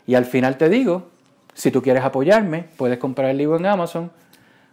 Y 0.05 0.15
al 0.15 0.25
final 0.25 0.57
te 0.57 0.69
digo, 0.69 1.09
si 1.53 1.71
tú 1.71 1.81
quieres 1.81 2.03
apoyarme, 2.03 2.65
puedes 2.77 2.97
comprar 2.97 3.29
el 3.29 3.37
libro 3.37 3.57
en 3.57 3.65
Amazon, 3.65 4.11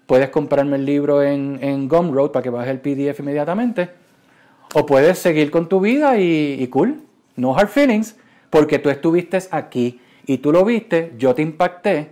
puedes 0.07 0.31
comprarme 0.31 0.77
el 0.77 0.85
libro 0.85 1.23
en, 1.23 1.59
en 1.61 1.89
Gumroad 1.89 2.31
para 2.31 2.43
que 2.43 2.51
bajes 2.51 2.71
el 2.71 2.81
PDF 2.81 3.21
inmediatamente, 3.21 3.91
o 4.75 4.87
puedes 4.87 5.19
seguir 5.19 5.51
con 5.51 5.69
tu 5.69 5.81
vida 5.81 6.19
y, 6.19 6.67
cool, 6.69 7.01
no 7.37 7.57
hard 7.57 7.69
feelings, 7.69 8.17
porque 8.51 8.79
tú 8.79 8.91
estuviste 8.91 9.39
aquí 9.51 10.01
y 10.27 10.39
tú 10.39 10.53
lo 10.53 10.65
viste, 10.65 11.15
yo 11.17 11.35
te 11.35 11.43
impacté, 11.43 12.11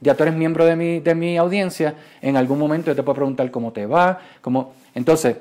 ya 0.00 0.14
tú 0.14 0.22
eres 0.22 0.34
miembro 0.34 0.64
de 0.64 0.76
mi, 0.76 1.00
de 1.00 1.14
mi 1.14 1.36
audiencia, 1.36 1.94
en 2.20 2.36
algún 2.36 2.58
momento 2.58 2.90
yo 2.90 2.96
te 2.96 3.02
puedo 3.02 3.16
preguntar 3.16 3.50
cómo 3.50 3.72
te 3.72 3.86
va, 3.86 4.20
cómo... 4.40 4.74
Entonces, 4.94 5.36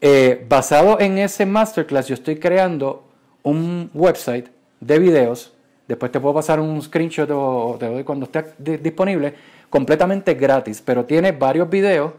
eh, 0.00 0.44
basado 0.48 0.98
en 0.98 1.18
ese 1.18 1.46
masterclass, 1.46 2.08
yo 2.08 2.14
estoy 2.14 2.36
creando 2.36 3.04
un 3.42 3.90
website 3.94 4.48
de 4.80 4.98
videos, 4.98 5.52
después 5.86 6.12
te 6.12 6.20
puedo 6.20 6.34
pasar 6.34 6.60
un 6.60 6.80
screenshot 6.80 7.28
o 7.32 7.76
te 7.78 7.86
doy 7.86 8.04
cuando 8.04 8.26
esté 8.26 8.44
disponible, 8.78 9.34
completamente 9.68 10.34
gratis, 10.34 10.82
pero 10.84 11.04
tiene 11.04 11.32
varios 11.32 11.68
videos 11.68 12.12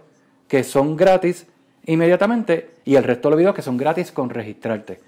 que 0.48 0.64
son 0.64 0.96
gratis 0.96 1.48
inmediatamente 1.86 2.72
y 2.86 2.96
el 2.96 3.04
resto 3.04 3.28
de 3.28 3.32
los 3.32 3.38
videos 3.40 3.56
que 3.56 3.62
son 3.62 3.78
gratis 3.78 4.12
con 4.12 4.30
registrarte. 4.30 5.00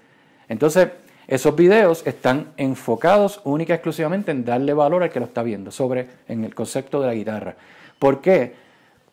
Entonces, 0.48 0.88
esos 1.26 1.56
videos 1.56 2.06
están 2.06 2.52
enfocados 2.56 3.40
única 3.44 3.72
y 3.72 3.76
exclusivamente 3.76 4.30
en 4.30 4.44
darle 4.44 4.72
valor 4.72 5.02
al 5.02 5.10
que 5.10 5.18
lo 5.18 5.26
está 5.26 5.42
viendo 5.42 5.70
sobre 5.70 6.06
en 6.28 6.44
el 6.44 6.54
concepto 6.54 7.00
de 7.00 7.06
la 7.08 7.14
guitarra. 7.14 7.56
¿Por 7.98 8.20
qué? 8.20 8.54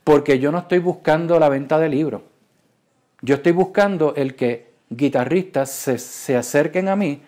Porque 0.04 0.38
yo 0.38 0.52
no 0.52 0.60
estoy 0.60 0.80
buscando 0.80 1.40
la 1.40 1.50
venta 1.50 1.80
de 1.80 1.90
libros. 1.90 2.22
Yo 3.22 3.36
estoy 3.36 3.54
buscando 3.54 4.14
el 4.16 4.36
que 4.36 4.74
guitarristas 4.90 5.72
se, 5.72 5.98
se 5.98 6.36
acerquen 6.36 6.88
a 6.88 6.96
mí 6.96 7.22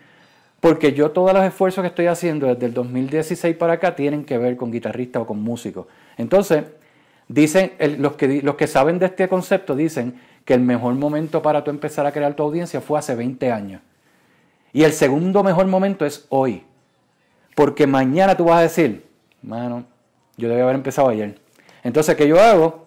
porque 0.65 0.93
yo 0.93 1.11
todos 1.11 1.31
los 1.31 1.43
esfuerzos 1.43 1.83
que 1.83 1.89
estoy 1.89 2.07
haciendo 2.07 2.47
desde 2.47 2.65
el 2.65 2.73
2016 2.73 3.55
para 3.55 3.73
acá 3.73 3.95
tienen 3.95 4.25
que 4.25 4.39
ver 4.39 4.57
con 4.57 4.71
guitarristas 4.71 5.21
o 5.21 5.27
con 5.27 5.39
músicos. 5.39 5.85
Entonces, 6.17 6.63
Dicen, 7.27 7.73
los, 7.97 8.15
que, 8.15 8.41
los 8.43 8.55
que 8.55 8.67
saben 8.67 8.99
de 8.99 9.07
este 9.07 9.27
concepto 9.27 9.75
dicen 9.75 10.19
que 10.43 10.53
el 10.53 10.61
mejor 10.61 10.93
momento 10.95 11.41
para 11.41 11.63
tú 11.63 11.71
empezar 11.71 12.05
a 12.05 12.11
crear 12.11 12.35
tu 12.35 12.43
audiencia 12.43 12.81
fue 12.81 12.99
hace 12.99 13.15
20 13.15 13.51
años. 13.51 13.81
Y 14.73 14.83
el 14.83 14.91
segundo 14.91 15.43
mejor 15.43 15.65
momento 15.67 16.05
es 16.05 16.25
hoy. 16.29 16.63
Porque 17.55 17.87
mañana 17.87 18.35
tú 18.35 18.45
vas 18.45 18.57
a 18.57 18.61
decir, 18.61 19.05
mano, 19.41 19.85
yo 20.37 20.49
debía 20.49 20.63
haber 20.63 20.75
empezado 20.75 21.09
ayer. 21.09 21.39
Entonces, 21.83 22.15
¿qué 22.15 22.27
yo 22.27 22.39
hago? 22.39 22.85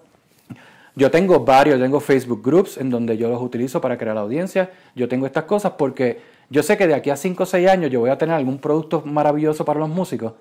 Yo 0.95 1.11
tengo 1.11 1.41
varios, 1.45 1.81
tengo 1.81 2.01
Facebook 2.01 2.43
Groups 2.45 2.77
en 2.77 2.91
donde 2.91 3.17
yo 3.17 3.29
los 3.29 3.41
utilizo 3.41 3.81
para 3.81 3.97
crear 3.97 4.17
audiencia. 4.19 4.71
Yo 4.95 5.09
tengo 5.09 5.27
estas 5.27 5.45
cosas 5.45 5.73
porque 5.79 6.21
yo 6.51 6.63
sé 6.63 6.77
que 6.77 6.87
de 6.87 6.95
aquí 6.95 7.11
a 7.11 7.17
5 7.17 7.43
o 7.43 7.47
6 7.47 7.69
años 7.69 7.91
yo 7.91 8.01
voy 8.01 8.11
a 8.11 8.19
tener 8.19 8.35
algún 8.35 8.59
producto 8.59 9.03
maravilloso 9.05 9.65
para 9.65 9.81
los 9.81 9.89
músicos. 9.89 10.35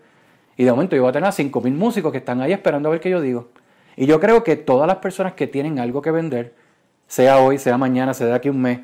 Y 0.55 0.64
de 0.64 0.72
momento 0.72 0.95
yo 0.95 1.03
voy 1.03 1.10
a 1.10 1.14
tener 1.14 1.30
a 1.30 1.32
5.000 1.32 1.72
músicos 1.74 2.12
que 2.12 2.18
están 2.18 2.41
ahí 2.41 2.51
esperando 2.51 2.89
a 2.89 2.91
ver 2.91 3.01
qué 3.01 3.10
yo 3.10 3.22
digo. 3.22 3.49
Y 3.95 4.05
yo 4.05 4.20
creo 4.20 4.43
que 4.43 4.55
todas 4.55 4.88
las 4.88 4.97
personas 4.97 5.34
que 5.34 5.47
tienen 5.47 5.80
algo 5.80 6.01
que 6.01 6.12
vender, 6.12 6.55
sea 7.08 7.39
hoy, 7.39 7.58
sea 7.58 7.78
mañana, 7.78 8.14
sea 8.14 8.28
de 8.28 8.34
aquí 8.34 8.49
un 8.49 8.62
mes, 8.62 8.80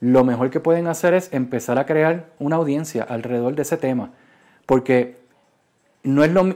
lo 0.00 0.24
mejor 0.24 0.50
que 0.50 0.60
pueden 0.60 0.86
hacer 0.86 1.14
es 1.14 1.32
empezar 1.32 1.78
a 1.78 1.86
crear 1.86 2.30
una 2.38 2.56
audiencia 2.56 3.02
alrededor 3.04 3.54
de 3.54 3.62
ese 3.62 3.76
tema. 3.76 4.12
Porque 4.66 5.18
no 6.02 6.24
es 6.24 6.32
lo 6.32 6.54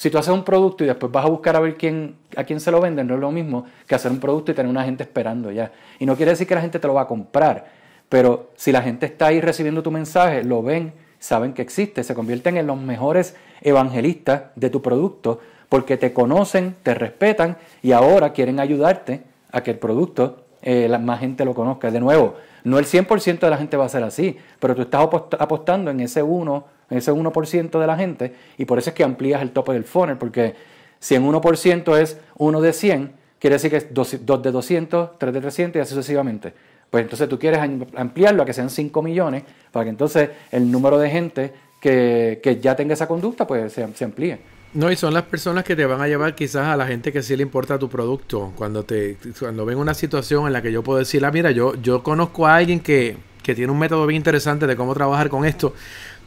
si 0.00 0.08
tú 0.08 0.16
haces 0.16 0.32
un 0.32 0.44
producto 0.44 0.82
y 0.82 0.86
después 0.86 1.12
vas 1.12 1.26
a 1.26 1.28
buscar 1.28 1.56
a 1.56 1.60
ver 1.60 1.76
quién, 1.76 2.16
a 2.34 2.44
quién 2.44 2.58
se 2.58 2.70
lo 2.70 2.80
venden, 2.80 3.06
no 3.06 3.16
es 3.16 3.20
lo 3.20 3.30
mismo 3.30 3.66
que 3.86 3.94
hacer 3.94 4.10
un 4.10 4.18
producto 4.18 4.50
y 4.50 4.54
tener 4.54 4.70
una 4.70 4.82
gente 4.82 5.02
esperando 5.02 5.50
ya. 5.52 5.72
Y 5.98 6.06
no 6.06 6.16
quiere 6.16 6.30
decir 6.30 6.46
que 6.46 6.54
la 6.54 6.62
gente 6.62 6.78
te 6.78 6.86
lo 6.86 6.94
va 6.94 7.02
a 7.02 7.06
comprar, 7.06 7.66
pero 8.10 8.50
si 8.56 8.72
la 8.72 8.82
gente 8.82 9.06
está 9.06 9.28
ahí 9.28 9.40
recibiendo 9.40 9.82
tu 9.82 9.90
mensaje, 9.90 10.44
lo 10.44 10.62
ven, 10.62 10.92
saben 11.20 11.54
que 11.54 11.62
existe, 11.62 12.04
se 12.04 12.14
convierten 12.14 12.58
en 12.58 12.66
los 12.66 12.78
mejores 12.78 13.36
evangelistas 13.62 14.42
de 14.56 14.68
tu 14.68 14.82
producto 14.82 15.40
porque 15.68 15.96
te 15.96 16.12
conocen, 16.12 16.74
te 16.82 16.92
respetan 16.92 17.56
y 17.82 17.92
ahora 17.92 18.32
quieren 18.32 18.58
ayudarte 18.58 19.22
a 19.52 19.62
que 19.62 19.70
el 19.70 19.78
producto 19.78 20.44
eh, 20.60 20.88
más 21.00 21.20
gente 21.20 21.44
lo 21.44 21.54
conozca. 21.54 21.90
De 21.92 22.00
nuevo, 22.00 22.34
no 22.64 22.80
el 22.80 22.84
100% 22.84 23.38
de 23.38 23.50
la 23.50 23.56
gente 23.56 23.76
va 23.76 23.84
a 23.84 23.88
ser 23.88 24.02
así, 24.02 24.36
pero 24.58 24.74
tú 24.74 24.82
estás 24.82 25.08
apostando 25.38 25.92
en 25.92 26.00
ese 26.00 26.24
1%, 26.24 26.64
en 26.90 26.98
ese 26.98 27.12
1% 27.12 27.78
de 27.78 27.86
la 27.86 27.96
gente 27.96 28.34
y 28.58 28.64
por 28.64 28.78
eso 28.78 28.90
es 28.90 28.96
que 28.96 29.04
amplías 29.04 29.40
el 29.40 29.52
tope 29.52 29.72
del 29.72 29.84
funnel, 29.84 30.18
porque 30.18 30.56
si 30.98 31.14
en 31.14 31.24
1% 31.24 31.96
es 31.96 32.18
1 32.38 32.60
de 32.60 32.72
100, 32.72 33.12
quiere 33.38 33.54
decir 33.54 33.70
que 33.70 33.76
es 33.76 33.94
2, 33.94 34.42
de 34.42 34.50
200, 34.50 35.18
3 35.18 35.32
de 35.32 35.40
300 35.40 35.78
y 35.78 35.82
así 35.82 35.94
sucesivamente. 35.94 36.52
Pues 36.90 37.04
entonces 37.04 37.28
tú 37.28 37.38
quieres 37.38 37.60
ampliarlo 37.96 38.42
a 38.42 38.46
que 38.46 38.52
sean 38.52 38.68
5 38.68 39.02
millones 39.02 39.44
para 39.70 39.84
que 39.84 39.90
entonces 39.90 40.30
el 40.50 40.70
número 40.70 40.98
de 40.98 41.08
gente 41.08 41.52
que, 41.80 42.40
que 42.42 42.60
ya 42.60 42.74
tenga 42.74 42.94
esa 42.94 43.06
conducta 43.06 43.46
pues 43.46 43.72
se, 43.72 44.04
amplíe. 44.04 44.38
No, 44.74 44.90
y 44.90 44.96
son 44.96 45.14
las 45.14 45.24
personas 45.24 45.64
que 45.64 45.74
te 45.74 45.84
van 45.84 46.00
a 46.00 46.08
llevar 46.08 46.34
quizás 46.34 46.66
a 46.66 46.76
la 46.76 46.86
gente 46.86 47.12
que 47.12 47.22
sí 47.22 47.36
le 47.36 47.42
importa 47.42 47.78
tu 47.78 47.88
producto. 47.88 48.52
Cuando 48.56 48.84
te 48.84 49.16
cuando 49.38 49.64
ven 49.64 49.78
una 49.78 49.94
situación 49.94 50.46
en 50.46 50.52
la 50.52 50.62
que 50.62 50.72
yo 50.72 50.82
puedo 50.82 50.98
decir, 50.98 51.24
ah, 51.24 51.30
mira, 51.30 51.50
yo, 51.52 51.74
yo 51.76 52.02
conozco 52.02 52.46
a 52.46 52.56
alguien 52.56 52.80
que, 52.80 53.16
que 53.42 53.54
tiene 53.54 53.72
un 53.72 53.78
método 53.78 54.06
bien 54.06 54.18
interesante 54.18 54.66
de 54.66 54.76
cómo 54.76 54.94
trabajar 54.94 55.28
con 55.28 55.44
esto. 55.44 55.74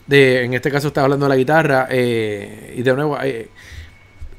de, 0.08 0.44
en 0.44 0.54
este 0.54 0.72
caso 0.72 0.88
estás 0.88 1.04
hablando 1.04 1.26
de 1.26 1.30
la 1.30 1.36
guitarra, 1.36 1.88
eh, 1.90 2.74
y 2.78 2.82
de 2.82 2.94
nuevo, 2.94 3.18
eh, 3.22 3.50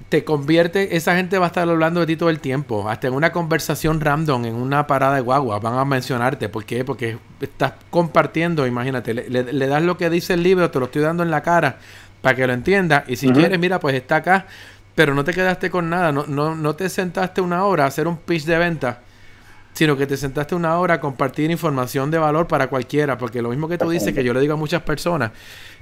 te 0.09 0.24
convierte, 0.24 0.96
esa 0.96 1.16
gente 1.16 1.38
va 1.38 1.46
a 1.46 1.48
estar 1.48 1.68
hablando 1.68 2.00
de 2.00 2.07
ti 2.07 2.16
todo 2.16 2.30
el 2.30 2.40
tiempo, 2.40 2.88
hasta 2.88 3.09
en 3.09 3.14
una 3.14 3.32
conversación 3.32 4.00
random, 4.00 4.44
en 4.44 4.55
una 4.55 4.86
parada 4.86 5.16
de 5.16 5.20
guagua, 5.20 5.59
van 5.59 5.78
a 5.78 5.84
mencionarte. 5.84 6.48
¿Por 6.48 6.64
qué? 6.64 6.84
Porque 6.84 7.18
estás 7.40 7.72
compartiendo, 7.90 8.66
imagínate, 8.66 9.14
le, 9.14 9.66
das 9.66 9.82
lo 9.82 9.96
que 9.96 10.11
dice 10.11 10.34
el 10.34 10.42
libro, 10.42 10.70
te 10.70 10.78
lo 10.78 10.86
estoy 10.86 11.02
dando 11.02 11.22
en 11.22 11.30
la 11.30 11.42
cara 11.42 11.78
para 12.20 12.36
que 12.36 12.46
lo 12.46 12.52
entiendas. 12.52 13.05
Y 13.09 13.16
si 13.16 13.28
quieres, 13.30 13.59
mira, 13.59 13.80
pues 13.80 13.94
está 13.96 14.16
acá, 14.16 14.46
pero 14.94 15.14
no 15.14 15.24
te 15.24 15.32
quedaste 15.32 15.70
con 15.70 15.90
nada, 15.90 16.12
no, 16.12 16.26
no, 16.26 16.55
no 16.55 16.76
te 16.76 16.88
sentaste 16.88 17.40
una 17.40 17.64
hora 17.64 17.84
a 17.84 17.86
hacer 17.88 18.07
un 18.07 18.18
pitch 18.18 18.44
de 18.44 18.59
venta 18.59 19.00
sino 19.74 19.96
que 19.96 20.07
te 20.07 20.16
sentaste 20.16 20.55
una 20.55 20.78
hora 20.78 20.94
a 20.94 21.00
compartir 21.00 21.50
información 21.50 22.11
de 22.11 22.18
valor 22.18 22.46
para 22.46 22.68
cualquiera, 22.68 23.18
porque 23.18 23.42
lo 23.42 23.50
mismo 23.50 23.68
que 23.68 23.76
tú 23.76 23.90
dices, 23.90 24.14
que 24.14 24.22
yo 24.22 24.32
le 24.32 24.40
digo 24.40 24.55
a 24.55 24.57
muchas 24.57 24.82
personas, 24.82 25.32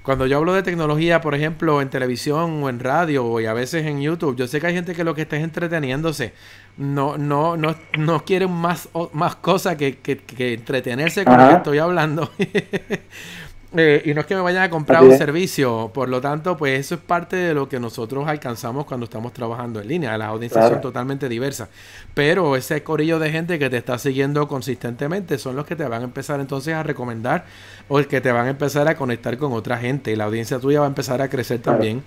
cuando 0.02 0.26
yo 0.26 0.38
hablo 0.38 0.52
de 0.52 0.62
tecnología, 0.62 1.20
por 1.20 1.34
ejemplo, 1.34 1.80
en 1.80 1.88
televisión 1.88 2.62
o 2.62 2.68
en 2.68 2.80
radio 2.80 3.40
y 3.40 3.46
a 3.46 3.52
veces 3.52 3.86
en 3.86 4.00
YouTube, 4.00 4.36
yo 4.36 4.48
sé 4.48 4.60
que 4.60 4.66
hay 4.66 4.74
gente 4.74 4.94
que 4.94 5.04
lo 5.04 5.14
que 5.14 5.22
está 5.22 5.36
es 5.36 5.44
entreteniéndose. 5.44 6.32
No, 6.76 7.18
no, 7.18 7.56
no, 7.56 7.76
no 7.98 8.24
quieren 8.24 8.50
más, 8.50 8.88
más 9.12 9.36
cosas 9.36 9.76
que, 9.76 9.98
que, 9.98 10.18
que 10.18 10.54
entretenerse 10.54 11.24
con 11.24 11.38
lo 11.38 11.48
que 11.48 11.54
estoy 11.54 11.78
hablando. 11.78 12.30
Eh, 13.74 14.02
y 14.04 14.12
no 14.12 14.20
es 14.20 14.26
que 14.26 14.34
me 14.34 14.42
vayan 14.42 14.64
a 14.64 14.70
comprar 14.70 15.02
un 15.02 15.16
servicio, 15.16 15.90
por 15.94 16.08
lo 16.10 16.20
tanto, 16.20 16.58
pues 16.58 16.78
eso 16.78 16.96
es 16.96 17.00
parte 17.00 17.36
de 17.36 17.54
lo 17.54 17.70
que 17.70 17.80
nosotros 17.80 18.28
alcanzamos 18.28 18.84
cuando 18.84 19.04
estamos 19.04 19.32
trabajando 19.32 19.80
en 19.80 19.88
línea. 19.88 20.16
Las 20.18 20.28
audiencias 20.28 20.68
son 20.68 20.80
totalmente 20.82 21.26
diversas, 21.28 21.70
pero 22.12 22.54
ese 22.54 22.82
corillo 22.82 23.18
de 23.18 23.30
gente 23.30 23.58
que 23.58 23.70
te 23.70 23.78
está 23.78 23.98
siguiendo 23.98 24.46
consistentemente 24.46 25.38
son 25.38 25.56
los 25.56 25.64
que 25.64 25.74
te 25.74 25.84
van 25.84 26.02
a 26.02 26.04
empezar 26.04 26.38
entonces 26.40 26.74
a 26.74 26.82
recomendar 26.82 27.46
o 27.88 27.98
el 27.98 28.08
que 28.08 28.20
te 28.20 28.30
van 28.30 28.46
a 28.46 28.50
empezar 28.50 28.88
a 28.88 28.94
conectar 28.94 29.38
con 29.38 29.52
otra 29.52 29.78
gente. 29.78 30.12
Y 30.12 30.16
la 30.16 30.24
audiencia 30.24 30.58
tuya 30.58 30.80
va 30.80 30.86
a 30.86 30.88
empezar 30.88 31.22
a 31.22 31.30
crecer 31.30 31.60
también 31.62 32.02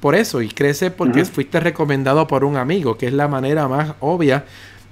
por 0.00 0.14
eso. 0.14 0.40
Y 0.40 0.48
crece 0.48 0.92
porque 0.92 1.24
fuiste 1.24 1.58
recomendado 1.58 2.28
por 2.28 2.44
un 2.44 2.56
amigo, 2.56 2.96
que 2.96 3.08
es 3.08 3.12
la 3.12 3.26
manera 3.26 3.66
más 3.66 3.94
obvia 3.98 4.44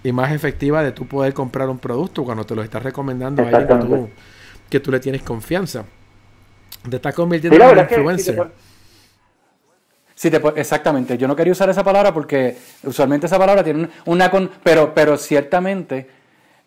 y 0.03 0.11
más 0.11 0.33
efectiva 0.33 0.83
de 0.83 0.91
tú 0.91 1.07
poder 1.07 1.35
comprar 1.35 1.69
un 1.69 1.79
producto 1.79 2.25
cuando 2.25 2.45
te 2.45 2.57
lo 2.57 2.65
estás 2.65 2.83
recomendando 2.83 3.43
a 3.43 3.49
alguien 3.49 3.67
que 3.69 3.87
tú, 3.87 4.09
que 4.71 4.81
tú 4.81 4.91
le 4.91 4.99
tienes 4.99 5.23
confianza. 5.23 5.85
Te 6.91 6.97
estás 6.97 7.15
convirtiendo 7.15 7.71
en 7.71 7.79
influencer. 7.79 8.51
Sí, 10.15 10.31
exactamente. 10.57 11.19
Yo 11.19 11.29
no 11.29 11.37
quería 11.37 11.53
usar 11.53 11.69
esa 11.69 11.85
palabra 11.85 12.13
porque 12.13 12.57
usualmente 12.85 13.27
esa 13.27 13.39
palabra 13.39 13.63
tiene 13.63 13.89
una... 14.07 14.31
Con, 14.31 14.51
pero, 14.63 14.95
pero 14.95 15.19
ciertamente 15.19 16.09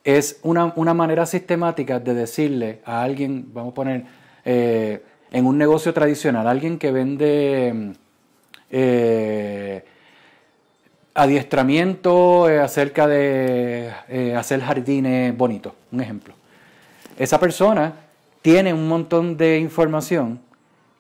es 0.04 0.40
una, 0.44 0.94
manera 0.94 1.26
sistemática 1.26 2.00
de 2.00 2.14
decirle 2.14 2.80
a 2.86 3.02
alguien, 3.02 3.50
vamos 3.52 3.72
a 3.72 3.76
poner, 3.76 4.04
eh, 4.46 5.04
en 5.32 5.46
un 5.46 5.58
negocio 5.58 5.94
tradicional, 5.94 6.48
alguien 6.48 6.78
que 6.78 6.92
vende 6.92 7.94
eh, 8.70 9.86
adiestramiento 11.16 12.50
eh, 12.50 12.60
acerca 12.60 13.08
de 13.08 13.92
hacer 14.38 14.62
jardines 14.62 15.36
bonitos, 15.36 15.74
un 15.92 16.02
ejemplo. 16.02 16.36
Esa 17.18 17.40
persona 17.40 18.09
tiene 18.42 18.74
un 18.74 18.88
montón 18.88 19.38
de 19.38 19.60
información 19.60 20.40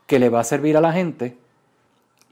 que 0.07 0.19
le 0.19 0.29
va 0.29 0.41
a 0.41 0.43
servir 0.43 0.75
a 0.75 0.81
la 0.81 0.91
gente 0.91 1.37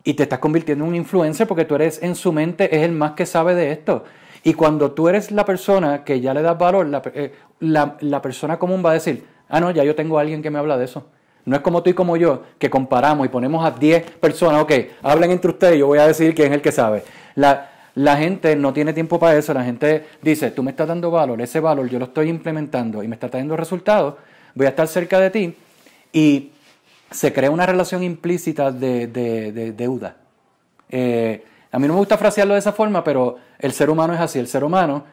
y 0.04 0.14
te 0.14 0.24
estás 0.24 0.40
convirtiendo 0.40 0.84
en 0.86 0.90
un 0.90 0.96
influencer 0.96 1.48
porque 1.48 1.66
tú 1.66 1.76
eres 1.76 2.02
en 2.02 2.16
su 2.16 2.32
mente, 2.32 2.76
es 2.76 2.84
el 2.84 2.92
más 2.92 3.12
que 3.12 3.26
sabe 3.26 3.56
de 3.56 3.72
esto. 3.72 4.06
Y 4.44 4.54
cuando 4.54 4.92
tú 4.92 5.10
eres 5.10 5.32
la 5.32 5.46
persona 5.46 6.04
que 6.04 6.22
ya 6.22 6.34
le 6.34 6.42
das 6.42 6.58
valor, 6.58 6.88
la, 6.88 7.02
eh, 7.14 7.34
la, 7.60 8.22
persona 8.22 8.58
común 8.58 8.82
va 8.86 8.92
a 8.92 8.94
decir, 8.94 9.26
ah, 9.50 9.60
no, 9.60 9.72
ya 9.72 9.84
yo 9.84 9.96
tengo 9.96 10.18
a 10.18 10.22
alguien 10.22 10.42
que 10.42 10.50
me 10.50 10.60
habla 10.60 10.78
de 10.78 10.86
eso. 10.86 11.06
No 11.44 11.56
es 11.56 11.62
como 11.62 11.84
tú 11.84 11.90
y 11.90 11.94
como 11.94 12.18
yo, 12.18 12.44
que 12.58 12.70
comparamos 12.70 13.26
y 13.26 13.30
ponemos 13.30 13.66
a 13.66 13.72
10 13.72 14.12
personas, 14.12 14.62
ok, 14.62 14.72
hablen 15.02 15.32
entre 15.32 15.52
ustedes 15.52 15.78
yo 15.78 15.88
voy 15.88 16.00
a 16.00 16.08
decir 16.08 16.34
quién 16.36 16.50
es 16.50 16.56
el 16.56 16.62
que 16.62 16.72
sabe. 16.72 17.04
La, 17.36 17.70
la 17.96 18.16
gente 18.16 18.56
no 18.56 18.74
tiene 18.74 18.94
tiempo 18.94 19.18
para 19.20 19.38
eso, 19.38 19.54
la 19.54 19.64
gente 19.64 20.06
dice, 20.22 20.52
tú 20.52 20.62
me 20.64 20.72
estás 20.72 20.88
dando 20.88 21.10
valor, 21.10 21.42
ese 21.42 21.60
valor 21.60 21.90
yo 21.90 22.00
lo 22.00 22.06
estoy 22.06 22.30
implementando 22.30 23.02
y 23.02 23.08
me 23.08 23.16
está 23.16 23.28
trayendo 23.30 23.58
resultados, 23.58 24.16
voy 24.58 24.66
a 24.66 24.70
estar 24.70 24.88
cerca 24.88 25.20
de 25.20 25.30
ti 25.30 25.56
y 26.12 26.52
se 27.12 27.32
crea 27.32 27.52
una 27.52 27.66
relación 27.66 28.04
implícita 28.04 28.72
de, 28.72 29.08
deuda. 29.78 30.18
Eh, 30.90 31.44
a 31.72 31.80
mí 31.80 31.88
no 31.88 31.94
me 31.94 32.00
gusta 32.00 32.18
frasearlo 32.18 32.56
de 32.56 32.60
esa 32.60 32.74
forma, 32.74 33.04
pero 33.04 33.38
el 33.60 33.72
ser 33.72 33.90
humano 33.90 34.14
es 34.14 34.20
así. 34.20 34.40
El 34.40 34.48
ser 34.48 34.64
humano, 34.64 35.04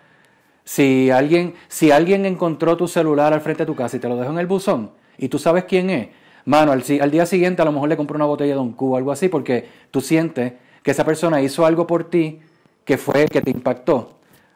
si 0.65 1.11
alguien, 1.11 1.55
si 1.69 1.91
alguien 1.91 2.25
encontró 2.25 2.77
tu 2.77 2.89
celular 2.89 3.33
al 3.33 3.43
frente 3.43 3.63
de 3.63 3.67
tu 3.67 3.77
casa 3.77 3.97
y 3.97 4.01
te 4.01 4.09
lo 4.09 4.17
dejó 4.17 4.33
en 4.33 4.39
el 4.39 4.47
buzón 4.47 4.93
y 5.19 5.29
tú 5.29 5.39
sabes 5.39 5.65
quién 5.65 5.91
es, 5.91 6.09
mano, 6.47 6.73
al, 6.73 6.83
al 7.01 7.11
día 7.11 7.27
siguiente 7.27 7.63
a 7.63 7.65
lo 7.67 7.73
mejor 7.73 7.89
le 7.89 7.97
compró 7.97 8.17
una 8.17 8.25
botella 8.25 8.55
de 8.55 8.61
un 8.61 8.73
cubo 8.73 8.95
o 8.95 8.97
algo 8.97 9.13
así 9.13 9.29
porque 9.29 9.69
tú 9.91 10.01
sientes 10.01 10.55
que 10.83 10.91
esa 10.91 11.05
persona 11.05 11.43
hizo 11.43 11.67
algo 11.67 11.87
por 11.87 12.05
ti 12.05 12.41
que 12.85 12.97
fue 12.97 13.27
que 13.27 13.41
te 13.41 13.51
impactó. 13.51 14.15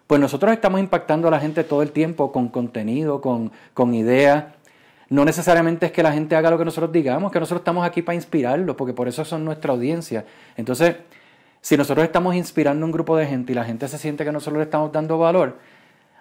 Pues 0.08 0.20
nosotros 0.20 0.52
estamos 0.52 0.80
impactando 0.80 1.28
a 1.28 1.30
la 1.30 1.38
gente 1.38 1.64
todo 1.64 1.82
el 1.82 1.92
tiempo 1.92 2.32
con 2.32 2.48
contenido, 2.48 3.20
con, 3.20 3.52
con 3.74 3.92
ideas, 3.92 4.44
no 5.10 5.24
necesariamente 5.24 5.86
es 5.86 5.92
que 5.92 6.02
la 6.02 6.12
gente 6.12 6.36
haga 6.36 6.50
lo 6.50 6.58
que 6.58 6.64
nosotros 6.64 6.92
digamos, 6.92 7.32
que 7.32 7.40
nosotros 7.40 7.60
estamos 7.60 7.86
aquí 7.86 8.02
para 8.02 8.14
inspirarlos, 8.14 8.76
porque 8.76 8.92
por 8.92 9.08
eso 9.08 9.24
son 9.24 9.44
nuestra 9.44 9.72
audiencia. 9.72 10.24
Entonces, 10.56 10.96
si 11.60 11.76
nosotros 11.76 12.04
estamos 12.04 12.34
inspirando 12.34 12.84
a 12.84 12.86
un 12.86 12.92
grupo 12.92 13.16
de 13.16 13.26
gente 13.26 13.52
y 13.52 13.54
la 13.54 13.64
gente 13.64 13.88
se 13.88 13.98
siente 13.98 14.24
que 14.24 14.32
nosotros 14.32 14.58
le 14.58 14.64
estamos 14.64 14.92
dando 14.92 15.18
valor, 15.18 15.56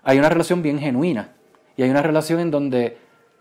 hay 0.03 0.19
una 0.19 0.29
relación 0.29 0.61
bien 0.61 0.79
genuina. 0.79 1.29
Y 1.75 1.83
hay 1.83 1.89
una 1.89 2.01
relación 2.01 2.39
en 2.39 2.49
donde 2.49 2.97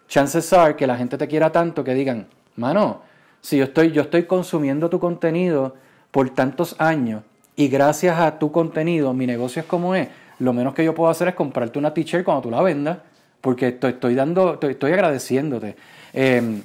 chances 0.08 0.52
are 0.52 0.76
que 0.76 0.86
la 0.86 0.96
gente 0.96 1.16
te 1.16 1.28
quiera 1.28 1.50
tanto 1.50 1.84
que 1.84 1.94
digan, 1.94 2.26
mano, 2.56 3.02
si 3.40 3.56
yo 3.56 3.64
estoy, 3.64 3.92
yo 3.92 4.02
estoy 4.02 4.24
consumiendo 4.24 4.90
tu 4.90 4.98
contenido 4.98 5.76
por 6.10 6.28
tantos 6.30 6.74
años 6.78 7.22
y 7.54 7.68
gracias 7.68 8.18
a 8.18 8.38
tu 8.38 8.52
contenido 8.52 9.14
mi 9.14 9.26
negocio 9.26 9.62
es 9.62 9.66
como 9.68 9.94
es, 9.94 10.08
lo 10.38 10.52
menos 10.52 10.74
que 10.74 10.84
yo 10.84 10.94
puedo 10.94 11.10
hacer 11.10 11.28
es 11.28 11.34
comprarte 11.34 11.78
una 11.78 11.94
t-shirt 11.94 12.24
cuando 12.24 12.42
tú 12.42 12.50
la 12.50 12.60
vendas 12.60 12.98
porque 13.46 13.68
estoy, 13.68 13.92
estoy 13.92 14.16
dando, 14.16 14.58
estoy, 14.60 14.92
agradeciéndote. 14.92 15.76
Em, 16.12 16.64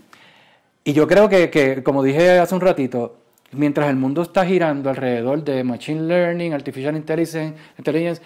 y 0.83 0.93
yo 0.93 1.07
creo 1.07 1.29
que, 1.29 1.83
como 1.83 2.01
dije 2.01 2.39
hace 2.39 2.55
un 2.55 2.61
ratito, 2.61 3.19
mientras 3.51 3.87
el 3.87 3.97
mundo 3.97 4.23
está 4.23 4.43
girando 4.47 4.89
alrededor 4.89 5.43
de 5.43 5.63
Machine 5.63 6.01
Learning, 6.01 6.55
Artificial 6.55 6.95
Intelligence, 6.95 7.53
intelligence 7.77 8.23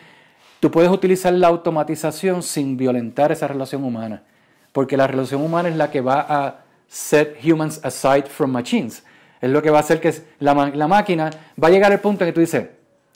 tú 0.62 0.72
puedes 0.72 0.90
utilizar 0.90 1.34
la 1.34 1.48
automatización 1.48 2.42
sin 2.42 2.78
violentar 2.78 3.34
esa 3.34 3.46
relación 3.46 3.84
humana, 3.84 4.24
porque 4.72 4.96
la 4.96 5.06
relación 5.06 5.42
humana 5.42 5.68
es 5.68 5.76
la 5.76 5.92
que 5.92 6.00
va 6.00 6.26
a 6.30 6.64
set 6.88 7.38
humans 7.44 7.82
aside 7.84 8.28
from 8.28 8.52
machines. 8.52 9.04
Es 9.42 9.50
lo 9.50 9.62
que 9.62 9.70
va 9.70 9.80
a 9.80 9.82
hacer 9.82 10.00
que 10.00 10.14
la, 10.40 10.72
la 10.74 10.88
máquina 10.88 11.30
va 11.62 11.68
a 11.68 11.72
llegar 11.72 11.92
al 11.92 12.00
punto 12.00 12.24
en 12.24 12.30
que 12.30 12.34
tú 12.34 12.40
dices, 12.40 12.70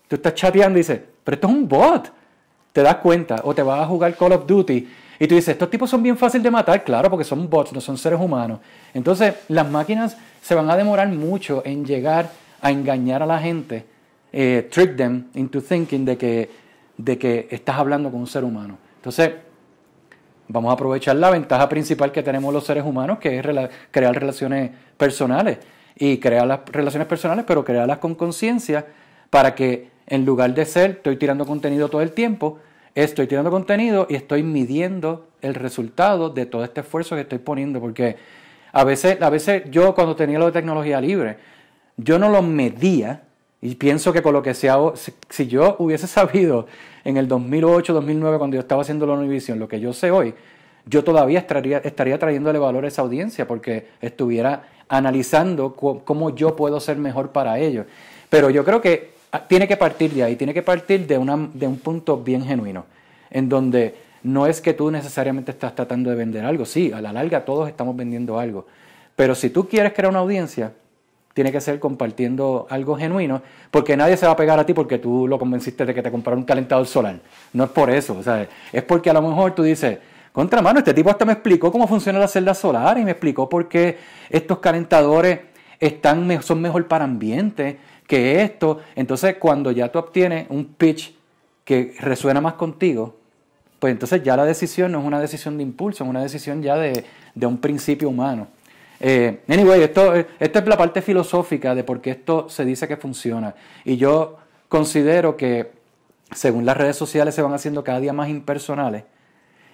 tú 0.09 0.17
estás 0.17 0.33
chateando 0.33 0.77
y 0.77 0.81
dices, 0.81 0.99
pero 1.23 1.35
esto 1.35 1.47
es 1.47 1.53
un 1.53 1.65
bot. 1.65 2.11
Te 2.73 2.83
das 2.83 2.97
cuenta, 2.97 3.39
o 3.45 3.55
te 3.55 3.63
vas 3.63 3.79
a 3.79 3.85
jugar 3.85 4.13
Call 4.15 4.33
of 4.33 4.45
Duty 4.45 4.87
y 5.19 5.27
tú 5.27 5.35
dices, 5.35 5.49
estos 5.49 5.69
tipos 5.69 5.89
son 5.89 6.01
bien 6.01 6.17
fáciles 6.17 6.43
de 6.43 6.51
matar, 6.51 6.81
claro, 6.83 7.09
porque 7.09 7.25
son 7.25 7.49
bots, 7.49 7.73
no 7.73 7.81
son 7.81 7.97
seres 7.97 8.19
humanos. 8.19 8.59
Entonces, 8.93 9.35
las 9.49 9.69
máquinas 9.69 10.17
se 10.41 10.55
van 10.55 10.69
a 10.69 10.77
demorar 10.77 11.09
mucho 11.09 11.61
en 11.65 11.85
llegar 11.85 12.29
a 12.61 12.71
engañar 12.71 13.21
a 13.21 13.25
la 13.25 13.37
gente, 13.37 13.85
eh, 14.31 14.69
trick 14.71 14.95
them 14.95 15.27
into 15.33 15.61
thinking 15.61 16.05
de 16.05 16.17
que, 16.17 16.49
de 16.97 17.17
que 17.17 17.47
estás 17.51 17.77
hablando 17.77 18.09
con 18.09 18.21
un 18.21 18.27
ser 18.27 18.45
humano. 18.45 18.77
Entonces, 18.95 19.31
vamos 20.47 20.69
a 20.69 20.73
aprovechar 20.73 21.17
la 21.17 21.29
ventaja 21.29 21.67
principal 21.67 22.13
que 22.13 22.23
tenemos 22.23 22.53
los 22.53 22.65
seres 22.65 22.85
humanos, 22.85 23.19
que 23.19 23.39
es 23.39 23.45
crear 23.91 24.15
relaciones 24.15 24.71
personales. 24.97 25.57
Y 26.01 26.17
crear 26.17 26.47
las 26.47 26.61
relaciones 26.65 27.09
personales, 27.09 27.43
pero 27.45 27.65
crearlas 27.65 27.97
con 27.97 28.15
conciencia 28.15 28.85
para 29.29 29.53
que 29.53 29.89
en 30.07 30.25
lugar 30.25 30.53
de 30.53 30.65
ser, 30.65 30.91
estoy 30.91 31.17
tirando 31.17 31.45
contenido 31.45 31.89
todo 31.89 32.01
el 32.01 32.13
tiempo, 32.13 32.57
estoy 32.95 33.27
tirando 33.27 33.51
contenido 33.51 34.07
y 34.09 34.15
estoy 34.15 34.43
midiendo 34.43 35.27
el 35.41 35.55
resultado 35.55 36.29
de 36.29 36.45
todo 36.45 36.63
este 36.63 36.81
esfuerzo 36.81 37.15
que 37.15 37.21
estoy 37.21 37.39
poniendo, 37.39 37.79
porque 37.79 38.17
a 38.71 38.83
veces, 38.83 39.21
a 39.21 39.29
veces 39.29 39.63
yo 39.69 39.95
cuando 39.95 40.15
tenía 40.15 40.39
lo 40.39 40.45
de 40.45 40.51
tecnología 40.51 41.01
libre, 41.01 41.37
yo 41.97 42.19
no 42.19 42.29
lo 42.29 42.41
medía 42.41 43.23
y 43.61 43.75
pienso 43.75 44.13
que 44.13 44.21
con 44.21 44.33
lo 44.33 44.41
que 44.41 44.53
sea, 44.53 44.77
si 45.29 45.47
yo 45.47 45.75
hubiese 45.79 46.07
sabido 46.07 46.67
en 47.03 47.17
el 47.17 47.27
2008, 47.27 47.93
2009, 47.93 48.37
cuando 48.37 48.55
yo 48.55 48.61
estaba 48.61 48.81
haciendo 48.81 49.05
la 49.05 49.13
Univision, 49.13 49.59
lo 49.59 49.67
que 49.67 49.79
yo 49.79 49.93
sé 49.93 50.11
hoy, 50.11 50.33
yo 50.85 51.03
todavía 51.03 51.39
estaría, 51.39 51.79
estaría 51.79 52.17
trayéndole 52.17 52.57
valor 52.57 52.85
a 52.85 52.87
esa 52.87 53.01
audiencia 53.01 53.47
porque 53.47 53.87
estuviera 54.01 54.69
analizando 54.87 55.75
cómo 55.75 56.35
yo 56.35 56.55
puedo 56.55 56.79
ser 56.79 56.97
mejor 56.97 57.31
para 57.31 57.59
ellos. 57.59 57.85
Pero 58.29 58.49
yo 58.49 58.65
creo 58.65 58.81
que 58.81 59.11
tiene 59.47 59.67
que 59.67 59.77
partir 59.77 60.11
de 60.13 60.23
ahí, 60.23 60.35
tiene 60.35 60.53
que 60.53 60.63
partir 60.63 61.05
de, 61.07 61.17
de 61.53 61.67
un 61.67 61.79
punto 61.79 62.17
bien 62.17 62.43
genuino, 62.43 62.85
en 63.29 63.49
donde 63.49 63.95
no 64.23 64.47
es 64.47 64.61
que 64.61 64.73
tú 64.73 64.91
necesariamente 64.91 65.51
estás 65.51 65.75
tratando 65.75 66.09
de 66.09 66.15
vender 66.15 66.45
algo, 66.45 66.65
sí, 66.65 66.91
a 66.91 67.01
la 67.01 67.13
larga 67.13 67.45
todos 67.45 67.69
estamos 67.69 67.95
vendiendo 67.95 68.39
algo, 68.39 68.65
pero 69.15 69.35
si 69.35 69.49
tú 69.49 69.67
quieres 69.67 69.93
crear 69.93 70.09
una 70.09 70.19
audiencia, 70.19 70.73
tiene 71.33 71.51
que 71.51 71.61
ser 71.61 71.79
compartiendo 71.79 72.67
algo 72.69 72.97
genuino, 72.97 73.41
porque 73.71 73.95
nadie 73.95 74.17
se 74.17 74.25
va 74.25 74.33
a 74.33 74.35
pegar 74.35 74.59
a 74.59 74.65
ti 74.65 74.73
porque 74.73 74.97
tú 74.97 75.27
lo 75.27 75.37
convenciste 75.39 75.85
de 75.85 75.93
que 75.93 76.01
te 76.01 76.11
comprara 76.11 76.37
un 76.37 76.43
calentador 76.43 76.85
solar. 76.85 77.19
No 77.53 77.63
es 77.63 77.69
por 77.69 77.89
eso, 77.89 78.17
o 78.17 78.23
sea, 78.23 78.47
es 78.73 78.83
porque 78.83 79.09
a 79.09 79.13
lo 79.13 79.21
mejor 79.21 79.53
tú 79.53 79.63
dices, 79.63 79.99
contra 80.33 80.61
mano, 80.61 80.79
este 80.79 80.93
tipo 80.93 81.09
hasta 81.09 81.25
me 81.25 81.33
explicó 81.33 81.71
cómo 81.71 81.87
funciona 81.87 82.19
la 82.19 82.27
celda 82.27 82.53
solar 82.53 82.97
y 82.97 83.05
me 83.05 83.11
explicó 83.11 83.47
por 83.47 83.69
qué 83.69 83.97
estos 84.29 84.59
calentadores 84.59 85.39
están, 85.79 86.41
son 86.41 86.61
mejor 86.61 86.87
para 86.87 87.05
ambiente 87.05 87.77
que 88.09 88.41
esto. 88.41 88.79
Entonces, 88.95 89.35
cuando 89.37 89.69
ya 89.69 89.91
tú 89.91 89.99
obtienes 89.99 90.47
un 90.49 90.65
pitch 90.65 91.13
que 91.63 91.93
resuena 91.99 92.41
más 92.41 92.55
contigo, 92.55 93.15
pues 93.77 93.91
entonces 93.91 94.23
ya 94.23 94.35
la 94.35 94.45
decisión 94.45 94.91
no 94.91 94.99
es 94.99 95.05
una 95.05 95.21
decisión 95.21 95.57
de 95.57 95.63
impulso, 95.63 96.03
es 96.03 96.09
una 96.09 96.23
decisión 96.23 96.63
ya 96.63 96.75
de, 96.75 97.05
un 97.39 97.59
principio 97.59 98.09
humano. 98.09 98.47
Eh, 98.99 99.41
anyway, 99.47 99.83
esto, 99.83 100.15
esta 100.15 100.59
es 100.59 100.67
la 100.67 100.75
parte 100.75 101.03
filosófica 101.03 101.75
de 101.75 101.83
por 101.83 102.01
qué 102.01 102.09
esto 102.09 102.49
se 102.49 102.65
dice 102.65 102.87
que 102.87 102.97
funciona. 102.97 103.53
Y 103.85 103.97
yo 103.97 104.37
considero 104.69 105.37
que 105.37 105.71
según 106.31 106.65
las 106.65 106.77
redes 106.77 106.95
sociales 106.95 107.35
se 107.35 107.43
van 107.43 107.53
haciendo 107.53 107.83
cada 107.83 107.99
día 107.99 108.11
más 108.11 108.29
impersonales 108.29 109.03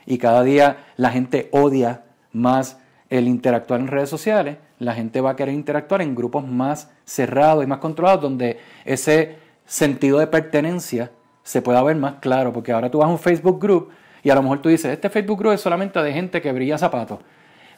y 0.05 0.17
cada 0.17 0.43
día 0.43 0.87
la 0.97 1.09
gente 1.09 1.47
odia 1.53 2.03
más 2.33 2.79
el 3.09 3.29
interactuar 3.29 3.79
en 3.79 3.87
redes 3.87 4.09
sociales, 4.09 4.57
la 4.79 4.93
gente 4.93 5.21
va 5.21 5.31
a 5.31 5.35
querer 5.35 5.53
interactuar 5.53 6.01
en 6.01 6.15
grupos 6.15 6.45
más 6.47 6.89
cerrados 7.05 7.63
y 7.63 7.67
más 7.67 7.79
controlados, 7.79 8.21
donde 8.21 8.59
ese 8.83 9.37
sentido 9.65 10.19
de 10.19 10.27
pertenencia 10.27 11.11
se 11.43 11.61
pueda 11.61 11.81
ver 11.83 11.95
más 11.95 12.15
claro, 12.15 12.51
porque 12.51 12.71
ahora 12.71 12.89
tú 12.89 12.99
vas 12.99 13.07
a 13.07 13.11
un 13.11 13.19
Facebook 13.19 13.59
group 13.61 13.89
y 14.23 14.29
a 14.29 14.35
lo 14.35 14.41
mejor 14.41 14.61
tú 14.61 14.69
dices, 14.69 14.91
este 14.91 15.09
Facebook 15.09 15.39
group 15.39 15.53
es 15.53 15.61
solamente 15.61 16.01
de 16.01 16.11
gente 16.11 16.41
que 16.41 16.51
brilla 16.51 16.77
zapatos, 16.77 17.19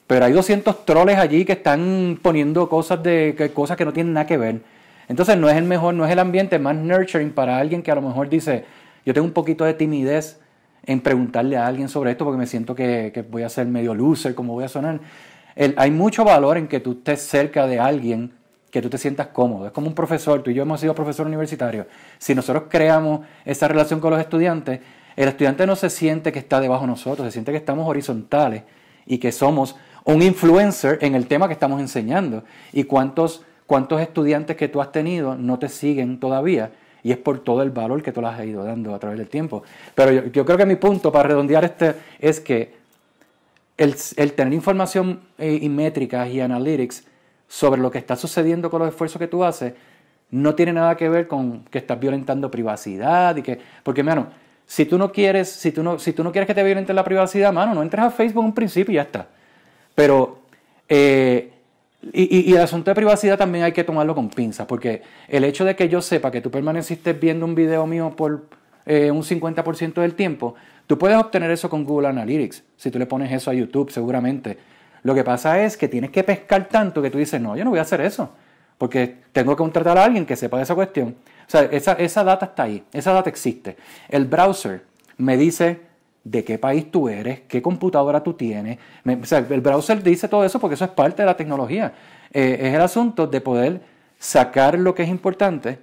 pero 0.08 0.26
hay 0.26 0.32
200 0.32 0.86
troles 0.86 1.18
allí 1.18 1.43
que 1.43 1.54
están 1.54 2.18
poniendo 2.22 2.70
cosas, 2.70 3.04
de, 3.04 3.36
que, 3.38 3.52
cosas 3.52 3.76
que 3.76 3.84
no 3.84 3.91
tienen 3.91 4.14
nada 4.14 4.26
que 4.26 4.38
ver. 4.38 4.62
Entonces 5.10 5.38
no 5.38 5.50
es 5.50 5.56
el 5.56 5.66
mejor, 5.66 5.93
no 5.93 6.06
es 6.06 6.12
el 6.12 6.20
ambiente 6.20 6.60
más 6.60 6.76
nurturing 6.76 7.32
para 7.32 7.58
alguien 7.58 7.82
que 7.82 7.91
a 7.91 7.95
lo 7.95 8.02
mejor 8.02 8.30
dice, 8.30 8.66
yo 9.06 9.14
tengo 9.14 9.26
un 9.26 9.34
poquito 9.34 9.66
de 9.66 9.74
timidez 9.74 10.39
en 10.86 11.02
preguntarle 11.02 11.58
a 11.58 11.68
alguien 11.68 11.89
sobre 11.89 12.12
esto 12.12 12.24
porque 12.24 12.38
me 12.38 12.48
siento 12.48 12.74
que, 12.74 13.26
voy 13.30 13.43
a 13.43 13.50
ser 13.50 13.68
medio 13.68 13.93
loser, 13.93 14.34
como 14.34 14.54
voy 14.54 14.64
a 14.64 14.70
sonar. 14.70 15.00
Hay 15.76 15.91
mucho 15.91 16.24
valor 16.24 16.58
en 16.58 16.68
que 16.68 16.80
tú 16.80 16.93
estés 16.93 17.22
cerca 17.22 17.66
de 17.68 17.80
alguien 17.80 18.34
que 18.72 18.82
tú 18.82 18.89
te 18.89 18.97
sientas 18.97 19.28
cómodo. 19.28 19.68
Es 19.68 19.72
como 19.72 19.88
un 19.88 19.95
profesor, 19.95 20.43
tú 20.43 20.51
y 20.51 20.53
yo 20.53 20.64
hemos 20.64 20.80
sido 20.80 20.93
profesores 20.93 21.28
universitarios. 21.28 21.88
Si 22.18 22.36
nosotros 22.36 22.66
creamos 22.70 23.26
esa 23.45 23.68
relación 23.68 23.99
con 23.99 24.12
los 24.12 24.20
estudiantes, 24.20 24.82
el 25.16 25.30
estudiante 25.30 25.66
no 25.66 25.76
se 25.76 25.89
siente 25.89 26.32
que 26.32 26.39
está 26.39 26.60
debajo 26.60 26.82
de 26.82 26.88
nosotros, 26.88 27.26
se 27.26 27.32
siente 27.32 27.51
que 27.51 27.58
estamos 27.58 27.88
horizontales 27.88 28.64
y 29.08 29.18
que 29.18 29.32
somos 29.32 29.76
un 30.03 30.22
influencer 30.22 30.99
en 31.01 31.16
el 31.16 31.28
tema 31.28 31.47
que 31.47 31.53
estamos 31.53 31.82
enseñando. 31.82 32.43
¿Y 32.72 32.84
cuántos, 32.84 33.43
cuántos 33.66 33.99
estudiantes 33.99 34.55
que 34.55 34.68
tú 34.68 34.80
has 34.80 34.91
tenido 34.91 35.36
no 35.36 35.58
te 35.58 35.70
siguen 35.70 36.20
todavía? 36.20 36.72
Y 37.01 37.12
es 37.12 37.18
por 37.18 37.39
todo 37.39 37.64
el 37.64 37.72
valor 37.72 38.03
que 38.03 38.12
tú 38.12 38.22
les 38.22 38.32
has 38.32 38.45
ido 38.45 38.64
dando 38.64 38.93
a 38.93 38.99
través 38.99 39.18
del 39.18 39.28
tiempo. 39.28 39.64
Pero 39.95 40.28
yo, 40.28 40.45
creo 40.45 40.58
que 40.58 40.66
mi 40.66 40.76
punto 40.76 41.12
para 41.12 41.30
redondear 41.30 41.66
este 41.66 41.95
es 42.20 42.39
que 42.39 42.76
el, 43.78 44.34
tener 44.34 44.53
información 44.53 45.21
eh, 45.38 45.59
y 45.61 45.69
métricas 45.69 46.30
y 46.30 46.41
analytics 46.41 47.05
sobre 47.47 47.82
lo 47.82 47.91
que 47.91 47.97
está 47.97 48.15
sucediendo 48.15 48.69
con 48.69 48.80
los 48.80 48.89
esfuerzos 48.89 49.19
que 49.19 49.28
tú 49.28 49.43
haces 49.43 49.73
no 50.30 50.55
tiene 50.55 50.73
nada 50.73 50.97
que 50.97 51.07
ver 51.07 51.28
con 51.28 51.63
que 51.65 51.78
estás 51.78 51.99
violentando 51.99 52.51
privacidad 52.51 53.36
y 53.38 53.41
que 53.41 53.59
porque 53.84 54.03
mano 54.03 54.28
si 54.65 54.86
tú 54.86 54.97
no 54.97 55.11
quieres 55.11 55.47
si 55.47 55.71
tú 55.71 55.84
no 55.84 55.99
si 55.99 56.11
tú 56.11 56.23
no 56.23 56.32
quieres 56.32 56.47
que 56.47 56.53
te 56.53 56.63
violenten 56.63 56.95
la 56.95 57.03
privacidad 57.03 57.53
mano 57.53 57.73
no 57.73 57.82
entres 57.82 58.03
a 58.03 58.09
Facebook 58.09 58.45
en 58.45 58.53
principio 58.53 58.91
y 58.91 58.95
ya 58.95 59.03
está. 59.03 59.28
Pero 59.95 60.41
eh, 60.89 61.51
y, 62.13 62.53
el 62.53 62.61
asunto 62.61 62.91
de 62.91 62.95
privacidad 62.95 63.38
también 63.38 63.63
hay 63.63 63.71
que 63.71 63.84
tomarlo 63.84 64.15
con 64.15 64.30
pinzas, 64.30 64.67
porque 64.67 65.01
el 65.28 65.43
hecho 65.43 65.65
de 65.65 65.75
que 65.75 65.89
yo 65.89 66.01
sepa 66.01 66.32
que 66.32 66.41
tú 66.41 66.51
permaneciste 66.51 67.13
viendo 67.13 67.45
un 67.45 67.55
video 67.55 67.86
mío 67.88 68.13
por 68.15 68.45
eh, 68.86 69.11
un 69.11 69.23
50% 69.23 70.01
del 70.01 70.13
tiempo, 70.13 70.55
tú 70.88 70.97
puedes 70.97 71.17
obtener 71.17 71.51
eso 71.51 71.69
con 71.69 71.83
Google 71.83 72.07
Analytics, 72.07 72.63
si 72.75 72.89
tú 72.89 72.97
le 72.97 73.05
pones 73.05 73.31
eso 73.31 73.51
a 73.51 73.53
YouTube 73.53 73.91
seguramente. 73.91 74.57
Lo 75.03 75.13
que 75.13 75.23
pasa 75.23 75.63
es 75.63 75.77
que 75.77 75.88
tienes 75.88 76.09
que 76.09 76.23
pescar 76.23 76.67
tanto 76.67 77.01
que 77.01 77.09
tú 77.09 77.17
dices, 77.17 77.39
no, 77.39 77.55
yo 77.55 77.63
no 77.63 77.69
voy 77.69 77.79
a 77.79 77.83
hacer 77.83 78.01
eso, 78.01 78.31
porque 78.77 79.17
tengo 79.31 79.51
que 79.51 79.57
contratar 79.57 79.97
a 79.97 80.05
alguien 80.05 80.25
que 80.25 80.35
sepa 80.35 80.57
de 80.57 80.63
esa 80.63 80.75
cuestión. 80.75 81.15
O 81.47 81.49
sea, 81.49 81.61
esa, 81.63 81.93
esa 81.93 82.23
data 82.23 82.47
está 82.47 82.63
ahí, 82.63 82.83
esa 82.91 83.13
data 83.13 83.29
existe. 83.29 83.77
El 84.09 84.25
browser 84.25 84.83
me 85.17 85.38
dice 85.38 85.79
de 86.23 86.43
qué 86.43 86.57
país 86.57 86.91
tú 86.91 87.07
eres, 87.07 87.41
qué 87.47 87.61
computadora 87.61 88.21
tú 88.21 88.33
tienes. 88.33 88.79
o 89.05 89.25
sea, 89.25 89.45
el 89.49 89.61
browser 89.61 90.03
dice 90.03 90.27
todo 90.27 90.43
eso 90.43 90.59
porque 90.59 90.73
eso 90.73 90.85
es 90.85 90.91
parte 90.91 91.21
de 91.21 91.25
la 91.25 91.38
tecnología. 91.38 91.93
Eh, 92.33 92.57
es 92.61 92.73
el 92.73 92.81
asunto 92.81 93.27
de 93.27 93.39
poder 93.39 93.81
sacar 94.19 94.77
lo 94.77 94.93
que 94.93 95.03
es 95.03 95.09
importante 95.09 95.79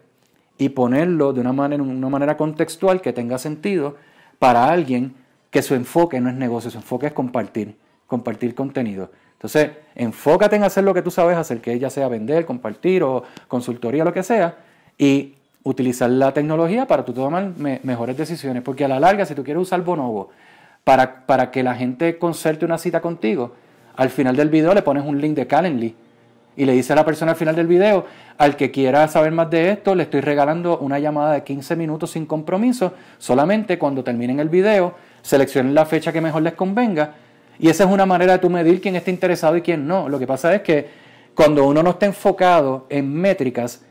y 0.59 0.69
ponerlo 0.71 1.33
de 1.33 1.41
una 1.41 1.53
manera, 1.53 1.83
una 1.83 2.09
manera 2.09 2.37
contextual 2.37 3.01
que 3.01 3.13
tenga 3.13 3.39
sentido 3.39 3.97
para 4.45 4.69
alguien 4.69 5.15
que 5.51 5.63
su 5.63 5.75
enfoque 5.75 6.21
no 6.21 6.29
es 6.29 6.35
negocio, 6.35 6.71
su 6.71 6.77
enfoque 6.77 7.07
es 7.07 7.15
compartir, 7.15 7.79
compartir 8.07 8.55
contenido. 8.55 9.11
Entonces, 9.33 9.71
enfócate 9.95 10.57
en 10.57 10.65
hacer 10.65 10.85
lo 10.85 10.93
que 10.93 11.01
tú 11.01 11.11
sabes 11.11 11.39
hacer, 11.39 11.63
que 11.63 11.79
ya 11.79 11.89
sea 11.89 12.09
vender, 12.09 12.45
compartir 12.45 13.03
o 13.05 13.23
consultoría, 13.49 14.05
lo 14.05 14.13
que 14.13 14.23
sea, 14.23 14.57
y 14.99 15.33
utilizar 15.63 16.11
la 16.11 16.35
tecnología 16.35 16.87
para 16.87 17.07
tú 17.07 17.15
tomar 17.15 17.53
mejores 17.57 18.19
decisiones. 18.19 18.63
Porque 18.63 18.85
a 18.85 18.89
la 18.89 19.01
larga, 19.01 19.25
si 19.25 19.35
tú 19.35 19.43
quieres 19.43 19.63
usar 19.63 19.81
Bonobo 19.81 20.29
para, 20.85 21.25
para 21.25 21.51
que 21.51 21.63
la 21.63 21.75
gente 21.75 22.19
concerte 22.19 22.67
una 22.67 22.77
cita 22.77 23.01
contigo, 23.01 23.55
al 23.97 24.11
final 24.11 24.37
del 24.37 24.51
video 24.51 24.75
le 24.75 24.83
pones 24.83 25.07
un 25.07 25.23
link 25.23 25.37
de 25.37 25.47
Calendly 25.47 25.97
y 26.57 26.65
le 26.65 26.73
dice 26.73 26.93
a 26.93 26.97
la 26.97 27.05
persona 27.05 27.33
al 27.33 27.37
final 27.37 27.57
del 27.57 27.67
video, 27.67 28.07
al 28.39 28.57
que 28.57 28.71
quiera 28.71 29.07
saber 29.09 29.33
más 29.33 29.51
de 29.51 29.71
esto, 29.71 29.95
le 29.95 30.05
estoy 30.05 30.21
regalando 30.21 30.79
una 30.79 30.99
llamada 30.99 31.33
de 31.33 31.43
15 31.43 31.77
minutos 31.77 32.13
sin 32.13 32.27
compromiso, 32.27 32.93
solamente 33.19 33.79
cuando 33.79 34.05
terminen 34.05 34.41
el 34.41 34.49
video, 34.49 34.95
seleccionen 35.23 35.75
la 35.75 35.87
fecha 35.87 36.13
que 36.13 36.21
mejor 36.21 36.43
les 36.43 36.55
convenga. 36.55 37.15
Y 37.59 37.69
esa 37.69 37.85
es 37.85 37.91
una 37.91 38.07
manera 38.07 38.35
de 38.35 38.39
tú 38.39 38.51
medir 38.51 38.81
quién 38.81 38.97
está 38.97 39.11
interesado 39.11 39.57
y 39.57 39.63
quién 39.63 39.87
no. 39.87 40.09
Lo 40.09 40.19
que 40.19 40.27
pasa 40.27 40.55
es 40.55 40.63
que 40.63 40.89
cuando 41.35 41.67
uno 41.67 41.83
no 41.83 41.91
está 41.91 42.07
enfocado 42.07 42.87
en 42.89 43.13
métricas, 43.13 43.85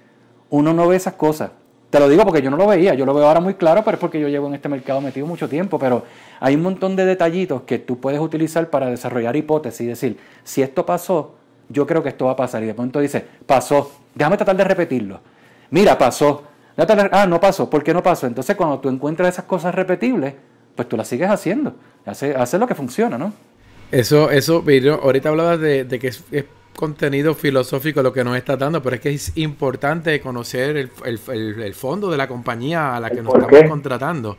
uno 0.49 0.73
no 0.73 0.87
ve 0.87 0.95
esas 0.95 1.13
cosas. 1.13 1.51
Te 1.89 1.99
lo 1.99 2.09
digo 2.09 2.23
porque 2.23 2.41
yo 2.41 2.49
no 2.49 2.57
lo 2.57 2.65
veía, 2.65 2.95
yo 2.95 3.05
lo 3.05 3.13
veo 3.13 3.27
ahora 3.27 3.39
muy 3.39 3.53
claro, 3.53 3.83
pero 3.83 3.95
es 3.95 4.01
porque 4.01 4.19
yo 4.19 4.27
llevo 4.27 4.47
en 4.47 4.55
este 4.55 4.67
mercado 4.67 4.99
metido 4.99 5.27
mucho 5.27 5.47
tiempo, 5.47 5.77
pero 5.77 6.03
hay 6.39 6.55
un 6.55 6.63
montón 6.63 6.95
de 6.95 7.05
detallitos 7.05 7.61
que 7.63 7.77
tú 7.77 7.99
puedes 7.99 8.19
utilizar 8.19 8.69
para 8.69 8.87
desarrollar 8.87 9.35
hipótesis 9.35 9.81
y 9.81 9.85
decir, 9.85 10.17
si 10.43 10.63
esto 10.63 10.87
pasó, 10.87 11.35
yo 11.73 11.85
creo 11.85 12.01
que 12.01 12.09
esto 12.09 12.25
va 12.25 12.31
a 12.31 12.35
pasar. 12.35 12.63
Y 12.63 12.67
de 12.67 12.73
pronto 12.73 12.99
dice, 12.99 13.25
pasó, 13.45 13.91
déjame 14.15 14.37
tratar 14.37 14.55
de 14.55 14.63
repetirlo. 14.63 15.19
Mira, 15.71 15.97
pasó. 15.97 16.43
Ah, 17.11 17.25
no 17.27 17.39
pasó, 17.39 17.69
¿por 17.69 17.83
qué 17.83 17.93
no 17.93 18.01
pasó? 18.01 18.25
Entonces 18.25 18.55
cuando 18.55 18.79
tú 18.79 18.89
encuentras 18.89 19.29
esas 19.33 19.45
cosas 19.45 19.75
repetibles, 19.75 20.33
pues 20.75 20.89
tú 20.89 20.97
las 20.97 21.07
sigues 21.07 21.29
haciendo. 21.29 21.75
Hace, 22.05 22.57
lo 22.57 22.67
que 22.67 22.75
funciona, 22.75 23.17
¿no? 23.17 23.33
Eso, 23.91 24.31
eso, 24.31 24.63
ahorita 25.03 25.29
hablabas 25.29 25.59
de, 25.59 25.87
que 25.87 26.07
es 26.07 26.23
contenido 26.75 27.35
filosófico 27.35 28.01
lo 28.01 28.11
que 28.11 28.23
nos 28.23 28.35
está 28.35 28.57
dando, 28.57 28.81
pero 28.81 28.95
es 28.95 29.01
que 29.01 29.09
es 29.09 29.37
importante 29.37 30.19
conocer 30.19 30.75
el, 30.77 31.73
fondo 31.73 32.09
de 32.09 32.17
la 32.17 32.27
compañía 32.27 32.95
a 32.95 32.99
la 32.99 33.09
que 33.09 33.21
nos 33.21 33.35
estamos 33.35 33.69
contratando. 33.69 34.37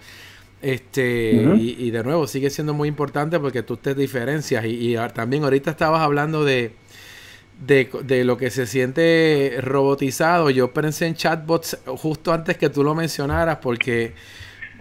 Este, 0.60 1.32
y, 1.58 1.90
de 1.90 2.02
nuevo, 2.02 2.26
sigue 2.26 2.48
siendo 2.48 2.72
muy 2.72 2.88
importante 2.88 3.38
porque 3.38 3.62
tú 3.62 3.76
te 3.76 3.94
diferencias. 3.94 4.64
Y, 4.64 4.96
también 5.14 5.44
ahorita 5.44 5.70
estabas 5.70 6.00
hablando 6.00 6.44
de, 6.44 6.74
de, 7.60 8.24
lo 8.24 8.36
que 8.36 8.50
se 8.50 8.66
siente 8.66 9.58
robotizado. 9.60 10.50
Yo 10.50 10.72
pensé 10.72 11.06
en 11.06 11.14
chatbots 11.14 11.78
justo 11.86 12.32
antes 12.32 12.56
que 12.56 12.68
tú 12.68 12.84
lo 12.84 12.94
mencionaras 12.94 13.58
porque 13.58 14.14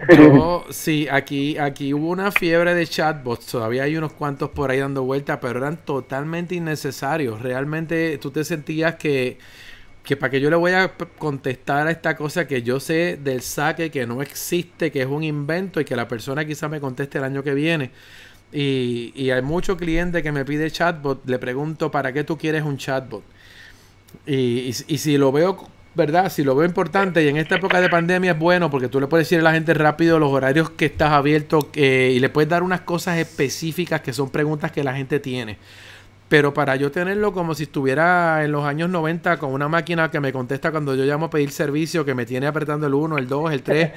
yo, 0.09 0.65
sí, 0.69 1.07
aquí, 1.09 1.57
aquí 1.57 1.93
hubo 1.93 2.09
una 2.09 2.31
fiebre 2.31 2.75
de 2.75 2.87
chatbots, 2.87 3.45
todavía 3.45 3.83
hay 3.83 3.95
unos 3.95 4.13
cuantos 4.13 4.49
por 4.49 4.71
ahí 4.71 4.79
dando 4.79 5.03
vueltas, 5.03 5.39
pero 5.41 5.59
eran 5.59 5.77
totalmente 5.77 6.55
innecesarios. 6.55 7.41
Realmente 7.41 8.17
tú 8.17 8.31
te 8.31 8.43
sentías 8.43 8.95
que, 8.95 9.37
que 10.03 10.17
para 10.17 10.31
que 10.31 10.41
yo 10.41 10.49
le 10.49 10.55
voy 10.55 10.73
a 10.73 10.93
contestar 11.17 11.87
a 11.87 11.91
esta 11.91 12.15
cosa 12.17 12.47
que 12.47 12.63
yo 12.63 12.79
sé 12.79 13.17
del 13.21 13.41
saque, 13.41 13.91
que 13.91 14.05
no 14.05 14.21
existe, 14.21 14.91
que 14.91 15.01
es 15.01 15.07
un 15.07 15.23
invento 15.23 15.79
y 15.79 15.85
que 15.85 15.95
la 15.95 16.07
persona 16.07 16.45
quizá 16.45 16.67
me 16.67 16.79
conteste 16.79 17.19
el 17.19 17.23
año 17.23 17.43
que 17.43 17.53
viene. 17.53 17.91
Y, 18.53 19.11
y 19.15 19.31
hay 19.31 19.41
muchos 19.41 19.77
clientes 19.77 20.21
que 20.21 20.31
me 20.31 20.45
pide 20.45 20.69
chatbot, 20.69 21.27
le 21.27 21.39
pregunto, 21.39 21.89
¿para 21.89 22.13
qué 22.13 22.23
tú 22.23 22.37
quieres 22.37 22.63
un 22.63 22.77
chatbot? 22.77 23.23
Y, 24.27 24.33
y, 24.33 24.75
y 24.87 24.97
si 24.99 25.17
lo 25.17 25.31
veo 25.31 25.67
¿verdad? 25.95 26.31
Si 26.31 26.43
lo 26.43 26.55
veo 26.55 26.65
importante 26.65 27.23
y 27.23 27.27
en 27.27 27.37
esta 27.37 27.55
época 27.55 27.79
de 27.79 27.89
pandemia 27.89 28.31
es 28.31 28.39
bueno 28.39 28.69
porque 28.71 28.87
tú 28.87 28.99
le 28.99 29.07
puedes 29.07 29.27
decir 29.27 29.39
a 29.39 29.43
la 29.43 29.53
gente 29.53 29.73
rápido 29.73 30.17
los 30.19 30.31
horarios 30.31 30.71
que 30.71 30.85
estás 30.85 31.11
abierto 31.11 31.69
y 31.75 32.19
le 32.19 32.29
puedes 32.29 32.49
dar 32.49 32.63
unas 32.63 32.81
cosas 32.81 33.17
específicas 33.17 34.01
que 34.01 34.13
son 34.13 34.29
preguntas 34.29 34.71
que 34.71 34.83
la 34.83 34.95
gente 34.95 35.19
tiene. 35.19 35.57
Pero 36.29 36.53
para 36.53 36.75
yo 36.77 36.91
tenerlo 36.91 37.31
como 37.31 37.53
si 37.53 37.63
estuviera 37.63 38.43
en 38.43 38.51
los 38.51 38.65
años 38.65 38.89
90 38.89 39.37
con 39.37 39.51
una 39.51 39.67
máquina 39.67 40.09
que 40.09 40.19
me 40.19 40.33
contesta 40.33 40.71
cuando 40.71 40.95
yo 40.95 41.03
llamo 41.03 41.27
a 41.27 41.29
pedir 41.29 41.51
servicio, 41.51 42.05
que 42.05 42.15
me 42.15 42.25
tiene 42.25 42.47
apretando 42.47 42.87
el 42.87 42.93
1, 42.95 43.19
el 43.19 43.27
2, 43.27 43.53
el 43.53 43.61
3 43.61 43.91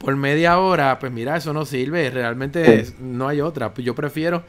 por 0.00 0.16
media 0.16 0.58
hora, 0.58 0.98
pues 0.98 1.12
mira, 1.12 1.36
eso 1.36 1.52
no 1.52 1.64
sirve. 1.64 2.10
Realmente 2.10 2.86
no 3.00 3.28
hay 3.28 3.40
otra. 3.40 3.72
Yo 3.76 3.94
prefiero 3.94 4.42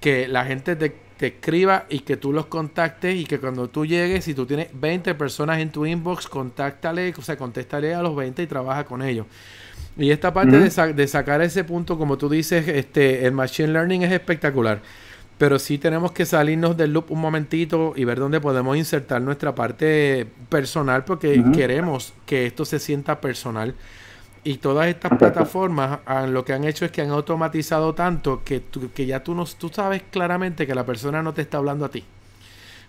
que 0.00 0.28
la 0.28 0.44
gente 0.44 0.76
te 0.76 0.94
te 1.20 1.26
escriba 1.26 1.84
y 1.90 1.98
que 1.98 2.16
tú 2.16 2.32
los 2.32 2.46
contactes 2.46 3.14
y 3.14 3.24
que 3.24 3.38
cuando 3.38 3.68
tú 3.68 3.84
llegues, 3.84 4.24
si 4.24 4.32
tú 4.32 4.46
tienes 4.46 4.68
20 4.72 5.14
personas 5.16 5.58
en 5.58 5.70
tu 5.70 5.84
inbox, 5.84 6.26
contáctale, 6.26 7.12
o 7.14 7.20
sea, 7.20 7.36
contéstale 7.36 7.94
a 7.94 8.00
los 8.00 8.16
20 8.16 8.42
y 8.42 8.46
trabaja 8.46 8.84
con 8.84 9.02
ellos. 9.02 9.26
Y 9.98 10.12
esta 10.12 10.32
parte 10.32 10.58
de, 10.58 10.92
de, 10.94 11.08
sacar 11.08 11.42
ese 11.42 11.62
punto, 11.62 11.98
como 11.98 12.16
tú 12.16 12.30
dices, 12.30 12.66
este, 12.68 13.26
el 13.26 13.32
machine 13.32 13.68
learning 13.68 14.00
es 14.04 14.12
espectacular. 14.12 14.80
Pero 15.36 15.58
sí 15.58 15.76
tenemos 15.76 16.12
que 16.12 16.24
salirnos 16.24 16.74
del 16.74 16.94
loop 16.94 17.10
un 17.10 17.20
momentito 17.20 17.92
y 17.94 18.06
ver 18.06 18.18
dónde 18.18 18.40
podemos 18.40 18.74
insertar 18.78 19.20
nuestra 19.20 19.54
parte 19.54 20.26
personal 20.48 21.04
porque 21.04 21.44
queremos 21.52 22.14
que 22.24 22.46
esto 22.46 22.64
se 22.64 22.78
sienta 22.78 23.20
personal. 23.20 23.74
Y 24.42 24.56
todas 24.56 24.86
estas 24.86 25.18
plataformas 25.18 26.00
lo 26.28 26.44
que 26.44 26.54
han 26.54 26.64
hecho 26.64 26.86
es 26.86 26.90
que 26.90 27.02
han 27.02 27.10
automatizado 27.10 27.94
tanto 27.94 28.42
que, 28.42 28.62
que 28.94 29.04
ya 29.04 29.22
tú, 29.22 29.34
no, 29.34 29.44
tú 29.44 29.68
sabes 29.68 30.02
claramente 30.10 30.66
que 30.66 30.74
la 30.74 30.86
persona 30.86 31.22
no 31.22 31.34
te 31.34 31.42
está 31.42 31.58
hablando 31.58 31.84
a 31.84 31.90
ti. 31.90 32.02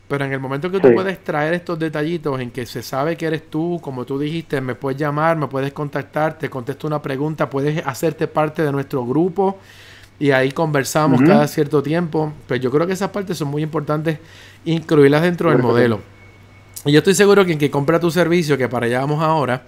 Pero 0.07 0.25
en 0.25 0.33
el 0.33 0.39
momento 0.41 0.69
que 0.69 0.79
tú 0.79 0.93
puedes 0.93 1.23
traer 1.23 1.53
estos 1.53 1.79
detallitos 1.79 2.39
en 2.41 2.51
que 2.51 2.65
se 2.65 2.83
sabe 2.83 3.15
que 3.15 3.25
eres 3.25 3.49
tú, 3.49 3.79
como 3.81 4.03
tú 4.03 4.19
dijiste, 4.19 4.59
me 4.59 4.75
puedes 4.75 4.99
llamar, 4.99 5.37
me 5.37 5.47
puedes 5.47 5.71
contactar, 5.71 6.37
te 6.37 6.49
contesto 6.49 6.85
una 6.85 7.01
pregunta, 7.01 7.49
puedes 7.49 7.85
hacerte 7.87 8.27
parte 8.27 8.61
de 8.61 8.73
nuestro 8.73 9.05
grupo 9.05 9.57
y 10.19 10.31
ahí 10.31 10.51
conversamos 10.51 11.21
cada 11.21 11.47
cierto 11.47 11.81
tiempo. 11.81 12.33
Pues 12.45 12.59
yo 12.59 12.69
creo 12.69 12.85
que 12.85 12.93
esas 12.93 13.09
partes 13.09 13.37
son 13.37 13.47
muy 13.47 13.63
importantes 13.63 14.19
incluirlas 14.65 15.21
dentro 15.21 15.49
del 15.49 15.59
modelo. 15.59 16.01
Y 16.83 16.91
yo 16.91 16.97
estoy 16.97 17.15
seguro 17.15 17.45
que 17.45 17.53
en 17.53 17.57
que 17.57 17.71
compra 17.71 17.99
tu 17.99 18.11
servicio, 18.11 18.57
que 18.57 18.67
para 18.67 18.87
allá 18.87 18.99
vamos 18.99 19.23
ahora, 19.23 19.63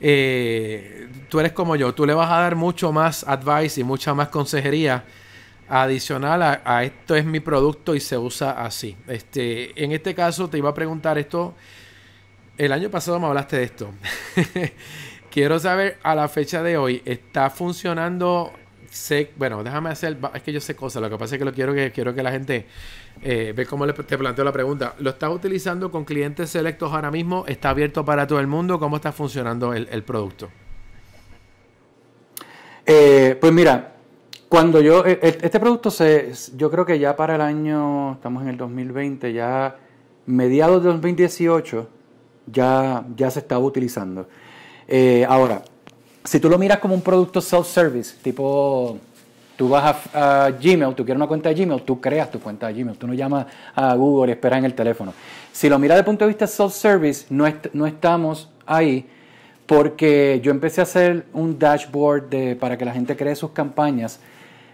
eh, 0.00 1.08
tú 1.28 1.40
eres 1.40 1.52
como 1.52 1.76
yo, 1.76 1.94
tú 1.94 2.06
le 2.06 2.14
vas 2.14 2.30
a 2.30 2.38
dar 2.38 2.56
mucho 2.56 2.92
más 2.92 3.24
advice 3.26 3.80
y 3.80 3.84
mucha 3.84 4.14
más 4.14 4.28
consejería 4.28 5.04
adicional 5.68 6.42
a, 6.42 6.84
esto 6.84 7.16
es 7.16 7.24
mi 7.24 7.40
producto 7.40 7.94
y 7.94 8.00
se 8.00 8.18
usa 8.18 8.62
así. 8.62 8.96
Este, 9.06 9.82
en 9.82 9.92
este 9.92 10.14
caso 10.14 10.48
te 10.48 10.58
iba 10.58 10.70
a 10.70 10.74
preguntar 10.74 11.18
esto. 11.18 11.54
El 12.58 12.72
año 12.72 12.90
pasado 12.90 13.18
me 13.18 13.26
hablaste 13.26 13.56
de 13.56 13.62
esto. 13.62 13.90
Quiero 15.30 15.58
saber 15.58 15.98
a 16.02 16.14
la 16.14 16.28
fecha 16.28 16.62
de 16.62 16.76
hoy, 16.76 17.00
¿está 17.06 17.48
funcionando? 17.48 18.52
bueno, 19.36 19.64
déjame 19.64 19.90
hacer, 19.90 20.18
es 20.34 20.42
que 20.42 20.52
yo 20.52 20.60
sé 20.60 20.76
cosas, 20.76 21.00
lo 21.00 21.08
que 21.08 21.16
pasa 21.16 21.36
es 21.36 21.38
que 21.38 21.44
lo 21.46 21.52
quiero 21.54 21.72
que 21.72 21.90
quiero 21.92 22.14
que 22.14 22.22
la 22.22 22.30
gente 22.30 22.66
eh, 23.22 23.52
ve 23.54 23.66
cómo 23.66 23.86
te 23.86 24.18
planteo 24.18 24.44
la 24.44 24.52
pregunta. 24.52 24.94
¿Lo 24.98 25.10
estás 25.10 25.30
utilizando 25.30 25.90
con 25.90 26.04
clientes 26.04 26.50
selectos 26.50 26.92
ahora 26.92 27.10
mismo? 27.10 27.44
¿Está 27.46 27.70
abierto 27.70 28.04
para 28.04 28.26
todo 28.26 28.40
el 28.40 28.48
mundo? 28.48 28.80
¿Cómo 28.80 28.96
está 28.96 29.12
funcionando 29.12 29.72
el, 29.72 30.02
producto? 30.02 30.50
Eh, 32.84 33.38
pues 33.40 33.52
mira, 33.52 33.94
cuando 34.48 34.80
yo, 34.80 35.06
e, 35.06 35.12
e, 35.22 35.38
este 35.40 35.60
producto 35.60 35.90
se, 35.90 36.32
yo 36.56 36.68
creo 36.68 36.84
que 36.84 36.98
ya 36.98 37.14
para 37.14 37.36
el 37.36 37.40
año, 37.40 38.14
estamos 38.14 38.42
en 38.42 38.48
el 38.48 38.56
2020, 38.56 39.32
ya 39.32 39.76
mediados 40.26 40.82
de 40.82 40.90
2018, 40.90 41.88
ya, 42.46 43.04
ya 43.16 43.30
se 43.30 43.38
estaba 43.38 43.64
utilizando. 43.64 44.28
Eh, 44.88 45.24
ahora, 45.28 45.62
si 46.24 46.40
tú 46.40 46.50
lo 46.50 46.58
miras 46.58 46.80
como 46.80 46.94
un 46.94 47.02
producto 47.02 47.40
self-service, 47.40 48.16
tipo, 48.20 48.98
tú 49.56 49.68
vas 49.68 49.96
a, 50.14 50.50
Gmail, 50.50 50.94
tú 50.94 51.04
quieres 51.04 51.16
una 51.16 51.26
cuenta 51.26 51.48
de 51.48 51.54
Gmail, 51.54 51.82
tú 51.82 52.00
creas 52.00 52.30
tu 52.30 52.40
cuenta 52.40 52.68
de 52.68 52.74
Gmail, 52.74 52.96
tú 52.96 53.06
no 53.06 53.14
llamas 53.14 53.46
a 53.74 53.94
Google 53.94 54.30
y 54.30 54.32
esperas 54.32 54.58
en 54.58 54.64
el 54.64 54.74
teléfono. 54.74 55.12
Si 55.52 55.68
lo 55.68 55.78
miras 55.78 55.96
desde 55.96 56.00
el 56.00 56.06
punto 56.06 56.24
de 56.24 56.28
vista 56.28 56.46
self-service, 56.46 57.26
no, 57.30 57.46
no 57.72 57.86
estamos 57.86 58.50
ahí 58.66 59.06
porque 59.66 60.40
yo 60.42 60.50
empecé 60.50 60.80
a 60.80 60.84
hacer 60.84 61.26
un 61.32 61.58
dashboard 61.58 62.28
de, 62.28 62.56
para 62.56 62.76
que 62.76 62.84
la 62.84 62.92
gente 62.92 63.16
cree 63.16 63.34
sus 63.36 63.50
campañas 63.52 64.20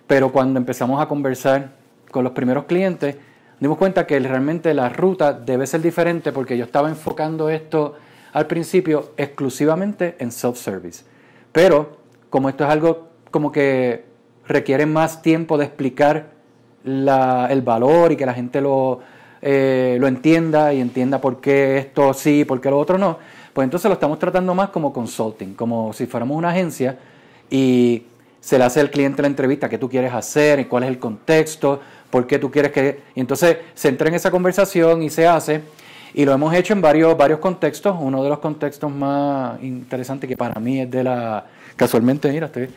pero 0.09 0.33
cuando 0.33 0.59
empezamos 0.59 1.01
a 1.01 1.07
conversar 1.07 1.69
con 2.11 2.25
los 2.25 2.33
primeros 2.33 2.65
clientes, 2.65 3.17
dimos 3.61 3.77
cuenta 3.77 4.07
que 4.07 4.19
realmente 4.19 4.73
la 4.73 4.89
ruta 4.89 5.35
debe 5.35 5.67
ser 5.67 5.83
diferente 5.83 6.33
porque 6.33 6.57
yo 6.57 6.65
estaba 6.65 6.89
enfocando 6.89 7.51
esto 7.51 7.95
al 8.33 8.47
principio 8.47 9.13
exclusivamente 9.19 10.17
en 10.19 10.33
self-service. 10.33 11.05
Pero 11.53 11.99
como 12.31 12.49
esto 12.49 12.65
es 12.65 12.71
algo 12.71 13.09
como 13.31 13.53
que 13.53 14.07
requiere 14.49 14.87
más 14.87 15.23
tiempo 15.23 15.59
de 15.59 15.67
explicar 15.67 16.31
el 16.85 17.63
valor 17.63 18.13
y 18.13 18.17
que 18.17 18.27
la 18.27 18.35
gente 18.35 18.61
lo, 18.61 19.01
eh, 19.43 19.99
lo 20.01 20.09
entienda 20.09 20.73
y 20.73 20.81
entienda 20.81 21.21
por 21.21 21.41
qué 21.41 21.79
esto 21.79 22.13
sí, 22.15 22.45
por 22.45 22.61
qué 22.61 22.71
lo 22.71 22.79
otro 22.79 22.99
no, 22.99 23.19
pues 23.53 23.65
entonces 23.65 23.89
lo 23.89 23.95
estamos 23.95 24.19
tratando 24.19 24.55
más 24.55 24.71
como 24.71 24.93
consulting, 24.93 25.55
como 25.55 25.93
si 25.93 26.07
fuéramos 26.07 26.37
una 26.37 26.51
agencia 26.51 26.99
y 27.51 28.05
se 28.41 28.59
le 28.59 28.65
hace 28.65 28.81
al 28.81 28.91
cliente 28.91 29.23
la 29.23 29.29
entrevista, 29.29 29.69
qué 29.69 29.79
tú 29.79 29.89
quieres 29.89 30.13
hacer, 30.13 30.67
cuál 30.69 30.85
es 30.85 30.89
el 30.89 30.99
contexto, 30.99 31.81
por 32.11 32.27
qué 32.27 32.39
tú 32.39 32.51
quieres 32.51 32.73
que... 32.73 33.01
Y 33.15 33.21
entonces 33.21 33.59
se 33.75 33.89
entra 33.89 34.09
en 34.09 34.15
esa 34.15 34.31
conversación 34.31 35.03
y 35.03 35.11
se 35.11 35.27
hace. 35.27 35.63
Y 36.15 36.25
lo 36.25 36.33
hemos 36.33 36.55
hecho 36.55 36.73
en 36.73 36.81
varios, 36.81 37.17
varios 37.17 37.41
contextos. 37.41 37.97
Uno 38.01 38.23
de 38.23 38.31
los 38.31 38.39
contextos 38.39 38.91
más 38.91 39.63
interesantes 39.63 40.29
que 40.29 40.37
para 40.37 40.59
mí 40.61 40.81
es 40.81 40.91
de 40.91 41.05
la... 41.05 41.45
Casualmente, 41.77 42.31
mira, 42.31 42.47
estoy, 42.47 42.69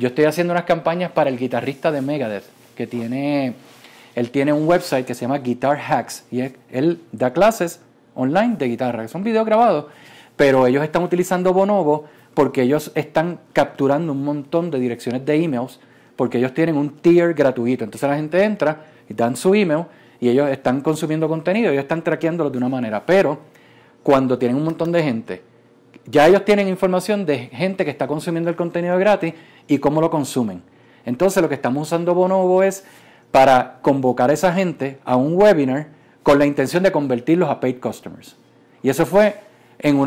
yo 0.00 0.08
estoy 0.08 0.24
haciendo 0.24 0.52
unas 0.52 0.64
campañas 0.64 1.12
para 1.12 1.30
el 1.30 1.38
guitarrista 1.38 1.92
de 1.92 2.00
Megadeth, 2.00 2.44
que 2.74 2.86
tiene... 2.86 3.54
Él 4.16 4.30
tiene 4.30 4.52
un 4.52 4.66
website 4.66 5.06
que 5.06 5.14
se 5.14 5.20
llama 5.20 5.38
Guitar 5.38 5.78
Hacks 5.78 6.24
y 6.32 6.40
él 6.72 7.00
da 7.12 7.32
clases 7.32 7.80
online 8.14 8.56
de 8.56 8.66
guitarra, 8.66 9.06
son 9.06 9.22
videos 9.22 9.46
grabados, 9.46 9.86
pero 10.34 10.66
ellos 10.66 10.82
están 10.82 11.04
utilizando 11.04 11.52
Bonobo 11.52 12.06
porque 12.34 12.62
ellos 12.62 12.90
están 12.96 13.38
capturando 13.52 14.12
un 14.12 14.24
montón 14.24 14.70
de 14.70 14.80
direcciones 14.80 15.24
de 15.24 15.36
emails 15.36 15.78
porque 16.16 16.38
ellos 16.38 16.54
tienen 16.54 16.76
un 16.76 16.96
tier 16.98 17.34
gratuito. 17.34 17.84
Entonces 17.84 18.08
la 18.08 18.16
gente 18.16 18.42
entra 18.42 18.84
y 19.08 19.14
dan 19.14 19.36
su 19.36 19.54
email 19.54 19.84
y 20.18 20.28
ellos 20.28 20.50
están 20.50 20.80
consumiendo 20.80 21.28
contenido, 21.28 21.70
ellos 21.70 21.82
están 21.82 22.02
traqueándolo 22.02 22.50
de 22.50 22.58
una 22.58 22.68
manera. 22.68 23.04
Pero 23.06 23.38
cuando 24.02 24.38
tienen 24.38 24.56
un 24.56 24.64
montón 24.64 24.90
de 24.92 25.02
gente, 25.02 25.42
ya 26.06 26.26
ellos 26.26 26.44
tienen 26.44 26.68
información 26.68 27.26
de 27.26 27.38
gente 27.48 27.84
que 27.84 27.90
está 27.90 28.06
consumiendo 28.06 28.50
el 28.50 28.56
contenido 28.56 28.98
gratis 28.98 29.34
y 29.68 29.78
cómo 29.78 30.00
lo 30.00 30.10
consumen. 30.10 30.62
Entonces 31.04 31.42
lo 31.42 31.48
que 31.48 31.54
estamos 31.54 31.88
usando 31.88 32.14
Bonobo 32.14 32.62
es 32.62 32.84
para 33.30 33.78
convocar 33.82 34.30
a 34.30 34.32
esa 34.32 34.52
gente 34.52 34.98
a 35.04 35.16
un 35.16 35.34
webinar 35.34 35.88
con 36.22 36.38
la 36.38 36.46
intención 36.46 36.82
de 36.82 36.92
convertirlos 36.92 37.48
a 37.48 37.60
paid 37.60 37.80
customers. 37.80 38.36
Y 38.82 38.90
eso 38.90 39.06
fue 39.06 39.36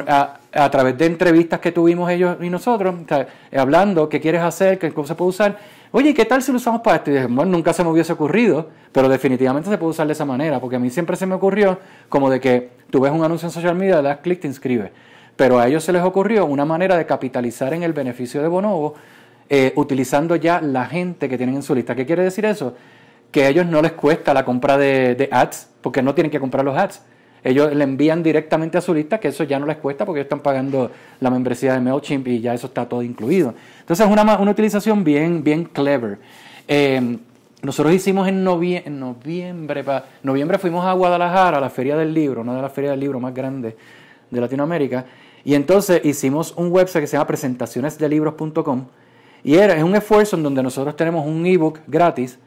a, 0.07 0.69
través 0.69 0.97
de 0.97 1.05
entrevistas 1.05 1.59
que 1.59 1.71
tuvimos 1.71 2.09
ellos 2.11 2.37
y 2.41 2.49
nosotros, 2.49 2.95
hablando 3.55 4.07
qué 4.09 4.19
quieres 4.19 4.41
hacer, 4.41 4.77
qué 4.77 4.91
cosa 4.91 5.09
se 5.09 5.15
puede 5.15 5.29
usar. 5.29 5.57
Oye, 5.91 6.13
¿qué 6.13 6.25
tal 6.25 6.41
si 6.41 6.51
lo 6.51 6.57
usamos 6.57 6.81
para 6.81 6.97
esto? 6.97 7.11
Y 7.11 7.13
dije, 7.13 7.27
bueno, 7.27 7.51
nunca 7.51 7.73
se 7.73 7.83
me 7.83 7.89
hubiese 7.89 8.13
ocurrido, 8.13 8.69
pero 8.91 9.07
definitivamente 9.09 9.69
se 9.69 9.77
puede 9.77 9.91
usar 9.91 10.07
de 10.07 10.13
esa 10.13 10.25
manera, 10.25 10.59
porque 10.59 10.75
a 10.75 10.79
mí 10.79 10.89
siempre 10.89 11.15
se 11.15 11.25
me 11.25 11.35
ocurrió 11.35 11.79
como 12.09 12.29
de 12.29 12.39
que 12.39 12.71
tú 12.89 13.01
ves 13.01 13.11
un 13.11 13.23
anuncio 13.23 13.47
en 13.47 13.51
social 13.51 13.75
media, 13.75 13.97
le 13.97 14.09
das 14.09 14.17
clic, 14.17 14.39
te 14.39 14.47
inscribes. 14.47 14.91
Pero 15.35 15.59
a 15.59 15.67
ellos 15.67 15.83
se 15.83 15.91
les 15.91 16.03
ocurrió 16.03 16.45
una 16.45 16.65
manera 16.65 16.97
de 16.97 17.05
capitalizar 17.05 17.73
en 17.73 17.83
el 17.83 17.93
beneficio 17.93 18.41
de 18.41 18.47
Bonobo, 18.47 18.95
eh, 19.49 19.73
utilizando 19.75 20.35
ya 20.35 20.61
la 20.61 20.85
gente 20.85 21.27
que 21.27 21.37
tienen 21.37 21.55
en 21.55 21.63
su 21.63 21.73
lista. 21.73 21.95
¿Qué 21.95 22.05
quiere 22.05 22.23
decir 22.23 22.45
eso? 22.45 22.75
Que 23.31 23.45
a 23.45 23.49
ellos 23.49 23.65
no 23.65 23.81
les 23.81 23.93
cuesta 23.93 24.33
la 24.33 24.45
compra 24.45 24.77
de, 24.77 25.27
ads, 25.31 25.69
porque 25.81 26.01
no 26.01 26.13
tienen 26.13 26.31
que 26.31 26.39
comprar 26.39 26.63
los 26.63 26.77
ads 26.77 27.01
ellos 27.45 27.75
le 27.75 27.83
envían 27.83 28.23
directamente 28.23 28.77
a 28.77 28.81
su 28.81 28.93
lista, 28.93 29.19
que 29.19 29.27
eso 29.27 29.43
ya 29.43 29.59
no 29.59 29.65
les 29.65 29.75
cuesta 29.75 30.05
porque 30.05 30.21
ellos 30.21 30.27
están 30.27 30.39
pagando 30.39 30.89
la 31.19 31.29
membresía 31.29 31.73
de 31.73 31.81
MailChimp 31.81 32.25
y 32.29 32.39
ya 32.39 32.53
eso 32.53 32.67
está 32.67 32.87
todo 32.87 33.03
incluido. 33.03 33.53
Entonces 33.81 34.05
es 34.05 34.09
una, 34.09 34.37
una 34.37 34.49
utilización 34.51 35.03
bien, 35.03 35.43
bien 35.43 35.65
clever. 35.65 36.19
Eh, 36.69 37.17
nosotros 37.61 37.93
hicimos 37.93 38.29
en, 38.29 38.43
noviembre, 38.45 39.83
noviembre 40.21 40.57
fuimos 40.57 40.85
a 40.85 40.93
Guadalajara, 40.93 41.57
a 41.57 41.61
la 41.61 41.69
Feria 41.69 41.97
del 41.97 42.13
Libro, 42.13 42.41
una 42.41 42.55
de 42.55 42.61
las 42.61 42.71
ferias 42.71 42.91
del 42.91 43.01
libro 43.01 43.19
más 43.19 43.33
grandes 43.33 43.73
de 44.33 44.41
Latinoamérica, 44.41 45.05
y 45.45 45.55
entonces 45.55 46.01
hicimos 46.03 46.53
un 46.57 46.71
website 46.71 47.03
que 47.03 47.07
se 47.07 47.17
llama 47.17 47.27
presentacionesdelibros.com, 47.27 48.85
y 49.43 49.55
era, 49.55 49.75
es 49.75 49.83
un 49.83 49.95
esfuerzo 49.95 50.37
en 50.37 50.43
donde 50.43 50.63
nosotros 50.63 50.95
tenemos 50.95 51.25
un 51.25 51.45
ebook 51.45 51.79
gratis, 51.87 52.39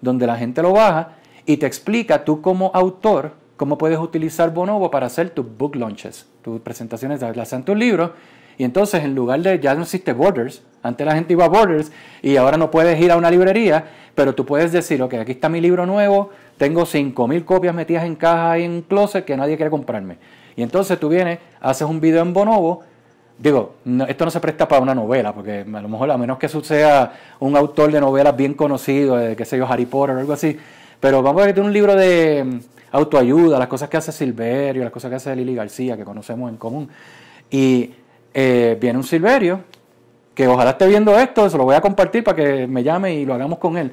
donde 0.00 0.26
la 0.26 0.36
gente 0.36 0.62
lo 0.62 0.72
baja 0.72 1.16
y 1.44 1.56
te 1.56 1.66
explica 1.66 2.24
tú 2.24 2.40
como 2.40 2.70
autor 2.74 3.32
cómo 3.56 3.78
puedes 3.78 3.98
utilizar 3.98 4.52
Bonobo 4.52 4.90
para 4.90 5.06
hacer 5.06 5.30
tus 5.30 5.46
book 5.56 5.76
launches, 5.76 6.26
tus 6.42 6.60
presentaciones, 6.60 7.20
de 7.20 7.62
tus 7.64 7.76
libros. 7.76 8.10
Y 8.58 8.64
entonces, 8.64 9.04
en 9.04 9.14
lugar 9.14 9.40
de, 9.40 9.58
ya 9.58 9.74
no 9.74 9.82
existe 9.82 10.12
Borders, 10.12 10.62
antes 10.82 11.06
la 11.06 11.14
gente 11.14 11.32
iba 11.32 11.44
a 11.44 11.48
Borders 11.48 11.92
y 12.22 12.36
ahora 12.36 12.56
no 12.56 12.70
puedes 12.70 12.98
ir 13.00 13.10
a 13.10 13.16
una 13.16 13.30
librería, 13.30 13.84
pero 14.14 14.34
tú 14.34 14.46
puedes 14.46 14.72
decir, 14.72 15.02
ok, 15.02 15.14
aquí 15.14 15.32
está 15.32 15.48
mi 15.48 15.60
libro 15.60 15.84
nuevo, 15.84 16.30
tengo 16.56 16.82
5.000 16.82 17.44
copias 17.44 17.74
metidas 17.74 18.04
en 18.04 18.14
caja 18.14 18.58
y 18.58 18.64
en 18.64 18.82
closet 18.82 19.24
que 19.24 19.36
nadie 19.36 19.56
quiere 19.56 19.70
comprarme. 19.70 20.16
Y 20.56 20.62
entonces 20.62 20.98
tú 20.98 21.08
vienes, 21.08 21.38
haces 21.60 21.86
un 21.86 22.00
video 22.00 22.22
en 22.22 22.32
Bonobo, 22.32 22.82
digo, 23.38 23.74
esto 24.08 24.24
no 24.24 24.30
se 24.30 24.40
presta 24.40 24.66
para 24.66 24.80
una 24.80 24.94
novela, 24.94 25.34
porque 25.34 25.60
a 25.60 25.80
lo 25.80 25.88
mejor 25.88 26.10
a 26.10 26.16
menos 26.16 26.38
que 26.38 26.48
sea 26.48 27.12
un 27.40 27.56
autor 27.56 27.92
de 27.92 28.00
novelas 28.00 28.34
bien 28.36 28.54
conocido, 28.54 29.16
de, 29.16 29.36
qué 29.36 29.44
sé 29.44 29.58
yo, 29.58 29.66
Harry 29.66 29.86
Potter 29.86 30.16
o 30.16 30.20
algo 30.20 30.32
así, 30.32 30.56
pero 30.98 31.22
vamos 31.22 31.42
a 31.42 31.46
ver 31.46 31.60
un 31.60 31.72
libro 31.72 31.94
de 31.94 32.60
autoayuda, 32.92 33.58
las 33.58 33.68
cosas 33.68 33.88
que 33.88 33.98
hace 33.98 34.12
Silverio, 34.12 34.82
las 34.82 34.92
cosas 34.92 35.10
que 35.10 35.16
hace 35.16 35.36
Lili 35.36 35.54
García, 35.54 35.96
que 35.96 36.04
conocemos 36.04 36.50
en 36.50 36.56
común. 36.56 36.88
Y 37.50 37.90
eh, 38.32 38.76
viene 38.80 38.98
un 38.98 39.04
Silverio, 39.04 39.60
que 40.34 40.48
ojalá 40.48 40.70
esté 40.70 40.86
viendo 40.86 41.18
esto, 41.18 41.48
se 41.48 41.56
lo 41.56 41.64
voy 41.64 41.74
a 41.74 41.80
compartir 41.80 42.24
para 42.24 42.36
que 42.36 42.66
me 42.66 42.82
llame 42.82 43.14
y 43.14 43.24
lo 43.24 43.34
hagamos 43.34 43.58
con 43.58 43.76
él. 43.76 43.92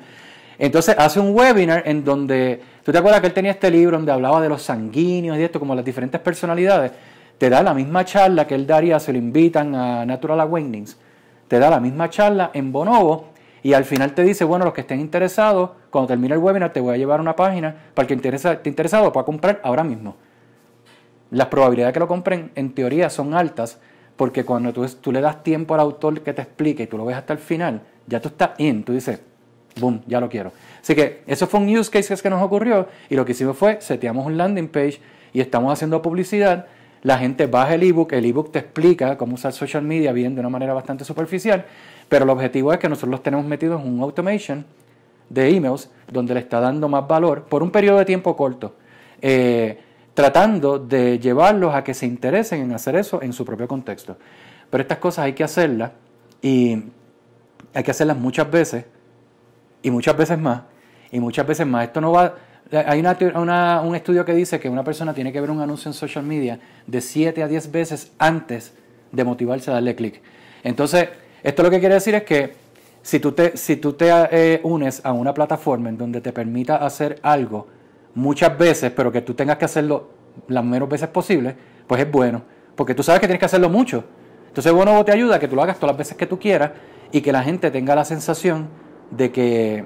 Entonces 0.58 0.96
hace 0.98 1.20
un 1.20 1.36
webinar 1.36 1.84
en 1.86 2.04
donde, 2.04 2.62
¿tú 2.84 2.92
te 2.92 2.98
acuerdas 2.98 3.22
que 3.22 3.28
él 3.28 3.34
tenía 3.34 3.52
este 3.52 3.72
libro 3.72 3.98
donde 3.98 4.12
hablaba 4.12 4.42
de 4.42 4.50
los 4.50 4.62
sanguíneos 4.62 5.38
y 5.38 5.44
esto, 5.44 5.60
como 5.60 5.76
las 5.76 5.86
diferentes 5.86 6.20
personalidades? 6.22 6.92
Te 7.38 7.50
da 7.50 7.64
la 7.64 7.74
misma 7.74 8.06
charla 8.06 8.46
que 8.46 8.56
él 8.56 8.68
daría, 8.68 9.00
se 9.00 9.12
lo 9.12 9.18
invitan 9.18 9.76
a 9.76 10.06
Natural 10.06 10.40
Awakenings. 10.42 10.98
te 11.48 11.60
da 11.60 11.70
la 11.70 11.80
misma 11.80 12.10
charla 12.10 12.52
en 12.54 12.72
Bonobo 12.72 13.34
y 13.64 13.74
al 13.74 13.86
final 13.86 14.14
te 14.14 14.24
dice, 14.24 14.44
bueno, 14.44 14.66
los 14.66 14.74
que 14.74 14.82
estén 14.82 15.00
interesados, 15.00 15.72
cuando 15.90 16.10
termine 16.10 16.34
el 16.34 16.40
webinar 16.40 16.74
te 16.74 16.80
voy 16.80 16.94
a 16.94 16.98
llevar 16.98 17.22
una 17.22 17.36
página 17.36 17.76
para 17.94 18.08
que 18.08 18.14
interesa, 18.14 18.54
esté 18.54 18.70
interesado 18.70 19.12
pueda 19.12 19.26
comprar 19.26 19.62
ahora 19.64 19.84
mismo. 19.84 20.16
Las 21.32 21.48
probabilidades 21.48 21.90
de 21.90 21.94
que 21.94 22.00
lo 22.00 22.08
compren 22.08 22.52
en 22.56 22.74
teoría 22.74 23.10
son 23.10 23.34
altas 23.34 23.80
porque 24.16 24.44
cuando 24.46 24.74
tú, 24.74 24.86
tú 25.02 25.12
le 25.12 25.22
das 25.22 25.44
tiempo 25.44 25.74
al 25.74 25.80
autor 25.80 26.22
que 26.22 26.34
te 26.34 26.42
explique 26.42 26.84
y 26.84 26.88
tú 26.88 26.98
lo 26.98 27.06
ves 27.06 27.18
hasta 27.18 27.34
el 27.34 27.40
final, 27.40 27.82
ya 28.06 28.20
tú 28.22 28.28
estás 28.28 28.52
in, 28.58 28.84
tú 28.84 28.94
dices, 28.94 29.20
boom, 29.80 30.02
ya 30.06 30.20
lo 30.20 30.30
quiero. 30.30 30.52
Así 30.84 30.96
que 30.96 31.24
eso 31.28 31.48
fue 31.48 31.62
un 31.62 31.78
use 31.78 31.90
case 31.90 32.22
que 32.22 32.30
nos 32.30 32.44
ocurrió 32.44 32.90
y 33.10 33.16
lo 33.16 33.24
que 33.24 33.32
hicimos 33.32 33.56
fue 33.56 33.80
seteamos 33.80 34.26
un 34.26 34.38
landing 34.38 34.68
page 34.68 35.00
y 35.32 35.40
estamos 35.40 35.72
haciendo 35.72 36.02
publicidad. 36.02 36.68
La 37.04 37.18
gente 37.18 37.48
baja 37.48 37.76
el 37.76 37.84
ebook, 37.84 38.12
el 38.12 38.26
ebook 38.26 38.52
te 38.52 38.60
explica 38.60 39.18
cómo 39.18 39.36
usar 39.36 39.54
social 39.54 39.82
media 39.82 40.12
bien 40.12 40.36
de 40.36 40.42
una 40.42 40.50
manera 40.50 40.74
bastante 40.74 41.06
superficial, 41.06 41.66
pero 42.10 42.26
el 42.26 42.30
objetivo 42.30 42.74
es 42.74 42.80
que 42.80 42.90
nosotros 42.90 43.12
los 43.12 43.24
tenemos 43.24 43.46
metidos 43.46 43.82
en 43.82 43.94
un 43.94 44.02
automation 44.02 44.66
de 45.30 45.56
emails 45.56 45.90
donde 46.12 46.34
le 46.34 46.42
está 46.42 46.60
dando 46.60 46.90
más 46.90 47.08
valor 47.08 47.44
por 47.44 47.64
un 47.64 47.72
periodo 47.72 48.00
de 48.00 48.06
tiempo 48.06 48.36
corto, 48.36 48.76
eh, 49.22 49.80
tratando 50.14 50.80
de 50.80 51.18
llevarlos 51.18 51.74
a 51.74 51.82
que 51.82 51.94
se 51.94 52.06
interesen 52.06 52.62
en 52.62 52.74
hacer 52.74 52.98
eso 52.98 53.22
en 53.22 53.32
su 53.32 53.46
propio 53.46 53.70
contexto. 53.70 54.18
Pero 54.70 54.82
estas 54.82 54.98
cosas 54.98 55.26
hay 55.26 55.34
que 55.34 55.46
hacerlas 55.46 55.92
y 56.42 56.84
hay 57.74 57.84
que 57.84 57.92
hacerlas 57.92 58.18
muchas 58.18 58.52
veces 58.52 58.84
y 59.82 59.90
muchas 59.90 60.18
veces 60.18 60.38
más 60.38 60.73
y 61.14 61.22
muchas 61.22 61.48
veces 61.48 61.66
más. 61.66 61.86
Esto 61.86 62.02
no 62.02 62.12
va 62.12 62.36
hay 62.72 63.00
una, 63.36 63.82
un 63.82 63.96
estudio 63.96 64.26
que 64.26 64.34
dice 64.34 64.60
que 64.60 64.68
una 64.68 64.84
persona 64.84 65.14
tiene 65.14 65.32
que 65.32 65.40
ver 65.40 65.52
un 65.52 65.62
anuncio 65.62 65.90
en 65.90 65.94
social 65.94 66.24
media 66.24 66.60
de 66.88 67.02
7 67.02 67.44
a 67.44 67.48
10 67.48 67.72
veces 67.72 68.12
antes 68.18 68.74
de 69.12 69.24
motivarse 69.24 69.70
a 69.70 69.76
darle 69.76 69.96
clic. 69.96 70.22
Entonces, 70.64 71.10
esto 71.44 71.62
lo 71.62 71.70
que 71.70 71.80
quiere 71.80 71.96
decir 71.96 72.16
es 72.16 72.24
que 72.24 72.56
si 73.04 73.20
tú 73.20 73.34
te, 73.34 73.56
si 73.58 73.76
tú 73.76 73.94
te 73.94 74.10
eh, 74.10 74.60
unes 74.64 75.06
a 75.06 75.12
una 75.12 75.34
plataforma 75.34 75.90
en 75.90 75.98
donde 75.98 76.22
te 76.22 76.34
permita 76.34 76.78
hacer 76.78 77.20
algo 77.22 77.68
muchas 78.16 78.58
veces, 78.58 78.92
pero 78.92 79.12
que 79.12 79.22
tú 79.22 79.34
tengas 79.34 79.58
que 79.58 79.66
hacerlo 79.66 80.10
las 80.48 80.64
menos 80.64 80.90
veces 80.90 81.10
posible, 81.10 81.56
pues 81.86 82.02
es 82.02 82.10
bueno, 82.10 82.42
porque 82.76 82.96
tú 82.96 83.04
sabes 83.04 83.22
que 83.22 83.28
tienes 83.28 83.40
que 83.40 83.46
hacerlo 83.46 83.70
mucho. 83.70 84.04
Entonces, 84.48 84.72
bueno, 84.72 85.04
te 85.06 85.12
ayuda 85.12 85.40
que 85.40 85.48
tú 85.48 85.56
lo 85.56 85.62
hagas 85.62 85.78
todas 85.78 85.94
las 85.94 85.98
veces 85.98 86.18
que 86.18 86.26
tú 86.26 86.40
quieras 86.40 86.72
y 87.12 87.22
que 87.22 87.32
la 87.32 87.44
gente 87.44 87.70
tenga 87.70 87.94
la 87.94 88.06
sensación 88.06 88.68
de 89.12 89.32
que 89.32 89.86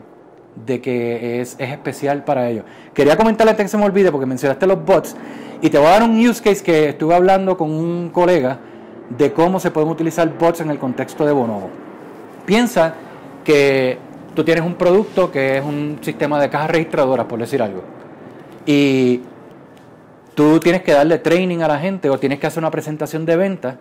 de 0.66 0.82
que 0.82 1.42
es, 1.42 1.56
especial 1.60 2.24
para 2.24 2.50
ellos. 2.50 2.66
Quería 2.94 3.16
comentarle 3.16 3.52
antes 3.52 3.66
que 3.66 3.70
se 3.70 3.78
me 3.78 3.86
olvide, 3.86 4.12
porque 4.12 4.26
mencionaste 4.26 4.66
los 4.66 4.84
bots, 4.84 5.16
y 5.62 5.70
te 5.70 5.78
voy 5.78 5.88
a 5.88 5.92
dar 5.92 6.04
un 6.04 6.18
use 6.18 6.42
case 6.42 6.64
que 6.64 6.90
estuve 6.90 7.16
hablando 7.16 7.58
con 7.58 7.72
un 7.72 8.10
colega 8.10 8.60
de 9.10 9.32
cómo 9.34 9.60
se 9.60 9.72
pueden 9.72 9.90
utilizar 9.90 10.38
bots 10.38 10.62
en 10.62 10.70
el 10.70 10.80
contexto 10.80 11.26
de 11.26 11.32
Bonobo. 11.32 11.70
Piensa 12.46 12.94
que 13.44 13.98
tú 14.36 14.44
tienes 14.44 14.64
un 14.64 14.76
producto 14.76 15.32
que 15.32 15.58
es 15.58 15.64
un 15.64 16.00
sistema 16.02 16.40
de 16.40 16.50
cajas 16.50 16.72
registradoras, 16.72 17.26
por 17.26 17.40
decir 17.40 17.62
algo, 17.62 17.84
y 18.66 19.22
tú 20.36 20.60
tienes 20.60 20.84
que 20.84 20.92
darle 20.94 21.18
training 21.18 21.60
a 21.60 21.68
la 21.68 21.80
gente 21.80 22.10
o 22.10 22.20
tienes 22.20 22.40
que 22.40 22.48
hacer 22.48 22.60
una 22.60 22.72
presentación 22.72 23.26
de 23.26 23.36
venta, 23.36 23.78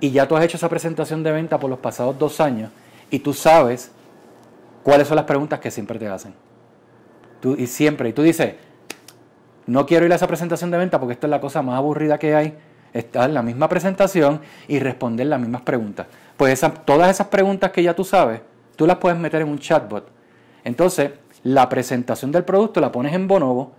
y 0.00 0.10
ya 0.10 0.26
tú 0.26 0.36
has 0.36 0.44
hecho 0.44 0.56
esa 0.56 0.68
presentación 0.68 1.22
de 1.22 1.32
venta 1.32 1.58
por 1.58 1.70
los 1.70 1.78
pasados 1.78 2.18
dos 2.18 2.40
años, 2.40 2.70
y 3.10 3.18
tú 3.20 3.32
sabes 3.32 3.92
¿Cuáles 4.86 5.08
son 5.08 5.16
las 5.16 5.24
preguntas 5.24 5.58
que 5.58 5.72
siempre 5.72 5.98
te 5.98 6.06
hacen? 6.06 6.32
Tú, 7.40 7.56
y 7.58 7.66
siempre, 7.66 8.08
y 8.08 8.12
tú 8.12 8.22
dices, 8.22 8.54
no 9.66 9.84
quiero 9.84 10.06
ir 10.06 10.12
a 10.12 10.14
esa 10.14 10.28
presentación 10.28 10.70
de 10.70 10.78
venta 10.78 11.00
porque 11.00 11.14
esto 11.14 11.26
es 11.26 11.30
la 11.32 11.40
cosa 11.40 11.60
más 11.60 11.76
aburrida 11.76 12.18
que 12.18 12.36
hay, 12.36 12.56
estar 12.92 13.28
en 13.28 13.34
la 13.34 13.42
misma 13.42 13.68
presentación 13.68 14.40
y 14.68 14.78
responder 14.78 15.26
las 15.26 15.40
mismas 15.40 15.62
preguntas. 15.62 16.06
Pues 16.36 16.64
todas 16.84 17.10
esas 17.10 17.26
preguntas 17.26 17.72
que 17.72 17.82
ya 17.82 17.96
tú 17.96 18.04
sabes, 18.04 18.42
tú 18.76 18.86
las 18.86 18.98
puedes 18.98 19.18
meter 19.18 19.42
en 19.42 19.48
un 19.48 19.58
chatbot. 19.58 20.08
Entonces, 20.62 21.10
la 21.42 21.68
presentación 21.68 22.30
del 22.30 22.44
producto 22.44 22.80
la 22.80 22.92
pones 22.92 23.12
en 23.12 23.26
Bonobo 23.26 23.72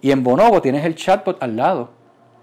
y 0.00 0.12
en 0.12 0.22
Bonobo 0.22 0.62
tienes 0.62 0.84
el 0.84 0.94
chatbot 0.94 1.42
al 1.42 1.56
lado. 1.56 1.90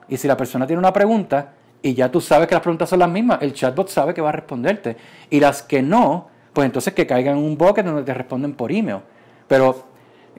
Y 0.09 0.17
si 0.17 0.27
la 0.27 0.35
persona 0.35 0.67
tiene 0.67 0.79
una 0.79 0.91
pregunta 0.91 1.53
y 1.81 1.93
ya 1.93 2.11
tú 2.11 2.19
sabes 2.19 2.49
que 2.49 2.55
las 2.55 2.61
preguntas 2.61 2.89
son 2.89 2.99
las 2.99 3.09
mismas, 3.09 3.41
el 3.41 3.53
chatbot 3.53 3.87
sabe 3.87 4.13
que 4.13 4.19
va 4.19 4.27
a 4.27 4.33
responderte. 4.33 4.97
Y 5.29 5.39
las 5.39 5.63
que 5.63 5.81
no, 5.81 6.30
pues 6.53 6.65
entonces 6.65 6.93
que 6.93 7.07
caigan 7.07 7.37
en 7.37 7.43
un 7.43 7.57
bucket 7.57 7.85
donde 7.85 8.03
te 8.03 8.13
responden 8.13 8.53
por 8.53 8.71
email. 8.71 8.99
Pero 9.47 9.85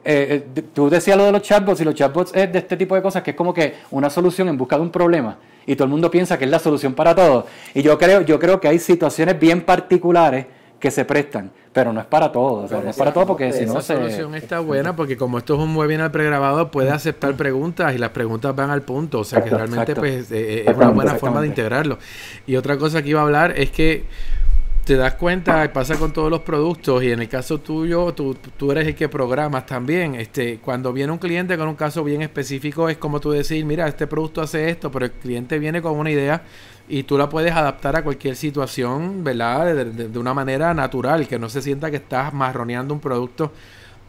eh, 0.03 0.45
eh, 0.55 0.63
tú 0.73 0.89
decías 0.89 1.17
lo 1.17 1.25
de 1.25 1.31
los 1.31 1.41
chatbots 1.41 1.81
y 1.81 1.85
los 1.85 1.95
chatbots 1.95 2.31
es 2.35 2.51
de 2.51 2.59
este 2.59 2.75
tipo 2.77 2.95
de 2.95 3.01
cosas 3.01 3.23
que 3.23 3.31
es 3.31 3.37
como 3.37 3.53
que 3.53 3.75
una 3.91 4.09
solución 4.09 4.49
en 4.49 4.57
busca 4.57 4.75
de 4.75 4.81
un 4.81 4.91
problema 4.91 5.37
y 5.65 5.75
todo 5.75 5.85
el 5.85 5.91
mundo 5.91 6.11
piensa 6.11 6.37
que 6.37 6.45
es 6.45 6.51
la 6.51 6.59
solución 6.59 6.93
para 6.93 7.15
todo. 7.15 7.45
Y 7.73 7.81
yo 7.81 7.97
creo, 7.97 8.21
yo 8.21 8.39
creo 8.39 8.59
que 8.59 8.67
hay 8.67 8.79
situaciones 8.79 9.39
bien 9.39 9.61
particulares 9.61 10.45
que 10.79 10.91
se 10.91 11.05
prestan, 11.05 11.49
pero 11.71 11.93
no 11.93 12.01
es 12.01 12.05
para 12.05 12.29
todo. 12.29 12.67
no 12.69 12.89
es 12.89 12.97
para 12.97 13.13
todo 13.13 13.25
porque 13.25 13.53
si 13.53 13.65
no 13.65 13.81
se... 13.81 13.95
solución 13.95 14.35
está 14.35 14.59
buena 14.59 14.93
porque 14.93 15.15
como 15.15 15.37
esto 15.37 15.53
es 15.53 15.61
un 15.61 15.73
webinar 15.77 16.11
pregrabado, 16.11 16.69
puede 16.69 16.91
aceptar 16.91 17.35
preguntas 17.35 17.95
y 17.95 17.97
las 17.97 18.09
preguntas 18.09 18.53
van 18.53 18.69
al 18.69 18.81
punto. 18.81 19.19
O 19.19 19.23
sea 19.23 19.41
que 19.41 19.49
realmente 19.49 19.95
pues, 19.95 20.29
eh, 20.31 20.65
es 20.67 20.75
una 20.75 20.89
buena 20.89 21.15
forma 21.15 21.39
de 21.39 21.47
integrarlo. 21.47 21.99
Y 22.45 22.57
otra 22.57 22.77
cosa 22.77 23.01
que 23.01 23.09
iba 23.09 23.21
a 23.21 23.23
hablar 23.23 23.53
es 23.57 23.71
que 23.71 24.03
te 24.83 24.97
das 24.97 25.13
cuenta, 25.13 25.71
pasa 25.71 25.97
con 25.97 26.11
todos 26.11 26.29
los 26.29 26.41
productos 26.41 27.03
y 27.03 27.11
en 27.11 27.21
el 27.21 27.29
caso 27.29 27.59
tuyo, 27.59 28.13
tú, 28.13 28.35
tú, 28.57 28.71
eres 28.71 28.87
el 28.87 28.95
que 28.95 29.07
programas 29.07 29.65
también. 29.65 30.15
Este, 30.15 30.57
cuando 30.57 30.91
viene 30.91 31.11
un 31.11 31.19
cliente 31.19 31.57
con 31.57 31.69
un 31.69 31.75
caso 31.75 32.03
bien 32.03 32.21
específico, 32.21 32.89
es 32.89 32.97
como 32.97 33.21
tú 33.21 33.31
decir, 33.31 33.63
mira, 33.65 33.87
este 33.87 34.07
producto 34.07 34.41
hace 34.41 34.69
esto, 34.69 34.91
pero 34.91 35.05
el 35.05 35.11
cliente 35.11 35.57
viene 35.57 35.81
con 35.81 35.97
una 35.97 36.11
idea 36.11 36.43
y 36.89 37.03
tú 37.03 37.17
la 37.17 37.29
puedes 37.29 37.53
adaptar 37.53 37.95
a 37.95 38.03
cualquier 38.03 38.35
situación, 38.35 39.23
¿verdad? 39.23 39.73
De, 39.73 40.09
de 40.09 40.19
una 40.19 40.33
manera 40.33 40.73
natural, 40.73 41.27
que 41.27 41.39
no 41.39 41.47
se 41.47 41.61
sienta 41.61 41.89
que 41.89 41.97
estás 41.97 42.33
marroneando 42.33 42.93
un 42.93 42.99
producto 42.99 43.53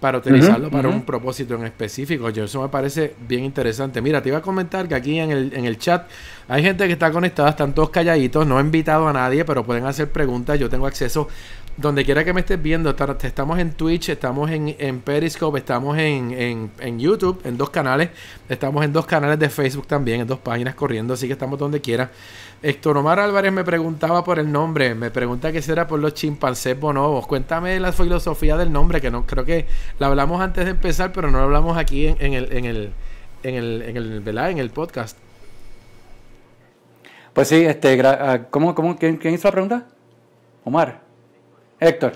para 0.04 0.18
utilizarlo 0.18 0.68
para 0.68 0.90
un 0.90 1.00
propósito 1.00 1.54
en 1.54 1.64
específico. 1.64 2.28
Yo, 2.28 2.44
eso 2.44 2.60
me 2.60 2.68
parece 2.68 3.14
bien 3.26 3.42
interesante. 3.42 4.02
Mira, 4.02 4.20
te 4.20 4.28
iba 4.28 4.36
a 4.36 4.42
comentar 4.42 4.86
que 4.86 4.94
aquí 4.94 5.18
en 5.18 5.30
el, 5.30 5.54
en 5.54 5.64
el 5.64 5.78
chat 5.78 6.06
hay 6.46 6.62
gente 6.62 6.86
que 6.86 6.92
está 6.92 7.10
conectada, 7.10 7.48
están 7.48 7.74
todos 7.74 7.88
calladitos, 7.88 8.46
no 8.46 8.58
he 8.58 8.60
invitado 8.60 9.08
a 9.08 9.14
nadie, 9.14 9.46
pero 9.46 9.64
pueden 9.64 9.86
hacer 9.86 10.10
preguntas. 10.10 10.60
Yo 10.60 10.68
tengo 10.68 10.86
acceso 10.86 11.26
donde 11.76 12.04
quiera 12.04 12.24
que 12.24 12.32
me 12.32 12.40
estés 12.40 12.60
viendo. 12.60 12.94
Estamos 13.22 13.58
en 13.58 13.72
Twitch, 13.72 14.08
estamos 14.10 14.50
en, 14.50 14.76
en 14.78 15.00
Periscope, 15.00 15.58
estamos 15.58 15.98
en, 15.98 16.32
en, 16.32 16.70
en, 16.78 16.98
YouTube, 16.98 17.40
en 17.44 17.56
dos 17.56 17.70
canales. 17.70 18.10
Estamos 18.48 18.84
en 18.84 18.92
dos 18.92 19.06
canales 19.06 19.38
de 19.38 19.48
Facebook 19.48 19.86
también, 19.86 20.20
en 20.20 20.26
dos 20.26 20.38
páginas 20.38 20.74
corriendo, 20.74 21.14
así 21.14 21.26
que 21.26 21.32
estamos 21.32 21.58
donde 21.58 21.80
quiera. 21.80 22.10
Héctor 22.62 22.96
Omar 22.96 23.20
Álvarez 23.20 23.52
me 23.52 23.64
preguntaba 23.64 24.24
por 24.24 24.38
el 24.38 24.50
nombre, 24.50 24.94
me 24.94 25.10
pregunta 25.10 25.52
qué 25.52 25.60
será 25.60 25.86
por 25.86 26.00
los 26.00 26.14
chimpancés 26.14 26.78
bonobos. 26.78 27.26
Cuéntame 27.26 27.78
la 27.80 27.92
filosofía 27.92 28.56
del 28.56 28.72
nombre, 28.72 29.00
que 29.00 29.10
no 29.10 29.26
creo 29.26 29.44
que 29.44 29.66
la 29.98 30.06
hablamos 30.06 30.40
antes 30.40 30.64
de 30.64 30.70
empezar, 30.70 31.12
pero 31.12 31.30
no 31.30 31.38
lo 31.38 31.44
hablamos 31.44 31.76
aquí 31.76 32.06
en, 32.06 32.32
el, 32.32 32.52
en 32.52 32.64
el, 32.64 32.92
en 33.42 33.54
el, 33.54 33.82
en 33.82 33.96
el, 33.96 34.38
en 34.38 34.58
el 34.58 34.70
podcast. 34.70 35.18
Pues 37.34 37.48
sí, 37.48 37.56
este, 37.64 38.00
ah, 38.06 38.46
¿cómo, 38.48 38.74
cómo, 38.76 38.96
quién, 38.96 39.16
quién 39.16 39.34
hizo 39.34 39.48
la 39.48 39.52
pregunta? 39.52 39.86
Omar. 40.62 41.03
Héctor. 41.84 42.12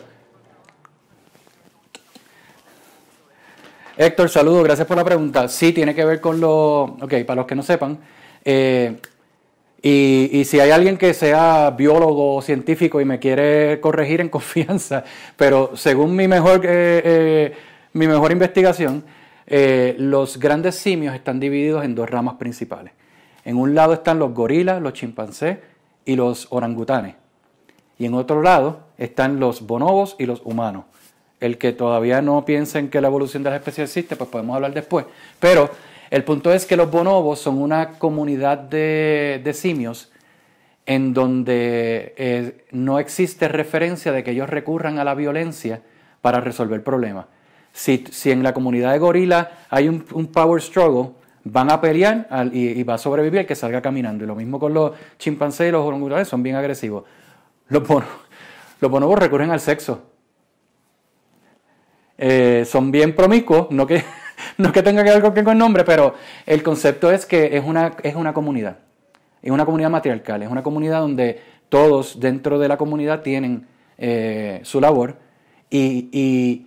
Héctor, 3.99 4.29
saludo, 4.31 4.63
gracias 4.63 4.87
por 4.87 4.97
la 4.97 5.05
pregunta. 5.05 5.47
Sí, 5.49 5.73
tiene 5.73 5.95
que 5.95 6.05
ver 6.07 6.21
con 6.21 6.41
lo... 6.41 6.83
Ok, 6.85 7.15
para 7.27 7.37
los 7.43 7.47
que 7.47 7.55
no 7.55 7.63
sepan, 7.63 7.99
eh, 8.45 8.97
y, 9.83 10.45
si 10.47 10.59
hay 10.59 10.71
alguien 10.71 10.97
que 10.97 11.13
sea 11.13 11.71
biólogo 11.71 12.37
o 12.37 12.43
científico 12.43 13.01
y 13.01 13.05
me 13.05 13.19
quiere 13.19 13.79
corregir 13.81 14.23
en 14.23 14.29
confianza, 14.31 15.05
pero 15.37 15.77
según 15.77 16.17
mi 16.17 16.27
mejor, 16.27 16.65
eh, 16.65 17.03
eh, 17.05 17.53
mi 17.93 18.07
mejor 18.07 18.33
investigación, 18.33 19.05
eh, 19.47 19.95
los 19.99 20.39
grandes 20.39 20.77
simios 20.77 21.15
están 21.15 21.41
divididos 21.41 21.85
en 21.85 21.95
dos 21.95 22.09
ramas 22.09 22.37
principales. 22.37 22.95
En 23.45 23.57
un 23.59 23.75
lado 23.75 23.93
están 23.93 24.19
los 24.19 24.33
gorilas, 24.33 24.81
los 24.81 24.95
chimpancés 24.95 25.59
y 26.07 26.17
los 26.17 26.47
orangutanes. 26.51 27.15
Y 27.99 28.07
en 28.07 28.15
otro 28.15 28.43
lado 28.43 28.81
están 28.97 29.41
los 29.41 29.67
bonobos 29.67 30.17
y 30.19 30.27
los 30.27 30.41
humanos. 30.45 30.85
El 31.41 31.59
que 31.59 31.73
todavía 31.73 32.23
no 32.23 32.45
piensen 32.45 32.91
que 32.91 33.01
la 33.01 33.09
evolución 33.09 33.43
de 33.43 33.51
las 33.51 33.59
especies 33.59 33.89
existe, 33.89 34.17
pues 34.17 34.31
podemos 34.31 34.57
hablar 34.57 34.75
después. 34.75 35.07
Pero 35.39 35.71
el 36.11 36.25
punto 36.25 36.53
es 36.53 36.65
que 36.65 36.77
los 36.77 36.91
bonobos 36.91 37.39
son 37.39 37.61
una 37.61 37.91
comunidad 37.99 38.59
de, 38.59 39.51
simios 39.55 40.11
en 40.87 41.13
donde 41.13 42.15
eh, 42.17 42.65
no 42.71 42.99
existe 42.99 43.47
referencia 43.49 44.11
de 44.11 44.25
que 44.25 44.31
ellos 44.31 44.49
recurran 44.49 44.99
a 44.99 45.05
la 45.05 45.15
violencia 45.15 45.83
para 46.23 46.41
resolver 46.41 46.83
problemas. 46.83 47.27
Si, 47.73 48.05
en 48.25 48.43
la 48.43 48.55
comunidad 48.55 48.93
de 48.93 48.99
gorila 48.99 49.53
hay 49.71 49.89
un, 49.89 50.01
power 50.33 50.61
struggle, 50.61 51.11
van 51.45 51.71
a 51.71 51.81
pelear 51.81 52.27
y, 52.53 52.83
va 52.83 52.95
a 52.95 52.99
sobrevivir 52.99 53.41
el 53.41 53.47
que 53.47 53.55
salga 53.55 53.83
caminando. 53.83 54.25
Y 54.25 54.27
lo 54.27 54.35
mismo 54.35 54.59
con 54.59 54.75
los 54.75 54.93
chimpancés 55.19 55.69
y 55.69 55.73
los 55.73 55.85
orangutanes, 55.85 56.27
son 56.27 56.43
bien 56.43 56.57
agresivos. 56.57 57.05
Los, 57.69 57.83
los 58.81 58.91
bonobos 58.91 59.19
recurren 59.19 59.51
al 59.51 59.61
sexo. 59.61 60.03
Eh, 62.17 62.65
son 62.67 62.91
bien 62.91 63.15
promiscuos, 63.15 63.71
no 63.71 63.87
que 63.87 64.03
no 64.59 64.73
que 64.73 64.83
tenga 64.83 65.05
que 65.05 65.11
ver 65.11 65.45
con 65.45 65.53
el 65.53 65.59
nombre, 65.59 65.85
pero 65.85 66.15
el 66.47 66.63
concepto 66.63 67.11
es 67.11 67.27
que 67.27 67.57
es 67.57 67.65
una, 67.65 67.93
es 68.03 68.15
una 68.15 68.33
comunidad. 68.33 68.79
Es 69.43 69.51
una 69.51 69.65
comunidad 69.65 69.91
matriarcal, 69.91 70.43
es 70.43 70.51
una 70.51 70.63
comunidad 70.63 71.01
donde 71.01 71.41
todos 71.69 72.19
dentro 72.19 72.59
de 72.59 72.69
la 72.69 72.77
comunidad 72.77 73.23
tienen 73.23 73.67
eh, 73.99 74.61
su 74.65 74.81
labor 74.81 75.17
y, 75.71 76.09
y, 76.13 76.65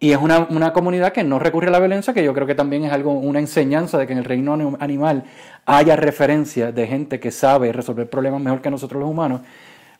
es 0.00 0.16
una, 0.16 0.46
una, 0.50 0.72
comunidad 0.72 1.12
que 1.12 1.24
no 1.24 1.38
recurre 1.38 1.68
a 1.68 1.70
la 1.70 1.80
violencia, 1.80 2.14
que 2.14 2.22
yo 2.22 2.32
creo 2.32 2.46
que 2.46 2.54
también 2.54 2.84
es 2.84 2.92
algo, 2.92 3.12
una 3.12 3.40
enseñanza 3.40 3.98
de 3.98 4.06
que 4.06 4.12
en 4.12 4.20
el 4.20 4.24
reino 4.24 4.76
animal 4.78 5.24
haya 5.66 5.96
referencia 5.96 6.70
de 6.70 6.86
gente 6.86 7.18
que 7.20 7.32
sabe 7.32 7.72
resolver 7.72 8.08
problemas 8.08 8.40
mejor 8.40 8.60
que 8.60 8.70
nosotros 8.70 9.00
los 9.00 9.10
humanos. 9.10 9.40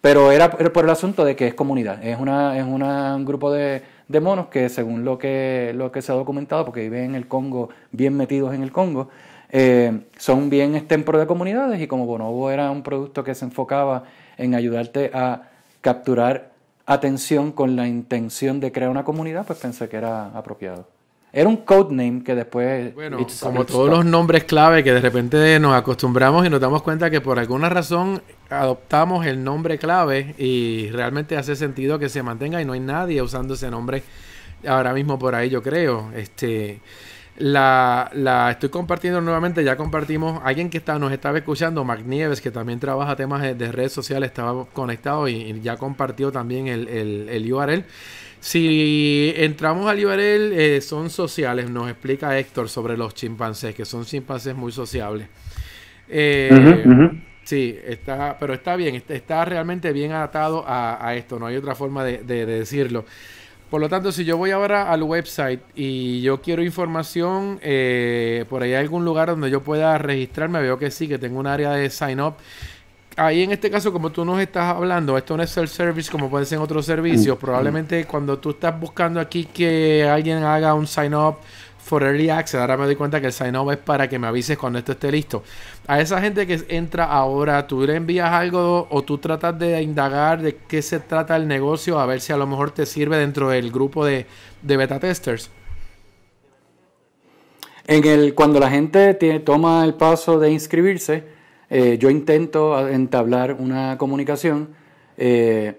Pero 0.00 0.30
era 0.30 0.50
por 0.50 0.84
el 0.84 0.90
asunto 0.90 1.24
de 1.24 1.34
que 1.34 1.48
es 1.48 1.54
comunidad, 1.54 2.04
es, 2.04 2.18
una, 2.18 2.56
es 2.56 2.64
un 2.64 3.24
grupo 3.24 3.52
de, 3.52 3.82
de, 4.06 4.20
monos 4.20 4.46
que 4.46 4.68
según 4.68 5.04
lo 5.04 5.18
que, 5.18 5.72
lo 5.74 5.90
que 5.90 6.02
se 6.02 6.12
ha 6.12 6.14
documentado, 6.14 6.64
porque 6.64 6.82
viven 6.82 7.06
en 7.06 7.14
el 7.16 7.26
Congo, 7.26 7.70
bien 7.90 8.16
metidos 8.16 8.54
en 8.54 8.62
el 8.62 8.70
Congo, 8.70 9.08
eh, 9.50 10.00
son 10.16 10.50
bien 10.50 10.74
estempro 10.74 11.18
de 11.18 11.26
comunidades 11.26 11.80
y 11.80 11.86
como 11.86 12.06
Bonobo 12.06 12.50
era 12.50 12.70
un 12.70 12.82
producto 12.82 13.24
que 13.24 13.34
se 13.34 13.44
enfocaba 13.46 14.04
en 14.36 14.54
ayudarte 14.54 15.10
a 15.12 15.48
capturar 15.80 16.50
atención 16.86 17.52
con 17.52 17.74
la 17.74 17.88
intención 17.88 18.60
de 18.60 18.72
crear 18.72 18.90
una 18.90 19.04
comunidad, 19.04 19.46
pues 19.46 19.58
pensé 19.58 19.88
que 19.88 19.96
era 19.96 20.26
apropiado. 20.28 20.97
Era 21.32 21.48
un 21.48 21.58
codename 21.58 22.24
que 22.24 22.34
después... 22.34 22.94
Bueno, 22.94 23.18
como 23.40 23.66
todos 23.66 23.90
los 23.90 24.04
nombres 24.04 24.44
clave 24.44 24.82
que 24.82 24.92
de 24.92 25.00
repente 25.00 25.60
nos 25.60 25.74
acostumbramos 25.74 26.46
y 26.46 26.50
nos 26.50 26.60
damos 26.60 26.82
cuenta 26.82 27.10
que 27.10 27.20
por 27.20 27.38
alguna 27.38 27.68
razón 27.68 28.22
adoptamos 28.48 29.26
el 29.26 29.44
nombre 29.44 29.78
clave 29.78 30.34
y 30.38 30.88
realmente 30.90 31.36
hace 31.36 31.54
sentido 31.54 31.98
que 31.98 32.08
se 32.08 32.22
mantenga 32.22 32.62
y 32.62 32.64
no 32.64 32.72
hay 32.72 32.80
nadie 32.80 33.20
usando 33.20 33.54
ese 33.54 33.70
nombre 33.70 34.02
ahora 34.66 34.94
mismo 34.94 35.18
por 35.18 35.34
ahí, 35.34 35.50
yo 35.50 35.62
creo. 35.62 36.10
Este... 36.14 36.80
La, 37.38 38.10
la, 38.14 38.50
estoy 38.50 38.68
compartiendo 38.68 39.20
nuevamente, 39.20 39.62
ya 39.62 39.76
compartimos, 39.76 40.40
alguien 40.42 40.70
que 40.70 40.78
está, 40.78 40.98
nos 40.98 41.12
estaba 41.12 41.38
escuchando, 41.38 41.84
Mac 41.84 42.00
Nieves, 42.04 42.40
que 42.40 42.50
también 42.50 42.80
trabaja 42.80 43.14
temas 43.14 43.42
de, 43.42 43.70
redes 43.72 43.92
sociales, 43.92 44.30
estaba 44.30 44.64
conectado 44.64 45.28
y, 45.28 45.60
ya 45.60 45.76
compartió 45.76 46.32
también 46.32 46.66
el, 46.66 46.88
el, 46.88 47.52
URL. 47.52 47.84
Si 48.40 49.32
entramos 49.36 49.90
al 49.90 50.04
URL, 50.04 50.52
eh, 50.52 50.80
son 50.80 51.10
sociales, 51.10 51.70
nos 51.70 51.90
explica 51.90 52.38
Héctor 52.38 52.68
sobre 52.68 52.96
los 52.96 53.14
chimpancés, 53.14 53.74
que 53.74 53.84
son 53.84 54.04
chimpancés 54.04 54.54
muy 54.54 54.72
sociables. 54.72 55.28
Eh, 56.08 56.50
sí, 57.44 57.76
está, 57.84 58.36
pero 58.38 58.54
está 58.54 58.76
bien, 58.76 59.02
está, 59.08 59.44
realmente 59.44 59.92
bien 59.92 60.12
adaptado 60.12 60.64
a, 60.66 61.14
esto, 61.16 61.38
no 61.38 61.46
hay 61.46 61.56
otra 61.56 61.74
forma 61.74 62.04
de 62.04 62.46
decirlo. 62.46 63.04
Por 63.70 63.82
lo 63.82 63.88
tanto, 63.90 64.12
si 64.12 64.24
yo 64.24 64.38
voy 64.38 64.50
ahora 64.50 64.90
al 64.90 65.02
website 65.02 65.60
y 65.74 66.22
yo 66.22 66.40
quiero 66.40 66.62
información, 66.62 67.58
eh, 67.60 68.46
por 68.48 68.62
ahí 68.62 68.70
hay 68.70 68.80
algún 68.80 69.04
lugar 69.04 69.28
donde 69.28 69.50
yo 69.50 69.60
pueda 69.60 69.98
registrarme, 69.98 70.62
veo 70.62 70.78
que 70.78 70.90
sí, 70.90 71.06
que 71.06 71.18
tengo 71.18 71.38
un 71.38 71.46
área 71.46 71.72
de 71.72 71.90
sign 71.90 72.18
up. 72.18 72.36
Ahí 73.18 73.42
en 73.42 73.50
este 73.50 73.68
caso, 73.68 73.92
como 73.92 74.12
tú 74.12 74.24
nos 74.24 74.40
estás 74.40 74.76
hablando, 74.76 75.18
esto 75.18 75.36
no 75.36 75.42
es 75.42 75.50
self-service 75.50 76.08
como 76.08 76.30
puede 76.30 76.46
ser 76.46 76.58
en 76.58 76.62
otros 76.62 76.86
servicios. 76.86 77.36
Mm, 77.36 77.40
Probablemente 77.40 78.04
cuando 78.04 78.38
tú 78.38 78.50
estás 78.50 78.78
buscando 78.78 79.18
aquí 79.18 79.44
que 79.44 80.08
alguien 80.08 80.44
haga 80.44 80.72
un 80.72 80.86
sign 80.86 81.14
up 81.14 81.38
for 81.88 82.04
Early 82.04 82.30
Access. 82.30 82.60
Ahora 82.60 82.76
me 82.76 82.84
doy 82.84 82.94
cuenta 82.94 83.20
que 83.20 83.26
el 83.26 83.32
sign 83.32 83.56
up 83.56 83.72
es 83.72 83.78
para 83.78 84.08
que 84.08 84.20
me 84.20 84.28
avises 84.28 84.56
cuando 84.56 84.78
esto 84.78 84.92
esté 84.92 85.10
listo. 85.10 85.42
A 85.88 86.00
esa 86.00 86.20
gente 86.20 86.46
que 86.46 86.64
entra 86.68 87.06
ahora, 87.06 87.66
tú 87.66 87.84
le 87.84 87.96
envías 87.96 88.30
algo 88.30 88.86
o 88.88 89.02
tú 89.02 89.18
tratas 89.18 89.58
de 89.58 89.82
indagar 89.82 90.40
de 90.40 90.54
qué 90.68 90.80
se 90.80 91.00
trata 91.00 91.34
el 91.34 91.48
negocio, 91.48 91.98
a 91.98 92.06
ver 92.06 92.20
si 92.20 92.32
a 92.32 92.36
lo 92.36 92.46
mejor 92.46 92.70
te 92.70 92.86
sirve 92.86 93.16
dentro 93.16 93.48
del 93.48 93.72
grupo 93.72 94.04
de, 94.04 94.26
beta 94.62 95.00
testers. 95.00 95.50
En 97.84 98.06
el, 98.06 98.34
cuando 98.34 98.60
la 98.60 98.70
gente 98.70 99.14
toma 99.44 99.84
el 99.84 99.94
paso 99.94 100.38
de 100.38 100.52
inscribirse, 100.52 101.37
eh, 101.70 101.98
yo 101.98 102.10
intento 102.10 102.88
entablar 102.88 103.54
una 103.54 103.98
comunicación 103.98 104.68
eh, 105.16 105.74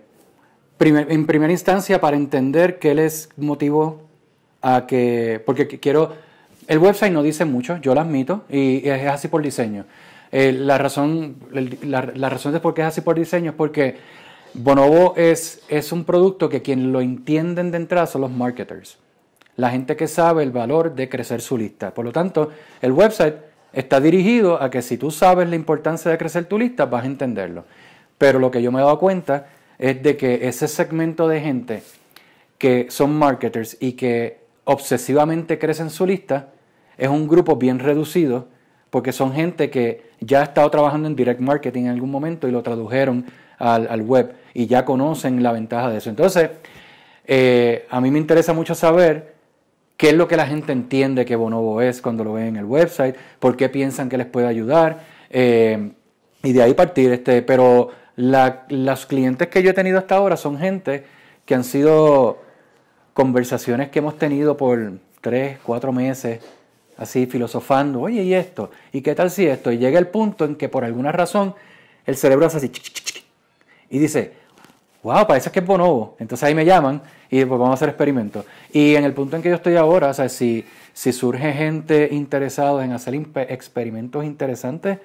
en 0.80 1.26
primera 1.26 1.52
instancia 1.52 1.99
para 1.99 2.16
entender 2.16 2.80
qué 2.80 2.94
les 2.94 3.30
motivó 3.38 4.02
a 4.61 4.86
que, 4.88 5.41
porque 5.45 5.68
quiero, 5.68 6.14
el 6.68 6.80
website 6.80 7.11
no 7.11 7.24
dice 7.24 7.45
mucho, 7.45 7.78
yo 7.78 7.94
lo 7.94 8.02
admito, 8.02 8.44
y 8.49 8.88
es 8.88 9.07
así 9.07 9.28
por 9.28 9.41
diseño. 9.41 9.86
Eh, 10.32 10.52
la, 10.52 10.78
razón, 10.78 11.38
la, 11.82 12.30
razón 12.30 12.53
de 12.53 12.60
por 12.60 12.74
qué 12.74 12.82
es 12.82 12.88
así 12.88 13.02
por 13.02 13.18
diseño 13.18 13.52
es 13.52 13.57
porque 13.57 13.98
Bonobo 14.53 15.16
es, 15.18 15.64
es 15.68 15.91
un 15.91 16.06
producto 16.06 16.49
que 16.49 16.61
quien 16.61 16.91
lo 16.91 17.02
entienden 17.02 17.72
de 17.72 17.78
entrada 17.78 18.06
son 18.06 18.22
los 18.22 18.32
marketers, 18.32 18.99
la 19.56 19.72
gente 19.72 19.95
que 19.95 20.07
sabe 20.07 20.44
el 20.44 20.52
valor 20.52 20.94
de 20.94 21.10
crecer 21.10 21.41
su 21.41 21.57
lista. 21.57 21.94
Por 21.94 22.06
lo 22.06 22.11
tanto, 22.11 22.49
el 22.82 22.91
website 22.91 23.48
está 23.74 24.00
dirigido 24.00 24.62
a 24.62 24.70
que 24.70 24.82
si 24.82 24.98
tú 24.98 25.12
sabes 25.12 25.50
la 25.50 25.56
importancia 25.56 26.10
de 26.12 26.18
crecer 26.18 26.46
tu 26.46 26.58
lista, 26.58 26.86
vas 26.86 27.04
a 27.04 27.08
entenderlo. 27.08 27.66
Pero 28.18 28.40
lo 28.40 28.52
que 28.52 28.62
yo 28.62 28.72
me 28.72 28.80
he 28.80 28.84
dado 28.84 29.00
cuenta 29.00 29.48
es 29.78 30.02
de 30.04 30.18
que 30.18 30.48
ese 30.48 30.68
segmento 30.68 31.28
de 31.28 31.41
gente 31.41 31.84
que 32.58 32.88
son 32.90 33.18
marketers 33.18 33.78
y 33.80 33.94
que 33.94 34.40
obsesivamente 34.66 35.58
crecen 35.58 35.90
su 35.90 36.06
lista, 36.06 36.50
es 36.98 37.08
un 37.08 37.28
grupo 37.28 37.56
bien 37.56 37.80
reducido 37.80 38.48
porque 38.90 39.14
son 39.14 39.34
gente 39.34 39.70
que 39.70 40.12
ya 40.20 40.41
ha 40.41 40.44
estado 40.44 40.70
trabajando 40.70 41.08
en 41.08 41.16
direct 41.16 41.40
marketing 41.40 41.84
en 41.84 41.90
algún 41.90 42.12
momento 42.12 42.48
y 42.48 42.52
lo 42.52 42.62
tradujeron 42.62 43.26
al, 43.58 44.02
web 44.02 44.34
y 44.54 44.68
ya 44.68 44.86
conocen 44.86 45.41
la 45.41 45.52
ventaja 45.52 45.90
de 45.90 45.98
eso. 45.98 46.10
Entonces, 46.10 46.50
eh, 47.26 47.86
a 47.90 48.02
mí 48.02 48.12
me 48.12 48.20
interesa 48.20 48.54
mucho 48.54 48.76
saber 48.76 49.36
qué 49.99 50.11
es 50.11 50.15
lo 50.15 50.30
que 50.30 50.38
la 50.38 50.47
gente 50.47 50.71
entiende 50.71 51.26
que 51.26 51.35
Bonobo 51.35 51.81
es 51.81 52.01
cuando 52.01 52.23
lo 52.23 52.31
ven 52.31 52.47
en 52.47 52.55
el 52.55 52.63
website, 52.63 53.17
por 53.38 53.57
qué 53.57 53.67
piensan 53.67 54.07
que 54.07 54.17
les 54.17 54.27
puede 54.27 54.47
ayudar 54.47 55.01
eh, 55.30 55.91
y 56.41 56.53
de 56.53 56.63
ahí 56.63 56.73
partir. 56.73 57.11
Este, 57.11 57.41
pero 57.41 57.89
los 58.15 59.05
clientes 59.07 59.49
que 59.49 59.61
yo 59.61 59.71
he 59.71 59.73
tenido 59.73 59.99
hasta 59.99 60.15
ahora 60.15 60.38
son 60.38 60.57
gente 60.57 61.03
que 61.43 61.53
han 61.53 61.65
sido 61.65 62.41
conversaciones 63.13 63.89
que 63.89 63.99
hemos 63.99 64.17
tenido 64.17 64.55
por 64.55 64.93
tres, 65.19 65.57
cuatro 65.65 65.91
meses, 65.91 66.39
así 66.95 67.26
filosofando, 67.26 67.99
oye, 67.99 68.23
¿y 68.23 68.34
esto? 68.34 68.71
¿Y 68.93 69.01
qué 69.01 69.13
tal 69.15 69.30
si 69.30 69.47
esto? 69.47 69.69
Y 69.69 69.80
llega 69.80 69.99
el 69.99 70.07
punto 70.07 70.45
en 70.45 70.55
que 70.55 70.69
por 70.69 70.85
alguna 70.85 71.11
razón 71.11 71.55
el 72.05 72.15
cerebro 72.15 72.45
hace 72.45 72.55
así, 72.55 72.71
y 73.89 73.99
dice, 73.99 74.31
wow, 75.03 75.26
parece 75.27 75.51
que 75.51 75.59
es 75.59 75.65
bonobo. 75.65 76.15
Entonces 76.19 76.47
ahí 76.47 76.55
me 76.55 76.65
llaman 76.65 77.01
y 77.30 77.45
pues 77.45 77.59
vamos 77.59 77.71
a 77.71 77.73
hacer 77.73 77.89
experimentos. 77.89 78.45
Y 78.71 78.95
en 78.95 79.03
el 79.03 79.13
punto 79.13 79.35
en 79.35 79.41
que 79.41 79.49
yo 79.49 79.55
estoy 79.55 79.76
ahora, 79.76 80.09
o 80.09 80.13
sea, 80.13 80.30
si, 80.30 80.65
si 80.93 81.13
surge 81.13 81.53
gente 81.53 82.09
interesada 82.11 82.84
en 82.84 82.91
hacer 82.91 83.13
experimentos 83.49 84.26
interesantes, 84.26 84.99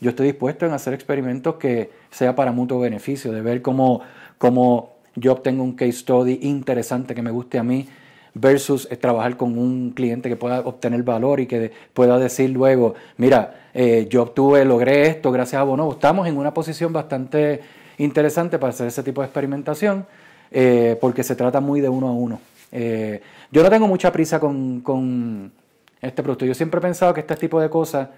yo 0.00 0.10
estoy 0.10 0.28
dispuesto 0.28 0.66
en 0.66 0.72
hacer 0.72 0.94
experimentos 0.94 1.56
que 1.56 1.90
sea 2.10 2.34
para 2.34 2.52
mutuo 2.52 2.80
beneficio, 2.80 3.32
de 3.32 3.42
ver 3.42 3.60
cómo, 3.60 4.00
cómo 4.38 4.94
yo 5.14 5.32
obtengo 5.32 5.62
un 5.62 5.74
case 5.74 5.92
study 5.92 6.38
interesante 6.42 7.14
que 7.14 7.22
me 7.22 7.30
guste 7.30 7.58
a 7.58 7.62
mí 7.62 7.86
versus 8.34 8.88
eh, 8.90 8.96
trabajar 8.96 9.36
con 9.36 9.58
un 9.58 9.90
cliente 9.90 10.28
que 10.28 10.36
pueda 10.36 10.60
obtener 10.60 11.02
valor 11.02 11.40
y 11.40 11.46
que 11.46 11.72
pueda 11.92 12.18
decir 12.18 12.50
luego, 12.50 12.94
mira, 13.16 13.68
eh, 13.74 14.06
yo 14.08 14.22
obtuve, 14.22 14.64
logré 14.64 15.08
esto 15.08 15.30
gracias 15.32 15.60
a 15.60 15.64
Bonobo. 15.64 15.92
Estamos 15.92 16.26
en 16.26 16.36
una 16.36 16.54
posición 16.54 16.92
bastante 16.92 17.60
interesante 18.04 18.58
para 18.58 18.70
hacer 18.70 18.88
ese 18.88 19.02
tipo 19.02 19.20
de 19.20 19.26
experimentación 19.26 20.06
eh, 20.50 20.98
porque 21.00 21.22
se 21.22 21.36
trata 21.36 21.60
muy 21.60 21.80
de 21.80 21.88
uno 21.88 22.08
a 22.08 22.12
uno. 22.12 22.40
yo 23.50 23.62
no 23.62 23.70
tengo 23.70 23.86
mucha 23.86 24.12
prisa 24.12 24.38
con, 24.40 24.80
con, 24.80 25.52
este 26.00 26.22
producto. 26.22 26.46
Yo 26.46 26.54
siempre 26.54 26.78
he 26.78 26.82
pensado 26.82 27.12
que 27.12 27.20
este 27.20 27.36
tipo 27.36 27.60
de 27.60 27.68
cosas 27.68 28.08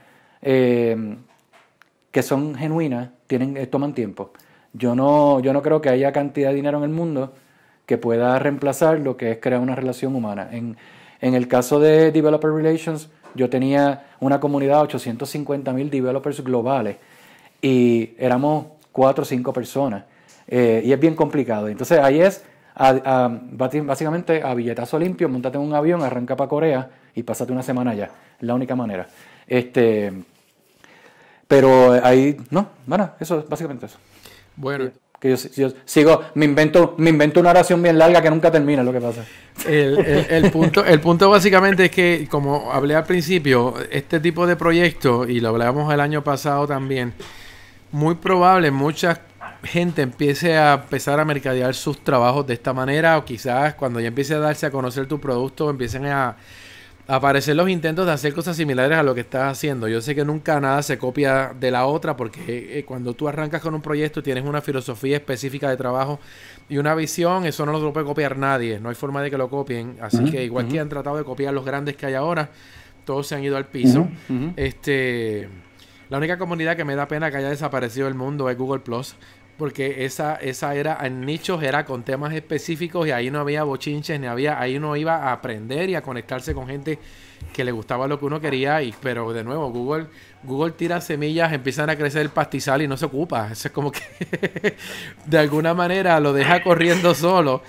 que 0.40 2.22
son 2.22 2.54
genuinas 2.54 3.10
tienen, 3.26 3.66
toman 3.68 3.92
tiempo. 3.92 4.32
Yo 4.72 4.94
no, 4.94 5.40
yo 5.40 5.52
no 5.52 5.62
creo 5.62 5.80
que 5.80 5.88
haya 5.88 6.12
cantidad 6.12 6.50
de 6.50 6.54
dinero 6.54 6.78
en 6.78 6.84
el 6.84 6.90
mundo 6.90 7.32
que 7.86 7.98
pueda 7.98 8.38
reemplazar 8.38 9.00
lo 9.00 9.16
que 9.16 9.32
es 9.32 9.38
crear 9.38 9.60
una 9.60 9.74
relación 9.74 10.14
humana. 10.14 10.48
En, 10.52 10.76
en 11.20 11.34
el 11.34 11.48
caso 11.48 11.78
de 11.80 12.10
Developer 12.10 12.50
Relations, 12.50 13.08
yo 13.34 13.48
tenía 13.48 14.06
una 14.20 14.40
comunidad 14.40 14.76
de 14.78 14.82
850 14.82 15.72
mil 15.72 15.90
developers 15.90 16.42
globales 16.42 16.96
y 17.60 18.10
éramos 18.18 18.66
cuatro 18.92 19.22
o 19.22 19.24
cinco 19.24 19.52
personas. 19.52 20.04
Eh, 20.46 20.82
y 20.84 20.92
es 20.92 21.00
bien 21.00 21.14
complicado. 21.14 21.68
Entonces 21.68 21.98
ahí 21.98 22.20
es 22.20 22.44
básicamente 22.74 24.42
a 24.42 24.54
billetazo 24.54 24.98
limpio, 24.98 25.28
montate 25.28 25.58
en 25.58 25.64
un 25.64 25.74
avión, 25.74 26.02
arranca 26.02 26.36
para 26.36 26.48
Corea 26.48 26.90
y 27.14 27.22
pásate 27.22 27.52
una 27.52 27.62
semana 27.62 27.92
allá. 27.92 28.10
Es 28.38 28.46
la 28.46 28.54
única 28.54 28.76
manera. 28.76 29.06
Este, 29.46 30.12
pero 31.46 31.92
ahí, 32.02 32.36
no, 32.50 32.68
bueno, 32.86 33.10
eso 33.20 33.40
es 33.40 33.48
básicamente 33.48 33.86
eso. 33.86 33.98
Bueno. 34.56 34.90
Que 35.20 35.36
yo, 35.36 35.68
sigo, 35.84 36.22
me 36.34 36.46
invento, 36.46 36.96
me 36.98 37.10
invento 37.10 37.38
una 37.38 37.50
oración 37.50 37.80
bien 37.80 37.96
larga 37.96 38.20
que 38.20 38.28
nunca 38.28 38.50
termina, 38.50 38.82
lo 38.82 38.92
que 38.92 39.00
pasa. 39.00 39.24
El, 39.68 40.50
punto, 40.50 40.84
el 40.84 41.00
punto 41.00 41.30
básicamente 41.30 41.84
es 41.84 41.90
que, 41.92 42.26
como 42.28 42.72
hablé 42.72 42.96
al 42.96 43.04
principio, 43.04 43.74
este 43.92 44.18
tipo 44.18 44.48
de 44.48 44.56
proyectos, 44.56 45.28
y 45.28 45.38
lo 45.38 45.50
hablábamos 45.50 45.94
el 45.94 46.00
año 46.00 46.24
pasado 46.24 46.66
también, 46.66 47.14
muy 47.92 48.16
probable 48.16 48.70
mucha 48.70 49.20
gente 49.62 50.02
empiece 50.02 50.56
a 50.56 50.74
empezar 50.74 51.20
a 51.20 51.24
mercadear 51.24 51.74
sus 51.74 52.02
trabajos 52.02 52.46
de 52.46 52.54
esta 52.54 52.72
manera, 52.72 53.18
o 53.18 53.24
quizás 53.24 53.74
cuando 53.74 54.00
ya 54.00 54.08
empiece 54.08 54.34
a 54.34 54.38
darse 54.38 54.66
a 54.66 54.70
conocer 54.70 55.06
tu 55.06 55.20
producto, 55.20 55.70
empiecen 55.70 56.06
a 56.06 56.36
aparecer 57.06 57.56
los 57.56 57.68
intentos 57.68 58.06
de 58.06 58.12
hacer 58.12 58.32
cosas 58.32 58.56
similares 58.56 58.96
a 58.96 59.02
lo 59.02 59.14
que 59.14 59.20
estás 59.20 59.52
haciendo. 59.52 59.88
Yo 59.88 60.00
sé 60.00 60.14
que 60.14 60.24
nunca 60.24 60.60
nada 60.60 60.82
se 60.82 60.98
copia 60.98 61.52
de 61.58 61.70
la 61.70 61.86
otra 61.86 62.16
porque 62.16 62.78
eh, 62.78 62.84
cuando 62.84 63.14
tú 63.14 63.28
arrancas 63.28 63.60
con 63.60 63.74
un 63.74 63.82
proyecto 63.82 64.22
tienes 64.22 64.44
una 64.44 64.60
filosofía 64.60 65.16
específica 65.16 65.68
de 65.68 65.76
trabajo 65.76 66.20
y 66.68 66.78
una 66.78 66.94
visión, 66.94 67.44
eso 67.44 67.66
no 67.66 67.72
lo 67.72 67.92
puede 67.92 68.06
copiar 68.06 68.38
nadie, 68.38 68.80
no 68.80 68.88
hay 68.88 68.94
forma 68.94 69.22
de 69.22 69.30
que 69.30 69.38
lo 69.38 69.48
copien. 69.50 69.96
Así 70.00 70.24
que 70.30 70.44
igual 70.44 70.68
que 70.68 70.80
han 70.80 70.88
tratado 70.88 71.16
de 71.16 71.24
copiar 71.24 71.52
los 71.52 71.64
grandes 71.64 71.96
que 71.96 72.06
hay 72.06 72.14
ahora, 72.14 72.50
todos 73.04 73.26
se 73.26 73.34
han 73.34 73.44
ido 73.44 73.56
al 73.56 73.66
piso. 73.66 74.08
Este, 74.56 75.48
la 76.12 76.18
única 76.18 76.36
comunidad 76.36 76.76
que 76.76 76.84
me 76.84 76.94
da 76.94 77.08
pena 77.08 77.30
que 77.30 77.38
haya 77.38 77.48
desaparecido 77.48 78.04
del 78.04 78.14
mundo 78.14 78.50
es 78.50 78.58
Google 78.58 78.80
Plus 78.80 79.16
porque 79.56 80.04
esa, 80.04 80.34
esa 80.34 80.74
era 80.74 80.98
en 81.06 81.22
nichos, 81.22 81.62
era 81.62 81.86
con 81.86 82.02
temas 82.02 82.34
específicos 82.34 83.08
y 83.08 83.12
ahí 83.12 83.30
no 83.30 83.40
había 83.40 83.62
bochinches, 83.62 84.20
ni 84.20 84.26
había, 84.26 84.60
ahí 84.60 84.76
uno 84.76 84.94
iba 84.94 85.16
a 85.16 85.32
aprender 85.32 85.88
y 85.88 85.94
a 85.94 86.02
conectarse 86.02 86.52
con 86.52 86.66
gente 86.66 86.98
que 87.54 87.64
le 87.64 87.72
gustaba 87.72 88.06
lo 88.06 88.18
que 88.18 88.26
uno 88.26 88.42
quería, 88.42 88.82
y, 88.82 88.94
pero 89.00 89.32
de 89.32 89.42
nuevo, 89.42 89.70
Google, 89.70 90.08
Google 90.42 90.72
tira 90.72 91.00
semillas, 91.00 91.50
empiezan 91.50 91.88
a 91.88 91.96
crecer 91.96 92.20
el 92.20 92.28
pastizal 92.28 92.82
y 92.82 92.88
no 92.88 92.98
se 92.98 93.06
ocupa. 93.06 93.48
Eso 93.50 93.68
es 93.68 93.72
como 93.72 93.90
que 93.90 94.76
de 95.24 95.38
alguna 95.38 95.72
manera 95.72 96.20
lo 96.20 96.34
deja 96.34 96.62
corriendo 96.62 97.14
solo. 97.14 97.62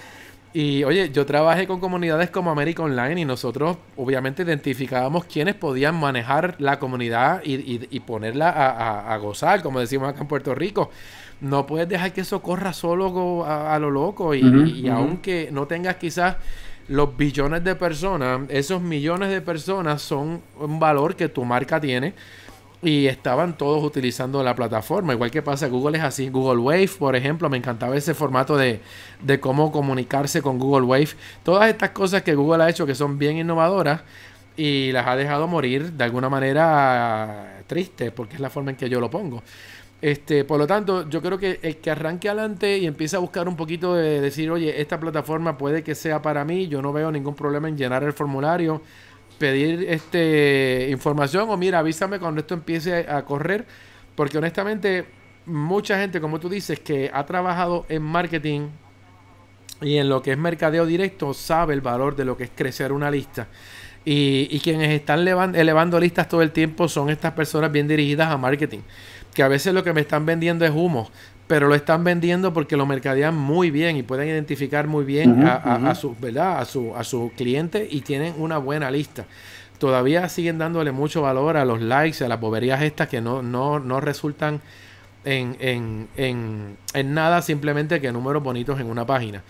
Y 0.53 0.83
oye, 0.83 1.09
yo 1.11 1.25
trabajé 1.25 1.65
con 1.65 1.79
comunidades 1.79 2.29
como 2.29 2.51
América 2.51 2.83
Online 2.83 3.21
y 3.21 3.25
nosotros 3.25 3.77
obviamente 3.97 4.43
identificábamos 4.43 5.25
quiénes 5.25 5.55
podían 5.55 5.95
manejar 5.95 6.55
la 6.59 6.77
comunidad 6.77 7.41
y, 7.43 7.99
ponerla 8.01 8.49
a, 8.49 9.17
gozar, 9.17 9.63
como 9.63 9.79
decimos 9.79 10.09
acá 10.09 10.21
en 10.21 10.27
Puerto 10.27 10.53
Rico. 10.53 10.91
No 11.41 11.65
puedes 11.65 11.89
dejar 11.89 12.13
que 12.13 12.21
eso 12.21 12.41
corra 12.43 12.71
solo 12.71 13.43
a, 13.45 13.77
lo 13.79 13.89
loco 13.89 14.35
y, 14.35 14.87
aunque 14.89 15.49
no 15.51 15.65
tengas 15.65 15.95
quizás 15.95 16.35
los 16.87 17.17
billones 17.17 17.63
de 17.63 17.73
personas, 17.73 18.41
esos 18.49 18.79
millones 18.79 19.29
de 19.29 19.41
personas 19.41 20.03
son 20.03 20.41
un 20.59 20.79
valor 20.79 21.15
que 21.15 21.29
tu 21.29 21.45
marca 21.45 21.79
tiene 21.79 22.13
y 22.83 23.07
estaban 23.07 23.57
todos 23.57 23.83
utilizando 23.83 24.43
la 24.43 24.55
plataforma, 24.55 25.13
igual 25.13 25.31
que 25.31 25.41
pasa 25.41 25.67
Google 25.67 25.97
es 25.97 26.03
así, 26.03 26.29
Google 26.29 26.59
Wave, 26.61 26.89
por 26.99 27.15
ejemplo, 27.15 27.49
me 27.49 27.57
encantaba 27.57 27.95
ese 27.95 28.13
formato 28.13 28.57
de, 28.57 28.81
de 29.21 29.39
cómo 29.39 29.71
comunicarse 29.71 30.41
con 30.41 30.59
Google 30.59 30.85
Wave, 30.85 31.09
todas 31.43 31.69
estas 31.69 31.91
cosas 31.91 32.23
que 32.23 32.35
Google 32.35 32.63
ha 32.63 32.69
hecho 32.69 32.85
que 32.85 32.95
son 32.95 33.17
bien 33.17 33.37
innovadoras 33.37 34.01
y 34.57 34.91
las 34.91 35.07
ha 35.07 35.15
dejado 35.15 35.47
morir 35.47 35.93
de 35.93 36.03
alguna 36.03 36.29
manera 36.29 37.63
triste, 37.67 38.11
porque 38.11 38.35
es 38.35 38.41
la 38.41 38.49
forma 38.49 38.71
en 38.71 38.77
que 38.77 38.89
yo 38.89 38.99
lo 38.99 39.09
pongo. 39.09 39.41
Este, 40.01 40.43
por 40.43 40.59
lo 40.59 40.67
tanto, 40.67 41.09
yo 41.09 41.21
creo 41.21 41.37
que 41.37 41.59
el 41.61 41.77
que 41.77 41.89
arranque 41.89 42.27
adelante 42.27 42.77
y 42.77 42.85
empiece 42.85 43.15
a 43.15 43.19
buscar 43.19 43.47
un 43.47 43.55
poquito 43.55 43.95
de 43.95 44.19
decir, 44.19 44.51
oye, 44.51 44.81
esta 44.81 44.99
plataforma 44.99 45.57
puede 45.57 45.81
que 45.81 45.95
sea 45.95 46.21
para 46.21 46.43
mí, 46.43 46.67
yo 46.67 46.81
no 46.81 46.91
veo 46.91 47.09
ningún 47.09 47.35
problema 47.35 47.69
en 47.69 47.77
llenar 47.77 48.03
el 48.03 48.11
formulario, 48.11 48.81
pedir 49.37 49.85
este 49.89 50.87
información 50.89 51.49
o 51.49 51.57
mira, 51.57 51.79
avísame 51.79 52.19
cuando 52.19 52.41
esto 52.41 52.53
empiece 52.53 53.09
a 53.09 53.23
correr, 53.25 53.65
porque 54.15 54.37
honestamente 54.37 55.05
mucha 55.45 55.99
gente, 55.99 56.21
como 56.21 56.39
tú 56.39 56.49
dices, 56.49 56.79
que 56.79 57.11
ha 57.13 57.25
trabajado 57.25 57.85
en 57.89 58.01
marketing 58.01 58.69
y 59.81 59.97
en 59.97 60.07
lo 60.09 60.21
que 60.21 60.31
es 60.31 60.37
mercadeo 60.37 60.85
directo, 60.85 61.33
sabe 61.33 61.73
el 61.73 61.81
valor 61.81 62.15
de 62.15 62.25
lo 62.25 62.37
que 62.37 62.45
es 62.45 62.51
crecer 62.55 62.91
una 62.91 63.11
lista. 63.11 63.47
Y, 64.05 64.47
y 64.51 64.59
quienes 64.59 64.89
están 64.91 65.25
elevando 65.55 65.99
listas 65.99 66.27
todo 66.27 66.41
el 66.41 66.51
tiempo 66.51 66.89
son 66.89 67.09
estas 67.09 67.33
personas 67.33 67.71
bien 67.71 67.87
dirigidas 67.87 68.29
a 68.29 68.37
marketing 68.37 68.81
que 69.33 69.43
a 69.43 69.47
veces 69.47 69.73
lo 69.73 69.83
que 69.83 69.93
me 69.93 70.01
están 70.01 70.25
vendiendo 70.25 70.65
es 70.65 70.71
humo, 70.71 71.09
pero 71.47 71.67
lo 71.67 71.75
están 71.75 72.03
vendiendo 72.03 72.53
porque 72.53 72.77
lo 72.77 72.85
mercadean 72.85 73.35
muy 73.35 73.69
bien 73.69 73.97
y 73.97 74.03
pueden 74.03 74.27
identificar 74.27 74.87
muy 74.87 75.03
bien 75.03 75.45
a, 75.45 75.93
su, 75.95 76.15
¿verdad? 76.19 76.59
A 76.59 76.65
su, 76.65 76.95
a 76.95 77.03
su 77.03 77.31
cliente 77.35 77.87
y 77.89 78.01
tienen 78.01 78.33
una 78.37 78.57
buena 78.57 78.89
lista. 78.89 79.25
Todavía 79.77 80.29
siguen 80.29 80.57
dándole 80.57 80.91
mucho 80.91 81.21
valor 81.21 81.57
a 81.57 81.65
los 81.65 81.81
likes, 81.81 82.23
a 82.23 82.27
las 82.29 82.39
boberías 82.39 82.81
estas 82.81 83.09
que 83.09 83.19
no, 83.19 83.41
no, 83.41 83.79
no 83.79 83.99
resultan 83.99 84.61
en, 85.25 85.57
en, 85.59 86.07
en, 86.15 86.77
en 86.93 87.13
nada 87.13 87.41
simplemente 87.41 87.99
que 87.99 88.11
números 88.11 88.41
bonitos 88.41 88.79
en 88.79 88.87
una 88.87 89.05
página. 89.05 89.43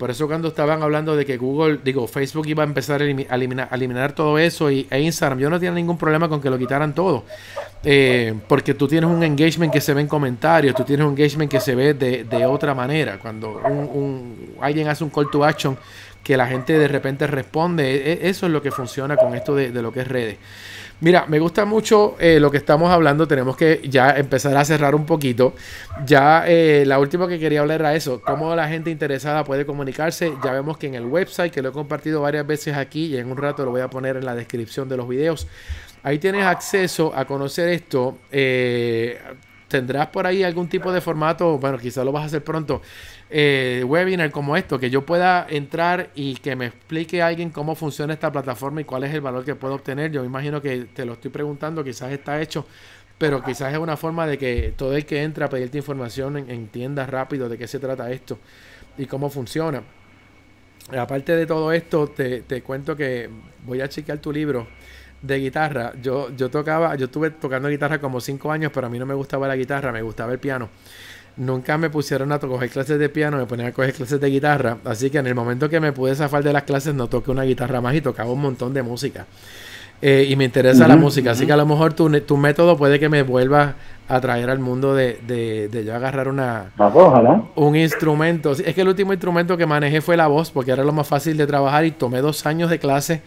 Por 0.00 0.10
eso 0.10 0.26
cuando 0.26 0.48
estaban 0.48 0.82
hablando 0.82 1.14
de 1.14 1.26
que 1.26 1.36
Google, 1.36 1.78
digo, 1.84 2.06
Facebook 2.06 2.46
iba 2.48 2.62
a 2.62 2.66
empezar 2.66 3.02
a 3.02 3.04
eliminar, 3.04 3.68
eliminar 3.70 4.12
todo 4.14 4.38
eso 4.38 4.70
y, 4.70 4.86
e 4.90 4.98
Instagram, 4.98 5.38
yo 5.38 5.50
no 5.50 5.60
tenía 5.60 5.74
ningún 5.74 5.98
problema 5.98 6.26
con 6.26 6.40
que 6.40 6.48
lo 6.48 6.56
quitaran 6.56 6.94
todo. 6.94 7.24
Eh, 7.84 8.32
porque 8.48 8.72
tú 8.72 8.88
tienes 8.88 9.10
un 9.10 9.22
engagement 9.22 9.70
que 9.70 9.82
se 9.82 9.92
ve 9.92 10.00
en 10.00 10.06
comentarios, 10.06 10.74
tú 10.74 10.84
tienes 10.84 11.04
un 11.04 11.12
engagement 11.12 11.50
que 11.50 11.60
se 11.60 11.74
ve 11.74 11.92
de, 11.92 12.46
otra 12.46 12.74
manera. 12.74 13.18
Cuando 13.18 13.60
un, 13.62 14.54
alguien 14.62 14.88
hace 14.88 15.04
un 15.04 15.10
call 15.10 15.30
to 15.30 15.44
action 15.44 15.76
que 16.22 16.36
la 16.36 16.46
gente 16.46 16.78
de 16.78 16.88
repente 16.88 17.26
responde, 17.26 17.90
e, 17.90 18.12
e, 18.12 18.28
eso 18.28 18.46
es 18.46 18.52
lo 18.52 18.62
que 18.62 18.70
funciona 18.70 19.16
con 19.16 19.34
esto 19.34 19.54
de, 19.54 19.70
lo 19.70 19.92
que 19.92 20.00
es 20.00 20.08
redes. 20.08 20.36
Mira, 21.00 21.24
me 21.26 21.38
gusta 21.38 21.64
mucho 21.64 22.16
eh, 22.18 22.38
lo 22.38 22.50
que 22.50 22.58
estamos 22.58 22.90
hablando. 22.90 23.26
Tenemos 23.26 23.56
que 23.56 23.80
ya 23.84 24.10
empezar 24.10 24.54
a 24.54 24.64
cerrar 24.66 24.94
un 24.94 25.06
poquito. 25.06 25.54
Ya 26.04 26.44
eh, 26.46 26.84
la 26.86 26.98
última 26.98 27.26
que 27.26 27.38
quería 27.38 27.60
hablar 27.60 27.80
era 27.80 27.94
eso, 27.94 28.20
cómo 28.20 28.54
la 28.54 28.68
gente 28.68 28.90
interesada 28.90 29.42
puede 29.42 29.64
comunicarse. 29.64 30.34
Ya 30.44 30.52
vemos 30.52 30.76
que 30.76 30.88
en 30.88 30.96
el 30.96 31.06
website, 31.06 31.52
que 31.52 31.62
lo 31.62 31.70
he 31.70 31.72
compartido 31.72 32.20
varias 32.20 32.46
veces 32.46 32.76
aquí 32.76 33.06
y 33.06 33.16
en 33.16 33.30
un 33.30 33.38
rato 33.38 33.64
lo 33.64 33.70
voy 33.70 33.80
a 33.80 33.88
poner 33.88 34.18
en 34.18 34.26
la 34.26 34.34
descripción 34.34 34.90
de 34.90 34.98
los 34.98 35.08
videos, 35.08 35.48
ahí 36.02 36.18
tienes 36.18 36.44
acceso 36.44 37.12
a 37.16 37.24
conocer 37.24 37.70
esto. 37.70 38.18
Eh, 38.30 39.18
tendrás 39.68 40.08
por 40.08 40.26
ahí 40.26 40.42
algún 40.42 40.68
tipo 40.68 40.92
de 40.92 41.00
formato, 41.00 41.56
bueno, 41.56 41.78
quizás 41.78 42.04
lo 42.04 42.12
vas 42.12 42.24
a 42.24 42.26
hacer 42.26 42.44
pronto, 42.44 42.82
eh, 43.32 43.84
webinar 43.86 44.32
como 44.32 44.56
esto, 44.56 44.80
que 44.80 44.90
yo 44.90 45.06
pueda 45.06 45.46
entrar 45.48 46.10
y 46.16 46.34
que 46.34 46.56
me 46.56 46.66
explique 46.66 47.22
alguien 47.22 47.50
cómo 47.50 47.76
funciona 47.76 48.12
esta 48.12 48.32
plataforma 48.32 48.80
y 48.80 48.84
cuál 48.84 49.04
es 49.04 49.14
el 49.14 49.20
valor 49.20 49.44
que 49.44 49.54
puedo 49.54 49.74
obtener. 49.74 50.10
Yo 50.10 50.20
me 50.22 50.26
imagino 50.26 50.60
que 50.60 50.86
te 50.86 51.04
lo 51.04 51.12
estoy 51.12 51.30
preguntando, 51.30 51.84
quizás 51.84 52.10
está 52.10 52.40
hecho, 52.40 52.66
pero 53.18 53.40
quizás 53.42 53.72
es 53.72 53.78
una 53.78 53.96
forma 53.96 54.26
de 54.26 54.36
que 54.36 54.74
todo 54.76 54.96
el 54.96 55.06
que 55.06 55.22
entra 55.22 55.46
a 55.46 55.48
pedirte 55.48 55.78
información 55.78 56.38
entienda 56.38 57.06
rápido 57.06 57.48
de 57.48 57.56
qué 57.56 57.68
se 57.68 57.78
trata 57.78 58.10
esto 58.10 58.38
y 58.98 59.06
cómo 59.06 59.30
funciona. 59.30 59.80
Aparte 60.98 61.36
de 61.36 61.46
todo 61.46 61.72
esto, 61.72 62.08
te, 62.08 62.42
te 62.42 62.62
cuento 62.62 62.96
que 62.96 63.30
voy 63.64 63.80
a 63.80 63.88
chequear 63.88 64.18
tu 64.18 64.32
libro 64.32 64.66
de 65.22 65.38
guitarra. 65.38 65.92
Yo, 66.02 66.34
yo 66.34 66.50
tocaba, 66.50 66.96
yo 66.96 67.04
estuve 67.04 67.30
tocando 67.30 67.68
guitarra 67.68 68.00
como 68.00 68.20
cinco 68.20 68.50
años, 68.50 68.72
pero 68.74 68.88
a 68.88 68.90
mí 68.90 68.98
no 68.98 69.06
me 69.06 69.14
gustaba 69.14 69.46
la 69.46 69.54
guitarra, 69.54 69.92
me 69.92 70.02
gustaba 70.02 70.32
el 70.32 70.40
piano 70.40 70.68
nunca 71.40 71.78
me 71.78 71.88
pusieron 71.88 72.30
a 72.32 72.38
coger 72.38 72.68
clases 72.68 72.98
de 72.98 73.08
piano, 73.08 73.38
me 73.38 73.46
ponían 73.46 73.68
a 73.68 73.72
coger 73.72 73.94
clases 73.94 74.20
de 74.20 74.28
guitarra. 74.28 74.76
Así 74.84 75.10
que 75.10 75.18
en 75.18 75.26
el 75.26 75.34
momento 75.34 75.68
que 75.68 75.80
me 75.80 75.92
pude 75.92 76.14
zafar 76.14 76.44
de 76.44 76.52
las 76.52 76.64
clases, 76.64 76.94
no 76.94 77.08
toqué 77.08 77.30
una 77.30 77.42
guitarra 77.42 77.80
más 77.80 77.94
y 77.94 78.02
tocaba 78.02 78.30
un 78.30 78.42
montón 78.42 78.74
de 78.74 78.82
música. 78.82 79.26
Eh, 80.02 80.28
y 80.30 80.36
me 80.36 80.44
interesa 80.44 80.88
la 80.88 80.96
música, 80.96 81.32
así 81.32 81.44
que 81.44 81.52
a 81.52 81.58
lo 81.58 81.66
mejor 81.66 81.92
tu, 81.92 82.08
tu, 82.22 82.38
método 82.38 82.78
puede 82.78 82.98
que 82.98 83.10
me 83.10 83.22
vuelva 83.22 83.74
a 84.08 84.18
traer 84.18 84.48
al 84.48 84.58
mundo 84.58 84.94
de, 84.94 85.18
de, 85.26 85.68
de 85.68 85.84
yo 85.84 85.94
agarrar 85.94 86.26
una 86.26 86.70
un 87.54 87.76
instrumento. 87.76 88.52
Es 88.52 88.74
que 88.74 88.80
el 88.80 88.88
último 88.88 89.12
instrumento 89.12 89.58
que 89.58 89.66
manejé 89.66 90.00
fue 90.00 90.16
la 90.16 90.26
voz, 90.26 90.50
porque 90.50 90.70
era 90.70 90.84
lo 90.84 90.92
más 90.92 91.06
fácil 91.06 91.36
de 91.36 91.46
trabajar 91.46 91.84
y 91.84 91.90
tomé 91.90 92.22
dos 92.22 92.46
años 92.46 92.70
de 92.70 92.78
clase 92.78 93.20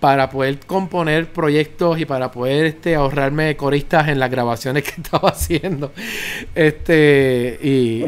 para 0.00 0.30
poder 0.30 0.60
componer 0.60 1.32
proyectos 1.32 1.98
y 1.98 2.04
para 2.04 2.30
poder 2.30 2.66
este, 2.66 2.94
ahorrarme 2.94 3.56
coristas 3.56 4.08
en 4.08 4.20
las 4.20 4.30
grabaciones 4.30 4.84
que 4.84 4.90
estaba 5.02 5.30
haciendo. 5.30 5.92
Este, 6.54 7.58
y 7.62 8.04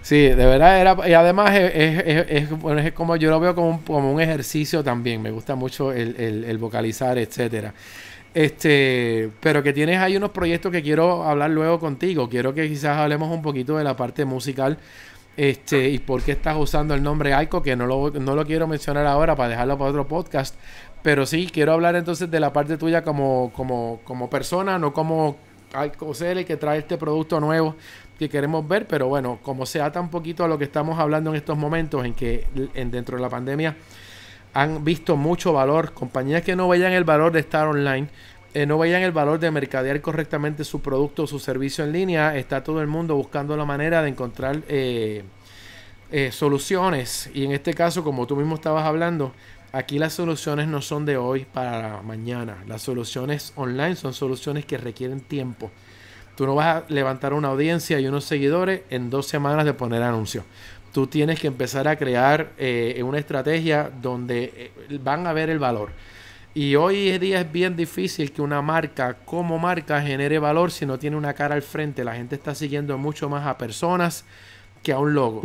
sí, 0.00 0.22
de 0.22 0.34
verdad 0.34 0.80
era, 0.80 1.08
y 1.08 1.12
además 1.12 1.50
es, 1.54 2.92
como 2.94 3.16
yo 3.16 3.30
lo 3.30 3.40
veo 3.40 3.54
como 3.54 3.68
un, 3.70 3.78
como 3.78 4.12
un 4.12 4.20
ejercicio 4.20 4.82
también, 4.82 5.20
me 5.20 5.30
gusta 5.30 5.54
mucho 5.54 5.92
el, 5.92 6.16
el, 6.16 6.58
vocalizar, 6.58 7.18
etcétera. 7.18 7.74
Este, 8.34 9.30
pero 9.40 9.62
que 9.62 9.72
tienes 9.72 9.98
ahí 9.98 10.16
unos 10.16 10.30
proyectos 10.30 10.70
que 10.70 10.82
quiero 10.82 11.24
hablar 11.24 11.50
luego 11.50 11.80
contigo. 11.80 12.28
Quiero 12.28 12.54
que 12.54 12.68
quizás 12.68 12.98
hablemos 12.98 13.30
un 13.34 13.42
poquito 13.42 13.76
de 13.76 13.84
la 13.84 13.96
parte 13.96 14.24
musical. 14.24 14.78
Este, 15.38 15.88
y 15.90 16.00
por 16.00 16.20
qué 16.24 16.32
estás 16.32 16.56
usando 16.58 16.94
el 16.94 17.02
nombre 17.04 17.32
Aiko, 17.32 17.62
que 17.62 17.76
no 17.76 17.86
lo, 17.86 18.10
no 18.10 18.34
lo 18.34 18.44
quiero 18.44 18.66
mencionar 18.66 19.06
ahora 19.06 19.36
para 19.36 19.50
dejarlo 19.50 19.78
para 19.78 19.90
otro 19.90 20.08
podcast. 20.08 20.56
Pero 21.02 21.26
sí, 21.26 21.48
quiero 21.52 21.72
hablar 21.72 21.96
entonces 21.96 22.30
de 22.30 22.40
la 22.40 22.52
parte 22.52 22.76
tuya 22.76 23.02
como, 23.02 23.52
como, 23.54 24.00
como 24.04 24.28
persona, 24.28 24.78
no 24.78 24.92
como 24.92 25.36
el 26.20 26.44
que 26.44 26.56
trae 26.56 26.78
este 26.78 26.96
producto 26.96 27.40
nuevo 27.40 27.76
que 28.18 28.28
queremos 28.28 28.66
ver, 28.66 28.86
pero 28.86 29.06
bueno, 29.06 29.38
como 29.42 29.64
se 29.64 29.80
ata 29.80 30.00
un 30.00 30.10
poquito 30.10 30.44
a 30.44 30.48
lo 30.48 30.58
que 30.58 30.64
estamos 30.64 30.98
hablando 30.98 31.30
en 31.30 31.36
estos 31.36 31.56
momentos, 31.56 32.04
en 32.04 32.14
que 32.14 32.46
en, 32.74 32.90
dentro 32.90 33.16
de 33.16 33.22
la 33.22 33.28
pandemia 33.28 33.76
han 34.54 34.84
visto 34.84 35.16
mucho 35.16 35.52
valor, 35.52 35.92
compañías 35.92 36.42
que 36.42 36.56
no 36.56 36.68
veían 36.68 36.92
el 36.92 37.04
valor 37.04 37.30
de 37.30 37.40
estar 37.40 37.68
online, 37.68 38.08
eh, 38.54 38.66
no 38.66 38.76
veían 38.78 39.02
el 39.02 39.12
valor 39.12 39.38
de 39.38 39.50
mercadear 39.52 40.00
correctamente 40.00 40.64
su 40.64 40.80
producto 40.80 41.24
o 41.24 41.26
su 41.28 41.38
servicio 41.38 41.84
en 41.84 41.92
línea, 41.92 42.36
está 42.36 42.64
todo 42.64 42.80
el 42.80 42.88
mundo 42.88 43.14
buscando 43.14 43.56
la 43.56 43.64
manera 43.64 44.02
de 44.02 44.08
encontrar 44.08 44.62
eh, 44.68 45.22
eh, 46.10 46.32
soluciones. 46.32 47.30
Y 47.34 47.44
en 47.44 47.52
este 47.52 47.72
caso, 47.72 48.02
como 48.02 48.26
tú 48.26 48.34
mismo 48.34 48.56
estabas 48.56 48.84
hablando, 48.84 49.32
Aquí 49.72 49.98
las 49.98 50.14
soluciones 50.14 50.66
no 50.66 50.80
son 50.80 51.04
de 51.04 51.16
hoy 51.18 51.44
para 51.44 52.00
mañana. 52.02 52.56
Las 52.66 52.82
soluciones 52.82 53.52
online 53.56 53.96
son 53.96 54.14
soluciones 54.14 54.64
que 54.64 54.78
requieren 54.78 55.20
tiempo. 55.20 55.70
Tú 56.36 56.46
no 56.46 56.54
vas 56.54 56.66
a 56.66 56.84
levantar 56.88 57.34
una 57.34 57.48
audiencia 57.48 58.00
y 58.00 58.06
unos 58.06 58.24
seguidores 58.24 58.82
en 58.88 59.10
dos 59.10 59.26
semanas 59.26 59.66
de 59.66 59.74
poner 59.74 60.02
anuncios. 60.02 60.44
Tú 60.92 61.06
tienes 61.06 61.38
que 61.38 61.48
empezar 61.48 61.86
a 61.86 61.96
crear 61.96 62.52
eh, 62.56 63.02
una 63.04 63.18
estrategia 63.18 63.90
donde 64.00 64.72
eh, 64.88 64.98
van 65.02 65.26
a 65.26 65.32
ver 65.34 65.50
el 65.50 65.58
valor. 65.58 65.90
Y 66.54 66.74
hoy 66.74 67.10
en 67.10 67.20
día 67.20 67.40
es 67.40 67.52
bien 67.52 67.76
difícil 67.76 68.32
que 68.32 68.40
una 68.40 68.62
marca 68.62 69.14
como 69.24 69.58
marca 69.58 70.00
genere 70.00 70.38
valor 70.38 70.70
si 70.70 70.86
no 70.86 70.98
tiene 70.98 71.16
una 71.16 71.34
cara 71.34 71.54
al 71.54 71.62
frente. 71.62 72.04
La 72.04 72.14
gente 72.14 72.36
está 72.36 72.54
siguiendo 72.54 72.96
mucho 72.96 73.28
más 73.28 73.46
a 73.46 73.58
personas 73.58 74.24
que 74.82 74.92
a 74.92 74.98
un 74.98 75.12
logo. 75.12 75.42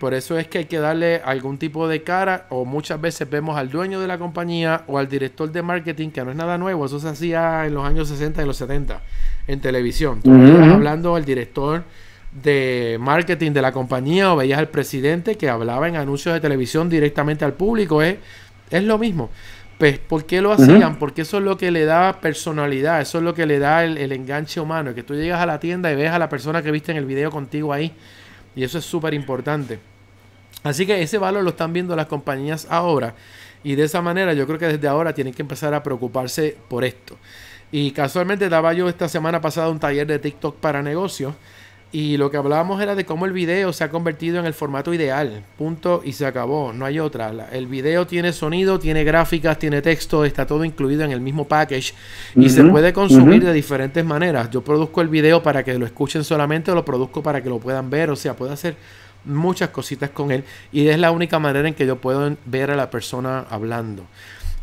Por 0.00 0.14
eso 0.14 0.38
es 0.38 0.48
que 0.48 0.56
hay 0.56 0.64
que 0.64 0.78
darle 0.78 1.20
algún 1.22 1.58
tipo 1.58 1.86
de 1.86 2.02
cara 2.02 2.46
o 2.48 2.64
muchas 2.64 2.98
veces 2.98 3.28
vemos 3.28 3.58
al 3.58 3.68
dueño 3.68 4.00
de 4.00 4.06
la 4.06 4.16
compañía 4.16 4.82
o 4.86 4.96
al 4.96 5.10
director 5.10 5.52
de 5.52 5.60
marketing, 5.60 6.08
que 6.08 6.24
no 6.24 6.30
es 6.30 6.38
nada 6.38 6.56
nuevo, 6.56 6.86
eso 6.86 6.98
se 6.98 7.08
hacía 7.08 7.66
en 7.66 7.74
los 7.74 7.84
años 7.84 8.08
60 8.08 8.42
y 8.42 8.46
los 8.46 8.56
70 8.56 9.02
en 9.46 9.60
televisión. 9.60 10.22
Tú 10.22 10.30
hablando 10.30 11.16
al 11.16 11.26
director 11.26 11.84
de 12.32 12.96
marketing 12.98 13.52
de 13.52 13.60
la 13.60 13.72
compañía 13.72 14.32
o 14.32 14.36
veías 14.36 14.58
al 14.58 14.68
presidente 14.68 15.36
que 15.36 15.50
hablaba 15.50 15.86
en 15.86 15.96
anuncios 15.96 16.32
de 16.32 16.40
televisión 16.40 16.88
directamente 16.88 17.44
al 17.44 17.52
público. 17.52 18.00
Es, 18.00 18.16
es 18.70 18.82
lo 18.82 18.96
mismo. 18.96 19.28
Pues, 19.76 19.98
¿por 19.98 20.24
qué 20.24 20.40
lo 20.40 20.52
hacían? 20.52 20.98
Porque 20.98 21.22
eso 21.22 21.36
es 21.36 21.44
lo 21.44 21.58
que 21.58 21.70
le 21.70 21.84
da 21.84 22.22
personalidad, 22.22 23.02
eso 23.02 23.18
es 23.18 23.24
lo 23.24 23.34
que 23.34 23.44
le 23.44 23.58
da 23.58 23.84
el, 23.84 23.98
el, 23.98 24.12
enganche 24.12 24.60
humano, 24.60 24.94
que 24.94 25.02
tú 25.02 25.14
llegas 25.14 25.42
a 25.42 25.46
la 25.46 25.60
tienda 25.60 25.92
y 25.92 25.96
ves 25.96 26.10
a 26.10 26.18
la 26.18 26.30
persona 26.30 26.62
que 26.62 26.70
viste 26.70 26.90
en 26.90 26.96
el 26.96 27.04
video 27.04 27.30
contigo 27.30 27.74
ahí. 27.74 27.92
Y 28.56 28.64
eso 28.64 28.78
es 28.78 28.84
súper 28.86 29.12
importante. 29.12 29.89
Así 30.62 30.86
que 30.86 31.02
ese 31.02 31.18
valor 31.18 31.42
lo 31.42 31.50
están 31.50 31.72
viendo 31.72 31.96
las 31.96 32.06
compañías 32.06 32.66
ahora. 32.70 33.14
Y 33.62 33.74
de 33.74 33.84
esa 33.84 34.00
manera 34.02 34.32
yo 34.32 34.46
creo 34.46 34.58
que 34.58 34.66
desde 34.66 34.88
ahora 34.88 35.14
tienen 35.14 35.34
que 35.34 35.42
empezar 35.42 35.74
a 35.74 35.82
preocuparse 35.82 36.56
por 36.68 36.84
esto. 36.84 37.16
Y 37.72 37.92
casualmente 37.92 38.48
daba 38.48 38.72
yo 38.72 38.88
esta 38.88 39.08
semana 39.08 39.40
pasada 39.40 39.68
un 39.68 39.78
taller 39.78 40.06
de 40.06 40.18
TikTok 40.18 40.56
para 40.56 40.82
negocios 40.82 41.34
y 41.92 42.16
lo 42.16 42.30
que 42.30 42.36
hablábamos 42.36 42.80
era 42.80 42.94
de 42.94 43.04
cómo 43.04 43.26
el 43.26 43.32
video 43.32 43.72
se 43.72 43.82
ha 43.82 43.90
convertido 43.90 44.38
en 44.38 44.46
el 44.46 44.54
formato 44.54 44.94
ideal. 44.94 45.42
Punto 45.58 46.02
y 46.04 46.12
se 46.12 46.24
acabó. 46.24 46.72
No 46.72 46.84
hay 46.84 47.00
otra. 47.00 47.48
El 47.50 47.66
video 47.66 48.06
tiene 48.06 48.32
sonido, 48.32 48.78
tiene 48.78 49.02
gráficas, 49.02 49.58
tiene 49.58 49.82
texto, 49.82 50.24
está 50.24 50.46
todo 50.46 50.64
incluido 50.64 51.02
en 51.02 51.10
el 51.10 51.20
mismo 51.20 51.48
package 51.48 51.94
y 52.36 52.48
se 52.48 52.62
puede 52.62 52.92
consumir 52.92 53.44
de 53.44 53.52
diferentes 53.52 54.04
maneras. 54.04 54.50
Yo 54.50 54.62
produzco 54.62 55.00
el 55.00 55.08
video 55.08 55.42
para 55.42 55.64
que 55.64 55.76
lo 55.78 55.84
escuchen 55.84 56.22
solamente 56.22 56.70
o 56.70 56.76
lo 56.76 56.84
produzco 56.84 57.24
para 57.24 57.42
que 57.42 57.48
lo 57.48 57.58
puedan 57.58 57.90
ver. 57.90 58.10
O 58.10 58.16
sea, 58.16 58.36
puedo 58.36 58.52
hacer 58.52 58.76
muchas 59.24 59.70
cositas 59.70 60.10
con 60.10 60.30
él 60.30 60.44
y 60.72 60.88
es 60.88 60.98
la 60.98 61.10
única 61.10 61.38
manera 61.38 61.68
en 61.68 61.74
que 61.74 61.86
yo 61.86 61.96
puedo 61.96 62.36
ver 62.46 62.70
a 62.70 62.76
la 62.76 62.90
persona 62.90 63.46
hablando. 63.50 64.06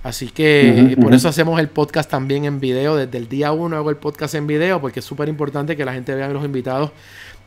Así 0.03 0.27
que 0.27 0.95
por 1.01 1.13
eso 1.13 1.27
hacemos 1.27 1.59
el 1.59 1.67
podcast 1.67 2.09
también 2.09 2.45
en 2.45 2.59
video. 2.59 2.95
Desde 2.95 3.17
el 3.17 3.27
día 3.27 3.51
uno 3.51 3.75
hago 3.75 3.89
el 3.89 3.97
podcast 3.97 4.35
en 4.35 4.47
video 4.47 4.79
porque 4.79 4.99
es 4.99 5.05
súper 5.05 5.27
importante 5.27 5.75
que 5.75 5.83
la 5.83 5.93
gente 5.93 6.15
vea 6.15 6.27
a 6.27 6.29
los 6.29 6.45
invitados 6.45 6.91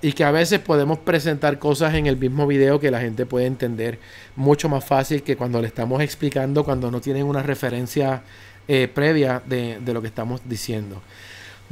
y 0.03 0.13
que 0.13 0.25
a 0.25 0.31
veces 0.31 0.61
podemos 0.61 0.99
presentar 0.99 1.59
cosas 1.59 1.95
en 1.95 2.07
el 2.07 2.17
mismo 2.17 2.47
video 2.47 2.81
que 2.81 2.91
la 2.91 3.01
gente 3.01 3.25
puede 3.25 3.47
entender 3.47 3.99
mucho 4.37 4.69
más 4.69 4.85
fácil 4.85 5.23
que 5.23 5.37
cuando 5.37 5.61
le 5.61 5.69
estamos 5.69 6.03
explicando 6.03 6.65
cuando 6.65 6.91
no 6.91 7.01
tienen 7.01 7.25
una 7.25 7.43
referencia 7.43 8.23
eh, 8.67 8.89
previa 8.93 9.43
de, 9.47 9.79
de 9.81 9.95
lo 9.95 10.01
que 10.01 10.09
estamos 10.09 10.41
diciendo. 10.45 11.01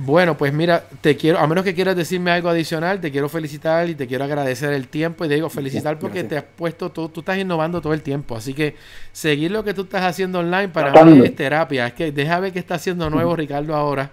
Bueno, 0.01 0.39
pues 0.39 0.53
mira, 0.53 0.85
te 1.01 1.17
quiero, 1.17 1.41
a 1.41 1.47
menos 1.49 1.65
que 1.65 1.75
quieras 1.75 1.97
decirme 1.97 2.31
algo 2.31 2.49
adicional, 2.49 3.01
te 3.01 3.11
quiero 3.11 3.29
felicitar 3.29 3.91
y 3.91 3.97
te 3.97 4.07
quiero 4.07 4.23
agradecer 4.23 4.73
el 4.73 4.87
tiempo. 4.87 5.25
Y 5.25 5.29
te 5.29 5.35
digo 5.35 5.51
felicitar 5.51 5.99
porque 5.99 6.23
te 6.23 6.39
has 6.39 6.45
puesto, 6.45 6.91
tú, 6.91 7.09
tú 7.09 7.19
estás 7.21 7.37
innovando 7.37 7.81
todo 7.81 7.93
el 7.93 8.03
tiempo. 8.03 8.37
Así 8.37 8.55
que 8.55 8.77
seguir 9.11 9.51
lo 9.51 9.65
que 9.65 9.75
tú 9.75 9.83
estás 9.83 10.05
haciendo 10.05 10.39
online 10.39 10.69
para 10.69 11.05
mí 11.05 11.21
es 11.25 11.35
terapia. 11.35 11.89
Es 11.89 11.95
que 11.95 12.13
deja 12.13 12.39
ver 12.39 12.53
qué 12.53 12.61
está 12.61 12.77
haciendo 12.77 13.11
nuevo 13.11 13.35
Ricardo 13.35 13.75
ahora, 13.75 14.13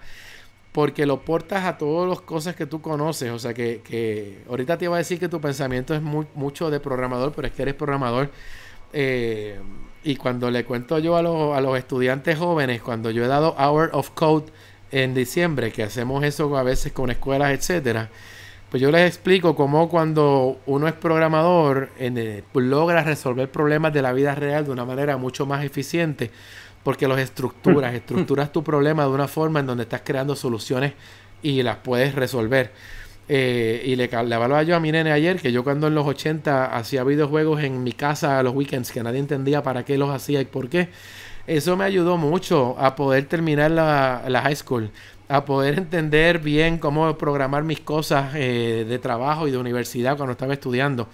porque 0.72 1.06
lo 1.06 1.20
portas 1.20 1.64
a 1.64 1.78
todas 1.78 2.08
las 2.08 2.20
cosas 2.20 2.56
que 2.56 2.66
tú 2.66 2.80
conoces. 2.80 3.30
O 3.30 3.38
sea 3.38 3.54
que, 3.54 3.80
que 3.84 4.38
ahorita 4.48 4.76
te 4.76 4.86
iba 4.86 4.96
a 4.96 4.98
decir 4.98 5.20
que 5.20 5.28
tu 5.28 5.40
pensamiento 5.40 5.94
es 5.94 6.02
muy, 6.02 6.26
mucho 6.34 6.68
de 6.68 6.80
programador, 6.80 7.32
pero 7.32 7.46
es 7.46 7.54
que 7.54 7.62
eres 7.62 7.74
programador. 7.74 8.32
Eh, 8.92 9.60
y 10.02 10.16
cuando 10.16 10.50
le 10.50 10.64
cuento 10.64 10.98
yo 10.98 11.16
a 11.16 11.22
los, 11.22 11.56
a 11.56 11.60
los 11.60 11.78
estudiantes 11.78 12.36
jóvenes, 12.38 12.82
cuando 12.82 13.12
yo 13.12 13.24
he 13.24 13.28
dado 13.28 13.54
Hour 13.56 13.90
of 13.92 14.10
Code, 14.10 14.46
en 15.02 15.14
diciembre, 15.14 15.72
que 15.72 15.82
hacemos 15.82 16.24
eso 16.24 16.56
a 16.56 16.62
veces 16.62 16.92
con 16.92 17.10
escuelas, 17.10 17.52
etcétera, 17.52 18.08
pues 18.70 18.82
yo 18.82 18.90
les 18.90 19.06
explico 19.06 19.54
cómo 19.54 19.90
cuando 19.90 20.58
uno 20.64 20.88
es 20.88 20.94
programador 20.94 21.90
en 21.98 22.42
logra 22.54 23.04
resolver 23.04 23.50
problemas 23.50 23.92
de 23.92 24.00
la 24.00 24.12
vida 24.12 24.34
real 24.34 24.64
de 24.64 24.70
una 24.70 24.86
manera 24.86 25.18
mucho 25.18 25.44
más 25.44 25.64
eficiente, 25.64 26.30
porque 26.82 27.06
los 27.06 27.18
estructuras, 27.18 27.94
estructuras 27.94 28.50
tu 28.52 28.64
problema 28.64 29.04
de 29.04 29.10
una 29.10 29.28
forma 29.28 29.60
en 29.60 29.66
donde 29.66 29.82
estás 29.82 30.00
creando 30.02 30.34
soluciones 30.34 30.94
y 31.42 31.62
las 31.62 31.76
puedes 31.76 32.14
resolver. 32.14 32.72
Eh, 33.28 33.82
y 33.84 33.96
le, 33.96 34.06
le 34.08 34.34
hablaba 34.34 34.62
yo 34.62 34.76
a 34.76 34.80
mi 34.80 34.92
nene 34.92 35.10
ayer 35.10 35.40
que 35.40 35.50
yo 35.50 35.64
cuando 35.64 35.88
en 35.88 35.96
los 35.96 36.06
80 36.06 36.76
hacía 36.76 37.02
videojuegos 37.02 37.60
en 37.62 37.82
mi 37.82 37.92
casa 37.92 38.38
a 38.38 38.42
los 38.44 38.54
weekends 38.54 38.92
que 38.92 39.02
nadie 39.02 39.18
entendía 39.18 39.64
para 39.64 39.84
qué 39.84 39.98
los 39.98 40.10
hacía 40.10 40.40
y 40.40 40.44
por 40.44 40.68
qué 40.68 40.88
eso 41.46 41.76
me 41.76 41.84
ayudó 41.84 42.16
mucho 42.16 42.76
a 42.78 42.96
poder 42.96 43.26
terminar 43.26 43.70
la, 43.70 44.40
high 44.42 44.56
school, 44.56 44.90
a 45.28 45.44
poder 45.44 45.78
entender 45.78 46.40
bien 46.40 46.78
cómo 46.78 47.16
programar 47.16 47.62
mis 47.62 47.80
cosas 47.80 48.32
eh, 48.34 48.84
de 48.88 48.98
trabajo 48.98 49.46
y 49.46 49.50
de 49.50 49.58
universidad 49.58 50.16
cuando 50.16 50.32
estaba 50.32 50.54
estudiando. 50.54 51.08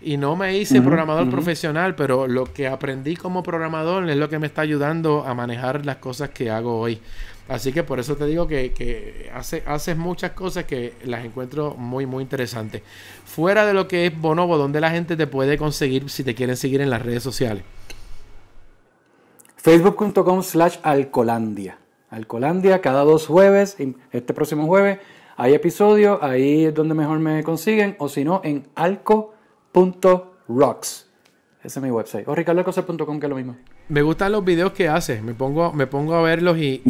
Y 0.00 0.16
no 0.16 0.36
me 0.36 0.56
hice 0.56 0.80
programador 0.80 1.28
profesional, 1.28 1.96
pero 1.96 2.28
lo 2.28 2.44
que 2.44 2.68
aprendí 2.68 3.16
como 3.16 3.42
programador 3.42 4.08
es 4.08 4.16
lo 4.16 4.28
que 4.28 4.38
me 4.38 4.46
está 4.46 4.62
ayudando 4.62 5.24
a 5.26 5.34
manejar 5.34 5.84
las 5.84 5.96
cosas 5.96 6.30
que 6.30 6.50
hago 6.50 6.78
hoy. 6.78 7.00
Así 7.48 7.72
que 7.72 7.82
por 7.82 7.98
eso 7.98 8.14
te 8.14 8.26
digo 8.26 8.46
que, 8.46 8.72
que 8.72 9.30
hace, 9.34 9.62
haces 9.66 9.96
muchas 9.96 10.32
cosas 10.32 10.66
que 10.66 10.92
las 11.04 11.24
encuentro 11.24 11.74
muy, 11.74 12.06
muy 12.06 12.22
interesantes. 12.22 12.82
Fuera 13.24 13.66
de 13.66 13.74
lo 13.74 13.88
que 13.88 14.06
es 14.06 14.16
Bonobo, 14.16 14.56
donde 14.56 14.80
la 14.80 14.90
gente 14.90 15.16
te 15.16 15.26
puede 15.26 15.58
conseguir 15.58 16.10
si 16.10 16.22
te 16.22 16.34
quieren 16.34 16.56
seguir 16.56 16.80
en 16.80 16.90
las 16.90 17.02
redes 17.02 17.22
sociales. 17.22 17.64
Facebook.com 19.58 20.42
slash 20.42 20.78
Alcolandia. 20.82 21.78
Alcolandia, 22.10 22.80
cada 22.80 23.04
dos 23.04 23.26
jueves, 23.26 23.76
este 24.12 24.32
próximo 24.32 24.66
jueves, 24.66 25.00
hay 25.36 25.52
episodio, 25.52 26.22
ahí 26.22 26.64
es 26.66 26.74
donde 26.74 26.94
mejor 26.94 27.18
me 27.18 27.42
consiguen, 27.42 27.96
o 27.98 28.08
si 28.08 28.24
no, 28.24 28.40
en 28.44 28.68
alco.rocks. 28.76 29.34
Ese 31.62 31.78
es 31.80 31.82
mi 31.82 31.90
website. 31.90 32.26
O 32.28 32.34
ricardoalcocer.com, 32.36 33.18
que 33.18 33.26
es 33.26 33.30
lo 33.30 33.36
mismo. 33.36 33.56
Me 33.88 34.02
gustan 34.02 34.32
los 34.32 34.44
videos 34.44 34.72
que 34.72 34.88
haces, 34.88 35.22
me 35.22 35.34
pongo, 35.34 35.72
me 35.72 35.86
pongo 35.86 36.14
a 36.14 36.22
verlos 36.22 36.58
y, 36.58 36.82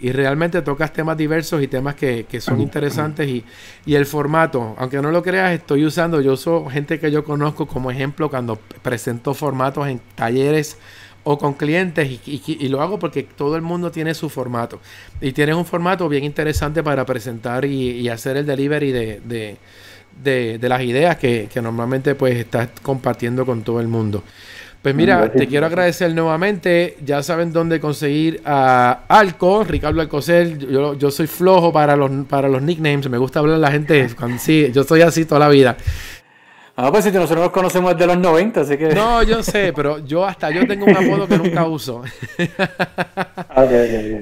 y, 0.00 0.12
realmente 0.12 0.60
tocas 0.60 0.92
temas 0.92 1.16
diversos 1.16 1.62
y 1.62 1.68
temas 1.68 1.94
que, 1.94 2.26
que 2.28 2.40
son 2.40 2.60
interesantes 2.60 3.28
y, 3.28 3.44
y, 3.86 3.94
el 3.94 4.06
formato, 4.06 4.74
aunque 4.76 5.00
no 5.00 5.12
lo 5.12 5.22
creas, 5.22 5.52
estoy 5.52 5.84
usando, 5.84 6.20
yo 6.20 6.36
soy 6.36 6.68
gente 6.70 6.98
que 6.98 7.12
yo 7.12 7.24
conozco 7.24 7.66
como 7.66 7.90
ejemplo 7.90 8.28
cuando 8.28 8.56
presento 8.56 9.34
formatos 9.34 9.86
en 9.86 10.00
talleres 10.16 10.78
o 11.24 11.38
con 11.38 11.54
clientes 11.54 12.20
y, 12.26 12.68
lo 12.68 12.82
hago 12.82 12.98
porque 12.98 13.22
todo 13.22 13.56
el 13.56 13.62
mundo 13.62 13.90
tiene 13.90 14.14
su 14.14 14.28
formato 14.28 14.80
y 15.20 15.32
tienes 15.32 15.54
un 15.54 15.64
formato 15.64 16.08
bien 16.08 16.24
interesante 16.24 16.82
para 16.82 17.04
presentar 17.04 17.64
y, 17.64 18.08
hacer 18.08 18.36
el 18.36 18.46
delivery 18.46 18.92
de, 18.92 19.56
de, 20.22 20.68
las 20.68 20.82
ideas 20.82 21.16
que, 21.16 21.48
normalmente 21.62 22.14
pues 22.14 22.36
estás 22.36 22.68
compartiendo 22.82 23.46
con 23.46 23.62
todo 23.62 23.80
el 23.80 23.88
mundo. 23.88 24.22
Pues 24.82 24.96
mira, 24.96 25.30
te 25.30 25.46
quiero 25.46 25.66
agradecer 25.66 26.12
nuevamente. 26.12 26.96
Ya 27.04 27.22
saben 27.22 27.52
dónde 27.52 27.78
conseguir 27.78 28.42
a 28.44 29.04
Alco, 29.06 29.62
Ricardo 29.62 30.00
Alcocer. 30.00 30.58
Yo, 30.58 30.98
yo 30.98 31.12
soy 31.12 31.28
flojo 31.28 31.72
para 31.72 31.94
los, 31.94 32.10
para 32.26 32.48
los 32.48 32.60
nicknames. 32.62 33.08
Me 33.08 33.16
gusta 33.16 33.38
hablar 33.38 33.56
a 33.56 33.58
la 33.60 33.70
gente. 33.70 34.08
Cuando, 34.18 34.38
sí, 34.38 34.72
yo 34.74 34.82
soy 34.82 35.02
así 35.02 35.24
toda 35.24 35.38
la 35.38 35.48
vida. 35.48 35.76
Ah, 36.74 36.90
pues 36.90 37.04
si 37.04 37.10
nosotros 37.10 37.38
nos 37.38 37.50
conocemos 37.50 37.92
desde 37.92 38.06
los 38.06 38.16
90, 38.16 38.62
así 38.62 38.78
que... 38.78 38.94
No, 38.94 39.22
yo 39.22 39.42
sé, 39.42 39.74
pero 39.74 39.98
yo 39.98 40.24
hasta 40.24 40.50
yo 40.50 40.66
tengo 40.66 40.86
un 40.86 40.96
apodo 40.96 41.28
que 41.28 41.36
nunca 41.36 41.66
uso. 41.66 42.02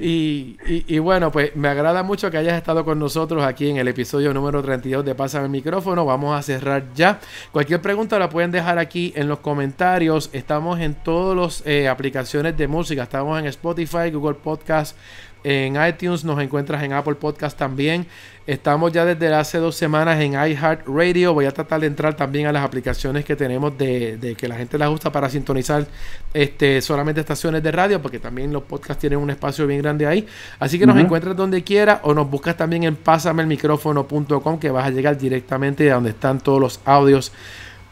Y, 0.01 0.57
y, 0.65 0.99
bueno, 0.99 1.31
pues 1.31 1.55
me 1.55 1.67
agrada 1.67 2.03
mucho 2.03 2.29
que 2.29 2.37
hayas 2.37 2.57
estado 2.57 2.83
con 2.85 2.99
nosotros 2.99 3.43
aquí 3.43 3.69
en 3.69 3.77
el 3.77 3.87
episodio 3.87 4.33
número 4.33 4.61
32 4.61 5.03
de 5.05 5.15
Pásame 5.15 5.45
el 5.45 5.51
micrófono. 5.51 6.05
Vamos 6.05 6.37
a 6.37 6.41
cerrar 6.41 6.83
ya. 6.93 7.19
Cualquier 7.51 7.81
pregunta 7.81 8.19
la 8.19 8.29
pueden 8.29 8.51
dejar 8.51 8.77
aquí 8.77 9.13
en 9.15 9.27
los 9.27 9.39
comentarios. 9.39 10.29
Estamos 10.33 10.79
en 10.79 10.95
todas 10.95 11.37
las 11.37 11.63
eh, 11.65 11.87
aplicaciones 11.87 12.57
de 12.57 12.67
música. 12.67 13.03
Estamos 13.03 13.39
en 13.39 13.47
Spotify, 13.47 14.11
Google 14.11 14.35
Podcast, 14.35 14.95
en 15.43 15.75
iTunes, 15.83 16.23
nos 16.23 16.39
encuentras 16.39 16.83
en 16.83 16.93
Apple 16.93 17.15
Podcast 17.15 17.57
también. 17.57 18.05
Estamos 18.47 18.91
ya 18.91 19.05
desde 19.05 19.31
hace 19.33 19.59
dos 19.59 19.75
semanas 19.75 20.19
en 20.19 20.33
iHeartRadio. 20.33 21.33
Voy 21.33 21.45
a 21.45 21.51
tratar 21.51 21.79
de 21.81 21.87
entrar 21.87 22.15
también 22.15 22.47
a 22.47 22.51
las 22.51 22.63
aplicaciones 22.63 23.23
que 23.23 23.35
tenemos 23.35 23.77
de, 23.77 24.35
que 24.37 24.47
la 24.47 24.55
gente 24.55 24.79
les 24.79 24.89
gusta 24.89 25.11
para 25.11 25.29
sintonizar 25.29 25.85
este, 26.33 26.81
solamente 26.81 27.21
estaciones 27.21 27.61
de 27.61 27.71
radio, 27.71 28.01
porque 28.01 28.17
también 28.17 28.51
los 28.51 28.63
podcasts 28.63 28.99
tienen 28.99 29.19
un 29.19 29.29
espacio 29.29 29.67
bien 29.67 29.81
grande 29.81 30.07
ahí. 30.07 30.25
Así 30.59 30.79
que 30.79 30.87
nos 30.87 30.97
encuentras 30.97 31.35
donde 31.35 31.63
quiera 31.63 32.01
o 32.03 32.15
nos 32.15 32.29
buscas 32.29 32.57
también 32.57 32.83
en 32.83 32.95
pasamelmicrófono.com 32.95 34.59
que 34.59 34.71
vas 34.71 34.87
a 34.87 34.89
llegar 34.89 35.17
directamente 35.17 35.91
a 35.91 35.95
donde 35.95 36.09
están 36.09 36.39
todos 36.39 36.59
los 36.59 36.79
audios 36.83 37.31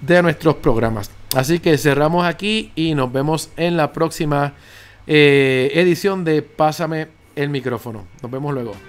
de 0.02 0.22
nuestros 0.24 0.56
programas. 0.56 1.12
Así 1.36 1.60
que 1.60 1.78
cerramos 1.78 2.26
aquí 2.26 2.72
y 2.76 2.96
nos 2.96 3.14
vemos 3.14 3.52
en 3.56 3.78
la 3.78 3.94
próxima 3.94 4.54
eh, 5.06 5.70
edición 5.76 6.24
de 6.24 6.42
Pásame 6.42 7.08
el 7.36 7.50
micrófono. 7.50 8.06
Nos 8.24 8.32
vemos 8.32 8.52
luego. 8.52 8.89